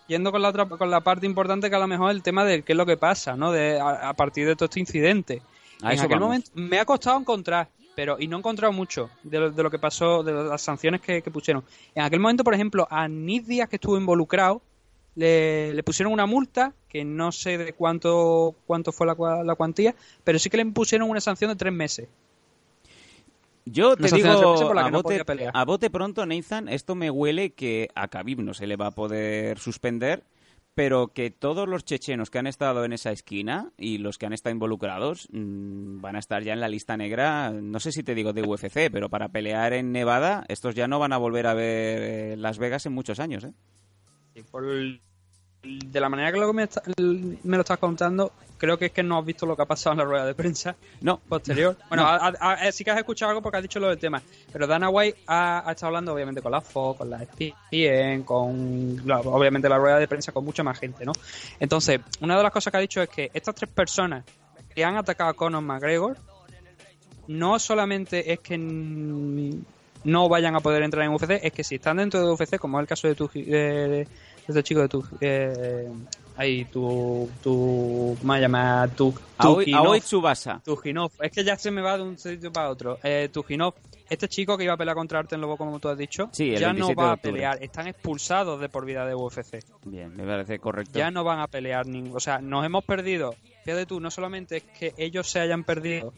yendo 0.06 0.30
con 0.30 0.42
la 0.42 0.50
otra, 0.50 0.66
con 0.66 0.90
la 0.90 1.00
parte 1.00 1.24
importante 1.24 1.70
que 1.70 1.76
a 1.76 1.78
lo 1.78 1.86
mejor 1.86 2.10
el 2.10 2.22
tema 2.22 2.44
de 2.44 2.62
qué 2.62 2.72
es 2.72 2.76
lo 2.76 2.84
que 2.84 2.98
pasa, 2.98 3.36
¿no? 3.36 3.52
De, 3.52 3.80
a, 3.80 4.10
a 4.10 4.12
partir 4.12 4.46
de 4.46 4.54
todo 4.54 4.66
este 4.66 4.80
incidente. 4.80 5.40
A 5.80 5.94
en 5.94 6.00
aquel 6.00 6.18
vamos. 6.18 6.26
momento 6.28 6.50
me 6.54 6.78
ha 6.78 6.84
costado 6.84 7.18
encontrar, 7.18 7.68
pero 7.94 8.16
y 8.18 8.26
no 8.26 8.36
he 8.36 8.40
encontrado 8.40 8.72
mucho 8.72 9.10
de 9.22 9.38
lo, 9.38 9.50
de 9.50 9.62
lo 9.62 9.70
que 9.70 9.78
pasó, 9.78 10.22
de 10.22 10.32
las 10.32 10.62
sanciones 10.62 11.00
que, 11.00 11.22
que 11.22 11.30
pusieron. 11.30 11.64
En 11.94 12.04
aquel 12.04 12.20
momento, 12.20 12.44
por 12.44 12.54
ejemplo, 12.54 12.86
a 12.90 13.08
Nick 13.08 13.44
Díaz, 13.44 13.68
que 13.68 13.76
estuvo 13.76 13.96
involucrado, 13.96 14.62
le, 15.14 15.74
le 15.74 15.82
pusieron 15.82 16.12
una 16.12 16.26
multa, 16.26 16.74
que 16.88 17.04
no 17.04 17.32
sé 17.32 17.58
de 17.58 17.72
cuánto 17.74 18.54
cuánto 18.66 18.92
fue 18.92 19.06
la, 19.06 19.44
la 19.44 19.54
cuantía, 19.54 19.94
pero 20.24 20.38
sí 20.38 20.48
que 20.50 20.56
le 20.56 20.66
pusieron 20.66 21.10
una 21.10 21.20
sanción 21.20 21.50
de 21.50 21.56
tres 21.56 21.72
meses. 21.72 22.08
Yo 23.64 23.96
te 23.96 24.08
digo, 24.10 24.28
a 24.76 24.90
no 24.90 25.02
bote, 25.02 25.22
a 25.52 25.64
bote 25.64 25.88
pronto, 25.88 26.26
Nathan, 26.26 26.68
esto 26.68 26.96
me 26.96 27.10
huele 27.10 27.50
que 27.50 27.90
a 27.94 28.08
Khabib 28.08 28.40
no 28.40 28.54
se 28.54 28.66
le 28.66 28.76
va 28.76 28.88
a 28.88 28.90
poder 28.90 29.60
suspender, 29.60 30.24
pero 30.74 31.08
que 31.08 31.30
todos 31.30 31.68
los 31.68 31.84
chechenos 31.84 32.30
que 32.30 32.38
han 32.38 32.46
estado 32.46 32.84
en 32.84 32.92
esa 32.92 33.12
esquina 33.12 33.72
y 33.76 33.98
los 33.98 34.16
que 34.18 34.26
han 34.26 34.32
estado 34.32 34.52
involucrados 34.54 35.28
mm, 35.32 36.00
van 36.00 36.16
a 36.16 36.18
estar 36.18 36.42
ya 36.42 36.52
en 36.54 36.60
la 36.60 36.68
lista 36.68 36.96
negra, 36.96 37.50
no 37.50 37.78
sé 37.80 37.92
si 37.92 38.02
te 38.02 38.14
digo 38.14 38.32
de 38.32 38.42
UFC, 38.42 38.90
pero 38.90 39.10
para 39.10 39.28
pelear 39.28 39.72
en 39.74 39.92
Nevada, 39.92 40.44
estos 40.48 40.74
ya 40.74 40.88
no 40.88 40.98
van 40.98 41.12
a 41.12 41.18
volver 41.18 41.46
a 41.46 41.54
ver 41.54 42.02
eh, 42.02 42.36
Las 42.36 42.58
Vegas 42.58 42.86
en 42.86 42.92
muchos 42.94 43.20
años, 43.20 43.44
¿eh? 43.44 43.52
Por 44.50 44.64
el- 44.66 45.00
de 45.62 46.00
la 46.00 46.08
manera 46.08 46.32
que 46.32 46.38
lo 46.38 46.52
me, 46.52 46.64
está- 46.64 46.82
me 46.98 47.56
lo 47.56 47.60
estás 47.60 47.78
contando, 47.78 48.32
creo 48.58 48.76
que 48.78 48.86
es 48.86 48.92
que 48.92 49.02
no 49.02 49.18
has 49.18 49.24
visto 49.24 49.46
lo 49.46 49.54
que 49.54 49.62
ha 49.62 49.66
pasado 49.66 49.92
en 49.92 49.98
la 49.98 50.04
rueda 50.04 50.26
de 50.26 50.34
prensa 50.34 50.74
No, 51.00 51.18
posterior. 51.18 51.76
Bueno, 51.88 52.02
No. 52.04 52.08
a- 52.08 52.32
a- 52.40 52.52
a- 52.54 52.72
sí 52.72 52.82
que 52.84 52.90
has 52.90 52.98
escuchado 52.98 53.30
algo 53.30 53.42
porque 53.42 53.58
has 53.58 53.62
dicho 53.62 53.78
lo 53.78 53.88
del 53.88 53.98
tema. 53.98 54.20
Pero 54.52 54.66
Dana 54.66 54.88
White 54.88 55.20
ha, 55.28 55.62
ha 55.68 55.70
estado 55.72 55.88
hablando, 55.88 56.12
obviamente, 56.14 56.42
con 56.42 56.50
la 56.52 56.60
Fox, 56.60 56.98
con 56.98 57.10
la 57.10 57.22
ESPN, 57.22 58.24
con 58.24 59.02
la- 59.06 59.20
obviamente 59.20 59.68
la 59.68 59.78
rueda 59.78 59.98
de 59.98 60.08
prensa, 60.08 60.32
con 60.32 60.44
mucha 60.44 60.62
más 60.64 60.78
gente, 60.78 61.04
¿no? 61.04 61.12
Entonces, 61.60 62.00
una 62.20 62.36
de 62.36 62.42
las 62.42 62.52
cosas 62.52 62.70
que 62.72 62.76
ha 62.76 62.80
dicho 62.80 63.00
es 63.02 63.08
que 63.08 63.30
estas 63.32 63.54
tres 63.54 63.70
personas 63.70 64.24
que 64.74 64.84
han 64.84 64.96
atacado 64.96 65.30
a 65.30 65.34
Conor 65.34 65.62
McGregor 65.62 66.16
no 67.28 67.58
solamente 67.60 68.32
es 68.32 68.40
que 68.40 68.58
no 68.58 70.28
vayan 70.28 70.56
a 70.56 70.60
poder 70.60 70.82
entrar 70.82 71.04
en 71.04 71.12
UFC, 71.12 71.38
es 71.42 71.52
que 71.52 71.62
si 71.62 71.76
están 71.76 71.98
dentro 71.98 72.20
de 72.20 72.32
UFC, 72.32 72.58
como 72.58 72.78
es 72.78 72.82
el 72.82 72.88
caso 72.88 73.06
de 73.06 73.14
tu 73.14 73.28
de, 73.32 73.44
de 73.44 74.08
este 74.46 74.62
chico 74.62 74.80
de 74.80 74.88
tu 74.88 75.04
eh, 75.20 75.88
ahí 76.36 76.64
tu 76.66 77.30
tu 77.42 78.16
¿cómo 78.20 78.34
se 78.34 78.40
llama? 78.40 78.88
tu 78.96 79.14
Aoi, 79.38 80.00
Tsubasa. 80.00 80.60
Tujinov, 80.64 81.10
es 81.20 81.30
que 81.32 81.44
ya 81.44 81.56
se 81.56 81.70
me 81.70 81.82
va 81.82 81.96
de 81.96 82.04
un 82.04 82.18
sitio 82.18 82.52
para 82.52 82.70
otro. 82.70 82.98
Eh, 83.02 83.28
Tujinov, 83.32 83.74
este 84.08 84.28
chico 84.28 84.56
que 84.56 84.64
iba 84.64 84.74
a 84.74 84.76
pelear 84.76 84.96
contra 84.96 85.18
Arten 85.18 85.40
Lobo, 85.40 85.56
como 85.56 85.80
tú 85.80 85.88
has 85.88 85.98
dicho, 85.98 86.28
Sí, 86.32 86.50
ya 86.50 86.72
no 86.72 86.86
27 86.86 86.88
de 86.88 86.94
va 86.94 87.12
a 87.12 87.16
pelear. 87.16 87.62
Están 87.62 87.88
expulsados 87.88 88.60
de 88.60 88.68
por 88.68 88.84
vida 88.84 89.06
de 89.06 89.14
UFC. 89.14 89.64
Bien, 89.84 90.14
me 90.16 90.24
parece 90.24 90.58
correcto. 90.58 90.98
Ya 90.98 91.10
no 91.10 91.24
van 91.24 91.40
a 91.40 91.48
pelear 91.48 91.86
ningún. 91.86 92.16
O 92.16 92.20
sea, 92.20 92.38
nos 92.38 92.64
hemos 92.64 92.84
perdido. 92.84 93.34
Fíjate 93.64 93.86
tú, 93.86 94.00
no 94.00 94.10
solamente 94.10 94.58
es 94.58 94.62
que 94.64 94.92
ellos 94.96 95.28
se 95.28 95.40
hayan 95.40 95.64
perdido 95.64 96.12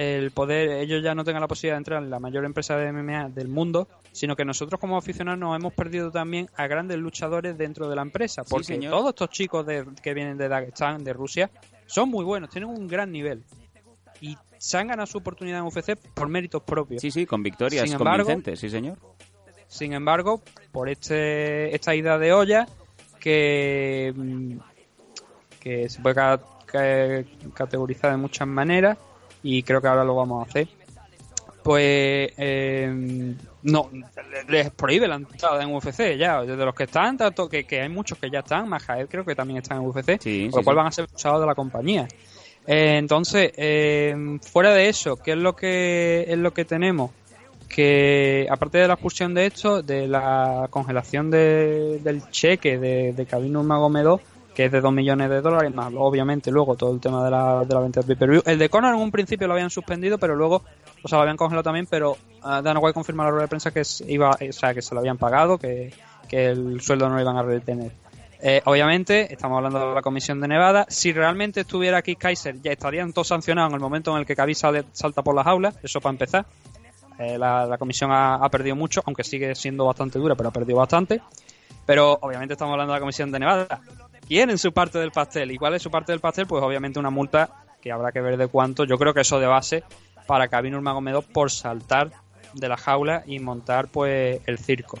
el 0.00 0.30
poder, 0.30 0.70
ellos 0.70 1.02
ya 1.02 1.12
no 1.14 1.24
tengan 1.24 1.40
la 1.40 1.48
posibilidad 1.48 1.74
de 1.74 1.78
entrar 1.78 2.02
en 2.02 2.08
la 2.10 2.20
mayor 2.20 2.44
empresa 2.44 2.76
de 2.76 2.92
MMA 2.92 3.30
del 3.30 3.48
mundo, 3.48 3.88
sino 4.12 4.36
que 4.36 4.44
nosotros 4.44 4.80
como 4.80 4.96
aficionados 4.96 5.40
nos 5.40 5.56
hemos 5.56 5.72
perdido 5.72 6.12
también 6.12 6.48
a 6.56 6.68
grandes 6.68 6.98
luchadores 6.98 7.58
dentro 7.58 7.88
de 7.88 7.96
la 7.96 8.02
empresa. 8.02 8.44
Porque 8.44 8.78
todos 8.78 9.08
estos 9.08 9.30
chicos 9.30 9.66
de- 9.66 9.84
que 10.00 10.14
vienen 10.14 10.38
de 10.38 10.48
Dagestán, 10.48 11.02
de 11.02 11.12
Rusia, 11.12 11.50
son 11.86 12.10
muy 12.10 12.24
buenos, 12.24 12.48
tienen 12.50 12.70
un 12.70 12.86
gran 12.86 13.10
nivel. 13.10 13.42
Y 14.20 14.36
se 14.56 14.78
han 14.78 14.86
ganado 14.86 15.06
su 15.06 15.18
oportunidad 15.18 15.58
en 15.58 15.64
UFC 15.66 15.96
por 16.14 16.28
méritos 16.28 16.62
propios. 16.62 17.02
Sí, 17.02 17.10
sí, 17.10 17.26
con 17.26 17.42
victorias 17.42 17.82
Sin 17.84 17.94
embargo- 17.94 18.24
convincentes, 18.24 18.60
sí, 18.60 18.70
señor. 18.70 18.98
Sin 19.66 19.92
embargo, 19.94 20.42
por 20.70 20.88
este 20.88 21.74
esta 21.74 21.94
ida 21.96 22.18
de 22.18 22.32
olla 22.32 22.68
que, 23.20 24.12
mm, 24.16 24.58
que 25.60 25.88
se 25.88 26.00
puede 26.00 26.14
ca- 26.14 26.40
ca- 26.66 27.24
categorizar 27.54 28.12
de 28.12 28.16
muchas 28.16 28.46
maneras 28.46 28.96
y 29.42 29.62
creo 29.62 29.80
que 29.80 29.88
ahora 29.88 30.04
lo 30.04 30.14
vamos 30.14 30.46
a 30.46 30.48
hacer, 30.50 30.68
pues 31.62 32.32
eh, 32.38 33.34
no 33.62 33.90
les 34.48 34.70
prohíbe 34.70 35.06
la 35.08 35.16
entrada 35.16 35.62
en 35.62 35.74
UFC 35.74 36.16
ya, 36.16 36.40
desde 36.42 36.64
los 36.64 36.74
que 36.74 36.84
están, 36.84 37.16
tanto 37.18 37.48
que, 37.48 37.64
que 37.64 37.82
hay 37.82 37.88
muchos 37.88 38.18
que 38.18 38.30
ya 38.30 38.38
están, 38.40 38.68
Majaed 38.68 39.06
creo 39.08 39.24
que 39.24 39.34
también 39.34 39.58
están 39.58 39.78
en 39.82 39.86
UFC, 39.88 40.20
Sí, 40.20 40.46
lo 40.46 40.62
cual 40.62 40.74
sí. 40.74 40.76
van 40.76 40.86
a 40.86 40.92
ser 40.92 41.04
expulsados 41.04 41.40
de 41.40 41.46
la 41.46 41.54
compañía. 41.54 42.08
Eh, 42.66 42.96
entonces, 42.98 43.52
eh, 43.56 44.14
fuera 44.42 44.72
de 44.74 44.88
eso, 44.88 45.16
¿qué 45.16 45.32
es 45.32 45.38
lo 45.38 45.54
que 45.56 46.24
es 46.28 46.38
lo 46.38 46.52
que 46.52 46.64
tenemos? 46.64 47.10
Que 47.68 48.46
aparte 48.50 48.78
de 48.78 48.86
la 48.88 48.94
expulsión 48.94 49.34
de 49.34 49.46
esto, 49.46 49.82
de 49.82 50.06
la 50.08 50.68
congelación 50.70 51.30
de- 51.30 51.98
del 52.02 52.28
cheque 52.30 52.78
de, 52.78 53.12
de 53.12 53.26
Khabib 53.26 53.50
Nurmagomedov, 53.52 54.20
que 54.58 54.64
es 54.64 54.72
de 54.72 54.80
2 54.80 54.92
millones 54.92 55.30
de 55.30 55.40
dólares, 55.40 55.72
más 55.72 55.92
obviamente 55.96 56.50
luego 56.50 56.74
todo 56.74 56.92
el 56.92 56.98
tema 56.98 57.24
de 57.24 57.30
la, 57.30 57.64
de 57.64 57.72
la 57.72 57.78
venta 57.78 58.00
de 58.00 58.06
pay-per-view. 58.08 58.42
El 58.44 58.58
de 58.58 58.68
Conor 58.68 58.92
en 58.92 59.00
un 59.00 59.12
principio 59.12 59.46
lo 59.46 59.52
habían 59.52 59.70
suspendido, 59.70 60.18
pero 60.18 60.34
luego, 60.34 60.64
o 61.00 61.06
sea, 61.06 61.18
lo 61.18 61.22
habían 61.22 61.36
congelado 61.36 61.62
también, 61.62 61.86
pero 61.88 62.16
uh, 62.42 62.60
Dana 62.60 62.80
White 62.80 62.94
confirma 62.94 63.22
en 63.22 63.26
la 63.26 63.30
rueda 63.30 63.44
de 63.44 63.48
prensa 63.50 63.70
que 63.70 63.82
iba, 64.08 64.30
o 64.30 64.52
sea, 64.52 64.74
que 64.74 64.82
se 64.82 64.96
lo 64.96 64.98
habían 64.98 65.16
pagado, 65.16 65.58
que, 65.58 65.94
que 66.28 66.46
el 66.46 66.80
sueldo 66.80 67.08
no 67.08 67.14
lo 67.14 67.20
iban 67.20 67.36
a 67.36 67.44
retener. 67.44 67.92
Eh, 68.42 68.60
obviamente, 68.64 69.32
estamos 69.32 69.58
hablando 69.58 69.90
de 69.90 69.94
la 69.94 70.02
Comisión 70.02 70.40
de 70.40 70.48
Nevada. 70.48 70.86
Si 70.88 71.12
realmente 71.12 71.60
estuviera 71.60 71.98
aquí 71.98 72.16
Kaiser, 72.16 72.60
ya 72.60 72.72
estarían 72.72 73.12
todos 73.12 73.28
sancionados 73.28 73.70
en 73.70 73.74
el 73.76 73.80
momento 73.80 74.10
en 74.10 74.18
el 74.18 74.26
que 74.26 74.34
Khabib 74.34 74.56
salta 74.56 75.22
por 75.22 75.36
las 75.36 75.46
aulas. 75.46 75.76
Eso 75.84 76.00
para 76.00 76.14
empezar. 76.14 76.46
Eh, 77.20 77.38
la, 77.38 77.76
comisión 77.78 78.10
ha 78.12 78.48
perdido 78.48 78.74
mucho, 78.74 79.04
aunque 79.06 79.22
sigue 79.22 79.54
siendo 79.54 79.84
bastante 79.84 80.18
dura, 80.18 80.34
pero 80.34 80.48
ha 80.48 80.52
perdido 80.52 80.78
bastante. 80.78 81.20
Pero 81.88 82.18
obviamente 82.20 82.52
estamos 82.52 82.72
hablando 82.72 82.92
de 82.92 82.98
la 82.98 83.00
Comisión 83.00 83.32
de 83.32 83.38
Nevada. 83.38 83.80
Quieren 84.28 84.58
su 84.58 84.72
parte 84.72 84.98
del 84.98 85.10
pastel. 85.10 85.50
¿Y 85.50 85.56
cuál 85.56 85.74
es 85.74 85.82
su 85.82 85.90
parte 85.90 86.12
del 86.12 86.20
pastel? 86.20 86.46
Pues 86.46 86.62
obviamente 86.62 86.98
una 86.98 87.10
multa 87.10 87.64
que 87.80 87.90
habrá 87.90 88.12
que 88.12 88.20
ver 88.20 88.36
de 88.36 88.46
cuánto. 88.46 88.84
Yo 88.84 88.98
creo 88.98 89.14
que 89.14 89.22
eso 89.22 89.40
de 89.40 89.46
base 89.46 89.82
para 90.26 90.48
Khabib 90.48 90.72
Nurmagomedov 90.72 91.24
por 91.24 91.50
saltar 91.50 92.10
de 92.52 92.68
la 92.68 92.76
jaula 92.76 93.22
y 93.26 93.38
montar 93.38 93.88
pues 93.88 94.40
el 94.46 94.58
circo. 94.58 94.98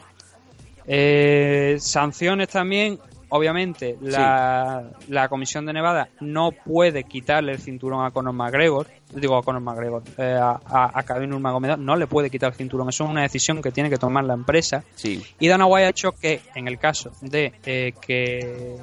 Eh, 0.86 1.76
sanciones 1.80 2.48
también, 2.48 2.98
obviamente, 3.28 3.98
la, 4.00 4.84
la 5.08 5.28
Comisión 5.28 5.66
de 5.66 5.74
Nevada 5.74 6.08
no 6.20 6.52
puede 6.52 7.04
quitarle 7.04 7.52
el 7.52 7.58
cinturón 7.58 8.06
a 8.06 8.10
Conor 8.10 8.32
McGregor, 8.32 8.86
digo 9.12 9.36
a 9.36 9.42
Conor 9.42 9.60
McGregor, 9.60 10.02
eh, 10.16 10.38
a, 10.40 10.58
a, 10.64 10.98
a 10.98 11.02
Khabib 11.02 11.28
Nurmagomedov, 11.28 11.78
no 11.78 11.96
le 11.96 12.06
puede 12.06 12.30
quitar 12.30 12.52
el 12.52 12.56
cinturón, 12.56 12.88
eso 12.88 13.04
es 13.04 13.10
una 13.10 13.22
decisión 13.22 13.60
que 13.60 13.70
tiene 13.70 13.90
que 13.90 13.98
tomar 13.98 14.24
la 14.24 14.32
empresa. 14.32 14.84
Sí. 14.94 15.22
Y 15.38 15.48
Dana 15.48 15.66
White 15.66 15.84
ha 15.84 15.90
hecho 15.90 16.12
que, 16.12 16.40
en 16.54 16.68
el 16.68 16.78
caso 16.78 17.12
de 17.20 17.52
eh, 17.66 17.92
que 18.00 18.76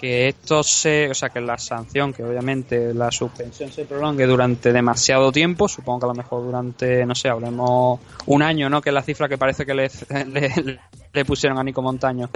que 0.00 0.28
esto 0.28 0.62
se, 0.62 1.10
o 1.10 1.14
sea, 1.14 1.28
que 1.28 1.42
la 1.42 1.58
sanción, 1.58 2.14
que 2.14 2.24
obviamente 2.24 2.94
la 2.94 3.10
suspensión 3.10 3.70
se 3.70 3.84
prolongue 3.84 4.24
durante 4.24 4.72
demasiado 4.72 5.30
tiempo, 5.30 5.68
supongo 5.68 6.00
que 6.00 6.06
a 6.06 6.08
lo 6.08 6.14
mejor 6.14 6.42
durante, 6.42 7.04
no 7.04 7.14
sé, 7.14 7.28
hablemos 7.28 8.00
un 8.24 8.42
año, 8.42 8.70
¿no? 8.70 8.80
Que 8.80 8.88
es 8.88 8.94
la 8.94 9.02
cifra 9.02 9.28
que 9.28 9.36
parece 9.36 9.66
que 9.66 9.74
le, 9.74 9.90
pusieron 11.26 11.58
a 11.58 11.62
Nico 11.62 11.82
Montaño. 11.82 12.30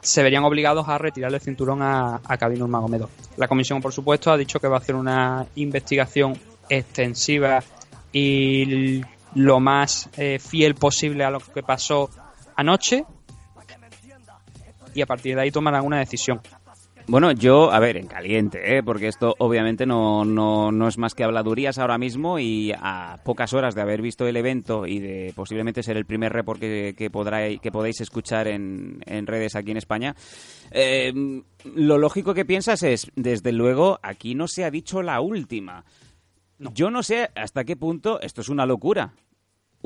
Se 0.00 0.24
verían 0.24 0.42
obligados 0.42 0.88
a 0.88 0.98
retirarle 0.98 1.36
el 1.36 1.42
cinturón 1.42 1.80
a, 1.82 2.20
a 2.24 2.36
Khabib 2.36 2.58
Nurmagomedov. 2.58 3.08
La 3.36 3.46
comisión, 3.46 3.80
por 3.80 3.92
supuesto, 3.92 4.32
ha 4.32 4.36
dicho 4.36 4.58
que 4.58 4.66
va 4.66 4.78
a 4.78 4.80
hacer 4.80 4.96
una 4.96 5.46
investigación 5.54 6.36
extensiva 6.68 7.62
y 8.12 9.00
lo 9.36 9.60
más 9.60 10.10
eh, 10.16 10.40
fiel 10.40 10.74
posible 10.74 11.22
a 11.22 11.30
lo 11.30 11.38
que 11.38 11.62
pasó 11.62 12.10
anoche 12.56 13.04
y 14.96 15.02
a 15.02 15.06
partir 15.06 15.36
de 15.36 15.42
ahí 15.42 15.50
tomarán 15.50 15.84
una 15.84 15.98
decisión. 15.98 16.40
Bueno, 17.08 17.30
yo, 17.30 17.70
a 17.70 17.78
ver, 17.78 17.98
en 17.98 18.08
caliente, 18.08 18.76
¿eh? 18.76 18.82
porque 18.82 19.06
esto 19.06 19.36
obviamente 19.38 19.86
no, 19.86 20.24
no, 20.24 20.72
no 20.72 20.88
es 20.88 20.98
más 20.98 21.14
que 21.14 21.22
habladurías 21.22 21.78
ahora 21.78 21.98
mismo 21.98 22.40
y 22.40 22.72
a 22.76 23.20
pocas 23.24 23.52
horas 23.54 23.76
de 23.76 23.82
haber 23.82 24.02
visto 24.02 24.26
el 24.26 24.36
evento 24.36 24.88
y 24.88 24.98
de 24.98 25.32
posiblemente 25.36 25.84
ser 25.84 25.96
el 25.96 26.04
primer 26.04 26.32
report 26.32 26.58
que, 26.58 26.96
que, 26.98 27.08
podrá, 27.08 27.56
que 27.58 27.70
podéis 27.70 28.00
escuchar 28.00 28.48
en, 28.48 28.98
en 29.06 29.28
redes 29.28 29.54
aquí 29.54 29.70
en 29.70 29.76
España, 29.76 30.16
eh, 30.72 31.12
lo 31.76 31.96
lógico 31.96 32.34
que 32.34 32.44
piensas 32.44 32.82
es, 32.82 33.08
desde 33.14 33.52
luego, 33.52 34.00
aquí 34.02 34.34
no 34.34 34.48
se 34.48 34.64
ha 34.64 34.70
dicho 34.72 35.00
la 35.00 35.20
última. 35.20 35.84
Yo 36.58 36.90
no 36.90 37.04
sé 37.04 37.30
hasta 37.36 37.62
qué 37.64 37.76
punto 37.76 38.20
esto 38.20 38.40
es 38.40 38.48
una 38.48 38.66
locura. 38.66 39.12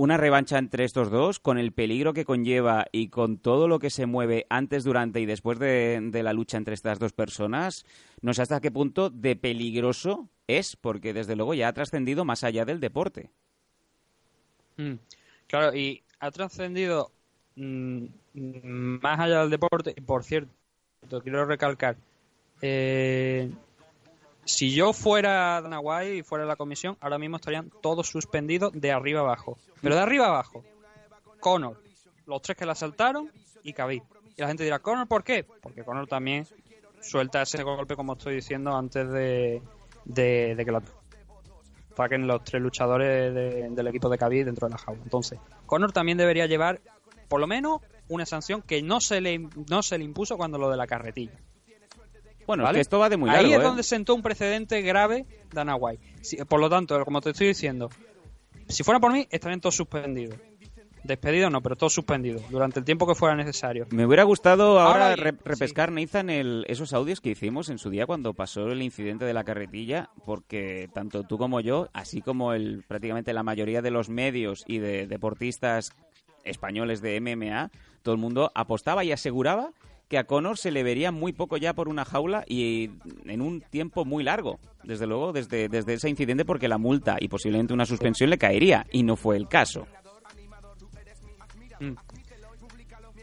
Una 0.00 0.16
revancha 0.16 0.56
entre 0.56 0.86
estos 0.86 1.10
dos, 1.10 1.40
con 1.40 1.58
el 1.58 1.72
peligro 1.72 2.14
que 2.14 2.24
conlleva 2.24 2.86
y 2.90 3.08
con 3.08 3.36
todo 3.36 3.68
lo 3.68 3.78
que 3.78 3.90
se 3.90 4.06
mueve 4.06 4.46
antes, 4.48 4.82
durante 4.82 5.20
y 5.20 5.26
después 5.26 5.58
de, 5.58 6.10
la 6.10 6.32
lucha 6.32 6.56
entre 6.56 6.72
estas 6.72 6.98
dos 6.98 7.12
personas, 7.12 7.84
no 8.22 8.32
sé 8.32 8.40
hasta 8.40 8.62
qué 8.62 8.70
punto 8.70 9.10
de 9.10 9.36
peligroso 9.36 10.30
es, 10.46 10.74
porque 10.74 11.12
desde 11.12 11.36
luego 11.36 11.52
ya 11.52 11.68
ha 11.68 11.74
trascendido 11.74 12.24
más 12.24 12.44
allá 12.44 12.64
del 12.64 12.80
deporte. 12.80 13.28
Mm, 14.78 14.94
claro, 15.46 15.76
y 15.76 16.02
ha 16.18 16.30
trascendido 16.30 17.12
mm, 17.56 18.04
más 18.32 19.20
allá 19.20 19.40
del 19.40 19.50
deporte, 19.50 19.92
y 19.94 20.00
por 20.00 20.24
cierto, 20.24 20.50
quiero 21.22 21.44
recalcar, 21.44 21.98
eh, 22.62 23.50
si 24.44 24.74
yo 24.74 24.92
fuera 24.92 25.60
Dana 25.60 25.80
White 25.80 26.16
y 26.16 26.22
fuera 26.22 26.44
la 26.44 26.56
comisión, 26.56 26.96
ahora 27.00 27.18
mismo 27.18 27.36
estarían 27.36 27.70
todos 27.80 28.08
suspendidos 28.08 28.72
de 28.74 28.92
arriba 28.92 29.20
abajo. 29.20 29.58
Pero 29.80 29.94
de 29.94 30.00
arriba 30.00 30.26
abajo. 30.26 30.64
Conor, 31.40 31.80
los 32.26 32.42
tres 32.42 32.56
que 32.56 32.66
la 32.66 32.74
saltaron 32.74 33.30
y 33.62 33.72
Khabib. 33.72 34.02
Y 34.36 34.40
la 34.40 34.48
gente 34.48 34.64
dirá, 34.64 34.78
¿Conor 34.78 35.06
por 35.06 35.24
qué? 35.24 35.44
Porque 35.44 35.84
Conor 35.84 36.06
también 36.06 36.46
suelta 37.00 37.42
ese 37.42 37.62
golpe, 37.62 37.96
como 37.96 38.14
estoy 38.14 38.34
diciendo, 38.34 38.76
antes 38.76 39.10
de, 39.10 39.62
de, 40.04 40.54
de 40.54 40.64
que 40.64 40.72
la 40.72 40.82
saquen 41.96 42.26
los 42.26 42.42
tres 42.44 42.62
luchadores 42.62 43.34
de, 43.34 43.68
del 43.70 43.86
equipo 43.88 44.08
de 44.08 44.16
Khabib 44.16 44.46
dentro 44.46 44.68
de 44.68 44.72
la 44.72 44.78
jaula. 44.78 45.02
Entonces, 45.02 45.38
Conor 45.66 45.92
también 45.92 46.16
debería 46.16 46.46
llevar, 46.46 46.80
por 47.28 47.40
lo 47.40 47.46
menos, 47.46 47.80
una 48.08 48.26
sanción 48.26 48.62
que 48.62 48.82
no 48.82 49.00
se 49.00 49.20
le, 49.20 49.38
no 49.68 49.82
se 49.82 49.98
le 49.98 50.04
impuso 50.04 50.36
cuando 50.36 50.58
lo 50.58 50.70
de 50.70 50.76
la 50.76 50.86
carretilla 50.86 51.38
Bueno, 52.50 52.64
¿vale? 52.64 52.78
es 52.78 52.78
que 52.78 52.88
esto 52.88 52.98
va 52.98 53.08
de 53.08 53.16
muy 53.16 53.30
Ahí 53.30 53.36
largo, 53.36 53.52
es 53.54 53.60
¿eh? 53.60 53.62
donde 53.62 53.82
sentó 53.82 54.14
un 54.14 54.22
precedente 54.22 54.82
grave 54.82 55.24
Dana 55.52 55.76
White. 55.76 56.02
Si- 56.22 56.36
por 56.44 56.58
lo 56.60 56.68
tanto, 56.68 57.04
como 57.04 57.20
te 57.20 57.30
estoy 57.30 57.46
diciendo, 57.48 57.90
si 58.68 58.82
fuera 58.82 58.98
por 59.00 59.12
mí, 59.12 59.26
estarían 59.30 59.60
todos 59.60 59.76
suspendidos. 59.76 60.36
Despedidos 61.02 61.50
no, 61.50 61.62
pero 61.62 61.76
todos 61.76 61.94
suspendidos 61.94 62.42
durante 62.50 62.78
el 62.78 62.84
tiempo 62.84 63.06
que 63.06 63.14
fuera 63.14 63.34
necesario. 63.34 63.86
Me 63.90 64.04
hubiera 64.04 64.22
gustado 64.24 64.78
ahora, 64.78 65.16
re- 65.16 65.32
repescar, 65.44 65.90
Nathan, 65.90 66.28
el- 66.28 66.64
esos 66.68 66.92
audios 66.92 67.22
que 67.22 67.30
hicimos 67.30 67.70
en 67.70 67.78
su 67.78 67.88
día 67.88 68.04
cuando 68.04 68.34
pasó 68.34 68.66
el 68.66 68.82
incidente 68.82 69.24
de 69.24 69.32
la 69.32 69.42
carretilla, 69.44 70.10
porque 70.26 70.90
tanto 70.92 71.22
tú 71.24 71.38
como 71.38 71.60
yo, 71.60 71.88
así 71.94 72.20
como 72.20 72.52
el, 72.52 72.84
prácticamente 72.86 73.32
la 73.32 73.42
mayoría 73.42 73.80
de 73.80 73.90
los 73.90 74.10
medios 74.10 74.62
y 74.66 74.78
de 74.78 75.06
deportistas 75.06 75.92
españoles 76.44 77.00
de 77.00 77.16
MMA, 77.20 77.70
todo 78.02 78.14
el 78.14 78.20
mundo 78.20 78.50
apostaba 78.54 79.02
y 79.04 79.12
aseguraba 79.12 79.70
que 80.10 80.18
a 80.18 80.24
Conor 80.24 80.58
se 80.58 80.72
le 80.72 80.82
vería 80.82 81.12
muy 81.12 81.32
poco 81.32 81.56
ya 81.56 81.72
por 81.72 81.88
una 81.88 82.04
jaula 82.04 82.44
y 82.48 82.90
en 83.26 83.40
un 83.40 83.60
tiempo 83.60 84.04
muy 84.04 84.24
largo, 84.24 84.58
desde 84.82 85.06
luego, 85.06 85.32
desde, 85.32 85.68
desde 85.68 85.94
ese 85.94 86.08
incidente, 86.08 86.44
porque 86.44 86.66
la 86.66 86.78
multa 86.78 87.16
y 87.20 87.28
posiblemente 87.28 87.72
una 87.72 87.86
suspensión 87.86 88.28
le 88.28 88.36
caería, 88.36 88.84
y 88.90 89.04
no 89.04 89.14
fue 89.14 89.36
el 89.36 89.46
caso. 89.46 89.86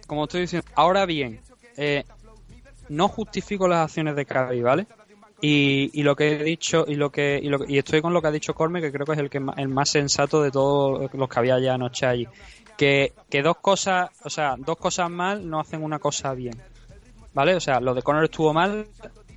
Como 0.08 0.24
estoy 0.24 0.42
diciendo, 0.42 0.66
ahora 0.76 1.06
bien, 1.06 1.42
eh, 1.76 2.06
no 2.88 3.10
justifico 3.10 3.68
las 3.68 3.84
acciones 3.84 4.16
de 4.16 4.26
Khabib, 4.26 4.64
¿vale? 4.64 4.88
Y, 5.42 5.92
y 5.94 6.04
lo 6.04 6.16
que 6.16 6.32
he 6.32 6.44
dicho 6.44 6.86
y 6.88 6.96
lo 6.96 7.12
que 7.12 7.38
y, 7.44 7.50
lo 7.50 7.60
y 7.68 7.78
estoy 7.78 8.02
con 8.02 8.14
lo 8.14 8.22
que 8.22 8.30
ha 8.30 8.32
dicho 8.32 8.56
Corme, 8.56 8.80
que 8.80 8.94
creo 8.94 9.06
que 9.06 9.12
es 9.12 9.20
el 9.20 9.30
que 9.30 9.40
el 9.58 9.68
más 9.68 9.90
sensato 9.90 10.42
de 10.42 10.52
todos 10.52 11.14
los 11.14 11.30
que 11.30 11.40
había 11.40 11.60
ya 11.60 11.74
anoche 11.74 12.06
allí. 12.06 12.28
Que, 12.78 13.12
que 13.30 13.42
dos 13.42 13.58
cosas, 13.58 14.10
o 14.24 14.30
sea, 14.30 14.56
dos 14.58 14.78
cosas 14.78 15.10
mal 15.10 15.48
no 15.48 15.60
hacen 15.60 15.84
una 15.84 16.00
cosa 16.00 16.34
bien. 16.34 16.56
¿Vale? 17.38 17.54
O 17.54 17.60
sea, 17.60 17.80
lo 17.80 17.94
de 17.94 18.02
Conor 18.02 18.24
estuvo 18.24 18.52
mal, 18.52 18.88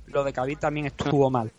lo 0.07 0.23
de 0.23 0.33
Khabib 0.33 0.57
también 0.57 0.87
estuvo 0.87 1.29
mal. 1.29 1.51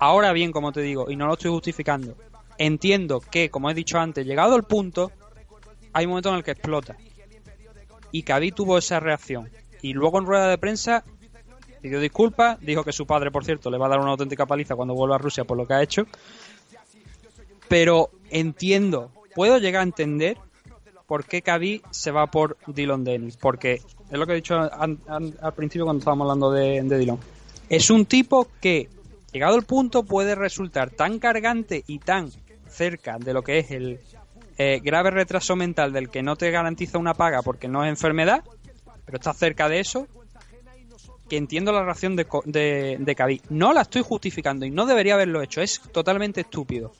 Ahora 0.00 0.32
bien, 0.32 0.50
como 0.50 0.72
te 0.72 0.80
digo, 0.80 1.08
y 1.08 1.14
no 1.14 1.28
lo 1.28 1.34
estoy 1.34 1.52
justificando, 1.52 2.16
entiendo 2.58 3.20
que, 3.20 3.48
como 3.48 3.70
he 3.70 3.74
dicho 3.74 4.00
antes, 4.00 4.26
llegado 4.26 4.56
el 4.56 4.64
punto, 4.64 5.12
hay 5.92 6.06
un 6.06 6.10
momento 6.10 6.30
en 6.30 6.34
el 6.34 6.42
que 6.42 6.50
explota. 6.50 6.96
Y 8.10 8.24
Khabib 8.24 8.56
tuvo 8.56 8.76
esa 8.76 8.98
reacción. 8.98 9.48
Y 9.82 9.92
luego 9.92 10.18
en 10.18 10.26
rueda 10.26 10.48
de 10.48 10.58
prensa 10.58 11.04
pidió 11.80 12.00
disculpas, 12.00 12.58
dijo 12.60 12.82
que 12.82 12.92
su 12.92 13.06
padre, 13.06 13.30
por 13.30 13.44
cierto, 13.44 13.70
le 13.70 13.78
va 13.78 13.86
a 13.86 13.90
dar 13.90 14.00
una 14.00 14.10
auténtica 14.10 14.46
paliza 14.46 14.74
cuando 14.74 14.94
vuelva 14.94 15.14
a 15.14 15.18
Rusia 15.18 15.44
por 15.44 15.56
lo 15.56 15.64
que 15.64 15.74
ha 15.74 15.82
hecho. 15.84 16.08
Pero 17.68 18.10
entiendo, 18.30 19.12
puedo 19.32 19.58
llegar 19.58 19.82
a 19.82 19.84
entender 19.84 20.38
por 21.06 21.24
qué 21.24 21.42
Khabib 21.42 21.82
se 21.90 22.10
va 22.10 22.26
por 22.26 22.56
Dylan 22.66 23.04
Dennis. 23.04 23.36
Porque 23.36 23.74
es 23.74 24.18
lo 24.18 24.26
que 24.26 24.32
he 24.32 24.36
dicho 24.36 24.56
al 24.56 25.54
principio 25.54 25.84
cuando 25.84 26.00
estábamos 26.00 26.24
hablando 26.26 26.50
de, 26.50 26.82
de 26.82 26.98
Dylan. 26.98 27.18
Es 27.68 27.90
un 27.90 28.06
tipo 28.06 28.48
que, 28.60 28.88
llegado 29.32 29.56
el 29.56 29.64
punto, 29.64 30.02
puede 30.02 30.34
resultar 30.34 30.90
tan 30.90 31.18
cargante 31.18 31.82
y 31.86 31.98
tan 31.98 32.30
cerca 32.68 33.18
de 33.18 33.32
lo 33.32 33.42
que 33.42 33.58
es 33.58 33.70
el 33.70 34.00
eh, 34.58 34.80
grave 34.82 35.10
retraso 35.10 35.56
mental 35.56 35.92
del 35.92 36.10
que 36.10 36.22
no 36.22 36.36
te 36.36 36.50
garantiza 36.50 36.98
una 36.98 37.14
paga 37.14 37.42
porque 37.42 37.68
no 37.68 37.84
es 37.84 37.90
enfermedad, 37.90 38.44
pero 39.04 39.18
está 39.18 39.32
cerca 39.32 39.68
de 39.68 39.80
eso, 39.80 40.06
que 41.28 41.36
entiendo 41.36 41.72
la 41.72 41.84
reacción 41.84 42.16
de, 42.16 42.26
de, 42.44 42.96
de 43.00 43.14
Khabib. 43.14 43.42
No 43.50 43.72
la 43.72 43.82
estoy 43.82 44.02
justificando 44.02 44.66
y 44.66 44.70
no 44.70 44.86
debería 44.86 45.14
haberlo 45.14 45.42
hecho, 45.42 45.60
es 45.60 45.80
totalmente 45.92 46.42
estúpido. 46.42 46.92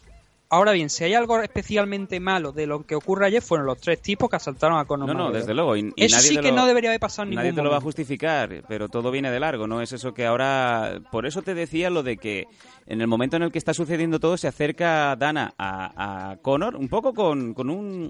Ahora 0.54 0.72
bien, 0.72 0.88
si 0.90 1.04
hay 1.04 1.14
algo 1.14 1.40
especialmente 1.40 2.20
malo 2.20 2.52
de 2.52 2.66
lo 2.66 2.84
que 2.86 2.94
ocurre 2.94 3.26
ayer, 3.26 3.42
fueron 3.42 3.66
los 3.66 3.78
tres 3.80 4.00
tipos 4.00 4.28
que 4.30 4.36
asaltaron 4.36 4.78
a 4.78 4.84
Conor 4.84 5.08
No, 5.08 5.14
no, 5.14 5.30
desde 5.30 5.52
luego. 5.54 5.76
Y, 5.76 5.92
y 5.96 6.04
Eso 6.04 6.16
nadie 6.16 6.28
sí 6.28 6.36
que 6.38 6.50
lo- 6.50 6.56
no 6.56 6.66
debería 6.66 6.90
haber 6.90 7.00
pasado 7.00 7.24
en 7.24 7.30
ningún 7.30 7.42
Nadie 7.44 7.52
te 7.54 7.62
lo 7.62 7.70
va 7.70 7.78
a 7.78 7.80
justificar, 7.80 8.62
pero 8.68 8.88
todo 8.88 9.10
viene 9.10 9.30
de 9.30 9.40
largo, 9.40 9.66
¿no? 9.66 9.80
Es 9.80 9.92
eso 9.92 10.14
que 10.14 10.26
ahora... 10.26 11.00
Por 11.10 11.26
eso 11.26 11.42
te 11.42 11.54
decía 11.54 11.90
lo 11.90 12.02
de 12.02 12.16
que 12.16 12.46
en 12.86 13.00
el 13.00 13.06
momento 13.06 13.36
en 13.36 13.42
el 13.42 13.52
que 13.52 13.58
está 13.58 13.74
sucediendo 13.74 14.20
todo 14.20 14.36
se 14.36 14.48
acerca 14.48 15.16
Dana 15.16 15.54
a, 15.58 16.30
a 16.30 16.36
Conor 16.38 16.76
un 16.76 16.88
poco 16.88 17.14
con, 17.14 17.54
con 17.54 17.70
un, 17.70 18.08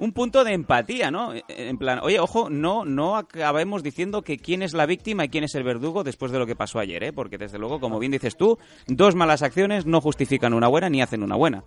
un 0.00 0.12
punto 0.12 0.42
de 0.44 0.52
empatía, 0.52 1.10
¿no? 1.10 1.32
En 1.48 1.78
plan, 1.78 2.00
oye, 2.02 2.18
ojo, 2.18 2.50
no, 2.50 2.84
no 2.84 3.16
acabemos 3.16 3.82
diciendo 3.82 4.22
que 4.22 4.38
quién 4.38 4.62
es 4.62 4.72
la 4.72 4.86
víctima 4.86 5.24
y 5.24 5.28
quién 5.28 5.44
es 5.44 5.54
el 5.54 5.62
verdugo 5.62 6.02
después 6.02 6.32
de 6.32 6.38
lo 6.38 6.46
que 6.46 6.56
pasó 6.56 6.78
ayer, 6.78 7.04
¿eh? 7.04 7.12
Porque 7.12 7.38
desde 7.38 7.58
luego, 7.58 7.78
como 7.80 7.98
bien 7.98 8.12
dices 8.12 8.36
tú, 8.36 8.58
dos 8.86 9.14
malas 9.14 9.42
acciones 9.42 9.86
no 9.86 10.00
justifican 10.00 10.54
una 10.54 10.68
buena 10.68 10.88
ni 10.90 11.02
hacen 11.02 11.22
una 11.22 11.36
buena. 11.36 11.62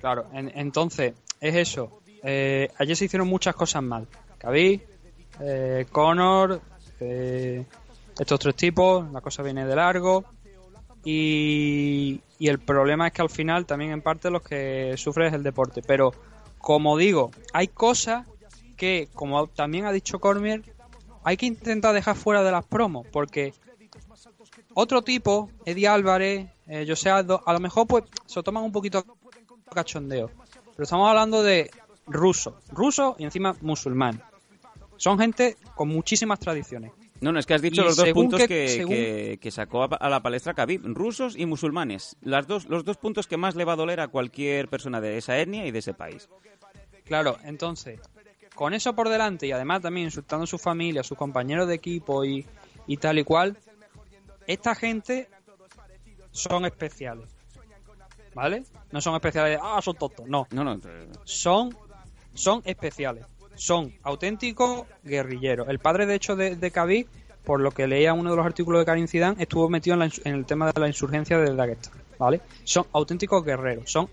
Claro, 0.00 0.26
en- 0.32 0.52
entonces, 0.54 1.14
es 1.40 1.54
eso. 1.56 2.00
Eh, 2.22 2.68
ayer 2.78 2.94
se 2.96 3.06
hicieron 3.06 3.26
muchas 3.28 3.54
cosas 3.54 3.82
mal. 3.82 4.06
Khabib, 4.38 4.82
eh, 5.40 5.86
Conor, 5.90 6.60
eh, 7.00 7.64
estos 8.18 8.40
tres 8.40 8.54
tipos, 8.56 9.10
la 9.12 9.20
cosa 9.20 9.42
viene 9.42 9.64
de 9.66 9.74
largo. 9.74 10.24
Y, 11.04 12.20
y 12.38 12.48
el 12.48 12.58
problema 12.58 13.06
es 13.06 13.12
que 13.12 13.22
al 13.22 13.30
final 13.30 13.64
también 13.66 13.92
en 13.92 14.02
parte 14.02 14.30
los 14.30 14.42
que 14.42 14.94
sufren 14.96 15.28
es 15.28 15.34
el 15.34 15.42
deporte. 15.42 15.80
Pero, 15.86 16.12
como 16.58 16.96
digo, 16.96 17.30
hay 17.52 17.68
cosas 17.68 18.26
que, 18.76 19.08
como 19.14 19.46
también 19.48 19.86
ha 19.86 19.92
dicho 19.92 20.18
Cormier, 20.20 20.62
hay 21.24 21.36
que 21.36 21.46
intentar 21.46 21.94
dejar 21.94 22.16
fuera 22.16 22.42
de 22.42 22.52
las 22.52 22.64
promos. 22.64 23.06
Porque 23.12 23.54
otro 24.74 25.02
tipo, 25.02 25.50
Eddie 25.64 25.88
Álvarez, 25.88 26.48
eh, 26.66 26.84
José 26.88 27.10
Aldo, 27.10 27.42
a 27.44 27.52
lo 27.52 27.60
mejor 27.60 27.86
pues 27.86 28.04
se 28.26 28.42
toman 28.42 28.64
un 28.64 28.72
poquito 28.72 29.04
cachondeo. 29.72 30.30
Pero 30.72 30.84
estamos 30.84 31.08
hablando 31.08 31.42
de 31.42 31.70
rusos, 32.06 32.54
rusos 32.70 33.16
y 33.18 33.24
encima 33.24 33.56
musulmán. 33.60 34.22
Son 34.96 35.18
gente 35.18 35.56
con 35.74 35.88
muchísimas 35.88 36.38
tradiciones. 36.38 36.92
No, 37.20 37.32
no, 37.32 37.38
es 37.40 37.46
que 37.46 37.54
has 37.54 37.62
dicho 37.62 37.82
Y 37.82 37.84
los 37.84 37.96
dos 37.96 38.08
puntos 38.10 38.40
que- 38.42 38.46
que, 38.46 38.68
según- 38.68 38.94
que- 38.94 39.38
que 39.40 39.50
sacó 39.50 39.88
a, 39.90 40.08
la 40.08 40.22
palestra 40.22 40.54
Khabib, 40.54 40.82
rusos 40.84 41.36
y 41.36 41.46
musulmanes. 41.46 42.16
Las 42.20 42.46
dos, 42.46 42.66
los 42.68 42.84
dos 42.84 42.96
puntos 42.96 43.26
que 43.26 43.36
más 43.36 43.56
le 43.56 43.64
va 43.64 43.72
a 43.72 43.76
doler 43.76 44.00
a 44.00 44.08
cualquier 44.08 44.68
persona 44.68 45.00
de 45.00 45.18
esa 45.18 45.36
etnia 45.38 45.66
y 45.66 45.70
de 45.72 45.80
ese 45.80 45.94
país. 45.94 46.28
Claro, 47.04 47.36
entonces, 47.44 48.00
con 48.54 48.72
eso 48.74 48.94
por 48.94 49.08
delante 49.08 49.46
y 49.46 49.52
además 49.52 49.82
también 49.82 50.06
insultando 50.06 50.44
a 50.44 50.46
su 50.46 50.58
familia, 50.58 51.00
a 51.00 51.04
sus 51.04 51.18
compañeros 51.18 51.66
de 51.66 51.74
equipo 51.74 52.24
y, 52.24 52.46
y 52.86 52.96
tal 52.98 53.18
y 53.18 53.24
cual, 53.24 53.56
esta 54.46 54.74
gente 54.74 55.28
son 56.30 56.64
especiales. 56.66 57.28
¿Vale? 58.34 58.62
No 58.92 59.00
son 59.00 59.14
especiales 59.16 59.58
de, 59.58 59.60
ah, 59.62 59.80
son 59.82 59.96
tontos, 59.96 60.26
no. 60.28 60.46
No, 60.52 60.62
no, 60.62 60.74
eh, 60.74 61.08
son, 61.24 61.76
son 62.34 62.62
especiales. 62.64 63.24
Son 63.58 63.92
auténticos 64.04 64.86
guerrilleros. 65.04 65.68
El 65.68 65.78
padre, 65.78 66.06
de 66.06 66.14
hecho, 66.14 66.36
de, 66.36 66.56
de 66.56 67.06
por 67.44 67.60
lo 67.60 67.70
que 67.70 67.86
leía 67.86 68.14
uno 68.14 68.30
de 68.30 68.36
los 68.36 68.46
artículos 68.46 68.80
de 68.80 68.86
Karim 68.86 69.08
Zidane, 69.08 69.42
estuvo 69.42 69.68
metido 69.68 69.94
en, 69.94 70.00
la 70.00 70.10
en 70.24 70.34
el 70.34 70.46
tema 70.46 70.70
de 70.70 70.80
la 70.80 70.86
insurgencia 70.86 71.38
de 71.38 71.54
Daguestán. 71.54 71.94
¿Vale? 72.18 72.40
Son 72.64 72.86
auténticos 72.92 73.44
guerreros. 73.44 73.90
Son, 73.90 74.08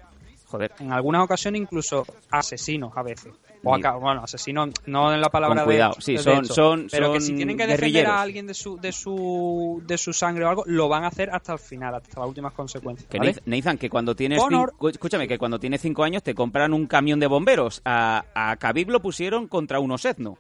joder. 0.45 0.71
en 0.79 0.91
algunas 0.91 1.23
ocasiones, 1.23 1.61
incluso 1.61 2.05
asesinos 2.31 2.91
a 2.95 3.03
veces. 3.03 3.33
O 3.67 3.73
acá, 3.73 3.95
bueno, 3.95 4.21
asesinos, 4.23 4.69
no 4.85 5.11
en 5.11 5.19
la 5.19 5.29
palabra 5.29 5.61
Con 5.61 5.65
cuidado, 5.65 5.95
de, 5.95 6.01
sí, 6.03 6.13
de 6.13 6.19
son- 6.19 6.45
hecho, 6.45 6.53
son- 6.53 6.87
pero 6.91 7.11
que 7.13 7.19
si 7.21 7.33
tienen 7.35 7.57
que 7.57 7.65
defender 7.65 8.05
a 8.05 8.21
alguien 8.21 8.45
de 8.45 8.53
su, 8.53 8.77
de 8.77 8.91
su 8.91 9.81
de 9.87 9.97
su 9.97 10.13
sangre 10.13 10.45
o 10.45 10.49
algo, 10.49 10.63
lo 10.67 10.87
van 10.87 11.03
a 11.03 11.07
hacer 11.07 11.31
hasta 11.31 11.53
el 11.53 11.59
final, 11.59 11.95
hasta 11.95 12.19
las 12.19 12.29
últimas 12.29 12.53
consecuencias. 12.53 13.09
Que 13.09 13.17
¿vale? 13.17 13.31
Nathan- 13.33 13.43
Nathan, 13.47 13.77
que 13.79 13.89
cuando 13.89 14.15
tienes 14.15 14.39
cinco, 14.47 14.89
escúchame, 14.89 15.27
que 15.27 15.39
cuando 15.39 15.59
tienes 15.59 15.81
cinco 15.81 16.03
años 16.03 16.21
te 16.21 16.35
compran 16.35 16.73
un 16.73 16.85
camión 16.85 17.19
de 17.19 17.25
bomberos. 17.25 17.81
A, 17.85 18.23
a 18.35 18.55
Khabib 18.57 18.89
lo 18.91 19.01
pusieron 19.01 19.47
contra 19.47 19.79
unos 19.79 20.05
etno. 20.05 20.37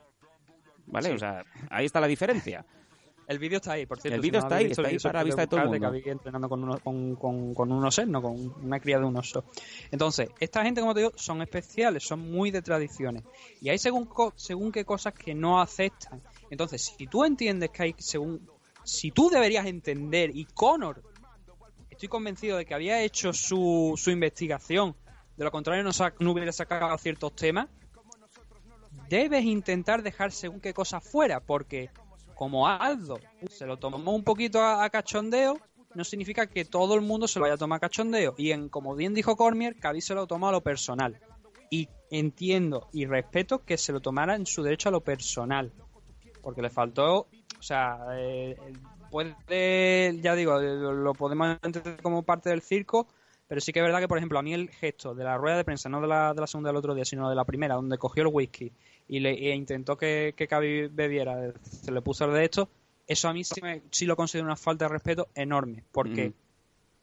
¿Vale? 0.87 1.11
O 1.13 1.17
sea, 1.17 1.43
ahí 1.71 1.85
está 1.87 1.99
la 1.99 2.05
diferencia. 2.07 2.63
El 3.27 3.39
vídeo 3.39 3.57
está 3.57 3.71
ahí, 3.73 3.85
por 3.87 3.99
cierto. 3.99 4.15
El 4.15 4.21
si 4.21 4.27
vídeo 4.27 4.39
no 4.39 4.45
está 4.45 4.55
ahí, 4.57 4.65
está 4.65 4.87
ahí 4.87 4.99
para 4.99 5.23
vista 5.23 5.41
de 5.41 5.47
todo 5.47 5.61
el 5.61 5.69
mundo. 5.69 5.87
Khabib 5.87 6.07
entrenando 6.09 6.47
con, 6.47 6.63
uno, 6.63 6.79
con, 6.79 7.15
con, 7.15 7.53
con 7.55 7.71
un 7.71 7.83
oso, 7.83 8.05
no 8.05 8.21
con 8.21 8.53
una 8.63 8.79
cría 8.79 8.99
de 8.99 9.05
un 9.05 9.17
oso. 9.17 9.43
Entonces, 9.89 10.29
esta 10.39 10.63
gente, 10.63 10.81
como 10.81 10.93
te 10.93 10.99
digo, 10.99 11.11
son 11.15 11.41
especiales, 11.41 12.03
son 12.03 12.19
muy 12.19 12.51
de 12.51 12.61
tradiciones. 12.61 13.23
Y 13.61 13.69
hay 13.69 13.79
según, 13.79 14.05
co- 14.05 14.33
según 14.35 14.71
qué 14.71 14.85
cosas 14.85 15.13
que 15.13 15.33
no 15.33 15.59
aceptan. 15.59 16.21
Entonces, 16.51 16.93
si 16.97 17.07
tú 17.07 17.23
entiendes 17.23 17.71
que 17.71 17.83
hay 17.83 17.95
según... 17.97 18.47
Si 18.83 19.09
tú 19.09 19.31
deberías 19.31 19.65
entender, 19.65 20.29
y 20.31 20.45
Connor, 20.45 21.01
estoy 21.89 22.07
convencido 22.07 22.57
de 22.57 22.65
que 22.65 22.75
había 22.75 23.01
hecho 23.01 23.33
su, 23.33 23.93
su 23.97 24.11
investigación, 24.11 24.95
de 25.35 25.43
lo 25.43 25.49
contrario 25.49 25.83
no, 25.83 25.91
sa- 25.91 26.13
no 26.19 26.31
hubiera 26.31 26.51
sacado 26.51 26.95
ciertos 26.99 27.35
temas, 27.35 27.67
debes 29.09 29.43
intentar 29.43 30.03
dejar 30.03 30.31
según 30.31 30.59
qué 30.59 30.73
cosas 30.75 31.03
fuera, 31.03 31.39
porque 31.39 31.89
como 32.35 32.67
Aldo 32.67 33.19
se 33.49 33.65
lo 33.65 33.77
tomó 33.77 34.13
un 34.13 34.23
poquito 34.23 34.61
a, 34.61 34.89
cachondeo, 34.89 35.59
no 35.93 36.03
significa 36.03 36.47
que 36.47 36.65
todo 36.65 36.95
el 36.95 37.01
mundo 37.01 37.27
se 37.27 37.39
lo 37.39 37.43
vaya 37.43 37.55
a 37.55 37.57
tomar 37.57 37.77
a 37.77 37.79
cachondeo. 37.79 38.35
Y 38.37 38.51
en, 38.51 38.69
como 38.69 38.95
bien 38.95 39.13
dijo 39.13 39.35
Cormier, 39.35 39.75
Khabib 39.77 40.01
se 40.01 40.13
lo 40.13 40.27
tomó 40.27 40.49
a 40.49 40.51
lo 40.51 40.61
personal. 40.61 41.19
Y 41.71 41.89
entiendo 42.11 42.89
y 42.93 43.05
respeto 43.05 43.63
que 43.63 43.77
se 43.77 43.91
lo 43.91 44.01
tomara 44.01 44.35
en 44.35 44.45
su 44.45 44.61
derecho 44.61 44.89
a 44.89 44.91
lo 44.91 45.01
personal. 45.01 45.71
Porque 46.41 46.61
le 46.61 46.69
faltó, 46.69 47.27
o 47.57 47.63
sea, 47.63 47.97
eh, 48.13 48.55
puede, 49.09 50.19
ya 50.21 50.35
digo, 50.35 50.59
eh, 50.59 50.75
lo 50.75 51.13
podemos 51.13 51.57
entender 51.63 52.01
como 52.01 52.23
parte 52.23 52.49
del 52.49 52.61
circo, 52.61 53.07
pero 53.47 53.61
sí 53.61 53.71
que 53.71 53.79
es 53.79 53.85
verdad 53.85 53.99
que, 53.99 54.07
por 54.07 54.17
ejemplo, 54.17 54.37
a 54.37 54.43
mí 54.43 54.53
el 54.53 54.69
gesto 54.69 55.15
de 55.15 55.23
la 55.23 55.37
rueda 55.37 55.57
de 55.57 55.63
prensa, 55.63 55.89
no 55.89 56.01
de 56.01 56.07
la, 56.07 56.33
de 56.33 56.41
la 56.41 56.47
segunda 56.47 56.69
del 56.69 56.77
otro 56.77 56.93
día, 56.93 57.05
sino 57.05 57.29
de 57.29 57.35
la 57.35 57.45
primera, 57.45 57.75
donde 57.75 57.97
cogió 57.97 58.23
el 58.23 58.29
whisky 58.33 58.71
y 59.07 59.19
le 59.19 59.31
e 59.51 59.55
intentó 59.55 59.97
que, 59.97 60.33
que 60.35 60.47
Khabib 60.47 60.89
bebiera, 60.93 61.53
se 61.63 61.91
le 61.91 62.01
puso 62.01 62.25
el 62.25 62.33
de 62.33 62.43
esto, 62.45 62.69
Eso 63.07 63.29
a 63.29 63.33
mí 63.33 63.43
sí, 63.43 63.61
me- 63.61 63.83
sí 63.91 64.05
lo 64.07 64.15
considero 64.15 64.47
una 64.47 64.55
falta 64.55 64.85
de 64.85 64.89
respeto 64.89 65.27
enorme, 65.35 65.83
porque 65.91 66.29
Mm. 66.29 66.33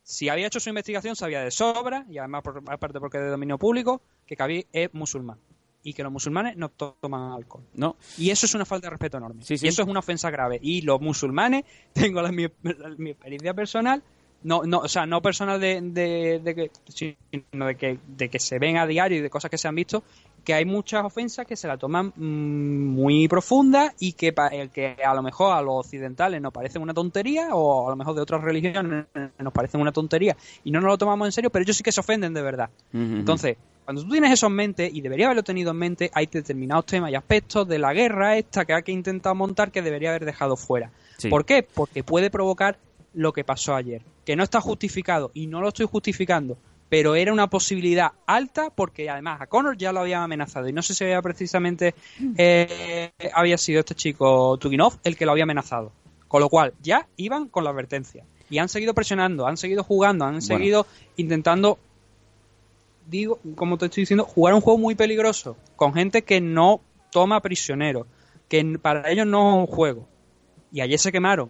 si 0.03 0.29
había 0.29 0.49
hecho 0.49 0.59
su 0.59 0.69
investigación 0.69 1.15
sabía 1.15 1.43
de 1.45 1.53
sobra, 1.53 2.05
y 2.11 2.19
además 2.19 2.43
por- 2.43 2.61
aparte 2.67 2.99
porque 2.99 3.19
es 3.19 3.23
de 3.25 3.31
dominio 3.31 3.57
público, 3.57 4.01
que 4.27 4.35
Khabib 4.35 4.67
es 4.73 4.93
musulmán 4.95 5.39
y 5.85 5.93
que 5.95 6.03
los 6.03 6.11
musulmanes 6.11 6.57
no 6.57 6.71
to- 6.71 6.97
toman 7.01 7.31
alcohol. 7.33 7.63
No, 7.75 7.95
Y 8.19 8.31
eso 8.31 8.47
es 8.47 8.55
una 8.57 8.65
falta 8.65 8.87
de 8.89 8.91
respeto 8.91 9.19
enorme. 9.19 9.45
Sí, 9.45 9.57
sí. 9.59 9.67
Y 9.67 9.69
eso 9.69 9.83
es 9.83 9.89
una 9.89 10.01
ofensa 10.01 10.29
grave. 10.31 10.59
Y 10.61 10.83
los 10.83 11.01
musulmanes, 11.01 11.65
tengo 11.93 12.21
la, 12.21 12.33
mi, 12.33 12.49
la- 12.65 12.95
mi 12.99 13.11
experiencia 13.11 13.55
personal, 13.55 14.03
no, 14.43 14.65
no, 14.65 14.79
o 14.79 14.89
sea, 14.89 15.07
no 15.07 15.23
personal 15.23 15.61
de, 15.61 15.81
de, 15.83 16.41
de 16.43 16.55
que, 16.57 16.71
sino 16.89 17.67
de 17.67 17.77
que, 17.77 17.99
de 18.09 18.29
que 18.29 18.41
se 18.41 18.59
ven 18.59 18.77
a 18.77 18.89
diario 18.89 19.19
y 19.19 19.21
de 19.21 19.31
cosas 19.31 19.53
que 19.53 19.59
se 19.59 19.69
han 19.69 19.77
visto, 19.77 20.03
que 20.45 20.55
hay 20.55 20.65
muchas 20.65 21.05
ofensas 21.05 21.47
que 21.47 21.57
se 21.57 21.69
la 21.69 21.77
toman 21.77 22.13
mm, 22.17 22.87
muy 22.89 23.29
profundas 23.29 23.95
y 23.99 24.13
que, 24.13 24.35
el 24.53 24.71
que 24.71 24.97
a 25.05 25.15
lo 25.15 25.23
mejor 25.23 25.57
a 25.57 25.63
los 25.63 25.87
occidentales 25.87 26.41
nos 26.41 26.53
parecen 26.53 26.83
una 26.83 26.95
tontería 26.95 27.55
o 27.55 27.87
a 27.87 27.91
lo 27.91 27.97
mejor 27.97 28.15
de 28.15 28.23
otras 28.23 28.43
religiones 28.43 29.07
nos 29.39 29.53
parecen 29.53 29.81
una 29.81 29.93
tontería 29.93 30.37
y 30.65 30.71
no 30.71 30.81
nos 30.81 30.91
lo 30.91 30.99
tomamos 30.99 31.29
en 31.29 31.33
serio, 31.33 31.51
pero 31.51 31.63
ellos 31.63 31.77
sí 31.77 31.83
que 31.83 31.93
se 31.93 32.01
ofenden 32.01 32.35
de 32.35 32.43
verdad. 32.43 32.71
Entonces, 32.93 33.57
cuando 33.85 34.03
tú 34.03 34.11
tienes 34.11 34.33
eso 34.33 34.47
en 34.47 34.53
mente, 34.53 34.91
y 34.93 35.01
debería 35.01 35.27
haberlo 35.27 35.43
tenido 35.43 35.73
en 35.73 35.77
mente, 35.77 36.11
hay 36.15 36.27
determinados 36.27 36.87
temas 36.87 37.11
y 37.11 37.15
aspectos 37.15 37.67
de 37.67 37.79
la 37.79 37.93
guerra 37.93 38.37
esta 38.37 38.65
que 38.65 38.75
hay 38.75 38.83
que 38.83 38.93
intentar 38.93 39.35
montar 39.35 39.71
que 39.71 39.83
debería 39.83 40.11
haber 40.11 40.25
dejado 40.25 40.57
fuera. 40.57 40.91
Sí. 41.19 41.29
¿Por 41.29 41.45
qué? 41.45 41.63
Porque 41.63 42.05
puede 42.05 42.31
provocar 42.31 42.79
lo 43.15 43.33
que 43.33 43.45
pasó 43.45 43.75
ayer, 43.75 44.03
que 44.25 44.37
no 44.37 44.45
está 44.45 44.61
justificado 44.61 45.31
y 45.35 45.47
no 45.47 45.61
lo 45.61 45.69
estoy 45.69 45.87
justificando, 45.87 46.57
pero 46.93 47.15
era 47.15 47.33
una 47.33 47.49
posibilidad 47.49 48.13
alta 48.27 48.69
porque 48.69 49.09
además 49.09 49.41
a 49.41 49.47
Connor 49.47 49.79
ya 49.79 49.93
lo 49.93 50.01
habían 50.01 50.25
amenazado 50.25 50.69
y 50.69 50.75
no 50.75 50.83
sé 50.83 50.93
si 50.93 51.05
había 51.05 51.23
precisamente 51.23 51.95
eh, 52.37 53.13
había 53.33 53.57
sido 53.57 53.81
este 53.81 53.95
chico 53.95 54.59
Tuginov 54.59 54.99
el 55.03 55.17
que 55.17 55.25
lo 55.25 55.33
había 55.33 55.45
amenazado. 55.45 55.91
Con 56.29 56.43
lo 56.43 56.51
cual 56.51 56.75
ya 56.83 57.09
iban 57.17 57.49
con 57.49 57.65
la 57.65 57.71
advertencia 57.71 58.27
y 58.51 58.59
han 58.59 58.69
seguido 58.69 58.93
presionando, 58.93 59.47
han 59.47 59.57
seguido 59.57 59.83
jugando, 59.85 60.27
han 60.27 60.43
seguido 60.43 60.87
intentando 61.17 61.79
digo, 63.07 63.39
como 63.55 63.79
te 63.79 63.87
estoy 63.87 64.03
diciendo, 64.03 64.27
jugar 64.27 64.53
un 64.53 64.61
juego 64.61 64.79
muy 64.79 64.95
peligroso, 64.95 65.57
con 65.77 65.95
gente 65.95 66.21
que 66.21 66.43
no 66.43 66.83
toma 67.11 67.41
prisioneros, 67.41 68.07
que 68.51 68.79
para 68.79 69.11
ellos 69.11 69.27
no 69.27 69.49
es 69.49 69.71
un 69.71 69.75
juego. 69.75 70.09
Y 70.71 70.83
ayer 70.83 70.99
se 70.99 71.11
quemaron. 71.11 71.49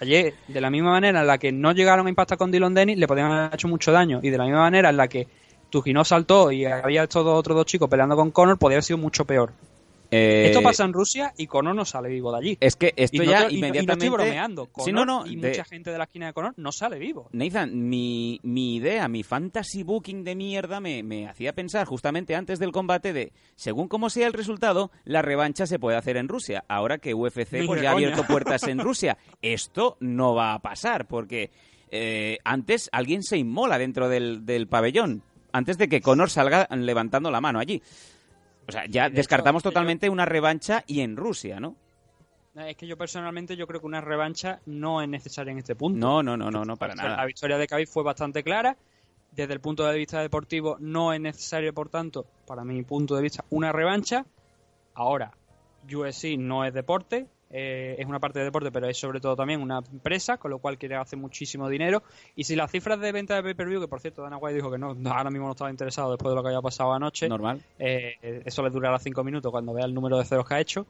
Ayer, 0.00 0.34
de 0.46 0.60
la 0.60 0.70
misma 0.70 0.90
manera 0.90 1.20
en 1.20 1.26
la 1.26 1.38
que 1.38 1.50
no 1.50 1.72
llegaron 1.72 2.06
a 2.06 2.08
impactar 2.08 2.38
con 2.38 2.50
Dylan 2.50 2.74
Dennis, 2.74 2.98
le 2.98 3.06
podían 3.06 3.32
haber 3.32 3.54
hecho 3.54 3.68
mucho 3.68 3.92
daño. 3.92 4.20
Y 4.22 4.30
de 4.30 4.38
la 4.38 4.44
misma 4.44 4.60
manera 4.60 4.90
en 4.90 4.96
la 4.96 5.08
que 5.08 5.26
Tujinov 5.70 6.04
saltó 6.04 6.52
y 6.52 6.64
había 6.64 7.02
estos 7.02 7.26
otros 7.26 7.56
dos 7.56 7.66
chicos 7.66 7.88
peleando 7.88 8.16
con 8.16 8.30
Connor, 8.30 8.58
podría 8.58 8.76
haber 8.76 8.84
sido 8.84 8.98
mucho 8.98 9.24
peor. 9.24 9.52
Eh, 10.16 10.46
Esto 10.46 10.62
pasa 10.62 10.84
en 10.84 10.92
Rusia 10.92 11.32
y 11.36 11.46
Connor 11.46 11.74
no 11.74 11.84
sale 11.84 12.08
vivo 12.08 12.30
de 12.32 12.38
allí. 12.38 12.56
Es 12.60 12.76
que 12.76 12.92
esto 12.96 13.16
y 13.22 13.26
no, 13.26 13.32
ya 13.32 13.40
y 13.42 13.44
no- 13.44 13.50
inmediatamente... 13.66 13.92
estoy 14.06 14.08
bromeando. 14.10 14.66
Connor 14.66 14.84
Sí, 14.86 14.92
no, 14.92 15.04
no, 15.04 15.26
y 15.26 15.36
de- 15.36 15.48
mucha 15.48 15.64
gente 15.64 15.90
de 15.90 15.98
la 15.98 16.04
esquina 16.04 16.26
de 16.26 16.32
Connor 16.32 16.54
no 16.56 16.72
sale 16.72 16.98
vivo. 16.98 17.28
Nathan, 17.32 17.88
mi, 17.88 18.38
mi 18.42 18.76
idea, 18.76 19.08
mi 19.08 19.22
fantasy 19.22 19.82
booking 19.82 20.24
de 20.24 20.34
mierda 20.34 20.80
me, 20.80 21.02
me 21.02 21.26
hacía 21.28 21.52
pensar 21.54 21.86
justamente 21.86 22.34
antes 22.36 22.58
del 22.58 22.70
combate 22.72 23.12
de, 23.12 23.32
según 23.56 23.88
como 23.88 24.10
sea 24.10 24.26
el 24.26 24.32
resultado, 24.32 24.90
la 25.04 25.22
revancha 25.22 25.66
se 25.66 25.78
puede 25.78 25.96
hacer 25.96 26.16
en 26.16 26.28
Rusia. 26.28 26.64
Ahora 26.68 26.98
que 26.98 27.14
UFC 27.14 27.66
pues, 27.66 27.82
ya 27.82 27.90
ha 27.90 27.92
abierto 27.94 28.24
puertas 28.24 28.62
en 28.68 28.78
Rusia. 28.80 29.18
Esto 29.42 29.96
no 30.00 30.34
va 30.34 30.54
a 30.54 30.58
pasar 30.60 31.06
porque 31.06 31.50
eh, 31.90 32.38
antes 32.44 32.88
alguien 32.92 33.22
se 33.22 33.36
inmola 33.38 33.78
dentro 33.78 34.08
del, 34.08 34.44
del 34.46 34.66
pabellón. 34.68 35.22
Antes 35.52 35.78
de 35.78 35.88
que 35.88 36.00
Conor 36.00 36.30
salga 36.30 36.66
levantando 36.72 37.30
la 37.30 37.40
mano 37.40 37.60
allí. 37.60 37.80
O 38.68 38.72
sea, 38.72 38.86
ya 38.86 39.08
de 39.08 39.16
descartamos 39.16 39.60
hecho, 39.62 39.68
yo- 39.70 39.72
totalmente 39.72 40.08
una 40.08 40.24
revancha 40.24 40.84
y 40.86 41.00
en 41.00 41.16
Rusia, 41.16 41.60
¿no? 41.60 41.76
Es 42.54 42.76
que 42.76 42.86
yo 42.86 42.96
personalmente 42.96 43.56
yo 43.56 43.66
creo 43.66 43.80
que 43.80 43.86
una 43.86 44.00
revancha 44.00 44.60
no 44.66 45.02
es 45.02 45.08
necesaria 45.08 45.50
en 45.50 45.58
este 45.58 45.74
punto. 45.74 45.98
No, 45.98 46.22
no, 46.22 46.36
no, 46.36 46.50
no, 46.52 46.64
no, 46.64 46.76
para 46.76 46.92
O 46.94 46.96
sea, 46.96 47.04
La 47.04 47.10
nada. 47.16 47.24
victoria 47.26 47.58
de 47.58 47.66
Khabib 47.66 47.88
fue 47.88 48.04
bastante 48.04 48.44
clara. 48.44 48.76
Desde 49.32 49.52
el 49.52 49.60
punto 49.60 49.84
de 49.84 49.98
vista 49.98 50.20
deportivo 50.20 50.76
no 50.78 51.12
es 51.12 51.20
necesario, 51.20 51.74
por 51.74 51.88
tanto, 51.88 52.24
para 52.46 52.62
mi 52.64 52.82
punto 52.84 53.16
de 53.16 53.22
vista, 53.22 53.44
una 53.50 53.72
revancha. 53.72 54.24
Ahora, 54.94 55.32
UFC 55.92 56.36
no 56.38 56.64
es 56.64 56.72
deporte, 56.72 57.26
eh, 57.56 57.94
es 58.00 58.06
una 58.06 58.18
parte 58.18 58.40
de 58.40 58.46
deporte, 58.46 58.72
pero 58.72 58.88
es 58.88 58.98
sobre 58.98 59.20
todo 59.20 59.36
también 59.36 59.62
una 59.62 59.78
empresa, 59.78 60.38
con 60.38 60.50
lo 60.50 60.58
cual 60.58 60.76
quiere 60.76 60.96
hacer 60.96 61.20
muchísimo 61.20 61.68
dinero. 61.68 62.02
Y 62.34 62.42
si 62.42 62.56
las 62.56 62.68
cifras 62.68 62.98
de 62.98 63.12
venta 63.12 63.36
de 63.36 63.44
pay-per-view, 63.44 63.80
que 63.80 63.86
por 63.86 64.00
cierto 64.00 64.22
Dana 64.22 64.38
White 64.38 64.56
dijo 64.56 64.72
que 64.72 64.78
no, 64.78 64.92
no, 64.92 65.10
ahora 65.14 65.30
mismo 65.30 65.46
no 65.46 65.52
estaba 65.52 65.70
interesado 65.70 66.10
después 66.10 66.32
de 66.32 66.34
lo 66.34 66.42
que 66.42 66.48
había 66.48 66.60
pasado 66.60 66.92
anoche, 66.92 67.28
Normal. 67.28 67.62
eh, 67.78 68.42
eso 68.44 68.60
le 68.64 68.70
durará 68.70 68.98
cinco 68.98 69.22
minutos 69.22 69.52
cuando 69.52 69.72
vea 69.72 69.84
el 69.84 69.94
número 69.94 70.18
de 70.18 70.24
ceros 70.24 70.48
que 70.48 70.54
ha 70.54 70.60
hecho. 70.60 70.84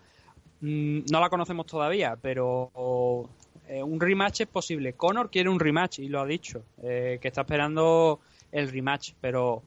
Mm, 0.63 1.01
no 1.13 1.21
la 1.21 1.29
conocemos 1.29 1.67
todavía, 1.67 2.17
pero 2.17 3.29
eh, 3.69 3.83
un 3.83 4.01
rematch 4.01 4.41
es 4.41 4.47
posible. 4.49 4.95
Conor 4.95 5.29
quiere 5.29 5.51
un 5.51 5.61
rematch 5.61 5.99
y 5.99 6.09
lo 6.09 6.23
ha 6.23 6.27
dicho, 6.27 6.63
que 6.81 7.21
está 7.23 7.43
esperando 7.43 8.21
el 8.53 8.71
rematch, 8.71 9.13
pero 9.21 9.63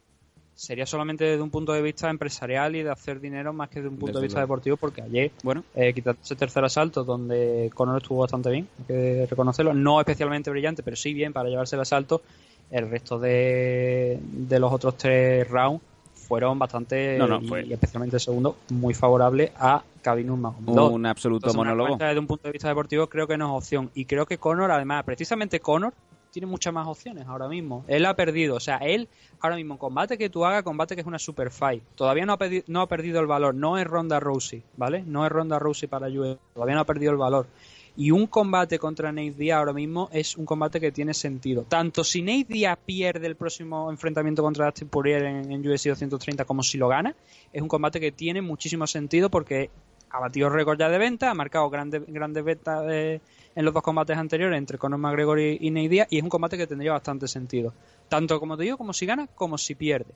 sería 0.57 0.88
solamente 0.88 1.23
desde 1.23 1.43
un 1.43 1.51
punto 1.51 1.71
de 1.71 1.84
vista 1.84 2.09
empresarial 2.09 2.75
y 2.75 2.81
de 2.81 2.89
hacer 2.89 3.19
dinero 3.21 3.53
más 3.53 3.69
que 3.69 3.75
desde 3.75 3.89
un 3.89 3.95
punto 3.97 4.07
Desde 4.07 4.19
de 4.21 4.25
vista 4.25 4.39
luego. 4.39 4.47
deportivo, 4.53 4.77
porque 4.77 5.03
ayer, 5.03 5.31
Bueno, 5.43 5.63
eh, 5.75 5.93
quitando 5.93 6.19
ese 6.23 6.35
tercer 6.35 6.63
asalto, 6.65 7.03
donde 7.03 7.69
Conor 7.75 8.01
estuvo 8.01 8.21
bastante 8.21 8.49
bien, 8.49 8.67
hay 8.79 8.85
que 8.85 9.27
reconocerlo, 9.29 9.73
no 9.75 9.99
especialmente 9.99 10.49
brillante, 10.49 10.81
pero 10.81 10.95
sí 10.97 11.13
bien 11.13 11.31
para 11.31 11.47
llevarse 11.47 11.75
el 11.75 11.84
asalto, 11.84 12.23
el 12.71 12.89
resto 12.89 13.19
de, 13.19 14.19
de 14.21 14.59
los 14.59 14.73
otros 14.73 14.97
tres 14.97 15.47
rounds 15.47 15.81
fueron 16.15 16.57
bastante, 16.57 17.17
No, 17.19 17.27
no, 17.27 17.39
y- 17.39 17.47
fue- 17.47 17.65
y 17.65 17.73
especialmente 17.73 18.15
el 18.17 18.19
segundo, 18.19 18.57
muy 18.69 18.93
favorable 18.95 19.51
a 19.57 19.84
Khabib 20.01 20.25
Nurmagomedov. 20.25 20.91
un 20.91 21.05
absoluto 21.05 21.49
Entonces, 21.51 21.57
monólogo. 21.57 21.97
Desde 21.97 22.19
un 22.19 22.27
punto 22.27 22.47
de 22.47 22.51
vista 22.51 22.67
deportivo 22.67 23.07
creo 23.07 23.27
que 23.27 23.38
no 23.38 23.45
es 23.55 23.63
opción. 23.63 23.91
Y 23.93 24.05
creo 24.05 24.25
que 24.25 24.38
Conor, 24.39 24.71
además, 24.71 25.03
precisamente 25.05 25.59
Conor, 25.59 25.93
tiene 26.38 26.45
muchas 26.45 26.72
más 26.72 26.88
opciones 26.88 27.26
ahora 27.26 27.47
mismo. 27.47 27.84
Él 27.88 28.05
ha 28.05 28.15
perdido, 28.15 28.57
o 28.57 28.59
sea, 28.59 28.77
él 28.77 29.09
ahora 29.39 29.55
mismo 29.55 29.80
combate 29.80 30.19
que 30.19 30.30
tú 30.30 30.45
hagas, 30.45 30.61
combate 30.61 30.93
que 30.93 31.01
es 31.01 31.07
una 31.07 31.18
super 31.18 31.49
fight. 31.49 31.81
Todavía 31.95 32.27
no 32.27 32.34
ha, 32.34 32.38
no 32.68 32.81
ha 32.81 32.88
perdido 32.88 33.19
el 33.19 33.26
valor, 33.26 33.55
no 33.55 33.80
es 33.80 33.88
Ronda 33.88 34.19
Rousey, 34.19 34.61
¿vale? 34.76 35.01
No 35.01 35.26
es 35.26 35.31
Ronda 35.31 35.57
Rousey 35.57 35.89
para 35.89 36.05
UFC, 36.09 36.38
todavía 36.53 36.76
no 36.76 36.81
ha 36.81 36.85
perdido 36.85 37.11
el 37.11 37.18
valor. 37.18 37.47
Y 37.95 38.11
un 38.11 38.27
combate 38.27 38.77
contra 38.77 39.11
Nate 39.11 39.31
Diaz 39.31 39.57
ahora 39.57 39.73
mismo 39.73 40.09
es 40.14 40.38
un 40.38 40.45
combate 40.45 40.80
que 40.80 40.91
tiene 40.91 41.15
sentido. 41.15 41.64
Tanto 41.64 42.03
si 42.03 42.22
Nate 42.22 42.53
Diaz 42.53 42.77
pierde 42.85 43.26
el 43.26 43.35
próximo 43.35 43.89
enfrentamiento 43.89 44.43
contra 44.43 44.68
Dustin 44.68 44.89
Poirier 44.89 45.23
en, 45.23 45.51
en 45.51 45.68
UFC 45.68 45.88
230 45.88 46.45
como 46.45 46.61
si 46.61 46.77
lo 46.77 46.88
gana, 46.88 47.15
es 47.51 47.64
un 47.64 47.68
combate 47.68 47.99
que 47.99 48.11
tiene 48.11 48.43
muchísimo 48.43 48.85
sentido 48.85 49.31
porque 49.31 49.72
ha 50.09 50.19
batido 50.19 50.49
récord 50.49 50.79
ya 50.79 50.89
de 50.89 50.97
venta, 50.97 51.29
ha 51.31 51.34
marcado 51.34 51.69
grandes, 51.69 52.03
grandes 52.07 52.43
ventas 52.43 52.84
eh, 52.89 53.19
en 53.55 53.65
los 53.65 53.73
dos 53.73 53.84
combates 53.84 54.17
anteriores 54.17 54.57
entre 54.57 54.77
Conor 54.77 54.99
McGregor 54.99 55.39
y, 55.39 55.57
y 55.59 55.95
y 56.09 56.17
es 56.17 56.23
un 56.23 56.29
combate 56.29 56.57
que 56.57 56.67
tendría 56.67 56.93
bastante 56.93 57.27
sentido. 57.27 57.73
Tanto 58.09 58.39
como 58.39 58.55
te 58.57 58.63
digo, 58.63 58.77
como 58.77 58.93
si 58.93 59.05
gana, 59.05 59.27
como 59.27 59.57
si 59.57 59.75
pierde. 59.75 60.13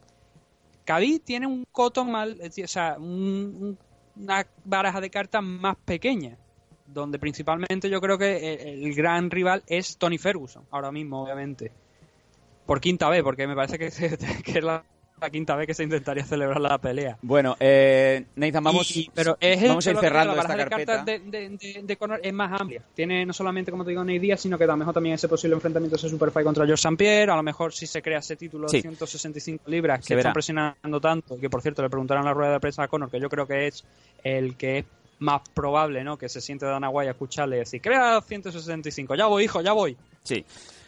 Khabib 0.85 1.22
tiene 1.23 1.47
un 1.47 1.63
coto 1.72 2.05
mal, 2.05 2.38
o 2.41 2.68
sea, 2.68 2.95
un- 2.97 3.55
un- 3.59 3.77
una 4.23 4.45
baraja 4.65 4.99
de 5.01 5.09
cartas 5.09 5.43
más 5.43 5.76
pequeña, 5.85 6.38
donde 6.85 7.19
principalmente 7.19 7.89
yo 7.89 8.01
creo 8.01 8.18
que 8.18 8.53
el, 8.53 8.84
el 8.85 8.93
gran 8.95 9.30
rival 9.31 9.63
es 9.68 9.97
Tony 9.97 10.18
Ferguson, 10.18 10.63
ahora 10.72 10.91
mismo, 10.91 11.23
obviamente. 11.23 11.72
Por 12.65 12.80
quinta 12.81 13.09
vez, 13.09 13.23
porque 13.23 13.47
me 13.47 13.55
parece 13.55 13.77
que, 13.80 13.89
que 14.43 14.57
es 14.59 14.63
la, 14.63 14.84
la 15.22 15.30
quinta 15.30 15.56
vez 15.56 15.68
que 15.68 15.73
se 15.76 15.84
intentaría 15.84 16.26
celebrar 16.26 16.60
la 16.60 16.77
pelea. 16.80 17.18
Bueno, 17.22 17.56
eh, 17.60 18.26
Nathan, 18.35 18.64
vamos, 18.64 18.95
Y- 18.98 19.10
pero 19.14 19.38
es 19.39 19.61
vamos 19.68 19.85
a 19.85 19.91
ir 19.91 19.98
cerrando 19.98 20.35
la 20.35 20.41
esta 20.41 20.56
de 20.56 20.64
carpeta. 20.65 20.93
cartas 20.98 21.06
de, 21.06 21.19
de, 21.19 21.49
de- 21.49 21.81
de 21.84 21.98
Conor 21.98 22.19
es 22.23 22.34
más 22.34 22.60
amplia. 22.60 22.81
Tiene 22.95 23.26
no 23.26 23.31
solamente, 23.34 23.69
como 23.72 23.84
te 23.84 23.91
digo, 23.91 24.03
Nate 24.03 24.19
Diaz, 24.19 24.41
sino 24.41 24.57
que 24.57 24.64
a 24.64 24.68
lo 24.68 24.77
mejor 24.77 24.93
también 24.95 25.15
ese 25.15 25.27
posible 25.27 25.53
enfrentamiento 25.56 25.95
ese 25.95 26.10
Superfight 26.10 26.43
contra 26.45 26.65
George 26.65 26.81
St. 26.81 26.98
Pierre. 26.98 27.31
A 27.31 27.35
lo 27.35 27.43
mejor 27.43 27.72
si 27.73 27.85
se 27.85 28.02
crea 28.02 28.19
ese 28.19 28.35
título 28.35 28.68
Sí. 28.68 28.77
de 28.77 28.81
165 28.81 29.64
libras 29.69 30.02
Se 30.03 30.07
que 30.10 30.15
verá. 30.15 30.30
están 30.30 30.34
presionando 30.34 30.99
tanto, 30.99 31.39
que 31.39 31.49
por 31.49 31.61
cierto 31.61 31.81
le 31.84 31.89
preguntaron 31.89 32.23
en 32.23 32.27
la 32.27 32.34
rueda 32.34 32.53
de 32.53 32.60
prensa 32.60 32.84
a 32.84 32.88
Conor, 32.88 33.11
que 33.11 33.19
yo 33.19 33.30
creo 33.30 33.45
que 33.45 33.68
es 33.68 33.84
el 34.23 34.56
que 34.57 34.80
es 34.80 34.85
más 35.19 35.41
probable, 35.53 36.03
¿no? 36.03 36.18
Que 36.18 36.30
se 36.30 36.41
siente 36.41 36.65
Dana 36.65 36.89
White 36.89 37.10
a 37.10 37.11
escucharle 37.11 37.57
y 37.57 37.60
decir, 37.60 37.80
crea 37.80 38.19
165, 38.22 39.14
ya 39.14 39.27
voy, 39.27 39.43
hijo, 39.43 39.61
ya 39.61 39.73
voy 39.73 39.95
Sí. 40.23 40.43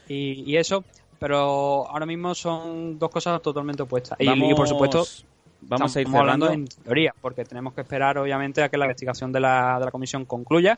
y, 0.07 0.43
y 0.51 0.57
eso, 0.57 0.83
pero 1.23 1.87
ahora 1.87 2.05
mismo 2.05 2.35
son 2.35 2.99
dos 2.99 3.09
cosas 3.09 3.41
totalmente 3.41 3.81
opuestas. 3.81 4.19
Y- 4.19 4.25
Vamos, 4.25 4.51
y, 4.51 4.53
por 4.55 4.67
supuesto, 4.67 5.05
vamos 5.61 5.95
a 5.95 6.01
ir 6.01 6.07
hablando 6.13 6.49
en 6.49 6.67
teoría, 6.67 7.15
porque 7.21 7.45
tenemos 7.45 7.73
que 7.73 7.79
esperar 7.79 8.17
obviamente 8.17 8.61
a 8.61 8.67
que 8.67 8.75
la 8.75 8.83
investigación 8.87 9.31
de 9.31 9.39
la, 9.39 9.79
de 9.79 9.85
la 9.85 9.91
comisión 9.91 10.25
concluya 10.25 10.77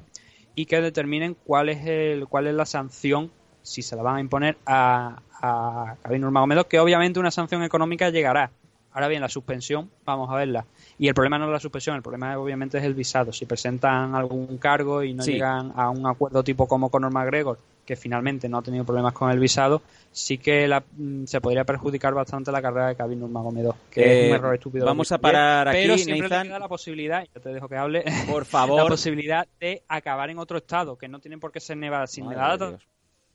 y 0.54 0.68
que 0.68 0.82
determinen 0.82 1.36
cuál 1.44 1.70
es 1.70 1.88
el 1.88 2.28
cuál 2.28 2.46
es 2.46 2.54
la 2.54 2.68
sanción 2.68 3.32
si 3.64 3.82
se 3.82 3.96
la 3.96 4.04
van 4.04 4.18
a 4.18 4.20
imponer 4.20 4.60
a, 4.68 5.20
a 5.42 5.96
Khabib 6.04 6.20
Nurmagomedov, 6.22 6.68
que 6.68 6.80
obviamente 6.80 7.20
una 7.20 7.32
sanción 7.32 7.64
económica 7.64 8.12
llegará. 8.12 8.52
Ahora 8.96 9.10
bien, 9.10 9.20
la 9.22 9.28
suspensión, 9.28 9.92
vamos 10.06 10.30
a 10.32 10.36
verla. 10.36 10.66
Y 10.98 11.10
el 11.10 11.14
problema 11.14 11.38
no 11.38 11.46
es 11.48 11.52
la 11.52 11.60
suspensión, 11.60 11.98
el 11.98 12.02
problema 12.02 12.38
obviamente 12.40 12.78
es 12.78 12.84
el 12.86 12.94
visado. 12.94 13.34
Si 13.34 13.46
presentan 13.46 14.16
algún 14.16 14.58
cargo 14.58 15.04
y 15.04 15.14
no 15.14 15.22
Sí. 15.22 15.34
llegan 15.34 15.74
a 15.76 15.90
un 15.90 16.08
acuerdo 16.08 16.42
tipo 16.46 16.66
como 16.66 16.90
Conor 16.90 17.12
McGregor, 17.12 17.60
que 17.86 17.98
finalmente 17.98 18.48
no 18.48 18.60
ha 18.60 18.62
tenido 18.62 18.86
problemas 18.86 19.12
con 19.12 19.30
el 19.30 19.38
visado, 19.38 19.82
sí 20.14 20.38
que 20.38 20.66
la- 20.66 20.82
mm, 20.96 21.26
se 21.26 21.42
podría 21.42 21.66
perjudicar 21.66 22.14
bastante 22.14 22.54
la 22.54 22.62
carrera 22.62 22.88
de 22.88 22.96
Khabib 22.96 23.18
Nurmagomedov, 23.18 23.76
que 23.92 24.02
Eh, 24.02 24.24
es 24.24 24.30
un 24.30 24.36
error 24.38 24.56
estúpido. 24.56 24.86
vamos 24.86 25.12
a 25.12 25.18
parar 25.18 25.68
Pero 25.74 25.94
aquí, 25.96 26.04
siempre 26.06 26.30
Nathan. 26.30 26.44
le 26.44 26.50
queda 26.52 26.60
la 26.60 26.68
posibilidad, 26.70 27.26
yo 27.36 27.42
te 27.42 27.50
dejo 27.50 27.68
que 27.68 27.76
hable, 27.76 28.04
Por 28.34 28.44
la 28.44 28.46
favor. 28.46 28.88
posibilidad 28.88 29.46
de 29.60 29.84
acabar 29.90 30.30
en 30.30 30.40
otro 30.40 30.58
estado, 30.58 30.98
que 30.98 31.10
no 31.10 31.20
tienen 31.20 31.42
por 31.42 31.52
qué 31.52 31.60
ser 31.60 31.76
Nevada. 31.76 32.08
Sin 32.08 32.24
Madre 32.24 32.38
Nevada 32.38 32.78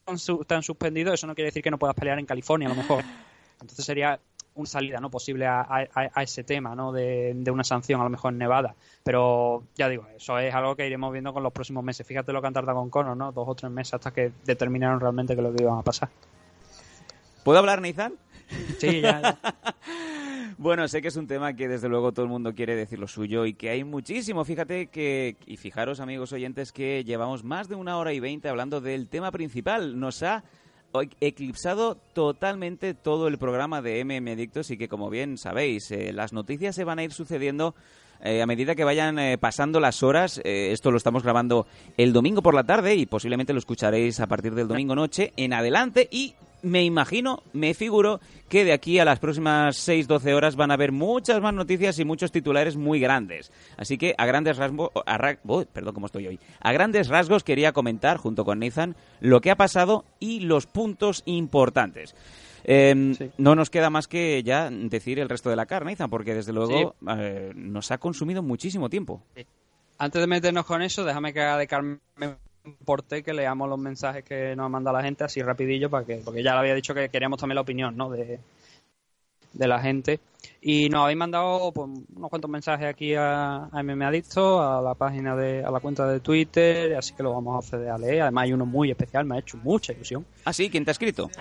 tan, 0.05 0.17
tan 0.47 0.63
suspendido, 0.63 1.13
eso 1.13 1.27
no 1.27 1.35
quiere 1.35 1.49
decir 1.49 1.61
que 1.61 1.69
no 1.69 1.77
puedas 1.77 1.95
pelear 1.95 2.17
en 2.17 2.25
California, 2.25 2.67
a 2.67 2.69
lo 2.69 2.75
mejor. 2.75 3.03
Entonces 3.61 3.85
sería 3.85 4.19
una 4.55 4.65
salida 4.67 4.99
no 4.99 5.09
posible 5.09 5.45
a, 5.47 5.61
a- 5.61 5.87
a 6.13 6.23
ese 6.23 6.43
tema 6.43 6.75
no 6.75 6.91
de, 6.91 7.33
de 7.35 7.51
una 7.51 7.63
sanción 7.63 8.01
a 8.01 8.03
lo 8.03 8.09
mejor 8.09 8.33
en 8.33 8.39
Nevada 8.39 8.75
pero 9.03 9.63
ya 9.75 9.87
digo 9.89 10.05
eso 10.15 10.37
es 10.39 10.53
algo 10.53 10.75
que 10.75 10.85
iremos 10.85 11.11
viendo 11.11 11.33
con 11.33 11.41
los 11.43 11.53
próximos 11.53 11.83
meses 11.83 12.05
fíjate 12.05 12.33
lo 12.33 12.41
que 12.41 12.47
han 12.47 12.53
tardado 12.53 12.79
con 12.79 12.89
Conor 12.89 13.15
no 13.17 13.31
dos 13.31 13.47
o 13.47 13.55
tres 13.55 13.71
meses 13.71 13.93
hasta 13.93 14.11
que 14.11 14.31
determinaron 14.45 14.99
realmente 14.99 15.35
que 15.35 15.41
lo 15.41 15.53
que 15.53 15.63
iban 15.63 15.77
a 15.79 15.81
pasar 15.83 16.09
¿Puedo 17.43 17.57
hablar, 17.59 17.81
Nathan? 17.81 18.13
sí 18.77 19.01
ya, 19.01 19.21
ya. 19.21 19.37
Bueno, 20.57 20.87
sé 20.87 21.01
que 21.01 21.07
es 21.07 21.15
un 21.15 21.25
tema 21.25 21.53
que 21.55 21.67
desde 21.67 21.89
luego 21.89 22.11
todo 22.11 22.23
el 22.25 22.29
mundo 22.29 22.53
quiere 22.53 22.75
decir 22.75 22.99
lo 22.99 23.07
suyo 23.07 23.47
y 23.47 23.53
que 23.55 23.71
hay 23.71 23.83
muchísimo. 23.83 24.45
Fíjate 24.45 24.87
que, 24.87 25.35
y 25.47 25.57
fijaros 25.57 25.99
amigos 25.99 26.33
oyentes, 26.33 26.71
que 26.71 27.03
llevamos 27.03 27.43
más 27.43 27.67
de 27.67 27.73
una 27.73 27.97
hora 27.97 28.13
y 28.13 28.19
veinte 28.19 28.47
hablando 28.47 28.79
del 28.79 29.07
tema 29.07 29.31
principal. 29.31 29.99
Nos 29.99 30.21
ha 30.21 30.43
eclipsado 31.19 31.97
totalmente 32.13 32.93
todo 32.93 33.27
el 33.27 33.37
programa 33.37 33.81
de 33.81 34.03
MM 34.03 34.31
Adictos 34.31 34.71
y 34.71 34.77
que 34.77 34.87
como 34.87 35.09
bien 35.09 35.37
sabéis, 35.37 35.91
eh, 35.91 36.13
las 36.13 36.33
noticias 36.33 36.75
se 36.75 36.83
van 36.83 36.99
a 36.99 37.03
ir 37.03 37.11
sucediendo 37.13 37.75
eh, 38.23 38.41
a 38.41 38.45
medida 38.45 38.75
que 38.75 38.83
vayan 38.83 39.17
eh, 39.19 39.37
pasando 39.37 39.79
las 39.79 40.03
horas. 40.03 40.41
Esto 40.43 40.91
lo 40.91 40.97
estamos 40.97 41.23
grabando 41.23 41.65
el 41.97 42.13
domingo 42.13 42.41
por 42.41 42.53
la 42.53 42.63
tarde 42.63 42.95
y 42.95 43.05
posiblemente 43.05 43.53
lo 43.53 43.59
escucharéis 43.59 44.19
a 44.19 44.27
partir 44.27 44.53
del 44.53 44.67
domingo 44.67 44.95
noche 44.95 45.33
en 45.37 45.53
adelante 45.53 46.07
y 46.11 46.35
me 46.63 46.83
imagino, 46.83 47.43
me 47.53 47.73
figuro 47.73 48.19
que 48.49 48.63
de 48.65 48.73
aquí 48.73 48.99
a 48.99 49.05
las 49.05 49.19
próximas 49.19 49.77
6-12 49.87 50.33
horas 50.33 50.55
van 50.55 50.71
a 50.71 50.75
haber 50.75 50.91
muchas 50.91 51.41
más 51.41 51.53
noticias 51.53 51.97
y 51.99 52.05
muchos 52.05 52.31
titulares 52.31 52.75
muy 52.77 52.99
grandes. 52.99 53.51
Así 53.77 53.97
que 53.97 54.13
a 54.17 54.25
grandes 54.25 54.57
rasgos, 54.57 54.89
a 55.05 55.17
ra- 55.17 55.39
oh, 55.47 55.63
perdón, 55.65 55.93
cómo 55.93 56.05
estoy 56.07 56.27
hoy. 56.27 56.39
A 56.59 56.71
grandes 56.73 57.07
rasgos 57.07 57.43
quería 57.43 57.71
comentar 57.71 58.17
junto 58.17 58.45
con 58.45 58.59
Nathan 58.59 58.95
lo 59.19 59.41
que 59.41 59.51
ha 59.51 59.55
pasado 59.55 60.05
y 60.19 60.41
los 60.41 60.65
puntos 60.67 61.23
importantes. 61.25 62.15
Eh, 62.63 63.13
Sí. 63.17 63.31
No 63.39 63.55
nos 63.55 63.69
queda 63.71 63.89
más 63.89 64.07
que 64.07 64.43
ya 64.43 64.69
decir 64.69 65.19
el 65.19 65.29
resto 65.29 65.49
de 65.49 65.55
la 65.55 65.65
carne, 65.65 65.91
Nathan, 65.93 66.09
porque 66.11 66.35
desde 66.35 66.53
luego 66.53 66.95
eh, 67.17 67.51
nos 67.55 67.89
ha 67.89 67.97
consumido 67.97 68.43
muchísimo 68.43 68.87
tiempo. 68.89 69.23
antes 69.97 70.21
de 70.21 70.27
meternos 70.27 70.65
con 70.65 70.81
eso 70.81 71.03
déjame 71.03 71.33
que 71.33 71.41
haga 71.41 71.57
de 71.57 71.67
Carmen 71.67 71.99
Porté 72.85 73.23
que 73.23 73.33
leamos 73.33 73.67
los 73.69 73.79
mensajes 73.79 74.23
que 74.23 74.55
nos 74.55 74.65
ha 74.65 74.69
mandado 74.69 74.97
la 74.97 75.03
gente 75.03 75.23
así 75.23 75.41
rapidillo 75.41 75.89
para 75.89 76.05
que 76.05 76.17
porque 76.17 76.43
ya 76.43 76.53
le 76.53 76.59
había 76.59 76.75
dicho 76.75 76.93
que 76.93 77.09
queríamos 77.09 77.39
también 77.39 77.55
la 77.55 77.61
opinión 77.61 77.97
¿no? 77.97 78.09
de, 78.11 78.39
de 79.53 79.67
la 79.67 79.79
gente 79.79 80.19
y 80.61 80.87
nos 80.89 81.03
habéis 81.03 81.17
mandado 81.17 81.71
pues, 81.71 81.89
unos 82.15 82.29
cuantos 82.29 82.49
mensajes 82.51 82.87
aquí 82.87 83.15
a, 83.15 83.65
a 83.65 83.79
MM 83.83 84.03
Adicto, 84.05 84.61
a 84.61 84.81
la 84.81 84.93
página 84.93 85.35
de, 85.35 85.63
a 85.63 85.71
la 85.71 85.79
cuenta 85.79 86.07
de 86.07 86.19
Twitter, 86.19 86.95
así 86.95 87.13
que 87.15 87.23
lo 87.23 87.33
vamos 87.33 87.55
a 87.55 87.59
acceder 87.65 87.89
a 87.89 87.97
leer. 87.97 88.21
Además 88.21 88.43
hay 88.43 88.53
uno 88.53 88.65
muy 88.65 88.91
especial, 88.91 89.25
me 89.25 89.35
ha 89.35 89.39
hecho 89.39 89.57
mucha 89.57 89.91
ilusión. 89.93 90.25
Ah, 90.45 90.53
sí, 90.53 90.69
¿quién 90.69 90.85
te 90.85 90.91
ha 90.91 90.93
escrito? 90.93 91.29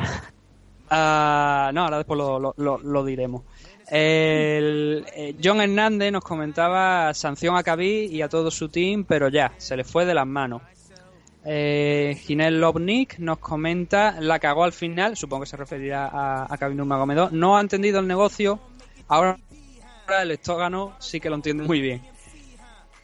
Ah, 0.92 1.70
no, 1.72 1.84
ahora 1.84 1.98
después 1.98 2.18
lo, 2.18 2.40
lo- 2.40 2.54
lo- 2.56 2.78
lo 2.78 3.04
diremos. 3.04 3.42
El, 3.88 5.06
eh, 5.14 5.36
John 5.40 5.60
Hernández 5.60 6.10
nos 6.10 6.24
comentaba 6.24 7.14
sanción 7.14 7.56
a 7.56 7.62
Khabib 7.62 8.10
y 8.10 8.22
a 8.22 8.28
todo 8.28 8.50
su 8.50 8.68
team, 8.70 9.04
pero 9.04 9.28
ya, 9.28 9.52
se 9.58 9.76
le 9.76 9.84
fue 9.84 10.04
de 10.04 10.14
las 10.14 10.26
manos. 10.26 10.62
Eh, 11.44 12.18
Ginel 12.22 12.60
Lovnik 12.60 13.18
nos 13.18 13.38
comenta, 13.38 14.20
la 14.20 14.38
cagó 14.38 14.64
al 14.64 14.72
final, 14.72 15.16
supongo 15.16 15.44
que 15.44 15.48
se 15.50 15.56
referirá 15.56 16.06
a, 16.06 16.52
a 16.52 16.58
Khabib 16.58 16.76
Nurmagomedov, 16.76 17.32
no 17.32 17.56
ha 17.56 17.60
entendido 17.60 17.98
el 18.00 18.06
negocio, 18.06 18.60
ahora 19.08 19.38
el 20.22 20.30
estógano 20.32 20.92
sí 20.98 21.18
que 21.20 21.30
lo 21.30 21.36
entiende 21.36 21.64
muy 21.64 21.80
bien. 21.80 22.02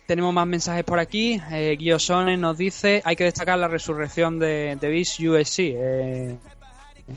Tenemos 0.06 0.32
más 0.34 0.46
mensajes 0.46 0.84
por 0.84 0.98
aquí. 1.00 1.40
Eh, 1.50 1.76
Guiosone 1.78 2.36
nos 2.36 2.56
dice: 2.58 3.02
hay 3.04 3.16
que 3.16 3.24
destacar 3.24 3.58
la 3.58 3.66
resurrección 3.68 4.38
de, 4.38 4.76
de 4.80 4.88
Beast 4.88 5.18
USC. 5.18 5.58
Eh, 5.60 6.36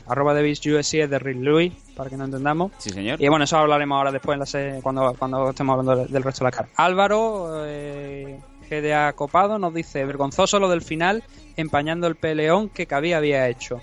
arroba 0.08 0.34
de 0.34 0.42
Beast 0.42 0.66
USC 0.66 0.94
es 0.94 1.10
de 1.10 1.18
Rick 1.20 1.38
Louis, 1.40 1.72
para 1.96 2.10
que 2.10 2.16
no 2.16 2.24
entendamos. 2.24 2.72
Sí, 2.78 2.90
señor. 2.90 3.20
Y 3.22 3.28
bueno, 3.28 3.44
eso 3.44 3.58
hablaremos 3.58 3.96
ahora 3.96 4.10
después 4.10 4.34
en 4.34 4.40
la 4.40 4.46
se- 4.46 4.80
cuando, 4.82 5.14
cuando 5.16 5.50
estemos 5.50 5.74
hablando 5.78 6.02
del, 6.02 6.12
del 6.12 6.22
resto 6.24 6.44
de 6.44 6.50
la 6.50 6.56
cara. 6.56 6.68
Álvaro, 6.76 7.62
eh, 7.64 8.40
GDA 8.70 9.12
Copado, 9.14 9.58
nos 9.58 9.74
dice: 9.74 10.04
vergonzoso 10.04 10.58
lo 10.60 10.68
del 10.68 10.82
final, 10.82 11.24
empañando 11.56 12.06
el 12.06 12.14
peleón 12.16 12.68
que 12.68 12.86
Khabib 12.86 13.14
había 13.16 13.48
hecho. 13.48 13.80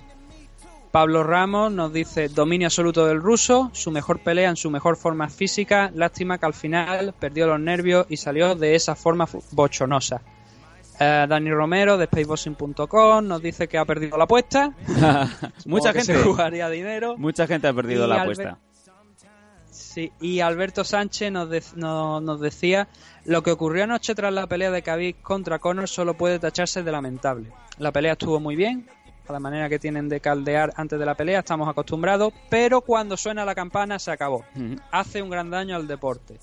Pablo 0.92 1.22
Ramos 1.24 1.72
nos 1.72 1.92
dice 1.94 2.30
dominio 2.30 2.68
absoluto 2.68 3.06
del 3.06 3.22
ruso, 3.22 3.70
su 3.74 3.92
mejor 3.92 4.20
pelea 4.20 4.50
en 4.50 4.56
su 4.56 4.72
mejor 4.72 4.96
forma 4.96 5.30
física, 5.30 5.92
lástima 5.94 6.38
que 6.40 6.46
al 6.46 6.54
final 6.54 7.14
perdió 7.20 7.46
los 7.46 7.60
nervios 7.60 8.08
y 8.10 8.18
salió 8.18 8.56
de 8.56 8.74
esa 8.74 8.96
forma 8.96 9.28
bochonosa. 9.52 10.22
Eh, 11.00 11.28
Dani 11.30 11.52
Romero 11.52 11.98
de 11.98 12.06
spaceboxing.com 12.06 13.28
nos 13.28 13.42
dice 13.42 13.68
que 13.68 13.78
ha 13.78 13.86
perdido 13.86 14.18
la 14.18 14.24
apuesta. 14.24 14.72
Mucha 15.66 15.92
gente. 15.94 16.16
se 16.16 16.24
jugaría 16.24 16.70
dinero. 16.70 17.16
Mucha 17.18 17.46
gente 17.46 17.68
ha 17.68 17.74
perdido 17.74 18.06
Y 18.06 18.10
la 18.10 18.16
Albert- 18.24 18.24
apuesta. 18.48 18.58
Sí, 19.70 20.12
y 20.22 20.40
Alberto 20.40 20.84
Sánchez 20.84 21.32
nos, 21.32 21.50
de- 21.50 21.62
no- 21.76 22.20
nos 22.22 22.40
decía 22.42 22.88
lo 23.28 23.44
que 23.44 23.52
ocurrió 23.52 23.84
anoche 23.84 24.16
tras 24.16 24.34
la 24.34 24.48
pelea 24.48 24.72
de 24.72 24.82
Khabib 24.82 25.22
contra 25.22 25.60
Conor 25.60 25.90
solo 25.90 26.16
puede 26.16 26.40
tacharse 26.40 26.82
de 26.82 26.92
lamentable. 26.92 27.52
La 27.78 27.92
pelea 27.92 28.14
estuvo 28.14 28.40
muy 28.40 28.56
bien, 28.56 28.88
a 29.28 29.34
la 29.34 29.40
manera 29.40 29.68
que 29.68 29.80
tienen 29.80 30.08
de 30.08 30.22
caldear 30.22 30.72
antes 30.78 30.98
de 30.98 31.06
la 31.06 31.14
pelea 31.14 31.40
estamos 31.40 31.68
acostumbrados, 31.68 32.34
pero 32.50 32.80
cuando 32.80 33.18
suena 33.18 33.44
la 33.44 33.54
campana 33.54 34.00
se 34.00 34.12
acabó. 34.12 34.46
Hace 34.92 35.22
un 35.22 35.30
gran 35.30 35.50
daño 35.50 35.76
al 35.76 35.88
deporte. 35.88 36.40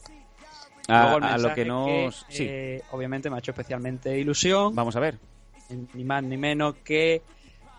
A, 0.86 1.38
lo 1.38 1.54
que 1.54 1.64
nos... 1.64 2.26
sí, 2.28 2.46
eh, 2.46 2.82
obviamente 2.90 3.30
me 3.30 3.36
ha 3.36 3.38
hecho 3.38 3.52
especialmente 3.52 4.18
ilusión, 4.18 4.74
vamos 4.74 4.94
a 4.96 5.00
ver. 5.00 5.18
ni 5.94 6.04
más 6.04 6.22
ni 6.22 6.36
menos 6.36 6.74
que 6.84 7.22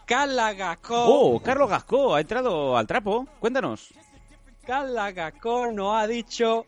Carla 0.05 0.53
Gascón. 0.53 1.05
Oh, 1.07 1.39
Carlos 1.43 1.69
Gascó 1.69 2.15
ha 2.15 2.21
entrado 2.21 2.75
al 2.75 2.87
trapo. 2.87 3.27
Cuéntanos. 3.39 3.93
Carla 4.65 5.11
Gascón 5.11 5.75
nos 5.75 5.95
ha 5.95 6.07
dicho 6.07 6.65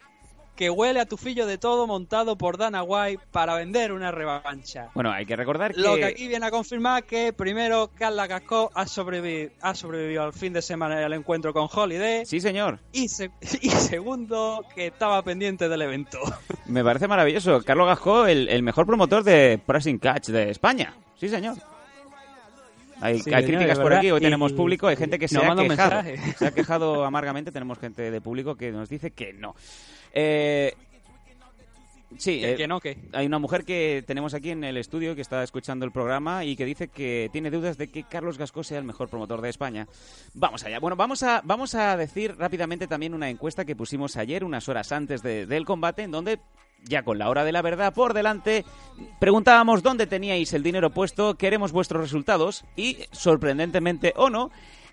que 0.58 0.70
huele 0.70 1.00
a 1.00 1.06
tufillo 1.06 1.46
de 1.46 1.58
todo 1.58 1.88
montado 1.88 2.38
por 2.38 2.58
Dana 2.58 2.84
White 2.84 3.24
para 3.32 3.56
vender 3.56 3.94
una 3.94 4.12
revancha. 4.12 4.90
Bueno, 4.94 5.12
hay 5.12 5.26
que 5.26 5.36
recordar 5.38 5.74
que... 5.74 5.80
Lo 5.80 5.96
que 5.96 6.04
aquí 6.04 6.28
viene 6.28 6.46
a 6.48 6.52
confirmar 6.52 7.06
que 7.06 7.32
primero 7.32 7.90
Carla 7.96 8.28
Gascón 8.28 8.68
ha 8.74 8.86
sobrevivido, 8.88 9.52
ha 9.62 9.74
sobrevivido 9.76 10.24
al 10.24 10.34
fin 10.34 10.52
de 10.52 10.62
semana 10.62 11.06
al 11.06 11.14
encuentro 11.14 11.54
con 11.54 11.70
Holiday 11.74 12.26
Sí, 12.26 12.42
señor. 12.42 12.80
y, 12.92 13.08
se- 13.08 13.32
y 13.62 13.70
segundo 13.70 14.66
que 14.76 14.88
estaba 14.88 15.22
pendiente 15.24 15.70
del 15.70 15.82
evento. 15.84 16.18
Me 16.66 16.84
parece 16.84 17.08
maravilloso. 17.08 17.62
Carlos 17.64 17.88
Gascó, 17.88 18.26
el, 18.26 18.50
el 18.50 18.64
mejor 18.64 18.86
promotor 18.86 19.24
de 19.24 19.62
Pressing 19.66 20.00
Catch 20.00 20.28
de 20.30 20.50
España. 20.50 20.94
Sí, 21.20 21.30
señor. 21.30 21.56
Hay, 23.02 23.20
Sí, 23.20 23.32
hay 23.34 23.44
señor, 23.44 23.60
críticas 23.60 23.80
por 23.80 23.94
aquí, 23.94 24.12
hoy 24.12 24.20
Y- 24.20 24.24
tenemos 24.24 24.54
público, 24.54 24.88
hay 24.88 24.96
gente 24.96 25.20
que 25.20 25.28
se 25.28 25.38
ha 25.38 25.42
quejado. 25.42 25.64
mensaje. 25.66 26.18
Se 26.38 26.48
ha 26.48 26.52
quejado 26.52 27.06
amargamente, 27.06 27.52
tenemos 27.52 27.78
gente 27.80 28.10
de 28.12 28.22
público 28.22 28.56
que 28.56 28.72
nos 28.72 28.90
dice 28.90 29.12
que 29.12 29.34
no. 29.34 29.56
Eh, 30.14 30.74
sí, 32.18 32.40
que, 32.40 32.52
eh, 32.54 32.56
que 32.56 32.68
no, 32.68 32.80
que 32.80 32.98
hay 33.14 33.26
una 33.26 33.38
mujer 33.40 33.64
que 33.66 34.04
tenemos 34.08 34.34
aquí 34.34 34.50
en 34.52 34.64
el 34.64 34.78
estudio 34.78 35.14
que 35.16 35.22
está 35.22 35.44
escuchando 35.44 35.86
el 35.86 35.92
programa 35.92 36.44
y 36.46 36.56
que 36.56 36.66
dice 36.66 36.88
que 36.88 37.30
tiene 37.32 37.52
dudas 37.52 37.78
de 37.78 37.88
que 37.90 38.04
Carlos 38.04 38.38
Gascó 38.38 38.64
sea 38.64 38.80
el 38.80 38.86
mejor 38.86 39.10
promotor 39.10 39.42
de 39.42 39.50
España. 39.50 39.88
Vamos 40.34 40.64
allá. 40.64 40.80
Bueno, 40.80 40.96
vamos 40.96 41.22
a, 41.24 41.42
vamos 41.44 41.76
a 41.76 41.96
decir 41.98 42.36
rápidamente 42.38 42.88
también 42.88 43.14
una 43.14 43.30
encuesta 43.30 43.66
que 43.66 43.76
pusimos 43.76 44.18
ayer, 44.18 44.44
unas 44.44 44.68
horas 44.70 44.92
antes 44.92 45.22
de- 45.22 45.46
del 45.46 45.66
combate, 45.66 46.04
en 46.04 46.12
donde, 46.12 46.40
ya 46.84 47.04
con 47.04 47.18
la 47.18 47.30
hora 47.30 47.44
de 47.44 47.52
la 47.52 47.62
verdad 47.62 47.94
por 47.94 48.14
delante, 48.14 48.66
preguntábamos 49.20 49.84
dónde 49.84 50.08
teníais 50.08 50.54
el 50.54 50.64
dinero 50.64 50.90
puesto, 50.90 51.36
queremos 51.36 51.72
vuestros 51.72 52.02
resultados 52.02 52.66
y, 52.76 52.98
sorprendentemente 53.12 54.14
o 54.16 54.30
no, 54.30 54.52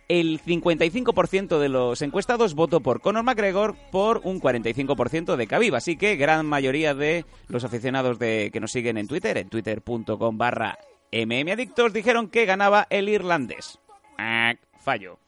el 0.09 0.41
55% 0.43 1.59
de 1.59 1.69
los 1.69 2.03
encuestados 2.03 2.55
votó 2.55 2.81
por 2.81 3.01
Conor 3.01 3.25
McGregor 3.25 3.75
por 3.91 4.21
un 4.25 4.41
45% 4.41 5.37
de 5.37 5.47
Khabib. 5.47 5.75
Así 5.75 5.97
que 5.97 6.17
gran 6.17 6.47
mayoría 6.47 6.95
de 6.95 7.25
los 7.49 7.65
aficionados 7.65 8.19
de, 8.19 8.51
que 8.53 8.61
nos 8.61 8.73
siguen 8.73 8.99
en 8.99 9.09
Twitter, 9.09 9.39
en 9.39 9.49
twitter.com 9.49 10.37
barra 10.37 10.79
mmadictos, 11.13 11.93
dijeron 11.93 12.29
que 12.29 12.45
ganaba 12.45 12.87
el 12.91 13.09
irlandés. 13.09 13.79
Ah, 14.19 14.55
fallo. 14.81 15.19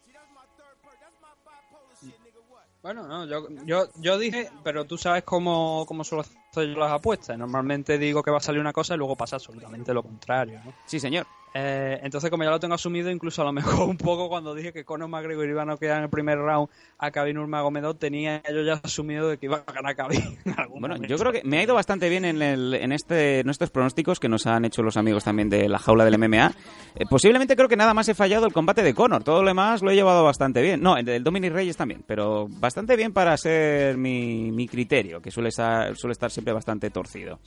Bueno, 2.83 3.09
no, 3.09 3.27
yo, 3.27 3.49
yo, 3.65 3.89
yo 3.97 4.19
dije, 4.19 4.49
pero 4.63 4.85
tú 4.85 4.97
sabes 4.97 5.25
cómo, 5.25 5.85
cómo 5.89 6.05
suelo 6.05 6.21
hacer 6.21 6.37
yo 6.63 6.79
las 6.79 6.93
apuestas. 6.93 7.39
Normalmente 7.39 7.99
digo 7.99 8.23
que 8.23 8.31
va 8.31 8.39
a 8.39 8.41
salir 8.41 8.61
una 8.61 8.73
cosa 8.73 8.95
y 8.95 8.99
luego 8.99 9.17
pasa 9.17 9.37
absolutamente 9.37 9.93
lo 9.95 10.03
contrario. 10.03 10.61
¿no? 10.65 10.73
Sí, 10.87 11.01
señor. 11.01 11.27
Eh, 11.59 12.01
entonces, 12.03 12.29
como 12.29 12.45
ya 12.45 12.51
lo 12.51 12.61
tengo 12.61 12.75
asumido, 12.75 13.11
incluso 13.11 13.41
a 13.41 13.47
lo 13.47 13.53
mejor 13.53 13.89
un 13.89 13.97
poco 13.97 14.29
cuando 14.29 14.55
dije 14.55 14.75
que 14.75 14.85
Conor 14.85 15.09
McGregor 15.09 15.49
iba 15.49 15.63
a 15.63 15.65
no 15.65 15.79
quedar 15.79 15.97
en 15.99 16.05
el 16.05 16.11
primer 16.11 16.37
round 16.37 16.69
a 16.99 17.11
Khabib 17.11 17.35
Nurmagomedov, 17.35 17.97
tenía 17.97 18.43
yo 18.53 18.63
ya 18.63 18.75
asumido 18.75 19.31
de 19.31 19.39
que 19.39 19.47
iba 19.47 19.65
a 19.67 19.73
ganar 19.73 19.97
Khabib. 19.97 20.21
en 20.45 20.55
algún 20.61 20.81
Bueno, 20.81 20.97
momento. 20.97 21.09
yo 21.09 21.17
creo 21.19 21.33
que 21.33 21.41
me 21.45 21.59
ha 21.59 21.63
ido 21.63 21.75
bastante 21.75 22.11
bien 22.11 22.27
en, 22.27 22.43
el, 22.43 22.75
en, 22.75 22.93
este, 22.93 23.41
en 23.41 23.49
estos 23.49 23.71
pronósticos 23.71 24.21
que 24.21 24.29
nos 24.29 24.47
han 24.47 24.67
hecho 24.67 24.83
los 24.83 24.99
amigos 24.99 25.25
también 25.25 25.49
de 25.49 25.67
la 25.67 25.79
jaula 25.79 26.05
del 26.05 26.19
MMA. 26.19 26.53
Eh, 26.95 27.05
posiblemente 27.09 27.57
creo 27.57 27.69
que 27.71 27.77
nada 27.77 27.95
más 27.95 28.07
he 28.11 28.15
fallado 28.15 28.45
el 28.45 28.53
combate 28.53 28.83
de 28.83 28.93
Conor. 28.93 29.25
Todo 29.25 29.41
lo 29.43 29.49
demás 29.49 29.81
lo 29.81 29.91
he 29.91 29.95
llevado 29.95 30.25
bastante 30.25 30.61
bien. 30.61 30.83
No, 30.83 30.99
el 30.99 31.07
del 31.07 31.25
Dominic 31.25 31.55
Reyes 31.55 31.79
también, 31.79 32.05
pero 32.07 32.49
bastante 32.51 32.97
bien 32.97 33.15
para 33.15 33.35
ser 33.39 33.97
mi, 33.97 34.53
mi 34.53 34.69
criterio, 34.69 35.23
que 35.23 35.31
suele 35.31 35.49
estar, 35.49 35.97
suele 35.97 36.13
estar 36.13 36.31
siempre 36.31 36.46
bastante 36.53 36.91
torcido. 36.91 37.39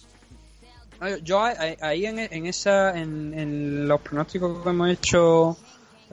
Yo 1.23 1.41
ahí 1.41 2.05
en, 2.05 2.19
en 2.19 2.45
esa, 2.45 2.97
en, 2.99 3.33
en 3.33 3.87
los 3.87 4.01
pronósticos 4.01 4.61
que 4.61 4.69
hemos 4.69 4.89
hecho, 4.89 5.57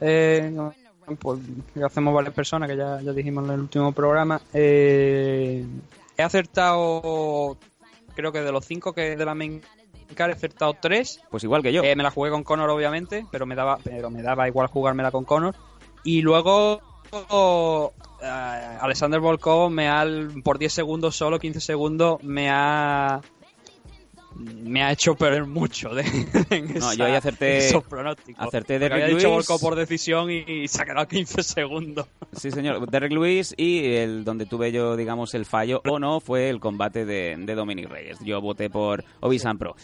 eh, 0.00 0.48
no, 0.52 0.72
pues, 1.18 1.40
que 1.74 1.82
hacemos 1.84 2.14
varias 2.14 2.32
personas, 2.32 2.68
que 2.68 2.76
ya, 2.76 3.00
ya 3.00 3.12
dijimos 3.12 3.44
en 3.46 3.50
el 3.50 3.60
último 3.60 3.90
programa, 3.90 4.40
eh, 4.52 5.66
he 6.16 6.22
acertado, 6.22 7.56
creo 8.14 8.30
que 8.30 8.42
de 8.42 8.52
los 8.52 8.64
cinco 8.64 8.92
que 8.92 9.16
de 9.16 9.24
la 9.24 9.34
main 9.34 9.60
he 10.16 10.22
acertado 10.22 10.76
tres. 10.80 11.20
Pues 11.30 11.42
igual 11.42 11.62
que 11.62 11.72
yo. 11.72 11.82
Eh, 11.82 11.96
me 11.96 12.04
la 12.04 12.12
jugué 12.12 12.30
con 12.30 12.44
Conor, 12.44 12.70
obviamente, 12.70 13.26
pero 13.32 13.44
me 13.44 13.56
daba, 13.56 13.78
pero 13.82 14.08
me 14.08 14.22
daba 14.22 14.46
igual 14.46 14.68
jugármela 14.68 15.10
con 15.10 15.24
Conor. 15.24 15.56
Y 16.04 16.22
luego 16.22 16.80
eh, 17.12 18.78
Alexander 18.80 19.20
Volkov 19.20 19.70
me 19.70 19.88
ha, 19.88 20.04
por 20.44 20.58
10 20.58 20.72
segundos 20.72 21.16
solo, 21.16 21.38
15 21.38 21.60
segundos, 21.60 22.22
me 22.22 22.50
ha 22.50 23.20
me 24.38 24.82
ha 24.84 24.92
hecho 24.92 25.14
perder 25.14 25.46
mucho 25.46 25.94
de, 25.94 26.02
en 26.50 26.66
No, 26.74 26.90
esa- 26.90 26.94
yo 26.94 27.04
ahí 27.06 27.12
acerté- 27.14 27.52
en 27.52 27.56
esos 27.62 27.84
pronósticos. 27.84 28.46
acerté 28.46 28.78
Derrick 28.78 29.02
había 29.04 29.06
dicho 29.16 29.28
Lewis. 29.30 29.46
Volkov 29.48 29.60
por 29.62 29.76
decisión 29.76 30.30
y, 30.30 30.44
y 30.46 30.68
se 30.68 30.82
ha 30.82 30.84
quedado 30.84 31.08
15 31.08 31.42
segundos. 31.42 32.06
Sí, 32.36 32.50
señor. 32.50 32.86
Derek 32.90 33.12
Lewis 33.12 33.54
y 33.56 33.94
el 33.94 34.24
donde 34.24 34.44
tuve 34.44 34.72
yo, 34.72 34.94
digamos, 34.94 35.32
el 35.34 35.46
fallo 35.46 35.80
o 35.88 35.98
no 35.98 36.20
fue 36.20 36.50
el 36.50 36.60
combate 36.60 37.06
de, 37.06 37.34
de 37.38 37.54
Dominic 37.54 37.88
Reyes. 37.88 38.18
Yo 38.20 38.42
voté 38.42 38.68
por 38.68 39.04
Obisan 39.20 39.56
Pro. 39.56 39.74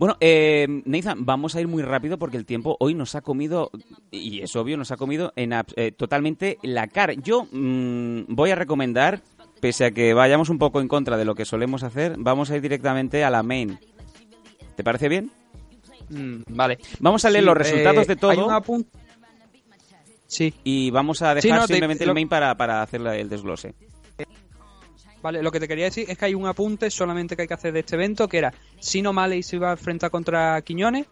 Bueno, 0.00 0.16
eh, 0.18 0.66
Nathan, 0.86 1.26
vamos 1.26 1.54
a 1.54 1.60
ir 1.60 1.68
muy 1.68 1.82
rápido 1.82 2.18
porque 2.18 2.38
el 2.38 2.46
tiempo 2.46 2.74
hoy 2.80 2.94
nos 2.94 3.14
ha 3.14 3.20
comido, 3.20 3.70
y 4.10 4.40
es 4.40 4.56
obvio, 4.56 4.78
nos 4.78 4.90
ha 4.92 4.96
comido 4.96 5.30
en 5.36 5.52
eh, 5.76 5.92
totalmente 5.92 6.56
la 6.62 6.86
cara. 6.88 7.12
Yo 7.12 7.46
mm, 7.52 8.22
voy 8.28 8.50
a 8.50 8.54
recomendar, 8.54 9.20
pese 9.60 9.84
a 9.84 9.90
que 9.90 10.14
vayamos 10.14 10.48
un 10.48 10.56
poco 10.58 10.80
en 10.80 10.88
contra 10.88 11.18
de 11.18 11.26
lo 11.26 11.34
que 11.34 11.44
solemos 11.44 11.82
hacer, 11.82 12.14
vamos 12.16 12.50
a 12.50 12.56
ir 12.56 12.62
directamente 12.62 13.24
a 13.24 13.28
la 13.30 13.42
main. 13.42 13.78
¿Te 14.74 14.82
parece 14.82 15.10
bien? 15.10 15.30
Mm, 16.08 16.44
vale. 16.48 16.78
Vamos 17.00 17.22
a 17.26 17.30
leer 17.30 17.42
Sí, 17.42 17.46
los 17.46 17.56
resultados 17.58 18.04
eh, 18.04 18.08
de 18.08 18.16
todo 18.16 18.30
Hay 18.30 18.38
un 18.38 18.86
Sí, 20.26 20.54
y 20.64 20.90
vamos 20.90 21.20
a 21.20 21.34
dejar 21.34 21.42
Sí, 21.42 21.50
no, 21.50 21.66
te- 21.66 21.74
simplemente 21.74 22.06
lo- 22.06 22.12
el 22.12 22.14
main 22.14 22.28
para, 22.30 22.56
para 22.56 22.80
hacer 22.80 23.02
el 23.06 23.28
desglose. 23.28 23.74
Vale, 25.22 25.42
lo 25.42 25.50
que 25.52 25.60
te 25.60 25.68
quería 25.68 25.84
decir 25.84 26.06
es 26.08 26.16
que 26.16 26.24
hay 26.24 26.34
un 26.34 26.46
apunte 26.46 26.90
solamente 26.90 27.36
que 27.36 27.42
hay 27.42 27.48
que 27.48 27.54
hacer 27.54 27.72
de 27.72 27.80
este 27.80 27.96
evento, 27.96 28.26
que 28.28 28.38
era 28.38 28.54
Sin 28.78 29.06
O'Malley 29.06 29.42
se 29.42 29.56
iba 29.56 29.68
a 29.68 29.72
enfrentar 29.72 30.10
contra 30.10 30.60
Quiñones, 30.62 31.06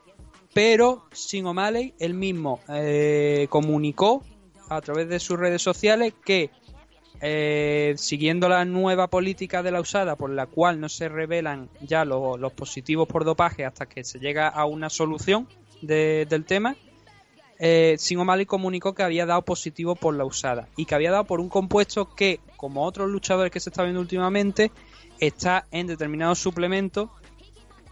pero 0.55 1.05
Sin 1.13 1.45
O'Malley 1.47 1.95
él 1.99 2.15
mismo 2.15 2.61
eh, 2.71 3.47
comunicó 3.51 4.25
a 4.71 4.81
través 4.81 5.09
de 5.09 5.21
sus 5.21 5.39
redes 5.39 5.61
sociales 5.63 6.15
que 6.25 6.51
eh, 7.21 7.95
siguiendo 7.97 8.49
la 8.49 8.65
nueva 8.65 9.09
política 9.09 9.63
de 9.63 9.73
la 9.73 9.81
usada 9.81 10.15
por 10.17 10.31
la 10.31 10.47
cual 10.47 10.81
no 10.81 10.89
se 10.89 11.09
revelan 11.09 11.69
ya 11.81 12.05
lo- 12.05 12.37
los 12.39 12.53
positivos 12.53 13.09
por 13.09 13.25
dopaje 13.25 13.65
hasta 13.65 13.87
que 13.87 14.05
se 14.05 14.21
llega 14.21 14.49
a 14.49 14.65
una 14.67 14.89
solución 14.89 15.49
de- 15.83 16.27
del 16.31 16.45
tema, 16.45 16.77
eh, 17.59 17.97
Sin 17.99 18.19
O'Malley 18.19 18.47
comunicó 18.47 18.95
que 18.95 19.03
había 19.03 19.27
dado 19.27 19.43
positivo 19.43 19.95
por 19.97 20.15
la 20.15 20.25
usada 20.25 20.69
y 20.77 20.85
que 20.87 20.95
había 20.95 21.11
dado 21.11 21.25
por 21.25 21.41
un 21.41 21.49
compuesto 21.49 22.15
que, 22.15 22.41
como 22.57 22.85
otros 22.85 23.11
luchadores 23.11 23.51
que 23.53 23.61
se 23.61 23.71
está 23.71 23.83
viendo 23.83 24.01
últimamente, 24.01 24.71
está 25.21 25.67
en 25.71 25.87
determinados 25.87 26.39
suplementos 26.39 27.11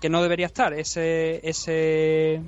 que 0.00 0.08
no 0.08 0.22
debería 0.22 0.46
estar 0.46 0.72
ese, 0.74 1.40
ese, 1.48 2.42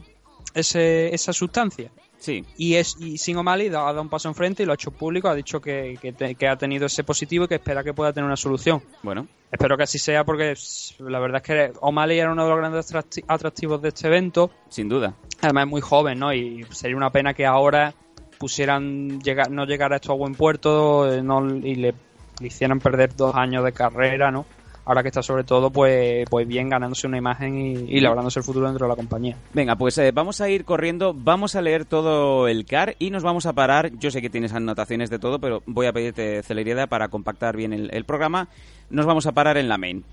ese- 0.55 1.15
esa 1.15 1.33
sustancia. 1.33 1.91
Sí, 2.19 2.45
Y, 2.57 2.75
es, 2.75 2.97
y 2.99 3.17
Sin 3.19 3.37
O'Malley 3.37 3.69
ha 3.69 3.73
dado 3.73 4.03
un 4.03 4.09
paso 4.09 4.29
enfrente 4.29 4.63
y 4.63 4.67
lo 4.67 4.73
ha 4.73 4.75
hecho 4.75 4.91
público, 4.91 5.29
ha 5.29 5.35
dicho 5.35 5.61
que, 5.61 5.97
que 6.03 6.13
te- 6.13 6.35
que 6.35 6.49
ha 6.49 6.57
tenido 6.57 6.87
ese 6.87 7.05
positivo 7.05 7.45
y 7.45 7.49
que 7.49 7.55
espera 7.55 7.85
que 7.85 7.95
pueda 7.95 8.13
tener 8.13 8.27
una 8.27 8.37
solución. 8.37 8.83
bueno. 9.03 9.27
Espero 9.51 9.77
que 9.79 9.85
así 9.85 9.99
sea 9.99 10.25
porque 10.25 10.55
la 10.99 11.19
verdad 11.21 11.41
es 11.43 11.43
que 11.43 11.73
O'Malley 11.81 12.19
era 12.19 12.31
uno 12.33 12.43
de 12.45 12.51
los 12.51 12.59
grandes 12.59 12.93
atracti- 12.93 13.25
atractivos 13.29 13.81
de 13.81 13.89
este 13.89 14.09
evento. 14.09 14.51
Sin 14.69 14.89
duda. 14.91 15.15
Además 15.41 15.65
es 15.65 15.71
muy 15.71 15.81
joven, 15.81 16.19
¿no? 16.19 16.35
Y 16.35 16.67
sería 16.71 16.97
una 16.97 17.11
pena 17.11 17.33
que 17.33 17.47
ahora 17.47 17.95
pusieran 18.39 19.21
llegar, 19.21 19.51
no 19.51 19.65
llegara 19.65 19.97
esto 19.97 20.13
a 20.13 20.17
buen 20.17 20.35
puerto 20.35 21.13
eh, 21.13 21.23
no, 21.23 21.45
y 21.57 21.75
le, 21.77 21.95
le 22.41 22.47
hicieran 22.47 22.79
perder 22.79 23.15
dos 23.17 23.35
años 23.35 23.65
de 23.65 23.73
carrera, 23.73 24.31
¿no? 24.31 24.45
Ahora 24.89 25.03
que 25.03 25.09
está 25.09 25.23
sobre 25.23 25.45
todo, 25.45 25.69
pues, 25.69 26.27
pues 26.31 26.49
bien, 26.49 26.71
ganándose 26.71 27.07
una 27.07 27.19
imagen 27.19 27.59
y, 27.61 27.73
y 27.95 28.01
labrándose 28.01 28.39
el 28.39 28.45
futuro 28.45 28.67
dentro 28.67 28.87
de 28.87 28.89
la 28.89 28.97
compañía. 28.97 29.37
Venga, 29.53 29.77
pues 29.77 29.99
eh, 29.99 30.13
vamos 30.13 30.41
a 30.41 30.49
ir 30.49 30.65
corriendo, 30.65 31.13
vamos 31.15 31.57
a 31.57 31.61
leer 31.61 31.85
todo 31.85 32.49
el 32.49 32.65
CAR 32.65 32.97
y 32.99 33.11
nos 33.11 33.23
vamos 33.23 33.45
a 33.45 33.53
parar. 33.53 33.91
Yo 33.99 34.11
sé 34.11 34.23
que 34.23 34.31
tienes 34.31 34.55
anotaciones 34.55 35.11
de 35.11 35.19
todo, 35.19 35.41
pero 35.41 35.63
voy 35.67 35.89
a 35.89 35.93
pedirte 35.93 36.43
celeridad 36.43 36.89
para 36.89 37.09
compactar 37.09 37.55
bien 37.55 37.75
el, 37.75 37.91
el 37.93 38.07
programa. 38.07 38.49
Nos 38.89 39.05
vamos 39.05 39.27
a 39.27 39.33
parar 39.33 39.59
en 39.59 39.69
la 39.69 39.77
main. 39.77 40.05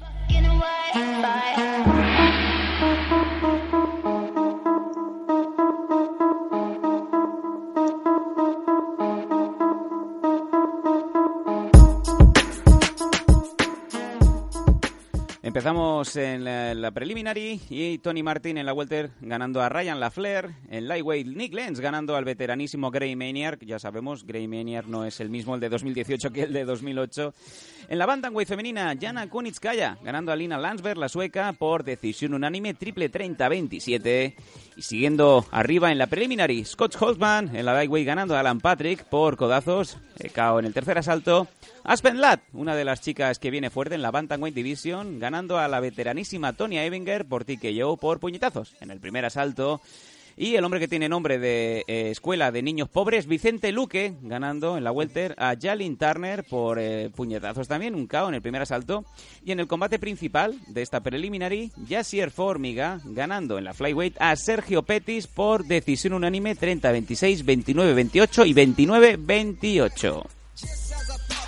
Empezamos 15.56 16.14
en 16.18 16.44
la, 16.44 16.74
la 16.74 16.92
preliminary 16.92 17.62
y 17.70 18.00
Tony 18.00 18.24
Martin 18.24 18.58
en 18.58 18.66
la 18.66 18.74
welter 18.74 19.12
ganando 19.22 19.62
a 19.62 19.70
Ryan 19.70 20.02
LaFleur. 20.02 20.52
En 20.70 20.90
lightweight 20.90 21.28
Nick 21.28 21.54
Lenz 21.54 21.80
ganando 21.80 22.18
al 22.18 22.26
veteranísimo 22.26 22.92
Grey 22.92 23.16
Maniac. 23.16 23.64
Ya 23.64 23.80
sabemos, 23.80 24.26
Grey 24.26 24.50
Maniac 24.50 24.86
no 24.88 25.06
es 25.06 25.22
el 25.22 25.30
mismo 25.30 25.56
el 25.56 25.62
de 25.62 25.70
2018 25.70 26.34
que 26.34 26.44
el 26.44 26.52
de 26.52 26.66
2008. 26.66 27.34
En 27.88 27.98
la 27.98 28.06
bantamweight 28.06 28.50
femenina, 28.50 28.94
Jana 29.00 29.30
Kunitskaya 29.30 29.98
ganando 30.04 30.34
a 30.34 30.36
Lina 30.36 30.58
Landsberg, 30.58 30.98
la 30.98 31.08
sueca, 31.08 31.54
por 31.54 31.86
decisión 31.86 32.34
unánime 32.34 32.74
triple 32.74 33.10
30-27. 33.10 34.36
Y 34.76 34.82
siguiendo 34.82 35.46
arriba 35.52 35.90
en 35.90 36.00
la 36.00 36.08
preliminary, 36.08 36.66
Scott 36.66 36.98
Holtzman 37.00 37.56
en 37.56 37.66
la 37.66 37.74
lightweight 37.76 38.06
ganando 38.06 38.36
a 38.36 38.42
Alan 38.42 38.60
Patrick 38.60 39.06
por 39.06 39.38
codazos. 39.38 40.00
eh, 40.20 40.30
KO 40.30 40.60
en 40.60 40.66
el 40.66 40.74
tercer 40.74 40.98
asalto. 40.98 41.48
Aspen 41.88 42.20
Ladd, 42.20 42.40
una 42.54 42.76
de 42.76 42.84
las 42.84 43.02
chicas 43.02 43.38
que 43.38 43.52
viene 43.52 43.70
fuerte 43.70 43.94
en 43.94 44.02
la 44.02 44.10
Bantamweight 44.10 44.56
Division, 44.56 45.20
ganando 45.20 45.60
a 45.60 45.68
la 45.68 45.80
veteranísima 45.80 46.54
Tonya 46.54 46.84
Evinger 46.84 47.26
por 47.26 47.46
TKO 47.46 47.98
por 47.98 48.20
puñetazos 48.20 48.76
en 48.82 48.90
el 48.90 49.00
primer 49.00 49.24
asalto. 49.24 49.82
Y 50.36 50.56
el 50.56 50.66
hombre 50.66 50.80
que 50.80 50.88
tiene 50.88 51.08
nombre 51.08 51.38
de 51.38 51.84
eh, 51.88 52.10
escuela 52.10 52.52
de 52.52 52.64
niños 52.64 52.90
pobres, 52.90 53.28
Vicente 53.28 53.72
Luque, 53.72 54.16
ganando 54.24 54.78
en 54.78 54.84
la 54.84 54.92
welter 54.92 55.36
a 55.38 55.54
Jalin 55.62 55.96
Turner 55.96 56.44
por 56.44 56.80
eh, 56.80 57.12
puñetazos 57.16 57.68
también, 57.68 57.94
un 57.94 58.08
KO 58.08 58.30
en 58.30 58.34
el 58.34 58.42
primer 58.42 58.64
asalto. 58.64 59.06
Y 59.46 59.52
en 59.52 59.60
el 59.60 59.68
combate 59.68 60.00
principal 60.00 60.60
de 60.68 60.82
esta 60.82 61.02
preliminary, 61.02 61.72
Yassier 61.88 62.32
Formiga, 62.32 63.00
ganando 63.06 63.60
en 63.60 63.64
la 63.64 63.76
flyweight 63.76 64.20
a 64.20 64.36
Sergio 64.36 64.82
Petis 64.82 65.28
por 65.28 65.66
decisión 65.66 66.14
unánime 66.14 66.58
30-26, 66.58 67.46
29-28 67.46 68.48
y 68.48 68.54
29-28. 68.56 70.26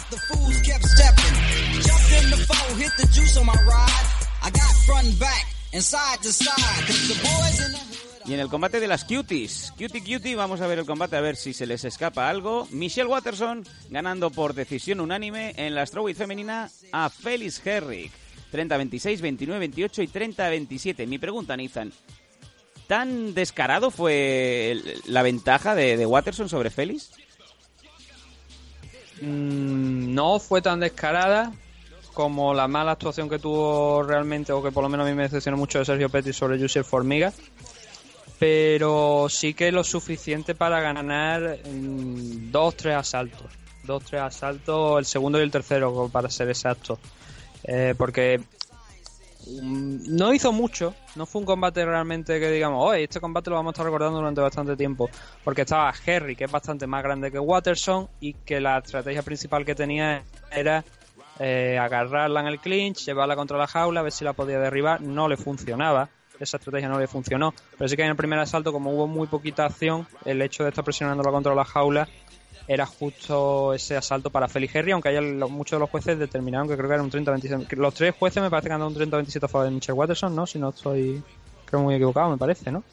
The 0.09 0.17
fools 0.17 0.61
kept 0.61 0.85
stepping. 0.85 1.35
Jumped 1.81 2.11
in 2.23 2.29
the 2.31 2.37
foe, 2.47 2.75
hit 2.75 2.91
the 2.97 3.07
juice 3.11 3.37
on 3.37 3.45
my 3.45 3.53
ride. 3.53 4.07
I 4.41 4.49
got 4.51 4.71
front 4.85 5.07
and 5.07 5.19
back 5.19 5.45
and 5.73 5.83
side 5.83 6.21
to 6.21 6.31
side. 6.31 6.87
the 6.87 7.19
boys 7.21 7.65
in 7.65 7.71
the 7.73 7.87
Y 8.27 8.33
en 8.33 8.41
el 8.41 8.49
combate 8.49 8.81
de 8.81 8.87
las 8.87 9.05
cuties, 9.05 9.71
cutie 9.77 10.01
cutie, 10.01 10.35
vamos 10.35 10.59
a 10.59 10.67
ver 10.67 10.79
el 10.79 10.85
combate 10.85 11.15
a 11.15 11.21
ver 11.21 11.37
si 11.37 11.53
se 11.53 11.65
les 11.65 11.85
escapa 11.85 12.29
algo. 12.29 12.67
Michelle 12.71 13.07
Watterson 13.07 13.65
ganando 13.89 14.31
por 14.31 14.53
decisión 14.53 14.99
unánime 14.99 15.53
en 15.55 15.73
la 15.75 15.85
strawweight 15.85 16.17
femenina 16.17 16.69
a 16.91 17.09
Felix 17.09 17.65
Herrick. 17.65 18.11
30-26, 18.51 19.19
29-28 19.19 20.03
y 20.03 20.07
30-27. 20.07 21.07
Mi 21.07 21.17
pregunta, 21.19 21.55
Nathan. 21.55 21.93
¿Tan 22.87 23.33
descarado 23.33 23.91
fue 23.91 24.81
la 25.05 25.21
ventaja 25.21 25.73
de, 25.75 25.95
de 25.95 26.05
Watterson 26.05 26.49
sobre 26.49 26.69
Félix? 26.69 27.11
Mm, 29.21 30.13
no 30.13 30.39
fue 30.39 30.61
tan 30.61 30.79
descarada 30.79 31.51
como 32.13 32.53
la 32.53 32.67
mala 32.67 32.93
actuación 32.93 33.29
que 33.29 33.39
tuvo 33.39 34.03
realmente, 34.03 34.51
o 34.51 34.63
que 34.63 34.71
por 34.71 34.83
lo 34.83 34.89
menos 34.89 35.05
a 35.05 35.09
mí 35.09 35.15
me 35.15 35.23
decepcionó 35.23 35.57
mucho 35.57 35.79
de 35.79 35.85
Sergio 35.85 36.09
Petty 36.09 36.33
sobre 36.33 36.57
Yusef 36.57 36.87
Formiga. 36.87 37.31
Pero 38.39 39.27
sí 39.29 39.53
que 39.53 39.71
lo 39.71 39.83
suficiente 39.83 40.53
para 40.53 40.79
ganar 40.79 41.59
mm, 41.65 42.51
dos, 42.51 42.75
tres 42.75 42.95
asaltos. 42.95 43.51
Dos, 43.83 44.03
tres 44.03 44.21
asaltos, 44.21 44.99
el 44.99 45.05
segundo 45.05 45.39
y 45.39 45.43
el 45.43 45.51
tercero, 45.51 46.09
para 46.11 46.29
ser 46.29 46.49
exacto. 46.49 46.99
Eh, 47.63 47.95
porque 47.97 48.41
no 49.61 50.33
hizo 50.33 50.51
mucho, 50.51 50.93
no 51.15 51.25
fue 51.25 51.41
un 51.41 51.45
combate 51.45 51.85
realmente 51.85 52.39
que 52.39 52.51
digamos, 52.51 52.83
oye, 52.85 53.03
este 53.03 53.19
combate 53.19 53.49
lo 53.49 53.55
vamos 53.55 53.71
a 53.71 53.73
estar 53.73 53.85
recordando 53.85 54.17
durante 54.17 54.41
bastante 54.41 54.75
tiempo, 54.75 55.09
porque 55.43 55.61
estaba 55.61 55.93
Harry, 56.05 56.35
que 56.35 56.45
es 56.45 56.51
bastante 56.51 56.87
más 56.87 57.03
grande 57.03 57.31
que 57.31 57.39
Watterson, 57.39 58.09
y 58.19 58.33
que 58.33 58.59
la 58.59 58.77
estrategia 58.79 59.23
principal 59.23 59.65
que 59.65 59.75
tenía 59.75 60.23
era 60.51 60.83
eh, 61.39 61.77
agarrarla 61.79 62.41
en 62.41 62.47
el 62.47 62.59
clinch, 62.59 63.05
llevarla 63.05 63.35
contra 63.35 63.57
la 63.57 63.67
jaula, 63.67 63.99
a 63.99 64.03
ver 64.03 64.11
si 64.11 64.25
la 64.25 64.33
podía 64.33 64.59
derribar, 64.59 65.01
no 65.01 65.27
le 65.27 65.37
funcionaba, 65.37 66.09
esa 66.39 66.57
estrategia 66.57 66.89
no 66.89 66.99
le 66.99 67.07
funcionó, 67.07 67.53
pero 67.77 67.87
sí 67.87 67.95
que 67.95 68.03
en 68.03 68.09
el 68.09 68.15
primer 68.15 68.39
asalto, 68.39 68.71
como 68.71 68.91
hubo 68.91 69.07
muy 69.07 69.27
poquita 69.27 69.65
acción, 69.65 70.07
el 70.25 70.41
hecho 70.41 70.63
de 70.63 70.69
estar 70.69 70.83
presionándola 70.83 71.31
contra 71.31 71.55
la 71.55 71.65
jaula 71.65 72.07
era 72.67 72.85
justo 72.85 73.73
ese 73.73 73.95
asalto 73.95 74.29
para 74.29 74.47
Felix 74.47 74.75
Henry, 74.75 74.91
aunque 74.91 75.11
lo- 75.21 75.47
muchos 75.49 75.77
de 75.77 75.79
los 75.81 75.89
jueces 75.89 76.19
determinaron 76.19 76.67
que 76.67 76.75
creo 76.75 76.87
que 76.89 76.93
era 76.95 77.03
un 77.03 77.09
30-27. 77.11 77.65
que 77.67 77.75
Los 77.77 77.93
tres 77.93 78.13
jueces 78.17 78.43
me 78.43 78.49
parece 78.49 78.67
que 78.67 78.73
han 78.73 78.79
dado 78.81 78.89
un 78.91 78.95
30-27 78.95 79.43
a 79.45 79.47
favor 79.47 79.67
de 79.67 79.73
Mitchell 79.73 79.95
Watterson, 79.95 80.35
¿no? 80.35 80.45
Si 80.45 80.59
no 80.59 80.69
estoy 80.69 81.23
creo 81.65 81.81
muy 81.81 81.95
equivocado, 81.95 82.29
me 82.29 82.37
parece, 82.37 82.71
¿no? 82.71 82.83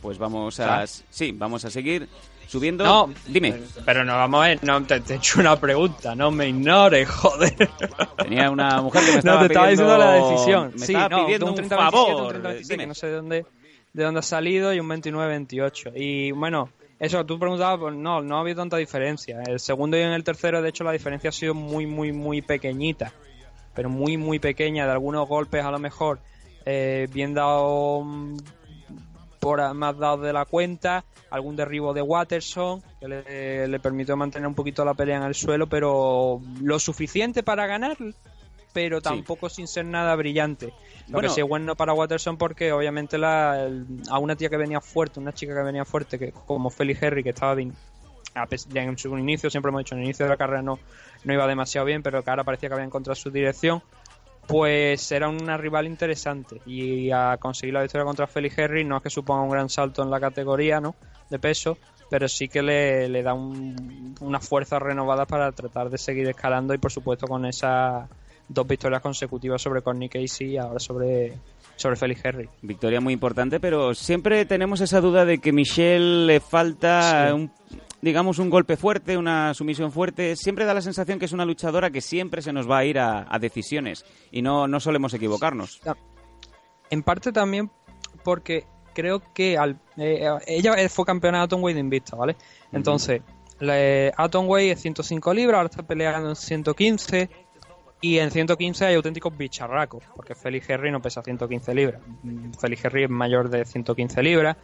Pues 0.00 0.18
vamos 0.18 0.60
a... 0.60 0.82
Ah. 0.82 0.86
Sí, 0.86 1.32
vamos 1.32 1.64
a 1.64 1.70
seguir 1.70 2.08
subiendo. 2.46 2.84
No, 2.84 3.10
Dime. 3.26 3.54
Pero 3.84 4.04
no, 4.04 4.14
vamos 4.14 4.44
a 4.44 4.48
ver, 4.48 4.62
no, 4.62 4.82
te, 4.84 4.94
he 4.94 5.14
hecho 5.16 5.40
una 5.40 5.58
pregunta, 5.58 6.14
no 6.14 6.30
me 6.30 6.48
ignores, 6.48 7.08
joder. 7.10 7.56
Tenía 8.18 8.50
una 8.50 8.80
mujer 8.82 9.04
que 9.04 9.12
me 9.12 9.18
estaba 9.18 9.40
no, 9.42 9.46
te 9.48 9.52
estaba 9.52 9.66
pidiendo- 9.68 9.84
diciendo 9.96 9.98
la 9.98 10.12
decisión. 10.30 10.72
Me 10.74 10.86
sí, 10.86 10.92
estaba 10.92 11.08
no, 11.08 11.24
pidiendo 11.24 11.46
un 11.46 11.50
un 11.50 11.56
30 11.56 11.76
favor. 11.76 12.06
27, 12.06 12.22
un 12.22 12.28
30 12.28 12.48
26, 12.48 12.68
Dime. 12.68 12.82
que 12.82 12.86
no 12.86 12.94
sé 12.94 13.06
de 13.08 13.12
dónde, 13.14 13.46
de 13.96 14.04
dónde 14.04 14.20
ha 14.20 14.22
salido, 14.22 14.74
y 14.74 14.78
un 14.78 14.88
29-28. 14.88 15.92
Y 15.96 16.30
bueno, 16.32 16.68
eso 17.00 17.24
tú 17.24 17.38
preguntabas, 17.38 17.80
pues 17.80 17.94
no, 17.94 18.20
no 18.20 18.36
ha 18.36 18.40
habido 18.40 18.56
tanta 18.60 18.76
diferencia. 18.76 19.42
El 19.46 19.58
segundo 19.58 19.96
y 19.96 20.02
en 20.02 20.12
el 20.12 20.22
tercero, 20.22 20.60
de 20.60 20.68
hecho, 20.68 20.84
la 20.84 20.92
diferencia 20.92 21.30
ha 21.30 21.32
sido 21.32 21.54
muy, 21.54 21.86
muy, 21.86 22.12
muy 22.12 22.42
pequeñita. 22.42 23.12
Pero 23.74 23.88
muy, 23.88 24.18
muy 24.18 24.38
pequeña. 24.38 24.84
De 24.84 24.92
algunos 24.92 25.26
golpes, 25.26 25.64
a 25.64 25.70
lo 25.70 25.78
mejor, 25.78 26.20
eh, 26.66 27.08
bien 27.10 27.32
dado 27.32 28.02
mm, 28.04 28.36
por 29.40 29.72
más 29.72 29.98
dados 29.98 30.20
de 30.20 30.32
la 30.34 30.44
cuenta, 30.44 31.06
algún 31.30 31.56
derribo 31.56 31.94
de 31.94 32.02
Watterson 32.02 32.82
que 33.00 33.66
le 33.66 33.80
permitió 33.80 34.14
mantener 34.14 34.46
un 34.46 34.54
poquito 34.54 34.84
la 34.84 34.92
pelea 34.92 35.16
en 35.16 35.22
el 35.22 35.34
suelo, 35.34 35.68
pero 35.68 36.42
lo 36.60 36.78
suficiente 36.78 37.42
para 37.42 37.66
ganar, 37.66 37.96
pero 38.76 39.00
tampoco 39.00 39.48
sin 39.48 39.66
ser 39.66 39.86
nada 39.86 40.14
brillante. 40.16 40.66
Lo 41.06 41.14
Bueno. 41.14 41.28
que 41.30 41.34
sí 41.34 41.40
es 41.40 41.48
bueno 41.48 41.74
para 41.76 41.94
Watterson 41.94 42.36
porque 42.36 42.72
obviamente 42.72 43.16
la, 43.16 43.64
el- 43.64 43.86
a 44.10 44.18
una 44.18 44.36
tía 44.36 44.50
que 44.50 44.58
venía 44.58 44.82
fuerte, 44.82 45.18
una 45.18 45.32
chica 45.32 45.54
que 45.54 45.62
venía 45.62 45.86
fuerte, 45.86 46.18
que 46.18 46.30
como 46.44 46.68
Felix 46.68 47.02
Henry, 47.02 47.22
que 47.22 47.30
estaba 47.30 47.54
bien, 47.54 47.72
en 48.74 48.98
su 48.98 49.16
inicio, 49.16 49.48
siempre 49.48 49.70
hemos 49.70 49.78
dicho, 49.80 49.94
en 49.94 50.00
el 50.00 50.04
inicio 50.04 50.26
de 50.26 50.28
la 50.30 50.36
carrera 50.36 50.60
no, 50.60 50.78
no 51.24 51.32
iba 51.32 51.46
demasiado 51.46 51.86
bien, 51.86 52.02
pero 52.02 52.22
que 52.22 52.28
ahora 52.28 52.44
parecía 52.44 52.68
que 52.68 52.74
había 52.74 52.84
encontrado 52.84 53.14
su 53.14 53.30
dirección, 53.30 53.80
pues 54.46 55.10
era 55.10 55.30
una 55.30 55.56
rival 55.56 55.86
interesante. 55.86 56.60
Y 56.66 57.10
a 57.12 57.38
conseguir 57.40 57.72
la 57.72 57.80
victoria 57.80 58.04
contra 58.04 58.26
Felix 58.26 58.58
Henry 58.58 58.84
no 58.84 58.98
es 58.98 59.02
que 59.02 59.08
suponga 59.08 59.40
un 59.42 59.50
gran 59.52 59.70
salto 59.70 60.02
en 60.02 60.10
la 60.10 60.20
categoría 60.20 60.82
¿no? 60.82 60.94
de 61.30 61.38
peso, 61.38 61.78
pero 62.10 62.28
sí 62.28 62.46
que 62.48 62.60
le, 62.62 63.08
le 63.08 63.22
da 63.22 63.32
un- 63.32 64.14
una 64.20 64.38
fuerza 64.38 64.78
renovada 64.78 65.24
para 65.24 65.50
tratar 65.52 65.88
de 65.88 65.96
seguir 65.96 66.28
escalando 66.28 66.74
y 66.74 66.78
por 66.78 66.92
supuesto 66.92 67.26
con 67.26 67.46
esas 67.46 68.06
dos 68.48 68.66
victorias 68.66 69.00
consecutivas 69.02 69.60
sobre 69.60 69.82
Corny 69.82 70.08
Casey 70.08 70.52
y 70.52 70.56
ahora 70.56 70.78
sobre, 70.78 71.34
sobre 71.76 71.96
Felix 71.96 72.24
Henry. 72.24 72.48
Victoria 72.62 73.00
muy 73.00 73.12
importante, 73.12 73.60
pero 73.60 73.94
siempre 73.94 74.44
tenemos 74.46 74.80
esa 74.80 75.00
duda 75.00 75.24
de 75.24 75.38
que 75.38 75.52
Michelle 75.52 76.26
le 76.26 76.40
falta 76.40 77.28
Sí. 77.28 77.32
un, 77.34 77.50
digamos 78.00 78.38
un 78.38 78.50
golpe 78.50 78.76
fuerte, 78.76 79.16
una 79.16 79.52
sumisión 79.54 79.90
fuerte. 79.90 80.36
Siempre 80.36 80.64
da 80.64 80.74
la 80.74 80.80
sensación 80.82 81.18
que 81.18 81.24
es 81.24 81.32
una 81.32 81.44
luchadora 81.44 81.90
que 81.90 82.00
siempre 82.00 82.42
se 82.42 82.52
nos 82.52 82.70
va 82.70 82.78
a 82.78 82.84
ir 82.84 82.98
a, 82.98 83.26
a 83.28 83.38
decisiones 83.38 84.04
y 84.30 84.42
no, 84.42 84.68
no 84.68 84.78
solemos 84.80 85.12
equivocarnos. 85.14 85.80
En 86.90 87.02
parte 87.02 87.32
también 87.32 87.70
porque 88.22 88.64
creo 88.94 89.20
que 89.34 89.58
al, 89.58 89.78
eh, 89.96 90.26
ella 90.46 90.74
fue 90.88 91.04
campeona 91.04 91.38
de 91.38 91.44
Atomweight 91.44 91.74
de 91.74 91.80
Invicta, 91.80 92.16
¿vale? 92.16 92.36
Entonces, 92.72 93.22
la, 93.60 93.74
eh, 93.78 94.12
Atomweight 94.16 94.72
es 94.72 94.80
105 94.82 95.34
libras, 95.34 95.58
ahora 95.58 95.68
está 95.68 95.82
peleando 95.82 96.30
en 96.30 96.36
115 96.36 97.28
y 98.00 98.18
en 98.18 98.30
115 98.30 98.86
hay 98.86 98.94
auténticos 98.94 99.36
bicharracos, 99.36 100.02
porque 100.14 100.34
Felix 100.34 100.68
Henry 100.68 100.90
no 100.90 101.00
pesa 101.00 101.22
115 101.22 101.74
libras. 101.74 102.00
Felix 102.60 102.84
Henry 102.84 103.04
es 103.04 103.10
mayor 103.10 103.48
de 103.48 103.64
115 103.64 104.22
libras. 104.22 104.56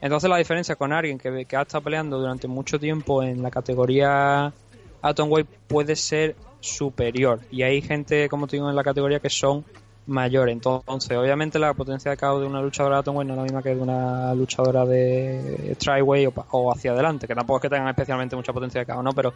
Entonces 0.00 0.30
la 0.30 0.36
diferencia 0.36 0.76
con 0.76 0.92
alguien 0.92 1.18
que, 1.18 1.46
que 1.46 1.56
ha 1.56 1.62
estado 1.62 1.84
peleando 1.84 2.18
durante 2.18 2.46
mucho 2.48 2.78
tiempo 2.78 3.22
en 3.22 3.42
la 3.42 3.50
categoría 3.50 4.52
Atomweight 5.02 5.48
puede 5.66 5.96
ser 5.96 6.36
superior. 6.60 7.40
Y 7.50 7.62
hay 7.62 7.80
gente, 7.82 8.28
como 8.28 8.46
te 8.46 8.56
digo, 8.56 8.68
en 8.68 8.76
la 8.76 8.84
categoría 8.84 9.20
que 9.20 9.30
son 9.30 9.64
mayores. 10.06 10.52
Entonces, 10.52 11.16
obviamente 11.16 11.58
la 11.58 11.74
potencia 11.74 12.10
de 12.10 12.16
KO 12.16 12.40
de 12.40 12.46
una 12.46 12.62
luchadora 12.62 12.96
de 12.96 13.00
Atomweight 13.00 13.26
no 13.26 13.34
es 13.34 13.38
la 13.38 13.42
misma 13.42 13.62
que 13.62 13.74
de 13.74 13.80
una 13.80 14.34
luchadora 14.34 14.84
de 14.84 15.76
Tryway 15.78 16.26
o, 16.26 16.32
o 16.50 16.72
hacia 16.72 16.92
adelante, 16.92 17.26
que 17.26 17.34
tampoco 17.34 17.58
es 17.58 17.62
que 17.62 17.70
tengan 17.70 17.88
especialmente 17.88 18.36
mucha 18.36 18.52
potencia 18.52 18.84
de 18.84 18.86
KO, 18.86 19.02
¿no? 19.02 19.12
Pero 19.12 19.34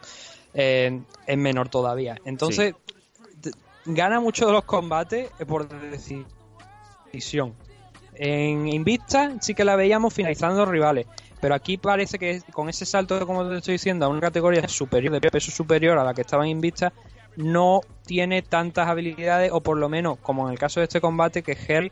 eh, 0.54 1.00
es 1.26 1.38
menor 1.38 1.68
todavía. 1.68 2.16
Entonces, 2.24 2.74
gana 3.84 4.20
mucho 4.20 4.46
de 4.46 4.52
los 4.52 4.64
combates 4.64 5.30
por 5.46 5.68
decisión. 7.12 7.54
En 8.14 8.68
Invicta 8.68 9.32
sí 9.40 9.54
que 9.54 9.64
la 9.64 9.76
veíamos 9.76 10.12
finalizando 10.12 10.66
rivales, 10.66 11.06
pero 11.40 11.54
aquí 11.54 11.78
parece 11.78 12.18
que 12.18 12.42
con 12.52 12.68
ese 12.68 12.84
salto, 12.84 13.26
como 13.26 13.48
te 13.48 13.56
estoy 13.58 13.72
diciendo, 13.72 14.04
a 14.06 14.08
una 14.08 14.20
categoría 14.20 14.68
superior, 14.68 15.18
de 15.18 15.30
peso 15.30 15.50
superior 15.50 15.98
a 15.98 16.04
la 16.04 16.12
que 16.12 16.20
estaba 16.22 16.44
en 16.44 16.50
Invicta, 16.50 16.92
no 17.36 17.80
tiene 18.04 18.42
tantas 18.42 18.88
habilidades, 18.88 19.50
o 19.52 19.60
por 19.62 19.78
lo 19.78 19.88
menos, 19.88 20.18
como 20.18 20.46
en 20.46 20.52
el 20.52 20.58
caso 20.58 20.80
de 20.80 20.84
este 20.84 21.00
combate, 21.00 21.42
que 21.42 21.52
Hell 21.52 21.90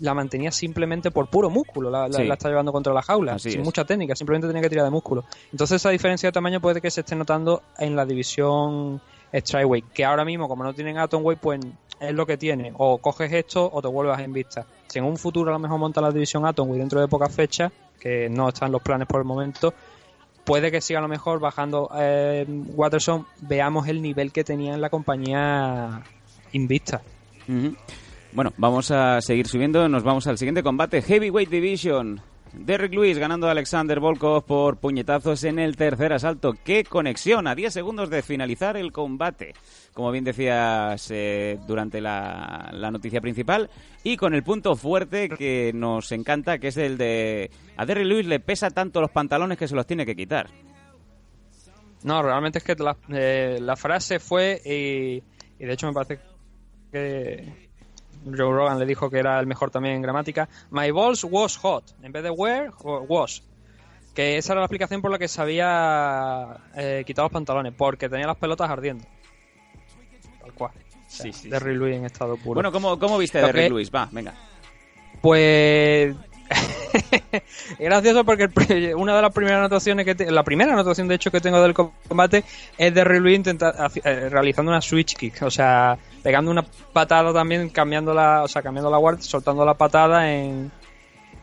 la 0.00 0.14
mantenía 0.14 0.50
simplemente 0.50 1.10
por 1.10 1.28
puro 1.28 1.48
músculo, 1.50 1.90
la, 1.90 2.08
la- 2.08 2.18
Sí. 2.18 2.24
la 2.24 2.34
está 2.34 2.48
llevando 2.48 2.72
contra 2.72 2.92
la 2.92 3.02
jaula, 3.02 3.34
Así 3.34 3.50
sin 3.50 3.60
es. 3.60 3.64
mucha 3.64 3.84
técnica, 3.84 4.14
simplemente 4.16 4.46
tenía 4.48 4.62
que 4.62 4.68
tirar 4.70 4.84
de 4.84 4.90
músculo. 4.90 5.24
Entonces 5.52 5.76
esa 5.76 5.90
diferencia 5.90 6.28
de 6.28 6.32
tamaño 6.32 6.60
puede 6.60 6.80
que 6.80 6.90
se 6.90 7.00
esté 7.00 7.14
notando 7.16 7.62
en 7.78 7.96
la 7.96 8.04
división 8.06 9.00
Strikeweight, 9.32 9.92
que 9.92 10.04
ahora 10.04 10.24
mismo, 10.24 10.48
como 10.48 10.64
no 10.64 10.74
tienen 10.74 10.98
Atomweight, 10.98 11.40
pues 11.40 11.60
es 12.00 12.14
lo 12.14 12.26
que 12.26 12.36
tiene. 12.36 12.72
O 12.76 12.98
coges 12.98 13.32
esto 13.32 13.70
o 13.72 13.82
te 13.82 13.88
vuelves 13.88 14.18
en 14.20 14.32
vista. 14.32 14.66
Si 14.88 14.98
en 14.98 15.04
un 15.04 15.16
futuro 15.16 15.50
a 15.50 15.52
lo 15.52 15.58
mejor 15.58 15.78
monta 15.78 16.00
la 16.00 16.10
división 16.10 16.46
Atomweight 16.46 16.80
dentro 16.80 17.00
de 17.00 17.08
pocas 17.08 17.34
fechas, 17.34 17.72
que 17.98 18.28
no 18.28 18.48
están 18.48 18.72
los 18.72 18.82
planes 18.82 19.06
por 19.06 19.20
el 19.20 19.26
momento, 19.26 19.74
puede 20.44 20.70
que 20.70 20.80
siga 20.80 20.98
a 20.98 21.02
lo 21.02 21.08
mejor 21.08 21.38
bajando 21.38 21.90
eh, 21.96 22.46
Watterson, 22.74 23.26
veamos 23.42 23.86
el 23.88 24.02
nivel 24.02 24.32
que 24.32 24.42
tenía 24.42 24.74
en 24.74 24.80
la 24.80 24.90
compañía 24.90 26.02
Invicta. 26.52 27.02
Ujú. 27.48 27.76
Bueno, 28.32 28.52
vamos 28.56 28.90
a 28.90 29.20
seguir 29.20 29.46
subiendo. 29.46 29.88
Nos 29.88 30.02
vamos 30.02 30.26
al 30.26 30.38
siguiente 30.38 30.62
combate. 30.62 31.02
Heavyweight 31.02 31.50
Division. 31.50 32.20
Derrick 32.52 32.92
Lewis 32.92 33.18
ganando 33.18 33.46
a 33.48 33.52
Alexander 33.52 34.00
Volkov 34.00 34.44
por 34.44 34.78
puñetazos 34.78 35.44
en 35.44 35.58
el 35.58 35.76
tercer 35.76 36.12
asalto. 36.12 36.54
¡Qué 36.64 36.84
conexión! 36.84 37.46
A 37.46 37.54
10 37.54 37.72
segundos 37.72 38.10
de 38.10 38.22
finalizar 38.22 38.76
el 38.76 38.92
combate. 38.92 39.54
Como 39.94 40.10
bien 40.10 40.24
decías 40.24 41.10
eh, 41.10 41.58
durante 41.66 42.00
la, 42.00 42.70
la 42.72 42.90
noticia 42.90 43.20
principal. 43.20 43.70
Y 44.02 44.16
con 44.16 44.34
el 44.34 44.42
punto 44.42 44.74
fuerte 44.74 45.28
que 45.28 45.72
nos 45.74 46.10
encanta, 46.12 46.58
que 46.58 46.68
es 46.68 46.76
el 46.76 46.98
de... 46.98 47.50
A 47.76 47.86
Derrick 47.86 48.06
Lewis 48.06 48.26
le 48.26 48.40
pesa 48.40 48.70
tanto 48.70 49.00
los 49.00 49.10
pantalones 49.10 49.56
que 49.56 49.68
se 49.68 49.74
los 49.74 49.86
tiene 49.86 50.04
que 50.04 50.16
quitar. 50.16 50.48
No, 52.02 52.22
realmente 52.22 52.58
es 52.58 52.64
que 52.64 52.74
la, 52.76 52.96
eh, 53.10 53.58
la 53.60 53.76
frase 53.76 54.18
fue, 54.18 54.60
y, 54.64 55.22
y 55.62 55.66
de 55.66 55.72
hecho 55.72 55.86
me 55.86 55.92
parece 55.92 56.18
que 56.90 57.69
Joe 58.24 58.36
Rogan 58.52 58.78
le 58.78 58.86
dijo 58.86 59.08
que 59.10 59.18
era 59.18 59.38
el 59.40 59.46
mejor 59.46 59.70
también 59.70 59.96
en 59.96 60.02
gramática, 60.02 60.48
My 60.70 60.90
balls 60.90 61.24
was 61.28 61.56
hot, 61.58 61.84
en 62.02 62.12
vez 62.12 62.22
de 62.22 62.30
were, 62.30 62.70
was. 62.84 63.42
Que 64.14 64.36
esa 64.38 64.52
era 64.52 64.60
la 64.60 64.66
explicación 64.66 65.00
por 65.00 65.10
la 65.10 65.18
que 65.18 65.28
se 65.28 65.40
había 65.40 66.56
eh, 66.76 67.04
quitado 67.06 67.26
los 67.26 67.32
pantalones, 67.32 67.72
porque 67.76 68.08
tenía 68.08 68.26
las 68.26 68.36
pelotas 68.36 68.68
ardiendo. 68.68 69.04
Tal 70.40 70.52
cual. 70.52 70.72
Sí, 71.06 71.32
sí, 71.32 71.48
Derrick 71.48 71.78
Lewis 71.78 71.96
en 71.96 72.04
estado 72.04 72.36
puro. 72.36 72.54
Bueno, 72.54 72.70
¿cómo, 72.72 72.98
cómo 72.98 73.18
viste 73.18 73.38
a 73.42 73.52
que- 73.52 73.68
Lewis? 73.68 73.90
Va, 73.94 74.08
venga. 74.12 74.34
Pues 75.20 76.14
es 76.48 76.56
gracioso 77.78 78.24
porque 78.24 78.48
una 78.96 79.16
de 79.16 79.22
las 79.22 79.32
primeras 79.32 79.58
anotaciones 79.60 80.04
que 80.06 80.14
te- 80.14 80.30
la 80.30 80.42
primera 80.42 80.72
anotación 80.72 81.08
de 81.08 81.14
hecho 81.16 81.30
que 81.30 81.40
tengo 81.40 81.60
del 81.62 81.74
combate 81.74 82.44
es 82.78 82.94
de 82.94 83.04
haci- 83.04 84.00
eh, 84.04 84.28
realizando 84.28 84.70
una 84.70 84.80
switch 84.80 85.16
kick, 85.16 85.42
o 85.42 85.50
sea, 85.50 85.98
pegando 86.22 86.50
una 86.50 86.64
patada 86.92 87.32
también, 87.32 87.68
cambiando 87.70 88.12
la, 88.14 88.42
o 88.42 88.48
sea, 88.48 88.62
cambiando 88.62 88.90
la 88.90 88.98
guardia, 88.98 89.22
soltando 89.22 89.64
la 89.64 89.74
patada 89.74 90.30
en 90.32 90.70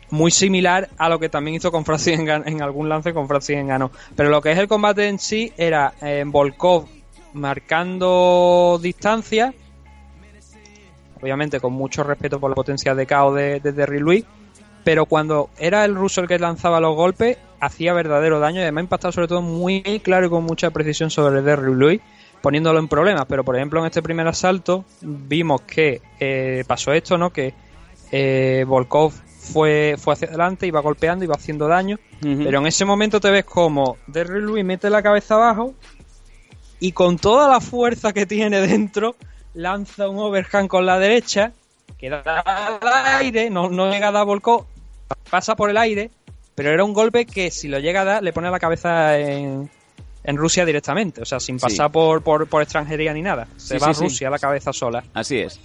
muy 0.09 0.31
similar 0.31 0.89
a 0.97 1.09
lo 1.09 1.19
que 1.19 1.27
también 1.29 1.55
hizo 1.55 1.71
con 1.71 1.83
Francis 1.83 2.17
en, 2.19 2.29
en 2.29 2.61
algún 2.61 2.87
lance 2.87 3.13
con 3.13 3.27
Francis 3.27 3.57
Engano. 3.57 3.91
Pero 4.15 4.29
lo 4.29 4.41
que 4.41 4.51
es 4.51 4.57
el 4.57 4.67
combate 4.67 5.07
en 5.07 5.19
sí 5.19 5.51
era 5.57 5.93
eh, 6.01 6.23
Volkov 6.25 6.87
marcando 7.33 8.79
distancia, 8.81 9.53
obviamente 11.21 11.59
con 11.59 11.73
mucho 11.73 12.03
respeto 12.03 12.39
por 12.39 12.49
la 12.49 12.55
potencia 12.55 12.95
de 12.95 13.05
KO 13.05 13.33
de, 13.33 13.59
de 13.59 13.71
Derry 13.71 13.99
Louis, 13.99 14.23
pero 14.87 15.05
cuando 15.05 15.49
era 15.57 15.83
el 15.83 15.95
ruso 15.95 16.21
el 16.21 16.29
que 16.29 16.39
lanzaba 16.39 16.79
los 16.79 16.95
golpes, 16.95 17.37
hacía 17.59 17.91
verdadero 17.91 18.39
daño 18.39 18.59
y 18.59 18.63
además 18.63 18.85
impactaba 18.85 19.11
sobre 19.11 19.27
todo 19.27 19.41
muy 19.41 19.81
claro 20.01 20.27
y 20.27 20.29
con 20.29 20.45
mucha 20.45 20.71
precisión 20.71 21.09
sobre 21.09 21.41
Derry 21.41 21.75
Louis. 21.75 21.99
poniéndolo 22.41 22.79
en 22.79 22.87
problemas, 22.87 23.25
pero 23.27 23.43
por 23.43 23.57
ejemplo 23.57 23.81
en 23.81 23.87
este 23.87 24.01
primer 24.01 24.25
asalto 24.29 24.85
vimos 25.01 25.59
que 25.63 26.01
eh, 26.21 26.63
pasó 26.67 26.93
esto, 26.93 27.17
¿no? 27.17 27.33
Que 27.33 27.53
eh, 28.13 28.63
Volkov 28.65 29.11
fue, 29.11 29.95
fue 29.97 30.13
hacia 30.13 30.29
adelante, 30.29 30.65
iba 30.67 30.79
golpeando, 30.79 31.25
iba 31.25 31.35
haciendo 31.35 31.67
daño, 31.67 31.99
pero 32.21 32.59
en 32.59 32.67
ese 32.67 32.85
momento 32.85 33.19
te 33.19 33.29
ves 33.29 33.43
como 33.43 33.97
Derry 34.07 34.39
Louis 34.39 34.63
mete 34.63 34.89
la 34.89 35.03
cabeza 35.03 35.35
abajo 35.35 35.73
y 36.79 36.93
con 36.93 37.17
toda 37.17 37.49
la 37.49 37.59
fuerza 37.59 38.13
que 38.13 38.25
tiene 38.25 38.61
dentro 38.61 39.17
lanza 39.53 40.07
un 40.07 40.19
overhand 40.19 40.69
con 40.69 40.85
la 40.85 40.97
derecha 40.97 41.51
que 41.97 42.09
da 42.09 42.21
al 42.21 42.79
aire, 43.19 43.49
no, 43.49 43.69
no 43.69 43.89
llega 43.91 44.09
a 44.09 44.11
dar 44.11 44.25
Volkov, 44.25 44.65
pasa 45.29 45.55
por 45.55 45.69
el 45.69 45.77
aire, 45.77 46.09
pero 46.55 46.71
era 46.71 46.83
un 46.83 46.93
golpe 46.93 47.25
que 47.25 47.51
si 47.51 47.67
lo 47.67 47.79
llega 47.79 48.01
a 48.01 48.05
dar 48.05 48.23
le 48.23 48.33
pone 48.33 48.49
la 48.49 48.59
cabeza 48.59 49.17
en, 49.17 49.69
en 50.23 50.37
Rusia 50.37 50.65
directamente, 50.65 51.21
o 51.21 51.25
sea, 51.25 51.39
sin 51.39 51.59
Sí. 51.59 51.63
pasar 51.67 51.91
por, 51.91 52.21
por, 52.23 52.47
por 52.47 52.61
extranjería 52.61 53.13
ni 53.13 53.21
nada. 53.21 53.47
Se 53.57 53.77
Sí, 53.79 53.85
va 53.85 53.93
sí, 53.93 53.99
a. 54.01 54.03
Rusia 54.07 54.29
la 54.29 54.39
cabeza 54.39 54.73
sola. 54.73 55.03
Así 55.13 55.37
es. 55.39 55.59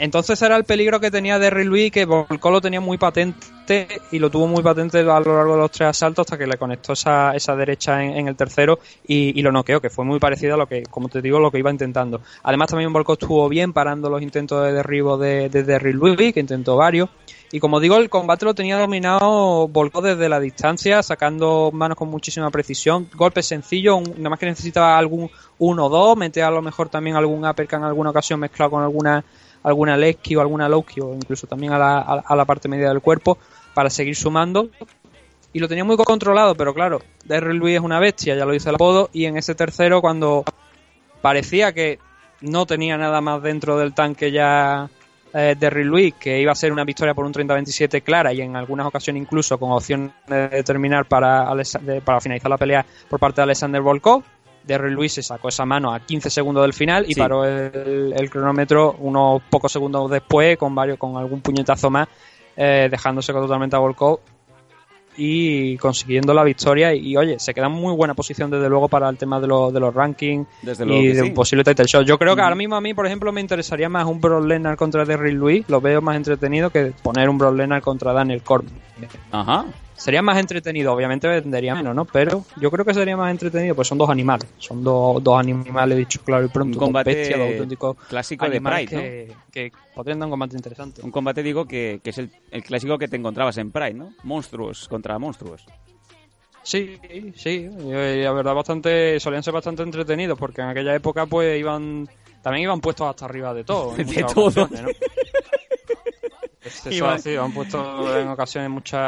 Entonces 0.00 0.40
era 0.42 0.54
el 0.56 0.62
peligro 0.62 1.00
que 1.00 1.10
tenía 1.10 1.40
Derry 1.40 1.64
Louis, 1.64 1.90
que 1.90 2.04
Volkov 2.04 2.52
lo 2.52 2.60
tenía 2.60 2.80
muy 2.80 2.98
patente 2.98 3.88
y 4.12 4.20
lo 4.20 4.30
tuvo 4.30 4.46
muy 4.46 4.62
patente 4.62 4.98
a 5.00 5.02
lo 5.02 5.34
largo 5.36 5.54
de 5.54 5.58
los 5.58 5.70
tres 5.72 5.88
asaltos 5.88 6.24
hasta 6.24 6.38
que 6.38 6.46
le 6.46 6.56
conectó 6.56 6.92
esa, 6.92 7.32
esa 7.34 7.56
derecha 7.56 8.04
en, 8.04 8.12
en 8.16 8.28
el 8.28 8.36
tercero 8.36 8.78
y, 9.08 9.36
y 9.36 9.42
lo 9.42 9.50
noqueó, 9.50 9.80
que 9.80 9.90
fue 9.90 10.04
muy 10.04 10.20
parecido 10.20 10.54
a 10.54 10.56
lo 10.56 10.68
que, 10.68 10.84
como 10.84 11.08
te 11.08 11.20
digo, 11.20 11.40
lo 11.40 11.50
que 11.50 11.58
iba 11.58 11.72
intentando. 11.72 12.20
Además 12.44 12.68
también 12.68 12.92
Volkov 12.92 13.14
estuvo 13.20 13.48
bien 13.48 13.72
parando 13.72 14.08
los 14.08 14.22
intentos 14.22 14.64
de 14.64 14.72
derribo 14.72 15.18
de, 15.18 15.48
de 15.48 15.64
Derry 15.64 15.92
Louis, 15.92 16.32
que 16.32 16.38
intentó 16.38 16.76
varios. 16.76 17.10
Y 17.50 17.60
como 17.60 17.80
digo, 17.80 17.96
el 17.96 18.10
combate 18.10 18.44
lo 18.44 18.54
tenía 18.54 18.78
dominado 18.78 19.68
Volkov 19.68 20.04
desde 20.04 20.28
la 20.28 20.38
distancia, 20.38 21.02
sacando 21.02 21.70
manos 21.72 21.96
con 21.96 22.08
muchísima 22.08 22.50
precisión, 22.50 23.08
golpes 23.14 23.46
sencillos, 23.46 24.02
nada 24.16 24.30
más 24.30 24.38
que 24.38 24.46
necesitaba 24.46 24.98
algún 24.98 25.30
uno 25.58 25.86
o 25.86 25.88
dos, 25.88 26.16
meter 26.16 26.44
a 26.44 26.50
lo 26.50 26.60
mejor 26.60 26.90
también 26.90 27.16
algún 27.16 27.46
uppercut 27.46 27.78
en 27.78 27.84
alguna 27.84 28.10
ocasión 28.10 28.40
mezclado 28.40 28.72
con 28.72 28.82
alguna 28.82 29.24
alguna 29.62 29.96
lesky 29.96 30.36
o 30.36 30.40
alguna 30.40 30.68
lowkey 30.68 31.02
o 31.02 31.14
incluso 31.14 31.46
también 31.46 31.72
a 31.72 31.78
la, 31.78 31.98
a, 31.98 32.36
la 32.36 32.44
parte 32.44 32.68
media 32.68 32.88
del 32.88 33.00
cuerpo 33.00 33.38
para 33.74 33.90
seguir 33.90 34.14
sumando. 34.14 34.68
Y 35.52 35.58
lo 35.60 35.68
tenía 35.68 35.84
muy 35.84 35.96
controlado, 35.96 36.54
pero 36.54 36.74
claro, 36.74 37.00
Derry 37.24 37.56
Louis 37.56 37.76
es 37.76 37.80
una 37.80 37.98
bestia, 37.98 38.36
ya 38.36 38.44
lo 38.44 38.52
dice 38.52 38.68
el 38.68 38.74
apodo, 38.74 39.08
y 39.12 39.24
en 39.24 39.36
ese 39.36 39.54
tercero 39.54 40.00
cuando 40.02 40.44
parecía 41.22 41.72
que 41.72 41.98
no 42.42 42.66
tenía 42.66 42.96
nada 42.98 43.20
más 43.20 43.42
dentro 43.42 43.78
del 43.78 43.94
tanque 43.94 44.30
ya 44.30 44.90
eh, 45.38 45.54
Derry 45.58 45.84
Louis, 45.84 46.14
que 46.14 46.40
iba 46.40 46.52
a 46.52 46.54
ser 46.54 46.72
una 46.72 46.84
victoria 46.84 47.14
por 47.14 47.24
un 47.24 47.32
30-27 47.32 48.02
clara 48.02 48.32
y 48.32 48.40
en 48.40 48.56
algunas 48.56 48.86
ocasiones 48.86 49.22
incluso 49.22 49.58
con 49.58 49.70
opción 49.72 50.12
de 50.26 50.62
terminar 50.64 51.06
para, 51.06 51.54
de- 51.80 52.00
para 52.00 52.20
finalizar 52.20 52.50
la 52.50 52.58
pelea 52.58 52.84
por 53.08 53.18
parte 53.20 53.40
de 53.40 53.44
Alexander 53.44 53.80
Volkov. 53.80 54.22
Derry 54.64 54.90
Louis 54.90 55.10
se 55.12 55.22
sacó 55.22 55.48
esa 55.48 55.64
mano 55.64 55.94
a 55.94 56.00
15 56.00 56.28
segundos 56.28 56.62
del 56.62 56.74
final 56.74 57.04
y 57.08 57.14
Sí. 57.14 57.20
paró 57.20 57.44
el, 57.44 58.12
el 58.14 58.30
cronómetro 58.30 58.96
unos 58.98 59.40
pocos 59.48 59.72
segundos 59.72 60.10
después 60.10 60.58
con 60.58 60.74
varios 60.74 60.98
con 60.98 61.16
algún 61.16 61.40
puñetazo 61.40 61.88
más, 61.88 62.06
eh, 62.56 62.88
dejándose 62.90 63.32
totalmente 63.32 63.76
a 63.76 63.78
Volkov 63.78 64.20
y 65.18 65.76
consiguiendo 65.78 66.32
la 66.32 66.44
victoria 66.44 66.94
y, 66.94 67.16
oye, 67.16 67.38
se 67.40 67.52
queda 67.52 67.66
en 67.66 67.72
muy 67.72 67.92
buena 67.94 68.14
posición 68.14 68.50
desde 68.50 68.68
luego 68.68 68.88
para 68.88 69.08
el 69.08 69.18
tema 69.18 69.40
de, 69.40 69.48
los 69.48 69.72
de 69.72 69.80
los 69.80 69.92
rankings 69.92 70.46
Desde 70.62 70.86
luego 70.86 71.02
y 71.02 71.08
de 71.08 71.14
sí. 71.22 71.28
un 71.28 71.34
posible 71.34 71.64
title 71.64 71.86
shot. 71.86 72.06
Yo 72.06 72.18
creo 72.18 72.34
que 72.34 72.40
Ujú. 72.40 72.44
ahora 72.44 72.54
mismo 72.56 72.76
a 72.76 72.80
mí, 72.80 72.94
por 72.94 73.04
ejemplo, 73.06 73.32
me 73.32 73.40
interesaría 73.40 73.88
más 73.88 74.06
un 74.06 74.20
Brock 74.20 74.44
Lesnar 74.44 74.76
contra 74.76 75.04
Derrick 75.04 75.34
Lewis, 75.34 75.64
lo 75.68 75.80
veo 75.80 76.00
más 76.00 76.16
entretenido 76.16 76.70
que 76.70 76.92
poner 77.02 77.28
un 77.28 77.36
Brock 77.36 77.56
Lesnar 77.56 77.82
contra 77.82 78.12
Daniel 78.12 78.42
Cormier. 78.42 78.72
Ajá. 79.32 79.66
Sería 79.98 80.22
más 80.22 80.38
entretenido, 80.38 80.92
obviamente 80.92 81.26
vendería 81.26 81.74
menos, 81.74 81.94
¿no? 81.94 82.04
Pero 82.04 82.44
yo 82.60 82.70
creo 82.70 82.84
que 82.84 82.94
sería 82.94 83.16
más 83.16 83.32
entretenido, 83.32 83.74
pues 83.74 83.88
son 83.88 83.98
dos 83.98 84.08
animales, 84.08 84.48
son 84.58 84.82
dos, 84.84 85.22
dos 85.22 85.38
animales, 85.40 85.98
dicho 85.98 86.20
claro 86.24 86.46
y 86.46 86.48
pronto, 86.48 86.78
Un 86.78 86.86
combate 86.86 87.10
dos 87.10 87.18
bestias, 87.18 87.38
dos 87.40 87.48
auténticos 87.50 87.96
clásico 88.08 88.48
de 88.48 88.60
Pride, 88.60 88.86
que, 88.86 89.32
que 89.50 89.72
podrían 89.96 90.20
dar 90.20 90.26
un 90.28 90.30
combate 90.30 90.56
interesante. 90.56 91.02
Un 91.02 91.10
combate, 91.10 91.42
digo, 91.42 91.66
que, 91.66 92.00
que 92.02 92.10
es 92.10 92.18
el, 92.18 92.30
el 92.52 92.62
clásico 92.62 92.96
que 92.96 93.08
te 93.08 93.16
encontrabas 93.16 93.58
en 93.58 93.72
Pride, 93.72 93.94
¿no? 93.94 94.14
Monstruos 94.22 94.88
contra 94.88 95.18
monstruos. 95.18 95.66
Sí, 96.62 96.98
sí, 97.34 97.68
y 97.68 98.22
la 98.22 98.32
verdad 98.32 98.54
bastante, 98.54 99.18
solían 99.18 99.42
ser 99.42 99.54
bastante 99.54 99.82
entretenidos 99.82 100.38
porque 100.38 100.60
en 100.60 100.68
aquella 100.68 100.94
época 100.94 101.26
pues 101.26 101.58
iban, 101.58 102.08
también 102.42 102.64
iban 102.64 102.80
puestos 102.80 103.08
hasta 103.08 103.24
arriba 103.24 103.52
de 103.52 103.64
todo. 103.64 103.92
De 103.96 104.04
todo. 104.22 104.46
ocasiones, 104.46 104.82
¿no? 104.82 104.88
Iban 106.90 107.52
puestos 107.52 108.16
en 108.16 108.28
ocasiones 108.28 108.70
muchas 108.70 109.00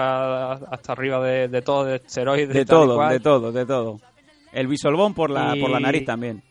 hasta 0.70 0.92
arriba 0.92 1.20
de, 1.24 1.48
de 1.48 1.62
todo, 1.62 1.84
de 1.84 1.96
esteroides, 1.96 2.54
De 2.54 2.64
todo, 2.64 2.94
cual. 2.96 3.10
de 3.12 3.20
todo, 3.20 3.52
de 3.52 3.66
todo. 3.66 4.00
El 4.52 4.66
bisolbón 4.66 5.14
por 5.14 5.30
la, 5.30 5.56
Y- 5.56 5.60
por 5.60 5.70
la 5.70 5.80
nariz 5.80 6.04
también. 6.04 6.42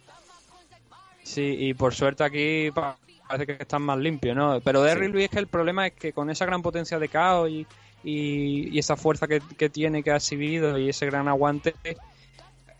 Sí, 1.23 1.55
y 1.59 1.73
por 1.73 1.93
suerte 1.93 2.23
aquí 2.23 2.71
pa- 2.71 2.97
parece 3.27 3.45
que 3.45 3.61
están 3.61 3.81
más 3.83 3.97
limpios, 3.99 4.35
¿no? 4.35 4.59
Pero 4.61 4.81
Derry 4.81 5.07
Sí. 5.07 5.11
Luis 5.11 5.25
es 5.25 5.31
que 5.31 5.39
el 5.39 5.47
problema 5.47 5.87
es 5.87 5.93
que 5.93 6.13
con 6.13 6.29
esa 6.29 6.45
gran 6.45 6.61
potencia 6.61 6.97
de 6.97 7.09
caos 7.09 7.49
y, 7.49 7.67
y, 8.03 8.69
y 8.75 8.79
esa 8.79 8.95
fuerza 8.95 9.27
que, 9.27 9.41
que 9.57 9.69
tiene, 9.69 10.01
que 10.01 10.11
ha 10.11 10.15
exhibido 10.15 10.77
y 10.79 10.89
ese 10.89 11.05
gran 11.05 11.27
aguante, 11.27 11.75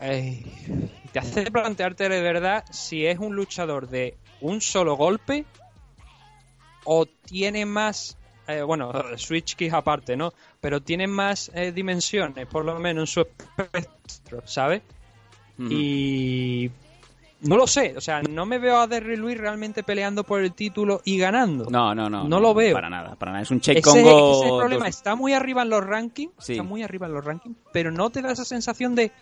eh, 0.00 0.42
te 1.12 1.18
hace 1.18 1.50
plantearte 1.50 2.08
de 2.08 2.20
verdad 2.22 2.64
si 2.70 3.06
es 3.06 3.18
un 3.18 3.36
luchador 3.36 3.88
de 3.88 4.16
un 4.40 4.60
solo 4.60 4.96
golpe 4.96 5.44
o 6.84 7.06
tiene 7.06 7.66
más, 7.66 8.16
eh, 8.54 8.62
bueno, 8.62 8.92
switch 9.16 9.56
keys 9.56 9.72
aparte, 9.72 10.16
¿no? 10.16 10.32
Pero 10.60 10.80
tiene 10.82 11.06
más 11.06 11.50
eh, 11.54 11.72
dimensiones, 11.72 12.46
por 12.46 12.64
lo 12.64 12.78
menos 12.78 13.02
en 13.02 13.06
su 13.06 13.20
espectro, 13.20 14.42
¿sabes? 14.46 14.82
Y 15.58 16.70
no 17.42 17.56
lo 17.56 17.66
sé, 17.66 17.94
o 17.96 18.00
sea, 18.00 18.22
no 18.22 18.46
me 18.46 18.58
veo 18.58 18.78
a 18.78 18.86
Derry 18.86 19.16
Luis 19.16 19.36
realmente 19.38 19.82
peleando 19.82 20.24
por 20.24 20.40
el 20.42 20.52
título 20.52 21.00
y 21.04 21.18
ganando. 21.18 21.66
No, 21.70 21.94
no, 21.94 22.08
no. 22.08 22.24
No 22.24 22.40
lo 22.40 22.54
veo. 22.54 22.74
Para 22.74 22.90
nada, 22.90 23.14
para 23.16 23.32
nada. 23.32 23.42
Es 23.42 23.50
un 23.50 23.60
check 23.60 23.78
ese, 23.78 23.82
Congo. 23.82 24.32
ese 24.36 24.46
es 24.46 24.52
el 24.52 24.58
problema, 24.58 24.86
dos- 24.86 24.96
está 24.96 25.14
muy 25.14 25.32
arriba 25.32 25.62
en 25.62 25.70
los 25.70 25.84
rankings, 25.84 26.32
Sí. 26.38 26.52
está 26.52 26.62
muy 26.62 26.82
arriba 26.82 27.06
en 27.06 27.12
los 27.14 27.24
rankings, 27.24 27.56
pero 27.72 27.90
no 27.90 28.10
te 28.10 28.22
da 28.22 28.32
esa 28.32 28.44
sensación 28.44 28.94
de 28.94 29.12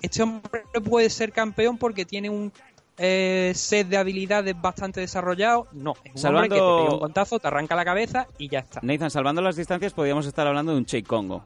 este 0.00 0.22
hombre 0.22 0.62
puede 0.88 1.08
ser 1.10 1.32
campeón 1.32 1.78
porque 1.78 2.04
tiene 2.04 2.28
un 2.30 2.52
eh, 2.98 3.52
set 3.54 3.88
de 3.88 3.96
habilidades 3.96 4.60
bastante 4.60 5.00
desarrollado. 5.00 5.66
No, 5.72 5.94
es 6.04 6.12
un 6.14 6.18
Salvando- 6.18 6.42
hombre 6.42 6.48
que 6.48 6.54
te 6.64 6.82
pega 6.84 6.92
un 6.94 6.98
guantazo, 7.00 7.38
te 7.38 7.48
arranca 7.48 7.74
la 7.74 7.84
cabeza 7.84 8.26
y 8.38 8.48
ya 8.48 8.60
está. 8.60 8.80
Nathan, 8.82 9.10
salvando 9.10 9.40
las 9.42 9.56
distancias, 9.56 9.92
podríamos 9.92 10.26
estar 10.26 10.46
hablando 10.46 10.72
de 10.72 10.78
un 10.78 10.84
check 10.86 11.06
Congo. 11.06 11.44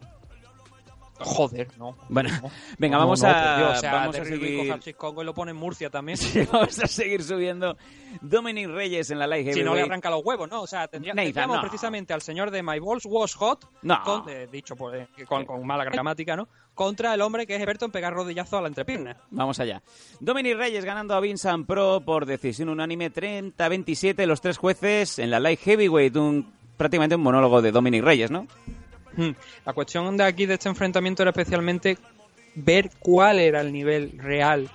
Joder, 1.18 1.68
no. 1.78 1.96
Bueno, 2.08 2.30
no. 2.42 2.50
venga, 2.78 2.96
No, 2.96 3.04
vamos 3.04 3.22
no, 3.22 3.28
a. 3.28 3.56
Dios, 3.58 3.78
o 3.78 3.80
sea, 3.80 3.92
vamos 3.92 4.16
a 4.18 4.24
seguir. 4.24 4.78
Chick 4.80 4.96
Congo 4.96 5.22
y 5.22 5.24
lo 5.24 5.34
pone 5.34 5.50
en 5.52 5.56
Murcia 5.56 5.88
también. 5.90 6.18
vamos 6.52 6.78
a 6.78 6.86
seguir 6.86 7.22
subiendo. 7.22 7.76
Dominic 8.20 8.68
Reyes 8.68 9.10
en 9.10 9.18
la 9.18 9.26
live 9.26 9.52
si 9.52 9.62
no 9.62 9.74
le 9.74 9.82
arranca 9.82 10.10
los 10.10 10.24
huevos, 10.24 10.48
¿no? 10.50 10.62
O 10.62 10.66
sea, 10.66 10.88
tendría, 10.88 11.12
Nathan, 11.14 11.32
tendríamos 11.32 11.60
precisamente 11.60 12.12
al 12.14 12.22
señor 12.22 12.50
de 12.50 12.62
My 12.62 12.78
Balls 12.78 13.04
Was 13.06 13.34
Hot, 13.34 13.68
No. 13.82 14.02
con- 14.04 14.28
eh, 14.28 14.48
dicho 14.50 14.74
por, 14.76 14.96
eh, 14.96 15.08
con, 15.28 15.44
con 15.44 15.66
mala 15.66 15.84
gramática, 15.84 16.36
¿no? 16.36 16.48
Contra 16.74 17.14
el 17.14 17.20
hombre 17.22 17.46
que 17.46 17.54
es 17.54 17.60
experto 17.60 17.84
en 17.86 17.90
pegar 17.90 18.12
rodillazo 18.14 18.58
a 18.58 18.62
la 18.62 18.68
entrepierna. 18.68 19.16
Vamos 19.30 19.58
allá. 19.60 19.82
Dominic 20.20 20.56
Reyes 20.56 20.84
ganando 20.84 21.14
a 21.14 21.20
Vincent 21.20 21.66
Pro 21.66 22.02
por 22.04 22.26
decisión 22.26 22.68
unánime 22.68 23.10
30-27 23.12 24.26
los 24.26 24.40
tres 24.40 24.58
jueces 24.58 25.18
en 25.18 25.30
la 25.30 25.40
live 25.40 25.56
heavyweight. 25.56 26.16
Un, 26.16 26.52
prácticamente 26.76 27.16
un 27.16 27.22
monólogo 27.22 27.62
de 27.62 27.72
Dominic 27.72 28.02
Reyes, 28.04 28.30
¿no? 28.30 28.46
Hmm. 29.16 29.30
La 29.64 29.72
cuestión 29.72 30.16
de 30.16 30.24
aquí, 30.24 30.46
de 30.46 30.54
este 30.54 30.68
enfrentamiento, 30.68 31.22
era 31.22 31.30
especialmente 31.30 31.98
ver 32.54 32.90
cuál 32.98 33.38
era 33.38 33.60
el 33.60 33.72
nivel 33.72 34.12
real 34.18 34.68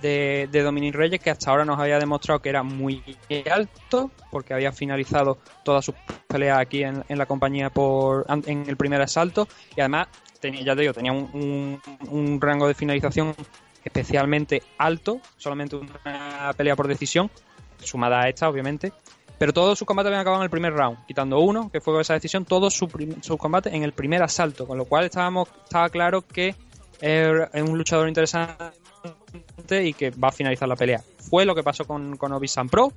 de, 0.00 0.48
de 0.50 0.62
Dominic 0.62 0.94
Reyes, 0.94 1.20
que 1.20 1.30
hasta 1.30 1.50
ahora 1.50 1.64
nos 1.64 1.78
había 1.78 1.98
demostrado 1.98 2.40
que 2.40 2.48
era 2.48 2.62
muy 2.62 3.02
alto, 3.50 4.10
porque 4.30 4.54
había 4.54 4.72
finalizado 4.72 5.38
todas 5.62 5.84
sus 5.84 5.94
peleas 6.26 6.58
aquí 6.58 6.82
en, 6.82 7.04
en 7.08 7.18
la 7.18 7.26
compañía 7.26 7.70
por 7.70 8.24
en 8.46 8.68
el 8.68 8.76
primer 8.76 9.02
asalto, 9.02 9.46
y 9.76 9.80
además, 9.80 10.08
tenía, 10.40 10.62
ya 10.62 10.74
te 10.74 10.82
digo, 10.82 10.94
tenía 10.94 11.12
un, 11.12 11.28
un- 11.34 11.80
un 12.08 12.40
rango 12.40 12.66
de 12.66 12.74
finalización 12.74 13.34
especialmente 13.84 14.62
alto, 14.78 15.20
solamente 15.36 15.76
una 15.76 16.52
pelea 16.56 16.76
por 16.76 16.86
decisión, 16.88 17.30
sumada 17.82 18.22
a 18.22 18.28
esta, 18.28 18.48
obviamente. 18.48 18.92
Pero 19.40 19.54
todos 19.54 19.78
sus 19.78 19.86
combates 19.86 20.08
habían 20.08 20.20
acabado 20.20 20.42
en 20.42 20.44
el 20.44 20.50
primer 20.50 20.74
round, 20.74 21.06
quitando 21.06 21.40
uno, 21.40 21.70
que 21.72 21.80
fue 21.80 21.98
esa 21.98 22.12
decisión, 22.12 22.44
todos 22.44 22.74
sus 22.74 23.38
combates 23.38 23.72
en 23.72 23.84
el 23.84 23.94
primer 23.94 24.22
asalto, 24.22 24.66
con 24.66 24.76
lo 24.76 24.84
cual 24.84 25.06
estábamos, 25.06 25.48
estaba 25.64 25.88
claro 25.88 26.20
que 26.20 26.54
era 27.00 27.48
un 27.54 27.78
luchador 27.78 28.06
interesante 28.06 28.74
y 29.82 29.94
que 29.94 30.10
va 30.10 30.28
a 30.28 30.32
finalizar 30.32 30.68
la 30.68 30.76
pelea. 30.76 31.02
Fue 31.30 31.46
lo 31.46 31.54
que 31.54 31.62
pasó 31.62 31.86
con, 31.86 32.18
con 32.18 32.34
Obi-Wan 32.34 32.68
Pro. 32.68 32.92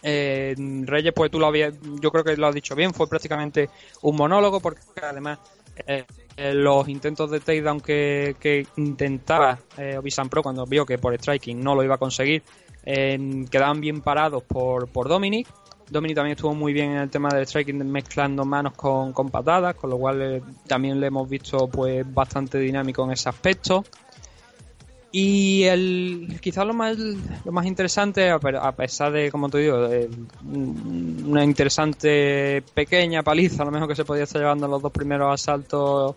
Eh, 0.00 0.54
Reyes, 0.56 1.12
pues 1.12 1.28
tú 1.28 1.40
lo 1.40 1.46
habías, 1.46 1.74
yo 2.00 2.12
creo 2.12 2.22
que 2.22 2.36
lo 2.36 2.46
has 2.46 2.54
dicho 2.54 2.76
bien, 2.76 2.94
fue 2.94 3.08
prácticamente 3.08 3.68
un 4.02 4.14
monólogo, 4.14 4.60
porque 4.60 4.80
además 5.02 5.40
eh, 5.88 6.04
eh, 6.36 6.54
los 6.54 6.88
intentos 6.88 7.32
de 7.32 7.40
takedown 7.40 7.80
que, 7.80 8.36
que 8.38 8.64
intentaba 8.76 9.58
eh, 9.76 9.98
Pro 10.30 10.40
cuando 10.44 10.66
vio 10.66 10.86
que 10.86 10.98
por 10.98 11.12
striking 11.14 11.60
no 11.60 11.74
lo 11.74 11.82
iba 11.82 11.96
a 11.96 11.98
conseguir, 11.98 12.44
quedaban 13.50 13.80
bien 13.80 14.00
parados 14.00 14.42
por, 14.42 14.88
por 14.88 15.08
Dominic. 15.08 15.46
Dominic 15.90 16.16
también 16.16 16.36
estuvo 16.36 16.54
muy 16.54 16.72
bien 16.72 16.92
en 16.92 16.98
el 16.98 17.10
tema 17.10 17.32
del 17.34 17.46
striking, 17.46 17.78
mezclando 17.90 18.44
manos 18.44 18.74
con, 18.74 19.12
con 19.12 19.30
patadas, 19.30 19.74
con 19.74 19.90
lo 19.90 19.96
cual 19.98 20.20
eh, 20.20 20.42
también 20.66 21.00
le 21.00 21.06
hemos 21.06 21.28
visto 21.28 21.66
pues 21.68 22.04
bastante 22.12 22.58
dinámico 22.58 23.04
en 23.04 23.12
ese 23.12 23.28
aspecto. 23.28 23.84
Y 25.10 25.62
el, 25.64 26.38
quizás 26.42 26.66
lo 26.66 26.74
más, 26.74 26.98
lo 26.98 27.50
más 27.52 27.64
interesante, 27.64 28.30
a 28.30 28.38
pe- 28.38 28.58
a 28.60 28.72
pesar 28.72 29.12
de, 29.12 29.30
como 29.30 29.48
te 29.48 29.58
digo, 29.58 29.88
de 29.88 30.10
una 30.44 31.42
interesante 31.42 32.62
pequeña 32.74 33.22
paliza, 33.22 33.62
a 33.62 33.64
lo 33.66 33.72
mejor 33.72 33.88
que 33.88 33.96
se 33.96 34.04
podía 34.04 34.24
estar 34.24 34.42
llevando 34.42 34.66
en 34.66 34.72
los 34.72 34.82
dos 34.82 34.92
primeros 34.92 35.32
asaltos 35.32 36.14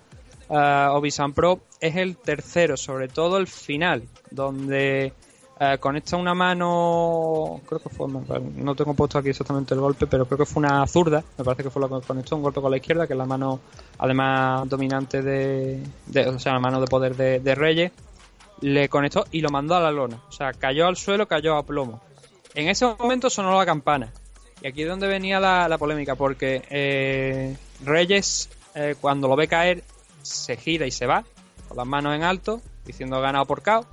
uh, 0.49 1.31
Pro, 1.33 1.61
es 1.79 1.95
el 1.95 2.17
tercero, 2.17 2.75
sobre 2.75 3.07
todo 3.07 3.37
el 3.37 3.47
final, 3.47 4.03
donde 4.29 5.13
eh, 5.63 5.77
conecta 5.79 6.17
una 6.17 6.33
mano, 6.33 7.61
creo 7.67 7.79
que 7.79 7.89
fue, 7.89 8.07
no 8.09 8.73
tengo 8.73 8.95
puesto 8.95 9.19
aquí 9.19 9.29
exactamente 9.29 9.75
el 9.75 9.79
golpe, 9.79 10.07
pero 10.07 10.25
creo 10.25 10.39
que 10.39 10.45
fue 10.45 10.61
una 10.61 10.87
zurda, 10.87 11.23
me 11.37 11.43
parece 11.43 11.61
que 11.61 11.69
fue 11.69 11.81
lo 11.81 11.87
que 12.01 12.07
conectó, 12.07 12.35
un 12.35 12.41
golpe 12.41 12.59
con 12.61 12.71
la 12.71 12.77
izquierda, 12.77 13.05
que 13.05 13.13
es 13.13 13.17
la 13.19 13.25
mano 13.27 13.59
además 13.99 14.67
dominante 14.67 15.21
de, 15.21 15.83
de- 16.07 16.27
o 16.29 16.39
sea, 16.39 16.53
la 16.53 16.59
mano 16.59 16.81
de 16.81 16.87
poder 16.87 17.15
de, 17.15 17.53
Reyes, 17.55 17.91
le 18.61 18.89
conectó 18.89 19.25
y 19.31 19.41
lo 19.41 19.49
mandó 19.49 19.75
a 19.75 19.79
la 19.81 19.91
lona, 19.91 20.19
o 20.27 20.31
sea, 20.31 20.51
cayó 20.53 20.87
al 20.87 20.97
suelo, 20.97 21.27
cayó 21.27 21.55
a 21.55 21.63
plomo. 21.63 22.01
En 22.55 22.67
ese 22.67 22.85
momento 22.85 23.29
sonó 23.29 23.55
la 23.55 23.65
campana, 23.65 24.11
y 24.63 24.67
aquí 24.67 24.81
es 24.81 24.89
donde 24.89 25.07
venía 25.07 25.39
la, 25.39 25.67
la 25.67 25.77
polémica, 25.77 26.15
porque 26.15 26.63
eh, 26.71 27.55
Reyes, 27.85 28.49
eh, 28.73 28.95
cuando 28.99 29.27
lo 29.27 29.35
ve 29.35 29.47
caer, 29.47 29.83
se 30.23 30.57
gira 30.57 30.87
y 30.87 30.91
se 30.91 31.05
va, 31.05 31.23
con 31.67 31.77
las 31.77 31.85
manos 31.85 32.15
en 32.15 32.23
alto, 32.23 32.61
diciendo 32.83 33.21
ganado 33.21 33.45
por 33.45 33.61
KO. 33.61 33.85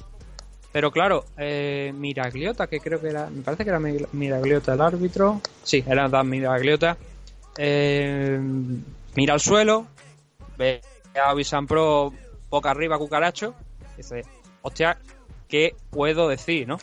Pero 0.72 0.90
claro, 0.90 1.24
eh, 1.36 1.92
Miragliota, 1.96 2.66
que 2.66 2.80
creo 2.80 3.00
que 3.00 3.08
era, 3.08 3.30
me 3.30 3.42
parece 3.42 3.64
que 3.64 3.70
era 3.70 3.78
Mir- 3.80 4.08
Miragliota 4.12 4.74
el 4.74 4.80
árbitro. 4.80 5.40
Sí, 5.62 5.82
era 5.86 6.08
Dan 6.08 6.28
Miragliota. 6.28 6.96
eh, 7.56 8.38
mira 9.16 9.34
al 9.34 9.40
suelo, 9.40 9.86
ve 10.56 10.80
a 11.20 11.34
Visan 11.34 11.66
Pro 11.66 12.12
boca 12.50 12.70
arriba, 12.70 12.98
cucaracho. 12.98 13.54
Dice, 13.96 14.22
hostia, 14.62 14.96
¿qué 15.48 15.74
puedo 15.90 16.28
decir, 16.28 16.68
no? 16.68 16.78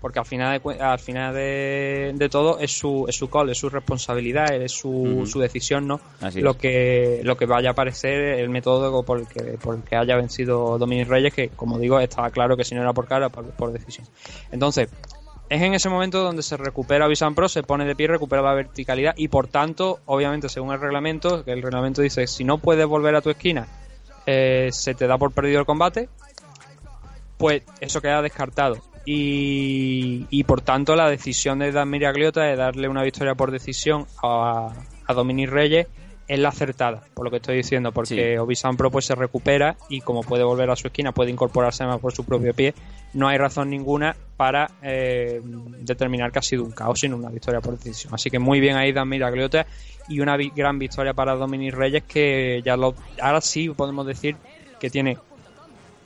Porque 0.00 0.18
al 0.18 0.24
final 0.24 0.60
de, 0.60 0.80
al 0.80 0.98
final 0.98 1.34
de, 1.34 2.12
de 2.14 2.28
todo 2.28 2.58
es 2.58 2.72
su, 2.72 3.04
es 3.06 3.16
su 3.16 3.28
call, 3.28 3.50
es 3.50 3.58
su 3.58 3.68
responsabilidad, 3.68 4.54
es 4.54 4.72
su, 4.72 5.28
su 5.30 5.38
decisión, 5.38 5.86
¿no? 5.86 6.00
Así 6.20 6.38
es. 6.38 6.44
lo 6.44 6.56
que 6.56 7.20
lo 7.22 7.36
que 7.36 7.46
vaya 7.46 7.70
a 7.70 7.74
parecer 7.74 8.38
el 8.38 8.48
método 8.48 9.02
por 9.02 9.20
el 9.20 9.28
que, 9.28 9.58
por 9.58 9.76
el 9.76 9.82
que 9.82 9.96
haya 9.96 10.16
vencido 10.16 10.78
Dominic 10.78 11.08
Reyes, 11.08 11.34
que 11.34 11.48
como 11.50 11.78
digo, 11.78 12.00
estaba 12.00 12.30
claro 12.30 12.56
que 12.56 12.64
si 12.64 12.74
no 12.74 12.80
era 12.80 12.92
por 12.92 13.06
cara, 13.06 13.28
por, 13.28 13.44
por 13.50 13.72
decisión. 13.72 14.06
Entonces, 14.50 14.88
es 15.50 15.62
en 15.62 15.74
ese 15.74 15.88
momento 15.88 16.22
donde 16.22 16.42
se 16.42 16.56
recupera 16.56 17.08
Visan 17.08 17.34
Pro, 17.34 17.48
se 17.48 17.64
pone 17.64 17.84
de 17.84 17.96
pie, 17.96 18.06
recupera 18.06 18.40
la 18.40 18.54
verticalidad 18.54 19.14
y 19.16 19.28
por 19.28 19.48
tanto, 19.48 19.98
obviamente, 20.06 20.48
según 20.48 20.72
el 20.72 20.80
reglamento, 20.80 21.44
que 21.44 21.52
el 21.52 21.60
reglamento 21.60 22.02
dice 22.02 22.26
si 22.26 22.44
no 22.44 22.58
puedes 22.58 22.86
volver 22.86 23.16
a 23.16 23.20
tu 23.20 23.30
esquina, 23.30 23.66
eh, 24.26 24.68
se 24.70 24.94
te 24.94 25.08
da 25.08 25.18
por 25.18 25.32
perdido 25.32 25.58
el 25.58 25.66
combate, 25.66 26.08
pues 27.36 27.62
eso 27.80 28.00
queda 28.00 28.22
descartado. 28.22 28.76
Y, 29.04 30.26
y 30.30 30.44
por 30.44 30.60
tanto 30.60 30.94
la 30.94 31.08
decisión 31.08 31.58
de 31.58 31.72
Dan 31.72 31.90
Miragliota 31.90 32.42
de 32.42 32.56
darle 32.56 32.88
una 32.88 33.02
victoria 33.02 33.34
por 33.34 33.50
decisión 33.50 34.06
a, 34.22 34.72
a 35.06 35.14
Dominic 35.14 35.50
Reyes 35.50 35.86
es 36.28 36.38
la 36.38 36.50
acertada, 36.50 37.02
por 37.12 37.24
lo 37.24 37.30
que 37.32 37.38
estoy 37.38 37.56
diciendo, 37.56 37.90
porque 37.90 38.34
Sí. 38.34 38.38
Obisan 38.38 38.76
Pro 38.76 38.88
pues 38.88 39.04
se 39.04 39.16
recupera 39.16 39.74
y 39.88 40.00
como 40.00 40.22
puede 40.22 40.44
volver 40.44 40.70
a 40.70 40.76
su 40.76 40.86
esquina, 40.86 41.10
puede 41.10 41.32
incorporarse 41.32 41.84
más 41.84 41.98
por 41.98 42.12
su 42.12 42.24
propio 42.24 42.54
pie, 42.54 42.72
no 43.14 43.26
hay 43.26 43.36
razón 43.36 43.68
ninguna 43.68 44.14
para 44.36 44.70
eh, 44.80 45.40
determinar 45.80 46.30
que 46.30 46.38
ha 46.38 46.42
sido 46.42 46.62
un 46.62 46.70
caos, 46.70 47.00
sino 47.00 47.16
una 47.16 47.30
victoria 47.30 47.60
por 47.60 47.76
decisión. 47.76 48.14
Así 48.14 48.30
que 48.30 48.38
muy 48.38 48.60
bien 48.60 48.76
ahí 48.76 48.92
Dan 48.92 49.08
Miragliota 49.08 49.66
y 50.08 50.20
una 50.20 50.36
gran 50.36 50.78
victoria 50.78 51.14
para 51.14 51.34
Dominic 51.34 51.74
Reyes 51.74 52.04
que 52.04 52.62
ya 52.64 52.76
lo, 52.76 52.94
ahora 53.20 53.40
sí 53.40 53.68
podemos 53.70 54.06
decir 54.06 54.36
que 54.78 54.88
tiene 54.88 55.18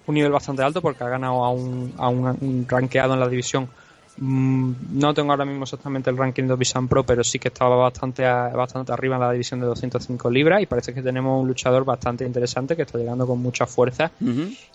un 0.07 0.15
nivel 0.15 0.33
bastante 0.33 0.63
alto 0.63 0.81
porque 0.83 1.03
ha 1.05 1.09
ganado 1.09 1.45
a 1.45 1.51
un, 1.51 1.93
a 1.99 2.09
un, 2.09 2.27
un 2.27 2.67
rankeado 2.69 3.15
en 3.15 3.21
la 3.21 3.29
división. 3.29 3.69
Mm, 4.17 4.73
no 4.93 5.13
tengo 5.13 5.33
ahora 5.33 5.45
mismo 5.45 5.65
exactamente 5.65 6.09
el 6.09 6.17
ranking 6.17 6.45
de 6.45 6.55
Visan 6.55 6.87
Pro, 6.87 7.03
pero 7.05 7.25
sí 7.25 7.41
que 7.41 7.49
estaba 7.49 7.75
bastante, 7.75 8.25
a- 8.25 8.49
bastante 8.51 8.93
arriba 8.93 9.17
en 9.17 9.23
la 9.23 9.33
división 9.33 9.59
de 9.59 9.67
205 9.67 10.31
libras 10.31 10.63
y 10.63 10.67
parece 10.67 10.95
que 10.95 11.03
tenemos 11.03 11.43
un 11.43 11.49
luchador 11.49 11.85
bastante 11.85 12.25
interesante 12.25 12.77
que 12.77 12.83
está 12.83 12.97
llegando 12.99 13.27
con 13.27 13.41
mucha 13.41 13.67
fuerza 13.67 14.13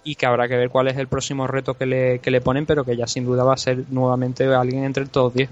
y 0.03 0.15
que 0.15 0.25
habrá 0.25 0.47
que 0.49 0.57
ver 0.57 0.69
cuál 0.69 0.89
es 0.89 0.97
el 0.97 1.07
próximo 1.07 1.47
reto 1.47 1.75
que 1.75 1.85
le, 1.85 2.19
que 2.19 2.31
le 2.31 2.41
ponen, 2.41 2.65
pero 2.65 2.83
que 2.83 2.97
ya 2.97 3.07
sin 3.07 3.23
duda 3.23 3.45
va 3.45 3.53
a 3.53 3.57
ser 3.57 3.85
nuevamente 3.91 4.43
alguien 4.53 4.83
entre 4.83 5.03
el 5.03 5.09
top 5.09 5.33
10. 5.33 5.49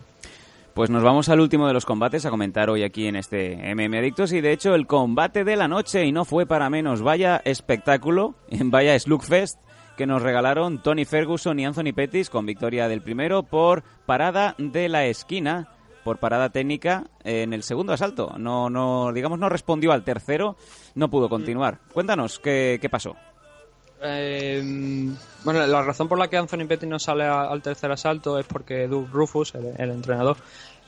Pues 0.73 0.89
nos 0.91 1.01
vamos 1.01 1.27
al 1.29 1.39
último 1.39 1.65
de 1.65 1.73
los 1.73 1.85
combates 1.85 2.25
a 2.25 2.29
comentar 2.29 2.69
hoy 2.69 2.83
aquí 2.83 3.07
en 3.07 3.15
este 3.15 3.73
MM 3.73 3.97
Adictos 3.97 4.31
y 4.33 4.41
de 4.41 4.51
hecho 4.51 4.75
el 4.75 4.85
combate 4.85 5.43
de 5.43 5.55
la 5.55 5.67
noche 5.67 6.05
y 6.05 6.11
no 6.11 6.23
fue 6.25 6.45
para 6.45 6.69
menos. 6.69 7.01
Vaya 7.01 7.41
espectáculo, 7.45 8.35
vaya 8.51 8.99
Slugfest 8.99 9.57
que 9.97 10.05
nos 10.05 10.21
regalaron 10.21 10.77
Tony 10.77 11.03
Ferguson 11.03 11.59
y 11.59 11.65
Anthony 11.65 11.91
Pettis 11.93 12.29
con 12.29 12.45
victoria 12.45 12.87
del 12.87 13.01
primero 13.01 13.43
por 13.43 13.83
parada 14.05 14.55
de 14.57 14.87
la 14.87 15.05
esquina, 15.05 15.67
por 16.03 16.19
parada 16.19 16.49
técnica 16.49 17.05
en 17.23 17.51
el 17.51 17.63
segundo 17.63 17.91
asalto. 17.91 18.35
No, 18.37 18.69
no, 18.69 19.11
digamos, 19.11 19.39
no 19.39 19.49
respondió 19.49 19.91
al 19.91 20.03
tercero, 20.03 20.55
no 20.95 21.09
pudo 21.09 21.27
continuar. 21.27 21.79
Cuéntanos 21.91 22.39
qué, 22.39 22.77
qué 22.79 22.89
pasó. 22.89 23.15
Eh, 24.01 24.61
bueno, 25.43 25.65
la 25.65 25.81
razón 25.81 26.07
por 26.07 26.19
la 26.19 26.27
que 26.27 26.37
Anthony 26.37 26.67
Pettis 26.67 26.87
no 26.87 26.99
sale 26.99 27.23
al 27.23 27.63
tercer 27.63 27.91
asalto 27.91 28.37
es 28.37 28.45
porque 28.45 28.87
Doug 28.87 29.09
Rufus, 29.11 29.55
el 29.55 29.89
entrenador, 29.89 30.37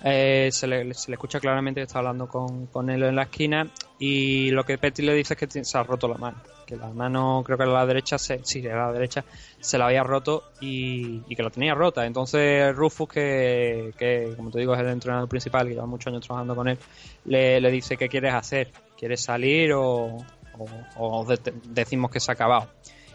eh, 0.03 0.49
se, 0.51 0.67
le, 0.67 0.93
se 0.93 1.11
le 1.11 1.15
escucha 1.15 1.39
claramente 1.39 1.80
que 1.81 1.85
está 1.85 1.99
hablando 1.99 2.27
con, 2.27 2.67
con 2.67 2.89
él 2.89 3.03
en 3.03 3.15
la 3.15 3.23
esquina 3.23 3.67
y 3.97 4.49
lo 4.51 4.63
que 4.63 4.77
Pettis 4.77 5.05
le 5.05 5.13
dice 5.13 5.34
es 5.34 5.39
que 5.39 5.63
se 5.63 5.77
ha 5.77 5.84
roto 5.84 6.07
la 6.07 6.17
mano. 6.17 6.38
Que 6.65 6.76
la 6.77 6.88
mano, 6.89 7.41
creo 7.43 7.57
que 7.57 7.63
era 7.63 7.73
la 7.73 7.85
derecha, 7.85 8.17
se, 8.19 8.39
sí, 8.43 8.59
era 8.63 8.88
la 8.88 8.93
derecha, 8.93 9.26
se 9.59 9.77
la 9.77 9.88
había 9.88 10.03
roto 10.03 10.43
y, 10.61 11.21
y 11.27 11.35
que 11.35 11.41
la 11.43 11.49
tenía 11.49 11.73
rota. 11.73 12.05
Entonces 12.05 12.76
Rufus, 12.76 13.09
que, 13.09 13.91
que 13.97 14.34
como 14.38 14.51
te 14.51 14.59
digo 14.59 14.73
es 14.76 14.80
el 14.80 14.88
entrenador 14.89 15.27
principal, 15.27 15.67
que 15.67 15.73
lleva 15.73 15.88
muchos 15.88 16.13
años 16.13 16.26
trabajando 16.26 16.55
con 16.55 16.67
él, 16.67 16.77
le, 17.26 17.59
le 17.59 17.71
dice, 17.71 17.97
¿qué 17.97 18.07
quieres 18.07 18.34
hacer? 18.35 18.71
¿Quieres 18.97 19.21
salir 19.21 19.73
o, 19.73 20.17
o, 20.57 20.67
o 20.97 21.26
de- 21.26 21.53
decimos 21.69 22.11
que 22.11 22.19
se 22.19 22.31
ha 22.31 22.34
acabado? 22.34 22.67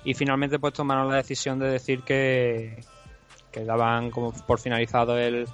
y 0.07 0.13
finalmente 0.13 0.59
pues 0.59 0.75
tomaron 0.75 1.09
la 1.09 1.17
decisión 1.17 1.59
de 1.59 1.67
decir 1.71 2.03
que, 2.03 2.85
que 3.51 3.65
daban 3.65 4.11
como 4.11 4.33
por 4.33 4.61
finalizado 4.61 5.17
el, 5.17 5.47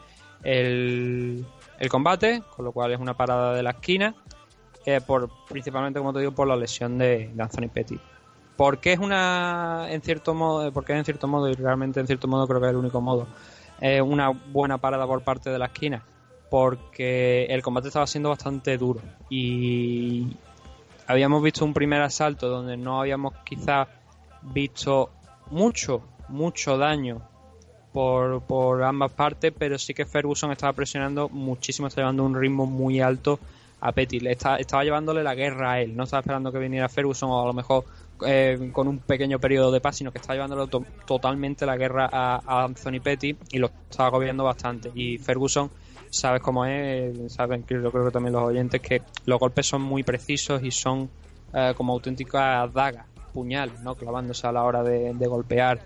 el, 0.42 1.44
combate, 1.90 2.42
con 2.56 2.64
lo 2.64 2.72
cual 2.72 2.92
es 2.92 3.00
una 3.00 3.14
parada 3.14 3.54
de 3.54 3.62
la 3.62 3.70
esquina, 3.70 4.14
eh, 4.86 5.00
por 5.00 5.28
principalmente 5.48 5.98
como 5.98 6.12
te 6.12 6.20
digo 6.20 6.32
por 6.32 6.48
la 6.48 6.56
lesión 6.56 6.98
de, 6.98 7.30
de 7.32 7.42
Anthony 7.42 7.68
Petty. 7.72 7.98
¿Por 8.56 8.78
qué 8.78 8.92
es 8.92 8.98
una, 8.98 9.86
en 9.88 10.02
cierto 10.02 10.34
modo, 10.34 10.70
porque 10.72 10.92
en 10.92 11.04
cierto 11.04 11.26
modo, 11.26 11.48
y 11.48 11.54
realmente 11.54 11.98
en 12.00 12.06
cierto 12.06 12.28
modo 12.28 12.46
creo 12.46 12.60
que 12.60 12.66
es 12.66 12.70
el 12.70 12.76
único 12.76 13.00
modo, 13.00 13.26
eh, 13.80 14.02
una 14.02 14.28
buena 14.28 14.78
parada 14.78 15.06
por 15.06 15.22
parte 15.22 15.48
de 15.50 15.58
la 15.58 15.66
esquina? 15.66 16.04
Porque 16.50 17.46
el 17.46 17.62
combate 17.62 17.88
estaba 17.88 18.06
siendo 18.06 18.28
bastante 18.28 18.76
duro 18.76 19.00
y 19.30 20.36
habíamos 21.06 21.42
visto 21.42 21.64
un 21.64 21.72
primer 21.72 22.02
asalto 22.02 22.48
donde 22.48 22.76
no 22.76 23.00
habíamos 23.00 23.34
quizás 23.44 23.88
visto 24.42 25.10
mucho, 25.50 26.02
mucho 26.28 26.76
daño 26.76 27.22
por, 27.92 28.42
por 28.42 28.82
ambas 28.82 29.12
partes, 29.12 29.52
pero 29.56 29.78
sí 29.78 29.94
que 29.94 30.06
Ferguson 30.06 30.52
estaba 30.52 30.72
presionando 30.72 31.28
muchísimo, 31.28 31.88
estaba 31.88 32.04
llevando 32.06 32.24
un 32.24 32.34
ritmo 32.40 32.66
muy 32.66 33.00
alto 33.00 33.38
a 33.80 33.92
Petty. 33.92 34.20
Le 34.20 34.32
estaba, 34.32 34.56
estaba 34.58 34.84
llevándole 34.84 35.22
la 35.22 35.34
guerra 35.34 35.72
a 35.72 35.80
él, 35.80 35.96
no 35.96 36.04
estaba 36.04 36.20
esperando 36.20 36.52
que 36.52 36.58
viniera 36.58 36.88
Ferguson 36.88 37.30
o 37.30 37.42
a 37.42 37.46
lo 37.46 37.52
mejor 37.52 37.84
eh, 38.26 38.70
con 38.72 38.86
un 38.86 38.98
pequeño 38.98 39.38
periodo 39.38 39.72
de 39.72 39.80
paz, 39.80 39.96
sino 39.96 40.12
que 40.12 40.18
estaba 40.18 40.34
llevándole 40.34 40.66
to- 40.68 40.84
totalmente 41.06 41.64
la 41.66 41.76
guerra 41.76 42.08
a, 42.12 42.40
a 42.44 42.64
Anthony 42.64 43.00
Petty 43.02 43.36
y 43.50 43.58
lo 43.58 43.70
estaba 43.90 44.08
agobiando 44.08 44.44
bastante. 44.44 44.90
Y 44.94 45.18
Ferguson, 45.18 45.70
sabes 46.10 46.42
cómo 46.42 46.66
es, 46.66 47.32
saben 47.32 47.62
que 47.62 47.74
yo 47.82 47.90
creo 47.90 48.04
que 48.04 48.10
también 48.12 48.34
los 48.34 48.42
oyentes, 48.44 48.80
que 48.82 49.02
los 49.24 49.38
golpes 49.40 49.66
son 49.66 49.82
muy 49.82 50.02
precisos 50.02 50.62
y 50.62 50.70
son 50.70 51.08
eh, 51.54 51.72
como 51.76 51.94
auténticas 51.94 52.72
dagas, 52.72 53.06
puñales, 53.32 53.80
¿no? 53.80 53.94
clavándose 53.94 54.46
a 54.46 54.52
la 54.52 54.62
hora 54.64 54.82
de 54.82 55.26
golpear. 55.26 55.80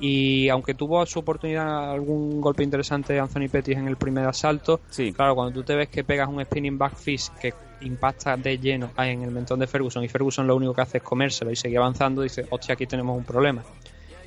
Y 0.00 0.48
aunque 0.48 0.74
tuvo 0.74 1.04
su 1.04 1.18
oportunidad 1.18 1.90
algún 1.92 2.40
golpe 2.40 2.62
interesante 2.64 3.18
Anthony 3.20 3.48
Pettis 3.52 3.76
en 3.76 3.86
el 3.86 3.96
primer 3.96 4.26
asalto, 4.26 4.80
Sí. 4.88 5.12
claro, 5.12 5.34
cuando 5.34 5.52
tú 5.52 5.62
te 5.62 5.74
ves 5.76 5.88
que 5.90 6.04
pegas 6.04 6.28
un 6.28 6.42
spinning 6.42 6.78
back 6.78 6.96
fist 6.96 7.36
que 7.38 7.52
impacta 7.82 8.36
de 8.36 8.58
lleno 8.58 8.90
en 8.98 9.22
el 9.22 9.30
mentón 9.30 9.58
de 9.60 9.66
Ferguson 9.66 10.02
y 10.04 10.08
Ferguson 10.08 10.46
lo 10.46 10.56
único 10.56 10.72
que 10.74 10.80
hace 10.82 10.98
es 10.98 11.04
comérselo 11.04 11.50
y 11.50 11.56
seguir 11.56 11.78
avanzando, 11.78 12.22
dice, 12.22 12.46
hostia, 12.50 12.74
aquí 12.74 12.86
tenemos 12.86 13.16
un 13.16 13.24
problema. 13.24 13.62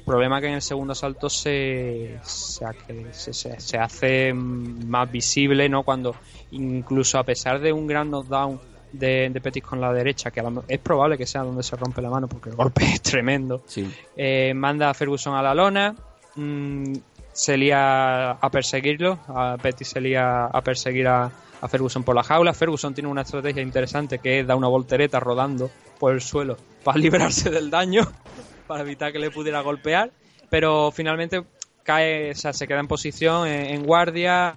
Problema 0.06 0.42
que 0.42 0.48
en 0.48 0.56
el 0.56 0.62
segundo 0.62 0.92
asalto 0.94 1.30
se, 1.30 2.20
se, 2.24 3.34
se- 3.34 3.60
se 3.60 3.78
hace 3.78 4.34
más 4.34 5.10
visible, 5.12 5.70
¿no? 5.70 5.84
Cuando 5.84 6.14
incluso 6.52 7.18
a 7.18 7.24
pesar 7.24 7.60
de 7.62 7.72
un 7.72 7.88
gran 7.88 8.10
knockdown 8.10 8.60
de, 8.94 9.30
de 9.30 9.42
Pettis 9.42 9.64
con 9.64 9.82
la 9.82 9.92
derecha, 9.92 10.32
que 10.32 10.42
es 10.70 10.80
probable 10.80 11.18
que 11.18 11.26
sea 11.26 11.42
donde 11.44 11.64
se 11.64 11.76
rompe 11.76 12.02
la 12.02 12.10
mano 12.10 12.28
porque 12.30 12.50
el 12.50 12.56
golpe 12.56 12.86
es 12.94 13.02
tremendo, 13.02 13.62
Sí. 13.66 13.92
eh, 14.16 14.54
manda 14.56 14.90
a 14.90 14.94
Ferguson 14.94 15.36
a 15.36 15.42
la 15.42 15.54
lona, 15.54 15.94
mm, 16.36 16.94
se 17.34 17.58
lía 17.58 18.32
a 18.32 18.50
perseguirlo, 18.52 19.20
a 19.28 19.58
Petty 19.62 19.84
se 19.84 20.00
lía 20.00 20.46
a 20.46 20.62
perseguir 20.62 21.08
a, 21.08 21.32
a 21.62 21.68
Ferguson 21.68 22.04
por 22.04 22.16
la 22.16 22.24
jaula. 22.24 22.54
Ferguson 22.54 22.94
tiene 22.94 23.10
una 23.10 23.24
estrategia 23.24 23.62
interesante 23.64 24.20
que 24.20 24.40
es 24.42 24.48
dar 24.48 24.56
una 24.56 24.68
voltereta 24.68 25.20
rodando 25.20 25.70
por 26.00 26.14
el 26.14 26.22
suelo 26.22 26.58
para 26.84 26.98
librarse 27.00 27.50
del 27.50 27.70
daño, 27.72 28.04
para 28.68 28.82
evitar 28.84 29.12
que 29.12 29.20
le 29.20 29.32
pudiera 29.32 29.62
golpear. 29.62 30.12
pero 30.50 30.92
finalmente 30.92 31.44
cae, 31.82 32.32
o 32.32 32.36
sea, 32.36 32.54
se 32.54 32.68
queda 32.68 32.80
en 32.80 32.88
posición, 32.88 33.48
en, 33.48 33.66
en 33.76 33.84
guardia, 33.84 34.56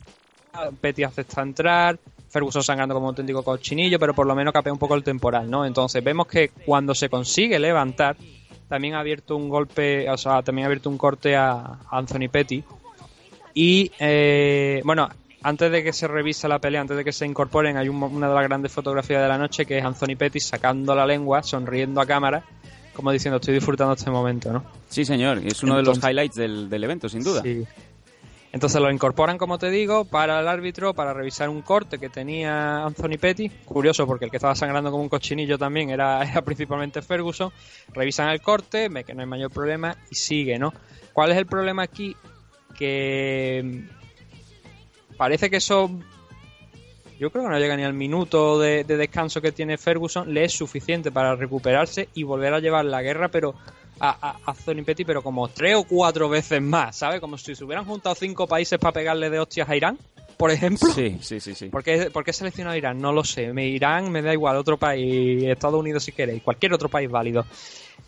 Petty 0.81 1.03
acepta 1.03 1.41
entrar, 1.43 1.99
Ferguson 2.37 2.63
sangrando 2.63 2.95
como 2.95 3.07
un 3.07 3.13
auténtico 3.13 3.43
cochinillo, 3.43 3.99
pero 3.99 4.13
por 4.15 4.27
lo 4.27 4.35
menos 4.35 4.53
capea 4.53 4.73
un 4.73 4.79
poco 4.79 4.95
el 4.95 5.03
temporal, 5.03 5.51
¿no? 5.51 5.65
Entonces 5.65 6.05
vemos 6.05 6.27
que 6.27 6.51
cuando 6.67 6.95
se 6.95 7.09
consigue 7.09 7.59
levantar, 7.59 8.17
también 8.69 8.95
ha 8.95 9.01
abierto 9.01 9.37
un 9.37 9.49
golpe, 9.49 10.11
o 10.11 10.17
sea, 10.19 10.43
también 10.43 10.65
ha 10.65 10.67
abierto 10.67 10.91
un 10.91 10.99
corte 10.99 11.35
a 11.37 11.79
Anthony 11.91 12.29
Petty. 12.31 12.63
Y, 13.55 13.91
eh, 13.99 14.83
bueno, 14.85 15.09
antes 15.43 15.71
de 15.73 15.83
que 15.83 15.93
se 15.93 16.07
revise 16.09 16.47
la 16.49 16.59
pelea, 16.59 16.81
antes 16.83 16.97
de 16.97 17.05
que 17.05 17.13
se 17.13 17.25
incorporen, 17.25 17.77
hay 17.77 17.89
un- 17.89 18.03
una 18.03 18.29
de 18.29 18.35
las 18.35 18.45
grandes 18.45 18.73
fotografías 18.73 19.23
de 19.23 19.29
la 19.29 19.39
noche 19.39 19.65
que 19.65 19.79
es 19.79 19.85
Anthony 19.85 20.17
Petty 20.19 20.41
sacando 20.41 20.95
la 20.95 21.07
lengua, 21.07 21.43
sonriendo 21.43 22.01
a 22.01 22.07
cámara, 22.07 22.45
como 22.93 23.11
diciendo, 23.13 23.37
estoy 23.37 23.55
disfrutando 23.55 23.95
este 23.95 24.11
momento, 24.11 24.53
¿no? 24.53 24.65
Sí, 24.89 25.05
señor, 25.05 25.39
es 25.39 25.63
uno 25.63 25.77
de 25.77 25.83
los 25.85 25.99
highlights 26.03 26.35
del, 26.37 26.69
del 26.69 26.85
evento, 26.85 27.09
sin 27.09 27.23
duda. 27.23 27.43
Sí. 27.43 27.65
Entonces 28.53 28.81
lo 28.81 28.91
incorporan, 28.91 29.39
como 29.39 29.59
te 29.59 29.71
digo, 29.71 30.05
para 30.05 30.41
el 30.41 30.49
árbitro, 30.49 30.95
para 30.95 31.13
revisar 31.13 31.49
un 31.49 31.63
corte 31.63 31.99
que 31.99 32.09
tenía 32.09 32.85
Anthony 32.85 33.19
Petty. 33.21 33.49
Curioso, 33.49 34.07
porque 34.07 34.27
el 34.27 34.31
que 34.31 34.39
estaba 34.39 34.55
sangrando 34.55 34.91
como 34.91 35.03
un 35.03 35.09
cochinillo 35.09 35.59
también 35.59 35.91
era, 35.91 36.25
principalmente 36.45 37.03
Ferguson. 37.03 37.53
Revisan 37.93 38.31
el 38.31 38.41
corte, 38.41 38.89
ve 38.89 39.05
que 39.05 39.15
no 39.15 39.21
hay 39.21 39.27
mayor 39.27 39.51
problema 39.51 39.97
y 40.11 40.15
sigue, 40.15 40.59
¿no? 40.59 40.73
¿Cuál 41.13 41.33
es 41.33 41.39
el 41.39 41.47
problema 41.47 41.83
aquí? 41.83 42.17
Que 42.79 43.63
mm, 43.65 45.17
parece 45.17 45.51
que 45.51 45.57
eso, 45.57 45.91
yo 47.19 47.31
creo 47.31 47.45
que 47.45 47.51
no 47.51 47.59
llega 47.59 47.77
ni 47.77 47.85
al 47.85 47.95
minuto 47.95 48.59
de 48.59 48.85
descanso 48.85 49.41
que 49.41 49.53
tiene 49.53 49.77
Ferguson, 49.77 50.33
le 50.33 50.45
es 50.45 50.53
suficiente 50.53 51.11
para 51.11 51.35
recuperarse 51.35 52.09
y 52.15 52.23
volver 52.23 52.55
a 52.55 52.61
llevar 52.61 52.85
la 52.85 53.03
guerra, 53.03 53.29
pero 53.29 53.55
a, 54.01 54.37
a, 54.45 54.55
Petty, 54.85 55.05
pero 55.05 55.23
como 55.23 55.49
tres 55.49 55.77
o 55.77 55.85
cuatro 55.85 56.29
veces 56.29 56.61
más, 56.61 56.97
¿sabes? 56.97 57.21
Como 57.21 57.39
si 57.39 57.55
se 57.55 57.65
hubieran 57.65 57.85
juntado 57.85 58.15
cinco 58.15 58.47
países 58.47 58.79
para 58.79 58.93
pegarle 58.93 59.31
de 59.31 59.39
hostias 59.39 59.69
a 59.69 59.77
Irán, 59.77 59.99
por 60.37 60.51
ejemplo. 60.51 60.91
Sí, 60.93 61.19
sí, 61.21 61.41
sí, 61.41 61.55
sí. 61.55 61.69
¿Por 61.69 61.83
qué, 61.83 62.11
por 62.11 62.25
qué 62.25 62.31
he 62.31 62.35
seleccionado 62.35 62.75
a 62.75 62.79
Irán? 62.79 62.99
No 63.01 63.13
lo 63.13 63.25
sé. 63.25 63.53
Me, 63.53 63.67
Irán 63.67 64.11
me 64.11 64.23
da 64.23 64.33
igual, 64.33 64.57
otro 64.57 64.77
país, 64.77 65.43
Estados 65.45 65.81
Unidos 65.81 66.05
si 66.05 66.13
queréis, 66.13 66.43
cualquier 66.43 66.75
otro 66.75 66.89
país 66.89 67.11
válido. 67.11 67.47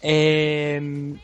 Eh, 0.03 1.15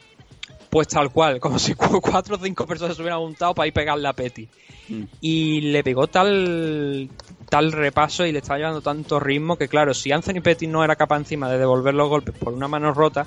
pues 0.70 0.88
tal 0.88 1.10
cual, 1.12 1.38
como 1.38 1.58
si 1.58 1.74
cu- 1.74 2.00
cuatro 2.00 2.36
o 2.36 2.38
cinco 2.38 2.66
personas 2.66 2.96
se 2.96 3.02
hubieran 3.02 3.20
juntado 3.20 3.54
para 3.54 3.68
ir 3.68 3.72
pegarle 3.72 4.08
a 4.08 4.12
Petty. 4.12 4.48
Mm. 4.88 5.02
Y 5.20 5.60
le 5.60 5.84
pegó 5.84 6.08
tal 6.08 7.08
tal 7.48 7.70
repaso 7.72 8.26
y 8.26 8.32
le 8.32 8.38
estaba 8.38 8.58
llevando 8.58 8.80
tanto 8.80 9.20
ritmo 9.20 9.56
que 9.56 9.68
claro, 9.68 9.94
si 9.94 10.10
Anthony 10.10 10.40
Petty 10.42 10.66
no 10.66 10.82
era 10.82 10.96
capaz 10.96 11.18
encima 11.18 11.48
de 11.48 11.58
devolver 11.58 11.94
los 11.94 12.08
golpes 12.08 12.34
por 12.36 12.52
una 12.52 12.66
mano 12.66 12.92
rota, 12.92 13.26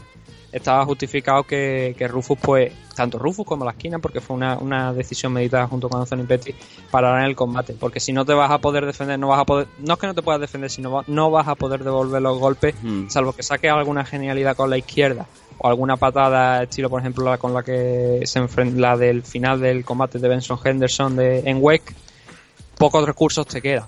estaba 0.52 0.86
justificado 0.86 1.44
que, 1.44 1.94
que 1.98 2.08
Rufus, 2.08 2.38
pues, 2.42 2.72
tanto 2.96 3.20
Rufus 3.20 3.46
como 3.46 3.66
la 3.66 3.72
esquina, 3.72 4.00
porque 4.00 4.22
fue 4.22 4.36
una, 4.36 4.58
una 4.58 4.94
decisión 4.94 5.34
meditada 5.34 5.68
junto 5.68 5.90
con 5.90 6.00
Anthony 6.02 6.26
Petty, 6.26 6.56
pararan 6.90 7.24
el 7.26 7.36
combate. 7.36 7.74
Porque 7.80 8.00
si 8.00 8.14
no 8.14 8.26
te 8.26 8.34
vas 8.34 8.50
a 8.50 8.58
poder 8.60 8.86
defender, 8.86 9.20
no 9.20 9.28
vas 9.28 9.40
a 9.42 9.46
poder, 9.46 9.68
no 9.80 9.94
es 9.94 10.00
que 10.00 10.08
no 10.08 10.14
te 10.16 10.22
puedas 10.22 10.42
defender, 10.42 10.70
sino 10.70 10.92
va- 10.92 11.04
no 11.08 11.30
vas 11.30 11.48
a 11.48 11.56
poder 11.56 11.84
devolver 11.84 12.22
los 12.22 12.40
golpes, 12.40 12.76
Mm. 12.82 13.10
salvo 13.10 13.34
que 13.34 13.44
saques 13.44 13.70
alguna 13.72 14.06
genialidad 14.06 14.56
con 14.56 14.70
la 14.70 14.78
izquierda 14.78 15.26
o 15.60 15.68
alguna 15.68 15.98
patada 15.98 16.64
estilo, 16.64 16.90
por 16.90 17.02
ejemplo, 17.02 17.26
la 17.26 17.38
con 17.38 17.54
la 17.54 17.64
que 17.64 18.22
se 18.26 18.40
enfrenta, 18.40 18.80
la 18.80 18.98
del 18.98 19.24
final 19.24 19.60
del 19.60 19.84
combate 19.86 20.18
de 20.20 20.28
Benson 20.30 20.60
Henderson 20.64 21.16
de, 21.16 21.40
en 21.46 21.58
WEC, 21.62 21.94
pocos 22.78 23.06
recursos 23.06 23.46
te 23.48 23.62
quedan. 23.62 23.86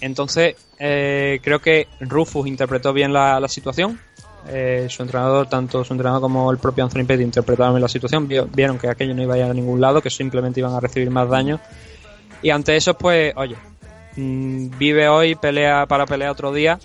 Entonces, 0.00 0.56
eh, 0.78 1.40
creo 1.42 1.58
que 1.60 1.88
Rufus 2.00 2.46
interpretó 2.46 2.92
bien 2.92 3.12
la, 3.12 3.40
la 3.40 3.48
situación. 3.48 3.98
Eh, 4.48 4.86
su 4.88 5.02
entrenador, 5.02 5.48
tanto 5.48 5.84
su 5.84 5.92
entrenador 5.92 6.20
como 6.20 6.50
el 6.50 6.58
propio 6.58 6.84
Anthony 6.84 7.04
Petty 7.04 7.22
interpretaron 7.22 7.80
la 7.80 7.88
situación. 7.88 8.28
Vieron 8.28 8.78
que 8.78 8.88
aquello 8.88 9.14
no 9.14 9.22
iba 9.22 9.34
a 9.34 9.38
ir 9.38 9.44
a 9.44 9.54
ningún 9.54 9.80
lado, 9.80 10.00
que 10.00 10.10
simplemente 10.10 10.60
iban 10.60 10.72
a 10.72 10.80
recibir 10.80 11.10
más 11.10 11.28
daño. 11.28 11.60
Y 12.42 12.50
ante 12.50 12.76
eso, 12.76 12.94
pues, 12.94 13.32
oye, 13.36 13.56
mm, 14.16 14.78
vive 14.78 15.08
hoy, 15.08 15.34
pelea 15.34 15.86
para 15.86 16.06
pelear 16.06 16.30
otro 16.30 16.52
día. 16.52 16.78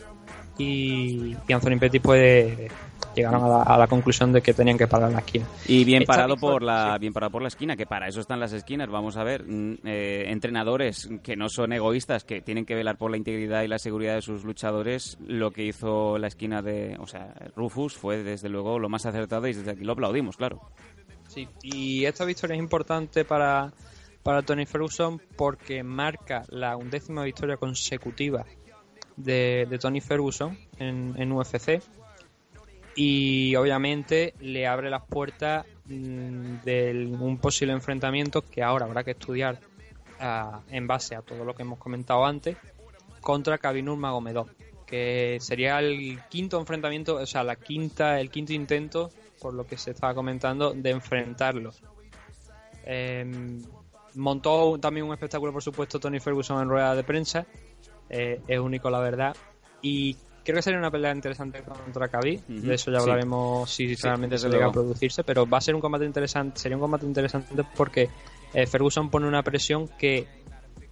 Y, 0.58 1.36
y 1.48 1.54
Anthony 1.54 1.78
Petty, 1.80 2.00
pues, 2.00 2.72
llegaron 3.16 3.44
a 3.44 3.48
la, 3.48 3.64
a 3.64 3.78
la 3.78 3.88
conclusión 3.88 4.32
de 4.32 4.42
que 4.42 4.54
tenían 4.54 4.78
que 4.78 4.88
parar 4.88 5.12
la 5.12 5.20
esquina. 5.20 5.46
Y 5.68 5.84
bien 5.84 6.04
Esta 6.04 6.14
parado 6.14 6.36
por 6.38 6.64
la 6.64 6.94
sí. 6.94 7.00
bien 7.00 7.14
parado 7.14 7.32
por 7.32 7.42
la 7.42 7.48
esquina, 7.48 7.76
que 7.76 7.86
para 7.86 8.08
eso 8.08 8.20
están 8.20 8.40
las 8.40 8.54
esquinas. 8.54 8.90
Vamos 8.90 9.18
a 9.18 9.24
ver, 9.24 9.44
mm, 9.48 9.80
eh, 9.86 10.26
entrenadores 10.28 11.10
que 11.24 11.36
no 11.36 11.50
son 11.50 11.74
egoístas, 11.74 12.24
que 12.24 12.42
tienen 12.42 12.66
que 12.66 12.76
velar 12.76 12.98
por 12.98 13.12
la 13.12 13.18
integridad 13.18 13.64
y 13.64 13.68
la 13.68 13.80
seguridad 13.80 14.16
de 14.16 14.22
sus 14.22 14.44
luchadores. 14.44 15.18
Lo 15.26 15.52
que 15.52 15.66
hizo 15.66 16.18
la 16.18 16.28
esquina 16.28 16.62
de, 16.62 16.98
o 17.00 17.08
sea, 17.08 17.34
Rufus 17.56 17.96
fue 17.96 18.24
desde 18.24 18.50
luego 18.50 18.80
lo 18.80 18.90
más 18.90 19.06
acertado 19.06 19.48
y 19.48 19.54
desde 19.54 19.72
aquí 19.72 19.84
lo 19.84 19.94
aplaudimos, 19.94 20.38
claro. 20.38 20.62
Sí, 21.28 21.48
y 21.64 22.06
esta 22.06 22.26
victoria 22.26 22.56
es 22.56 22.62
importante 22.62 23.24
para, 23.24 23.72
para 24.22 24.42
Tony 24.42 24.66
Ferguson 24.66 25.22
porque 25.38 25.82
marca 25.84 26.44
la 26.50 26.76
undécima 26.76 27.24
victoria 27.24 27.58
consecutiva 27.58 28.46
de, 29.16 29.66
de 29.70 29.78
Tony 29.78 30.02
Ferguson 30.02 30.58
en, 30.78 31.14
en 31.18 31.32
UFC 31.32 31.82
y 32.96 33.56
obviamente 33.56 34.34
le 34.40 34.68
abre 34.68 34.90
las 34.90 35.04
puertas 35.04 35.66
mm, 35.86 36.62
de 36.64 37.16
un 37.20 37.38
posible 37.38 37.74
enfrentamiento 37.74 38.42
que 38.42 38.64
ahora 38.64 38.86
habrá 38.86 39.04
que 39.04 39.12
estudiar 39.12 39.60
ah, 40.20 40.62
en 40.70 40.88
base 40.88 41.16
a 41.16 41.22
todo 41.22 41.46
lo 41.46 41.56
que 41.56 41.64
hemos 41.64 41.80
comentado 41.80 42.26
antes 42.26 42.58
contra 43.22 43.58
Khabib 43.58 43.86
Nurmagomedov 43.86 44.50
que 44.92 45.38
sería 45.40 45.80
el 45.80 46.20
quinto 46.28 46.60
enfrentamiento, 46.60 47.16
o 47.16 47.26
sea, 47.26 47.46
la 47.46 47.56
quinta, 47.56 48.20
el 48.20 48.30
quinto 48.30 48.52
intento, 48.52 49.10
por 49.40 49.54
lo 49.54 49.66
que 49.66 49.78
se 49.78 49.92
estaba 49.92 50.14
comentando, 50.14 50.74
de 50.74 50.90
enfrentarlo. 50.90 51.72
Eh, 52.84 53.26
montó 54.16 54.78
también 54.82 55.06
un 55.06 55.14
espectáculo, 55.14 55.54
por 55.54 55.64
supuesto, 55.64 55.98
Tony 55.98 56.20
Ferguson 56.20 56.62
en 56.62 56.68
rueda 56.68 56.94
de 56.94 57.06
prensa. 57.06 57.46
Eh, 58.10 58.42
es 58.46 58.60
único, 58.60 58.90
la 58.90 59.00
verdad. 59.00 59.34
Y 59.82 60.18
creo 60.44 60.56
que 60.58 60.62
sería 60.62 60.80
una 60.80 60.92
pelea 60.92 61.14
interesante 61.14 61.62
contra 61.64 62.08
Khabib. 62.08 62.42
De 62.48 62.74
eso 62.76 62.92
ya 62.92 63.00
sí. 63.00 63.04
hablaremos 63.10 63.70
si 63.70 63.96
Sí, 63.96 64.02
realmente 64.04 64.36
desde 64.36 64.48
se 64.50 64.54
llega 64.54 64.68
a 64.68 64.72
producirse. 64.72 65.24
Pero 65.24 65.48
va 65.48 65.58
a 65.58 65.62
ser 65.62 65.76
un 65.76 65.82
combate 65.82 66.06
interesante. 66.06 66.60
Sería 66.60 66.78
un 66.78 66.82
combate 66.82 67.06
interesante 67.06 67.64
porque 67.76 68.10
eh, 68.54 68.66
Ferguson 68.68 69.10
pone 69.10 69.28
una 69.28 69.44
presión 69.44 69.88
que 69.98 70.28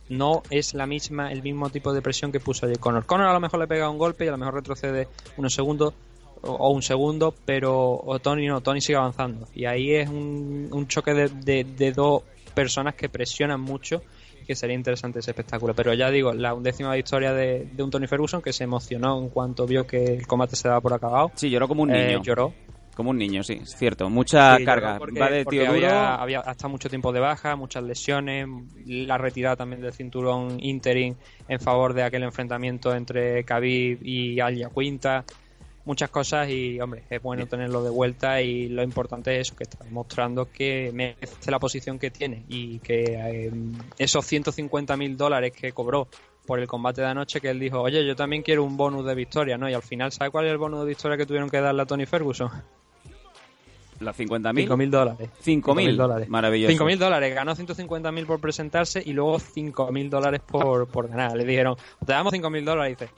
no 0.10 0.42
es 0.50 0.74
la 0.74 0.86
misma, 0.88 1.32
el 1.32 1.44
mismo 1.44 1.70
tipo 1.70 1.94
de 1.94 2.02
presión 2.02 2.32
que 2.32 2.40
puso 2.40 2.66
ayer 2.66 2.80
Conor. 2.80 3.06
Conor 3.06 3.28
a 3.28 3.34
lo 3.34 3.40
mejor 3.40 3.60
le 3.60 3.68
pega 3.68 3.90
un 3.90 3.98
golpe 3.98 4.26
y 4.26 4.28
a 4.28 4.32
lo 4.32 4.38
mejor 4.38 4.56
retrocede 4.56 5.08
unos 5.38 5.54
segundos 5.54 5.94
o, 6.42 6.52
o 6.52 6.70
un 6.72 6.82
segundo, 6.82 7.34
pero 7.46 7.96
o 7.96 8.18
Tony 8.20 8.48
no, 8.48 8.62
Tony 8.62 8.82
sigue 8.82 8.98
avanzando. 8.98 9.48
Y 9.54 9.66
ahí 9.66 9.94
es 9.94 10.10
un, 10.10 10.70
un 10.72 10.88
choque 10.88 11.14
de, 11.14 11.30
de- 11.30 11.64
de 11.64 11.92
dos 11.92 12.24
personas 12.56 12.96
que 12.96 13.08
presionan 13.10 13.62
mucho 13.62 14.02
que 14.50 14.56
sería 14.56 14.76
interesante 14.76 15.20
ese 15.20 15.30
espectáculo. 15.30 15.76
Pero 15.76 15.94
ya 15.94 16.10
digo, 16.10 16.34
la 16.34 16.56
undécima 16.56 16.96
victoria 16.96 17.34
de, 17.34 17.68
de 17.72 17.84
un 17.84 17.92
Tony 17.92 18.08
Ferguson 18.08 18.42
que 18.42 18.52
se 18.52 18.64
emocionó 18.64 19.20
en 19.22 19.30
cuanto 19.30 19.68
vio 19.68 19.86
que 19.86 20.04
el 20.16 20.26
combate 20.26 20.56
se 20.56 20.68
daba 20.68 20.82
por 20.82 20.92
acabado. 20.92 21.32
Sí, 21.36 21.52
lloró 21.52 21.68
como 21.68 21.84
un 21.84 21.94
Eh, 21.94 22.08
niño. 22.08 22.24
lloró. 22.24 22.52
Como 22.96 23.12
un 23.12 23.18
niño, 23.20 23.44
sí, 23.44 23.60
es 23.62 23.76
cierto. 23.78 24.10
Mucha 24.10 24.58
Sí, 24.58 24.66
carga. 24.66 24.98
porque- 24.98 25.20
Va 25.20 25.30
de 25.30 25.46
tío 25.46 25.62
duro. 25.62 25.72
había, 25.76 26.16
había 26.16 26.40
hasta 26.40 26.68
mucho 26.68 26.90
tiempo 26.90 27.14
de 27.14 27.20
baja, 27.20 27.56
muchas 27.56 27.84
lesiones, 27.84 28.48
la 28.88 29.20
retirada 29.20 29.56
también 29.56 29.82
del 29.84 29.94
cinturón 29.94 30.58
interim 30.62 31.14
en 31.48 31.60
favor 31.60 31.94
de 31.94 32.02
aquel 32.02 32.24
enfrentamiento 32.24 32.94
entre 32.96 33.44
Khabib 33.44 34.00
y 34.04 34.40
Alia 34.40 34.70
Quinta, 34.76 35.24
muchas 35.90 36.12
cosas 36.12 36.48
y 36.50 36.80
hombre, 36.80 37.04
es 37.10 37.20
bueno 37.20 37.48
tenerlo 37.48 37.84
de 37.84 37.90
vuelta 37.90 38.44
y 38.44 38.70
lo 38.70 38.84
importante 38.84 39.36
es 39.36 39.48
eso, 39.48 39.56
que 39.56 39.64
está 39.64 39.84
demostrando 39.84 40.52
que 40.52 40.92
merece 40.94 41.50
la 41.50 41.58
posición 41.58 41.98
que 41.98 42.12
tiene 42.12 42.44
y 42.48 42.78
que 42.78 43.16
eh, 43.18 43.52
esos 43.98 44.24
150 44.24 44.96
mil 44.98 45.18
dólares 45.18 45.52
que 45.52 45.72
cobró 45.72 46.08
por 46.46 46.60
el 46.60 46.68
combate 46.68 47.02
de 47.02 47.08
anoche 47.08 47.42
que 47.42 47.50
él 47.50 47.60
dijo, 47.60 47.82
oye, 47.82 48.06
yo 48.06 48.16
también 48.16 48.44
quiero 48.44 48.64
un 48.66 48.78
bonus 48.78 49.04
de 49.04 49.16
victoria, 49.16 49.58
¿no? 49.58 49.68
Y 49.68 49.74
al 49.74 49.82
final, 49.82 50.12
¿sabe 50.12 50.30
cuál 50.30 50.46
es 50.46 50.52
el 50.52 50.60
bonus 50.60 50.82
de 50.82 50.90
victoria 50.90 51.18
que 51.18 51.26
tuvieron 51.26 51.50
que 51.50 51.60
darle 51.60 51.82
a 51.82 51.86
Tony 51.88 52.06
Ferguson? 52.06 52.52
Las 54.00 54.16
50.000. 54.16 54.68
5.000 54.68 54.90
dólares. 54.92 55.30
5.000 55.44 55.96
dólares. 55.96 56.30
Maravilloso. 56.30 56.86
5.000 56.86 56.98
dólares. 57.00 57.34
Ganó 57.34 57.56
150.000 57.56 58.26
por 58.28 58.40
presentarse 58.40 59.02
y 59.04 59.14
luego 59.14 59.40
5.000 59.40 60.10
dólares 60.10 60.42
por, 60.46 60.88
por 60.88 61.08
ganar. 61.08 61.36
Le 61.36 61.46
dijeron, 61.46 61.76
te 62.06 62.14
damos 62.14 62.32
5.000 62.32 62.64
dólares. 62.64 62.98
Y 63.00 63.06
dice, 63.06 63.14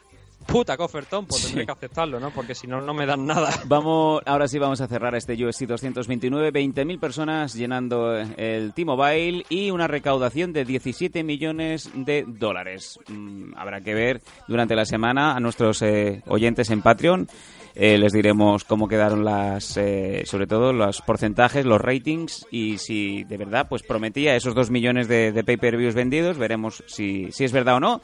puta, 0.46 0.78
cofertón, 0.78 1.26
pues 1.26 1.44
tendré 1.44 1.62
Sí. 1.62 1.66
que 1.66 1.72
aceptarlo, 1.72 2.20
¿no? 2.20 2.32
Porque 2.32 2.56
si 2.56 2.68
no, 2.68 2.82
no 2.82 2.94
me 2.94 3.06
dan 3.06 3.26
nada. 3.26 3.50
Vamos, 3.66 4.22
ahora 4.26 4.48
sí 4.48 4.60
vamos 4.60 4.82
a 4.82 4.88
cerrar 4.88 5.16
este 5.16 5.34
UFC 5.34 5.62
229. 5.66 6.52
20.000 6.52 7.00
personas 7.00 7.54
llenando 7.54 8.16
el 8.18 8.74
T-Mobile 8.74 9.46
y 9.50 9.72
una 9.72 9.88
recaudación 9.88 10.54
de 10.54 10.66
17 10.66 11.24
millones 11.24 11.90
de 11.94 12.26
dólares. 12.28 13.00
Mm, 13.08 13.54
habrá 13.56 13.82
que 13.82 13.94
ver 13.94 14.22
durante 14.48 14.76
la 14.76 14.86
semana 14.86 15.36
a 15.36 15.40
nuestros 15.40 15.82
eh, 15.82 16.22
oyentes 16.28 16.70
en 16.70 16.82
Patreon. 16.82 17.28
Eh, 17.76 17.98
les 17.98 18.14
diremos 18.14 18.64
cómo 18.64 18.88
quedaron 18.88 19.24
las, 19.24 19.78
eh, 19.78 20.24
sobre 20.26 20.48
todo 20.48 20.74
los 20.74 21.02
porcentajes, 21.02 21.66
los 21.66 21.80
ratings 21.80 22.46
y 22.52 22.78
si 22.78 23.24
de 23.24 23.38
verdad 23.38 23.68
pues 23.70 23.84
prometía 23.84 24.36
esos 24.36 24.56
2 24.56 24.72
millones 24.72 25.08
de, 25.08 25.44
pay-per-views 25.46 25.96
vendidos. 25.96 26.38
Veremos 26.38 26.84
si, 26.88 27.32
si 27.32 27.46
es 27.46 27.52
verdad 27.52 27.76
o 27.76 27.80
no. 27.80 28.02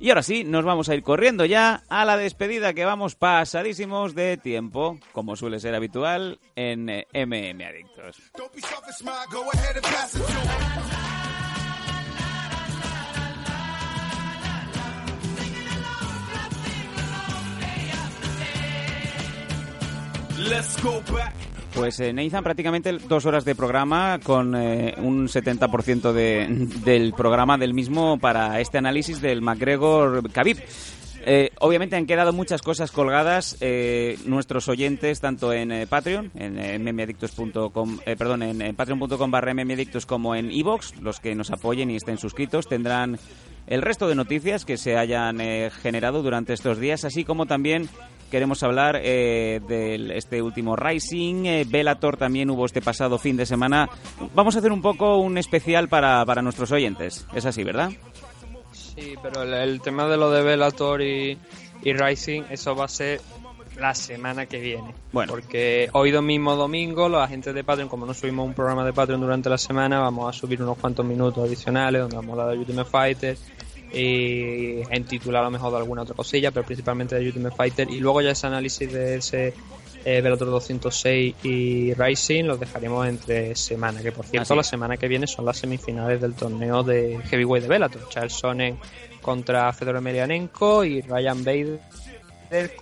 Y 0.00 0.10
ahora 0.10 0.22
sí, 0.22 0.44
nos 0.44 0.64
vamos 0.64 0.88
a 0.88 0.94
ir 0.94 1.02
corriendo 1.02 1.44
ya 1.44 1.82
a 1.88 2.04
la 2.04 2.16
despedida 2.16 2.72
que 2.72 2.84
vamos 2.84 3.16
pasadísimos 3.16 4.14
de 4.14 4.36
tiempo, 4.36 4.98
como 5.12 5.34
suele 5.34 5.58
ser 5.58 5.74
habitual 5.74 6.38
en 6.54 6.86
MM 6.86 7.64
Adictos. 7.64 8.16
Pues 21.74 22.00
eh, 22.00 22.14
prácticamente 22.42 22.92
dos 23.08 23.26
horas 23.26 23.44
de 23.44 23.54
programa 23.54 24.18
con 24.22 24.54
eh, 24.56 24.94
un 24.98 25.28
70% 25.28 26.12
de, 26.12 26.46
del 26.84 27.12
programa 27.12 27.58
del 27.58 27.74
mismo 27.74 28.18
para 28.18 28.60
este 28.60 28.78
análisis 28.78 29.20
del 29.20 29.42
McGregor 29.42 30.30
Khabib. 30.30 30.58
Eh, 31.30 31.50
obviamente 31.60 31.96
han 31.96 32.06
quedado 32.06 32.32
muchas 32.32 32.62
cosas 32.62 32.90
colgadas 32.90 33.56
eh, 33.60 34.18
nuestros 34.24 34.68
oyentes 34.68 35.20
tanto 35.20 35.52
en 35.52 35.72
eh, 35.72 35.86
Patreon, 35.86 36.30
en 36.34 36.82
mmadictos.com, 36.82 37.98
perdón, 38.16 38.42
en, 38.42 38.74
patreon.com 38.74 39.30
barra 39.30 39.52
mmadictos 39.52 40.06
como 40.06 40.34
en 40.34 40.50
iVoox, 40.50 41.00
los 41.02 41.20
que 41.20 41.34
nos 41.34 41.50
apoyen 41.50 41.90
y 41.90 41.96
estén 41.96 42.18
suscritos 42.18 42.66
tendrán 42.66 43.18
el 43.66 43.82
resto 43.82 44.08
de 44.08 44.14
noticias 44.14 44.64
que 44.64 44.78
se 44.78 44.96
hayan 44.96 45.38
generado 45.82 46.22
durante 46.22 46.54
estos 46.54 46.78
días, 46.78 47.04
así 47.04 47.24
como 47.24 47.44
también 47.44 47.90
queremos 48.30 48.62
hablar 48.62 49.00
eh, 49.02 49.60
de 49.66 50.16
este 50.16 50.42
último 50.42 50.76
Rising, 50.76 51.46
eh, 51.46 51.66
Bellator 51.68 52.16
también 52.16 52.50
hubo 52.50 52.66
este 52.66 52.80
pasado 52.80 53.18
fin 53.18 53.36
de 53.36 53.46
semana. 53.46 53.88
Vamos 54.34 54.56
a 54.56 54.58
hacer 54.60 54.72
un 54.72 54.82
poco 54.82 55.18
un 55.18 55.38
especial 55.38 55.88
para, 55.88 56.24
para 56.24 56.42
nuestros 56.42 56.72
oyentes, 56.72 57.26
es 57.34 57.46
así, 57.46 57.64
¿verdad? 57.64 57.90
Sí, 58.72 59.14
pero 59.22 59.42
el, 59.42 59.54
el 59.54 59.80
tema 59.80 60.06
de 60.06 60.16
lo 60.16 60.30
de 60.30 60.42
Bellator 60.42 61.02
y, 61.02 61.38
y 61.82 61.92
Rising, 61.92 62.42
eso 62.50 62.74
va 62.74 62.84
a 62.84 62.88
ser 62.88 63.20
la 63.78 63.94
semana 63.94 64.46
que 64.46 64.58
viene. 64.58 64.94
Bueno. 65.12 65.30
Porque 65.30 65.88
hoy 65.92 66.12
mismo 66.20 66.56
domingo, 66.56 67.08
los 67.08 67.22
agentes 67.22 67.54
de 67.54 67.64
Patreon, 67.64 67.88
como 67.88 68.06
no 68.06 68.14
subimos 68.14 68.46
un 68.46 68.54
programa 68.54 68.84
de 68.84 68.92
Patreon 68.92 69.20
durante 69.20 69.48
la 69.48 69.58
semana, 69.58 70.00
vamos 70.00 70.28
a 70.28 70.38
subir 70.38 70.62
unos 70.62 70.78
cuantos 70.78 71.06
minutos 71.06 71.44
adicionales 71.44 72.02
donde 72.02 72.16
vamos 72.16 72.30
a 72.30 72.42
hablar 72.42 72.54
de 72.54 72.60
Ultimate 72.60 72.90
Fighter 72.90 73.38
y 73.92 74.80
en 74.90 75.04
título 75.04 75.38
a 75.38 75.42
lo 75.42 75.50
mejor 75.50 75.72
de 75.72 75.78
alguna 75.78 76.02
otra 76.02 76.14
cosilla, 76.14 76.50
pero 76.50 76.66
principalmente 76.66 77.16
de 77.16 77.26
Ultimate 77.26 77.56
Fighter. 77.56 77.90
Y 77.90 78.00
luego 78.00 78.20
ya 78.20 78.30
ese 78.30 78.46
análisis 78.46 78.92
de 78.92 79.16
ese 79.16 79.54
eh, 80.04 80.20
Bellator 80.20 80.50
206 80.50 81.34
y 81.42 81.94
Rising 81.94 82.44
los 82.44 82.60
dejaremos 82.60 83.06
entre 83.06 83.54
semana, 83.54 84.00
que 84.00 84.12
por 84.12 84.26
cierto 84.26 84.54
la 84.54 84.62
semana 84.62 84.96
que 84.96 85.08
viene 85.08 85.26
son 85.26 85.44
las 85.44 85.58
semifinales 85.58 86.20
del 86.20 86.34
torneo 86.34 86.82
de 86.82 87.20
Heavyweight 87.30 87.62
de 87.62 87.68
Bellator. 87.68 88.08
Charles 88.08 88.32
Sonnen 88.32 88.78
contra 89.20 89.72
Fedor 89.72 89.96
Emelianenko 89.96 90.84
y 90.84 91.00
Ryan 91.00 91.44
Bader 91.44 91.80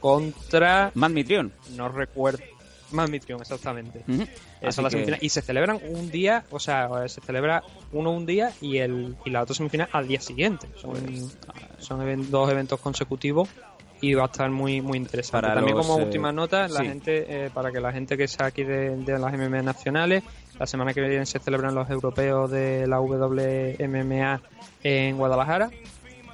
contra 0.01 0.93
Matt 0.95 1.11
Mitrion. 1.13 1.53
no 1.75 1.89
recuerdo 1.89 2.56
más 2.93 3.11
Mitrion 3.11 3.41
exactamente. 3.41 4.03
Esa 4.61 4.83
que- 4.85 4.91
semifinal. 4.91 5.19
y 5.23 5.29
se 5.29 5.43
celebran 5.43 5.79
un 5.83 6.11
día 6.11 6.45
o 6.51 6.59
sea 6.61 6.89
se 7.09 7.21
celebra 7.21 7.63
uno 7.93 8.11
un 8.13 8.27
día 8.27 8.53
y 8.61 8.79
el 8.79 9.17
y 9.25 9.31
la 9.31 9.43
otra 9.43 9.55
semifinal 9.55 9.89
al 9.93 10.07
día 10.09 10.21
siguiente 10.21 10.69
son, 10.77 10.93
Pues, 10.93 11.37
son 11.79 12.01
even- 12.03 12.31
dos 12.31 12.51
eventos 12.51 12.81
consecutivos 12.81 13.49
y 14.01 14.15
va 14.15 14.25
a 14.25 14.27
estar 14.27 14.51
muy 14.51 14.81
muy 14.81 14.99
interesante 14.99 15.43
Para 15.47 15.55
también 15.55 15.77
los, 15.77 15.87
como 15.87 15.99
eh, 16.01 16.05
última 16.05 16.31
nota 16.33 16.69
la 16.69 16.81
sí. 16.81 16.87
gente 16.87 17.47
eh, 17.47 17.51
para 17.53 17.73
que 17.73 17.81
la 17.81 17.93
gente 17.93 18.17
que 18.17 18.29
sea 18.29 18.47
aquí 18.47 18.63
de, 18.65 18.97
de 18.97 19.19
las 19.19 19.33
MMA 19.33 19.63
nacionales 19.63 20.23
la 20.59 20.67
semana 20.67 20.95
que 20.95 21.01
viene 21.01 21.27
se 21.27 21.39
celebran 21.39 21.75
los 21.75 21.89
europeos 21.91 22.51
de 22.51 22.87
la 22.87 23.01
WMMA 23.01 24.41
en 24.83 25.17
Guadalajara 25.17 25.71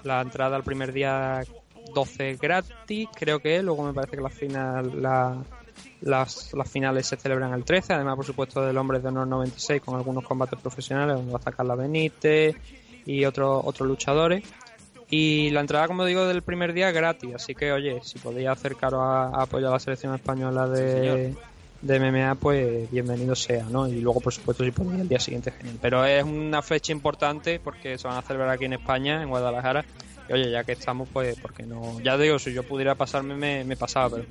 la 0.04 0.20
entrada 0.20 0.56
al 0.56 0.64
primer 0.64 0.92
día 0.92 1.44
12 1.94 2.36
gratis, 2.40 3.08
creo 3.14 3.38
que 3.40 3.56
es. 3.56 3.64
Luego 3.64 3.84
me 3.84 3.92
parece 3.92 4.16
que 4.16 4.22
la 4.22 4.30
final, 4.30 5.00
la- 5.02 5.36
las, 6.02 6.52
las 6.52 6.70
finales 6.70 7.06
se 7.06 7.16
celebran 7.16 7.52
el 7.54 7.64
13. 7.64 7.94
Además, 7.94 8.16
por 8.16 8.24
supuesto, 8.24 8.64
del 8.64 8.76
Hombres 8.76 9.02
de 9.02 9.08
Honor 9.08 9.26
96 9.26 9.82
con 9.82 9.96
algunos 9.96 10.24
combates 10.24 10.58
profesionales 10.60 11.16
donde 11.16 11.32
va 11.32 11.38
a 11.38 11.40
estar 11.40 11.54
Carla 11.54 11.74
Benítez 11.74 12.56
y 13.06 13.24
otros 13.24 13.62
otros 13.64 13.88
luchadores. 13.88 14.44
Y 15.10 15.50
la 15.50 15.60
entrada, 15.60 15.88
como 15.88 16.04
digo, 16.04 16.26
del 16.26 16.42
primer 16.42 16.72
día 16.72 16.88
es 16.88 16.94
gratis. 16.94 17.34
Así 17.34 17.54
que, 17.54 17.70
oye, 17.70 18.00
si 18.02 18.18
podéis 18.18 18.48
acercaros 18.48 19.00
a, 19.00 19.24
a 19.24 19.42
apoyar 19.42 19.68
a 19.68 19.72
la 19.74 19.78
selección 19.78 20.14
española 20.14 20.66
de, 20.66 21.34
de 21.82 22.00
MMA, 22.00 22.36
pues 22.36 22.90
bienvenido 22.90 23.36
sea, 23.36 23.64
¿no? 23.64 23.86
Y 23.86 24.00
luego, 24.00 24.20
por 24.20 24.32
supuesto, 24.32 24.64
si 24.64 24.70
podéis 24.70 25.02
el 25.02 25.08
día 25.08 25.20
siguiente, 25.20 25.50
genial. 25.50 25.76
Pero 25.82 26.04
es 26.04 26.24
una 26.24 26.62
fecha 26.62 26.92
importante 26.92 27.60
porque 27.60 27.98
se 27.98 28.08
van 28.08 28.16
a 28.16 28.22
celebrar 28.22 28.50
aquí 28.50 28.64
en 28.64 28.72
España, 28.72 29.22
en 29.22 29.28
Guadalajara. 29.28 29.84
Y 30.28 30.32
oye, 30.32 30.50
ya 30.50 30.64
que 30.64 30.72
estamos, 30.72 31.08
pues, 31.12 31.38
porque 31.40 31.64
no. 31.64 32.00
Ya 32.00 32.16
digo, 32.16 32.38
si 32.38 32.54
yo 32.54 32.62
pudiera 32.62 32.94
pasarme, 32.94 33.34
me, 33.34 33.64
me 33.64 33.76
pasaba, 33.76 34.16
pero. 34.16 34.24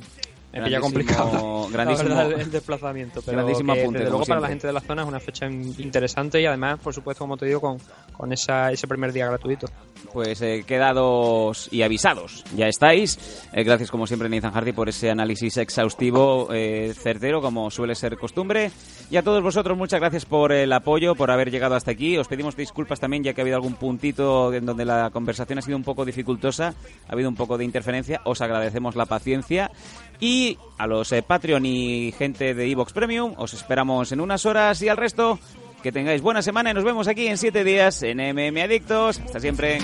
Me 0.53 0.61
pilla 0.63 0.79
Grandísimo- 0.79 0.81
complicado. 0.81 1.67
la 1.69 1.73
grandísimo- 1.77 2.09
verdad, 2.09 2.31
el, 2.41 2.51
desplazamiento. 2.51 3.21
Pero 3.21 3.37
grandísimo 3.37 3.73
que, 3.73 3.81
apunte, 3.81 3.99
desde 3.99 4.11
luego, 4.11 4.25
para 4.25 4.41
la 4.41 4.47
siempre. 4.47 4.51
gente 4.61 4.67
de 4.67 4.73
la 4.73 4.81
zona 4.81 5.01
es 5.03 5.07
una 5.07 5.19
fecha 5.21 5.45
in- 5.45 5.75
interesante 5.79 6.41
y 6.41 6.45
además, 6.45 6.79
por 6.79 6.93
supuesto, 6.93 7.23
como 7.23 7.37
te 7.37 7.45
digo, 7.45 7.61
con, 7.61 7.77
con 8.17 8.33
esa, 8.33 8.69
ese 8.71 8.85
primer 8.87 9.13
día 9.13 9.27
gratuito. 9.27 9.67
Pues 10.13 10.41
eh, 10.41 10.63
quedados 10.67 11.69
y 11.71 11.83
avisados, 11.83 12.43
ya 12.55 12.67
estáis. 12.67 13.47
Eh, 13.53 13.63
gracias 13.63 13.89
como 13.89 14.07
siempre 14.07 14.29
Nathan 14.29 14.51
Hardy 14.51 14.73
por 14.73 14.89
ese 14.89 15.09
análisis 15.09 15.57
exhaustivo, 15.57 16.49
eh, 16.53 16.93
certero 16.95 17.41
como 17.41 17.71
suele 17.71 17.95
ser 17.95 18.17
costumbre. 18.17 18.71
Y 19.09 19.17
a 19.17 19.23
todos 19.23 19.41
vosotros 19.41 19.77
muchas 19.77 19.99
gracias 19.99 20.25
por 20.25 20.51
el 20.51 20.71
apoyo, 20.73 21.15
por 21.15 21.31
haber 21.31 21.51
llegado 21.51 21.75
hasta 21.75 21.91
aquí. 21.91 22.17
Os 22.17 22.27
pedimos 22.27 22.55
disculpas 22.55 22.99
también 22.99 23.23
ya 23.23 23.33
que 23.33 23.41
ha 23.41 23.43
habido 23.43 23.57
algún 23.57 23.75
puntito 23.75 24.53
en 24.53 24.65
donde 24.65 24.85
la 24.85 25.09
conversación 25.11 25.59
ha 25.59 25.61
sido 25.61 25.77
un 25.77 25.83
poco 25.83 26.05
dificultosa, 26.05 26.73
ha 27.07 27.11
habido 27.13 27.29
un 27.29 27.35
poco 27.35 27.57
de 27.57 27.65
interferencia. 27.65 28.21
Os 28.25 28.41
agradecemos 28.41 28.95
la 28.95 29.05
paciencia. 29.05 29.71
Y 30.19 30.57
a 30.77 30.87
los 30.87 31.11
eh, 31.11 31.23
Patreon 31.23 31.65
y 31.65 32.11
gente 32.11 32.53
de 32.53 32.71
Evox 32.71 32.93
Premium 32.93 33.33
os 33.37 33.53
esperamos 33.53 34.11
en 34.11 34.21
unas 34.21 34.45
horas 34.45 34.81
y 34.81 34.89
al 34.89 34.97
resto 34.97 35.39
que 35.81 35.91
tengáis 35.91 36.21
buena 36.21 36.41
semana 36.41 36.71
y 36.71 36.73
nos 36.73 36.83
vemos 36.83 37.07
aquí 37.07 37.27
en 37.27 37.37
siete 37.37 37.63
días 37.63 38.03
en 38.03 38.17
MM 38.17 38.61
Adictos. 38.61 39.19
Hasta 39.19 39.39
siempre. 39.39 39.79